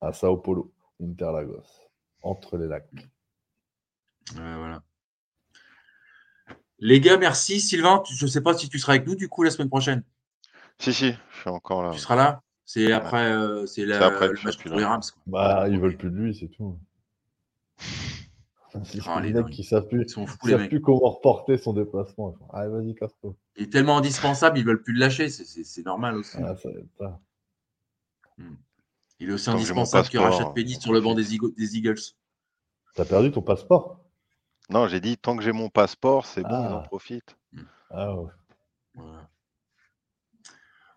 À 0.00 0.12
Sao 0.12 0.36
Paulo. 0.36 0.72
Interlagos. 1.00 1.62
Entre 2.22 2.56
les 2.58 2.66
lacs. 2.68 2.90
Ouais, 2.94 4.56
voilà. 4.56 4.82
Les 6.84 7.00
gars, 7.00 7.16
merci. 7.16 7.60
Sylvain, 7.60 8.00
tu- 8.04 8.14
je 8.16 8.24
ne 8.24 8.30
sais 8.30 8.40
pas 8.40 8.54
si 8.54 8.68
tu 8.68 8.78
seras 8.80 8.94
avec 8.94 9.06
nous 9.06 9.14
du 9.14 9.28
coup 9.28 9.44
la 9.44 9.50
semaine 9.50 9.68
prochaine. 9.68 10.02
Si, 10.80 10.92
si, 10.92 11.12
je 11.12 11.40
suis 11.40 11.48
encore 11.48 11.84
là. 11.84 11.90
Tu 11.92 12.00
seras 12.00 12.16
là 12.16 12.42
C'est 12.64 12.90
après, 12.92 13.30
euh, 13.30 13.66
c'est 13.66 13.86
la- 13.86 13.98
C'est 13.98 14.04
après 14.04 14.28
le 14.28 14.38
match 14.42 14.56
pour 14.58 14.76
les. 14.76 14.84
Rams. 14.84 15.00
quoi. 15.00 15.22
Bah, 15.26 15.68
ils 15.68 15.78
veulent 15.78 15.96
plus 15.96 16.10
de 16.10 16.16
lui, 16.16 16.34
c'est 16.34 16.48
tout. 16.48 16.76
C'est 18.84 19.00
Ah, 19.06 19.20
les 19.20 19.34
mecs 19.34 19.50
qui 19.50 19.64
savent 19.64 19.86
plus, 19.86 20.04
Ils 20.04 20.08
sont 20.08 20.26
fous, 20.26 20.38
qui 20.38 20.46
les 20.46 20.52
savent 20.52 20.60
mecs. 20.62 20.70
plus 20.70 20.80
comment 20.80 21.10
reporter 21.10 21.58
son 21.58 21.74
déplacement. 21.74 22.34
Allez, 22.54 22.70
vas-y, 22.70 22.94
casse-toi. 22.94 23.34
Il 23.56 23.64
est 23.64 23.70
tellement 23.70 23.98
indispensable, 23.98 24.58
ils 24.58 24.64
veulent 24.64 24.82
plus 24.82 24.94
le 24.94 25.00
lâcher. 25.00 25.28
C'est- 25.28 25.44
C'est 25.44 25.62
c'est 25.62 25.84
normal 25.84 26.16
aussi. 26.16 26.38
Ah, 26.42 26.56
ça 26.56 26.70
ça. 26.98 27.20
Il 29.20 29.28
est 29.28 29.32
aussi 29.32 29.44
Tant 29.44 29.52
indispensable 29.52 30.08
que 30.08 30.16
passeport, 30.16 30.38
Rachat 30.38 30.50
Penny 30.54 30.80
sur 30.80 30.92
le 30.94 31.00
banc 31.02 31.14
des 31.14 31.34
Eagles. 31.76 32.00
T'as 32.94 33.04
perdu 33.04 33.30
ton 33.30 33.42
passeport? 33.42 34.01
Non, 34.70 34.88
j'ai 34.88 35.00
dit, 35.00 35.16
tant 35.18 35.36
que 35.36 35.42
j'ai 35.42 35.52
mon 35.52 35.68
passeport, 35.68 36.24
c'est 36.26 36.42
bon, 36.42 36.48
ils 36.68 36.72
en 36.72 36.78
Ah. 36.78 36.84
profitent. 36.86 37.36
Ah 37.90 38.14
ouais. 38.16 38.30
Voilà. 38.94 39.28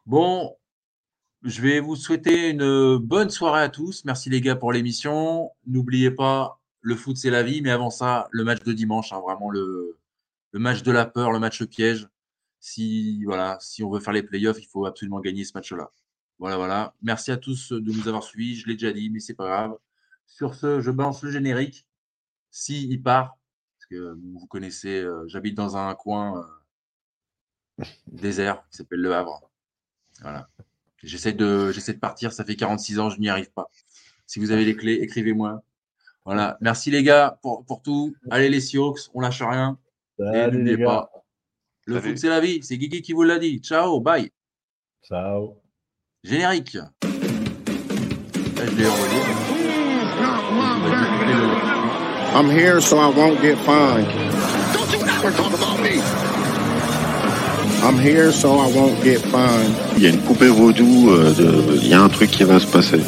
Bon, 0.05 0.55
je 1.43 1.61
vais 1.61 1.79
vous 1.79 1.95
souhaiter 1.95 2.49
une 2.51 2.97
bonne 2.97 3.29
soirée 3.29 3.61
à 3.63 3.69
tous. 3.69 4.05
Merci 4.05 4.29
les 4.29 4.39
gars 4.41 4.55
pour 4.55 4.71
l'émission. 4.71 5.51
N'oubliez 5.65 6.11
pas, 6.11 6.59
le 6.81 6.95
foot 6.95 7.17
c'est 7.17 7.29
la 7.31 7.43
vie, 7.43 7.61
mais 7.61 7.71
avant 7.71 7.89
ça, 7.89 8.27
le 8.31 8.43
match 8.43 8.63
de 8.63 8.71
dimanche, 8.73 9.11
hein, 9.11 9.19
vraiment 9.19 9.49
le, 9.49 9.97
le 10.51 10.59
match 10.59 10.83
de 10.83 10.91
la 10.91 11.05
peur, 11.05 11.31
le 11.31 11.39
match 11.39 11.63
piège. 11.65 12.07
Si 12.59 13.23
voilà, 13.25 13.57
si 13.61 13.83
on 13.83 13.89
veut 13.91 13.99
faire 13.99 14.13
les 14.13 14.23
playoffs, 14.23 14.59
il 14.61 14.67
faut 14.67 14.85
absolument 14.85 15.19
gagner 15.19 15.43
ce 15.43 15.51
match-là. 15.55 15.91
Voilà, 16.39 16.57
voilà. 16.57 16.93
Merci 17.01 17.31
à 17.31 17.37
tous 17.37 17.71
de 17.71 17.91
nous 17.91 18.07
avoir 18.07 18.23
suivis. 18.23 18.55
Je 18.55 18.67
l'ai 18.67 18.73
déjà 18.73 18.91
dit, 18.91 19.09
mais 19.09 19.19
c'est 19.19 19.33
pas 19.35 19.45
grave. 19.47 19.77
Sur 20.27 20.55
ce, 20.55 20.81
je 20.81 20.91
balance 20.91 21.21
le 21.23 21.31
générique. 21.31 21.85
Si 22.51 22.87
il 22.87 23.01
part, 23.01 23.37
que 23.95 24.17
vous 24.39 24.47
connaissez, 24.47 25.01
euh, 25.01 25.23
j'habite 25.27 25.55
dans 25.55 25.77
un 25.77 25.93
coin. 25.95 26.45
euh, 27.79 27.83
désert 28.07 28.63
qui 28.69 28.77
s'appelle 28.77 28.99
Le 29.01 29.13
Havre. 29.13 29.49
Voilà. 30.21 30.47
J'essaie 31.03 31.33
de, 31.33 31.71
j'essaie 31.71 31.93
de 31.93 31.99
partir, 31.99 32.31
ça 32.33 32.43
fait 32.45 32.55
46 32.55 32.99
ans, 32.99 33.09
je 33.09 33.19
n'y 33.19 33.29
arrive 33.29 33.51
pas. 33.51 33.69
Si 34.25 34.39
vous 34.39 34.51
avez 34.51 34.65
les 34.65 34.75
clés, 34.75 34.93
écrivez-moi. 35.01 35.61
Voilà. 36.23 36.57
Merci 36.61 36.89
les 36.89 37.03
gars 37.03 37.37
pour, 37.41 37.63
pour 37.65 37.81
tout. 37.81 38.15
Allez 38.31 38.49
les 38.49 38.61
Sioux, 38.61 38.95
on 39.13 39.19
lâche 39.21 39.41
rien. 39.41 39.77
Et 40.19 40.23
Salut 40.23 40.57
n'oubliez 40.57 40.77
pas, 40.83 41.11
le 41.85 41.95
Salut. 41.95 42.07
foot 42.09 42.17
c'est 42.17 42.29
la 42.29 42.39
vie. 42.39 42.63
C'est 42.63 42.77
Guigui 42.77 43.01
qui 43.01 43.13
vous 43.13 43.23
l'a 43.23 43.37
dit. 43.37 43.59
Ciao, 43.59 43.99
bye. 43.99 44.31
Ciao. 45.03 45.61
Générique. 46.23 46.73
Là, 46.75 46.89
je 48.65 48.75
l'ai 48.75 48.87
envoyé. 48.87 49.21
I'm 52.35 52.49
here 52.49 52.81
so 52.81 52.97
I 52.99 53.07
won't 53.07 53.41
get 53.41 53.57
fined. 53.59 54.07
Don't 54.73 54.91
you 54.91 54.99
ever 55.07 55.31
talk 55.31 55.53
about 55.53 55.79
me. 55.81 56.01
I'm 57.87 57.97
here 57.97 58.31
so 58.33 58.59
I 58.59 58.67
won't 58.75 59.01
get 59.03 59.19
fined. 59.21 59.73
Il 59.97 60.03
y 60.03 60.07
a 60.07 60.09
une 60.09 60.19
poupée 60.21 60.49
vaudou, 60.49 61.09
euh, 61.11 61.33
de- 61.33 61.77
il 61.77 61.87
y 61.87 61.93
a 61.93 62.01
un 62.01 62.09
truc 62.09 62.31
qui 62.31 62.43
va 62.43 62.59
se 62.59 62.67
passer. 62.67 62.99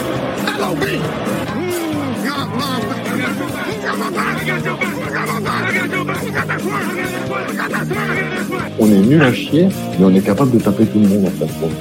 On 8.80 8.88
est 8.92 9.02
nul 9.02 9.22
à 9.22 9.34
chier, 9.34 9.68
mais 10.00 10.06
on 10.06 10.14
est 10.14 10.22
capable 10.26 10.52
de 10.52 10.60
taper 10.60 10.86
tout 10.86 11.00
le 11.00 11.08
monde 11.08 11.26
en 11.26 11.48
compte. 11.60 11.72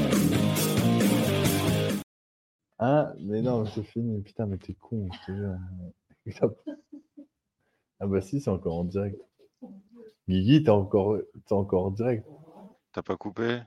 Ah, 2.79 3.13
mais 3.21 3.43
non, 3.43 3.65
c'est 3.67 3.85
fini. 3.85 4.21
Putain, 4.23 4.47
mais 4.47 4.59
t'es 4.59 4.75
con, 4.81 5.09
je 5.13 5.33
te 5.33 5.37
jure. 5.37 6.51
Ah 8.01 8.07
bah 8.07 8.21
si, 8.21 8.41
c'est 8.41 8.51
encore 8.51 8.77
en 8.77 8.85
direct. 8.85 9.21
Guigui, 10.29 10.63
t'es 10.63 10.71
encore, 10.71 11.19
t'es 11.47 11.53
encore 11.53 11.87
en 11.87 11.91
direct. 11.91 12.27
T'as 12.93 13.03
pas 13.03 13.17
coupé? 13.17 13.61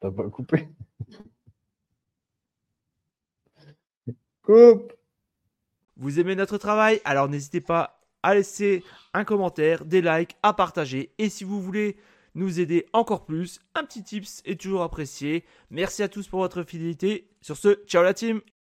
T'as 0.00 0.10
pas 0.10 0.28
coupé? 0.28 0.68
Coupe 4.42 4.92
Vous 5.96 6.18
aimez 6.18 6.34
notre 6.34 6.58
travail? 6.58 7.00
Alors 7.04 7.28
n'hésitez 7.28 7.60
pas 7.60 8.00
à 8.22 8.34
laisser 8.34 8.84
un 9.14 9.24
commentaire, 9.24 9.84
des 9.84 10.02
likes, 10.02 10.36
à 10.42 10.52
partager. 10.52 11.12
Et 11.18 11.28
si 11.28 11.44
vous 11.44 11.60
voulez 11.60 11.96
nous 12.34 12.60
aider 12.60 12.86
encore 12.92 13.24
plus, 13.24 13.60
un 13.74 13.84
petit 13.84 14.02
tips 14.02 14.42
est 14.44 14.60
toujours 14.60 14.82
apprécié. 14.82 15.44
Merci 15.70 16.02
à 16.02 16.08
tous 16.08 16.28
pour 16.28 16.40
votre 16.40 16.62
fidélité. 16.62 17.28
Sur 17.40 17.56
ce, 17.56 17.84
ciao 17.86 18.02
la 18.02 18.14
team 18.14 18.40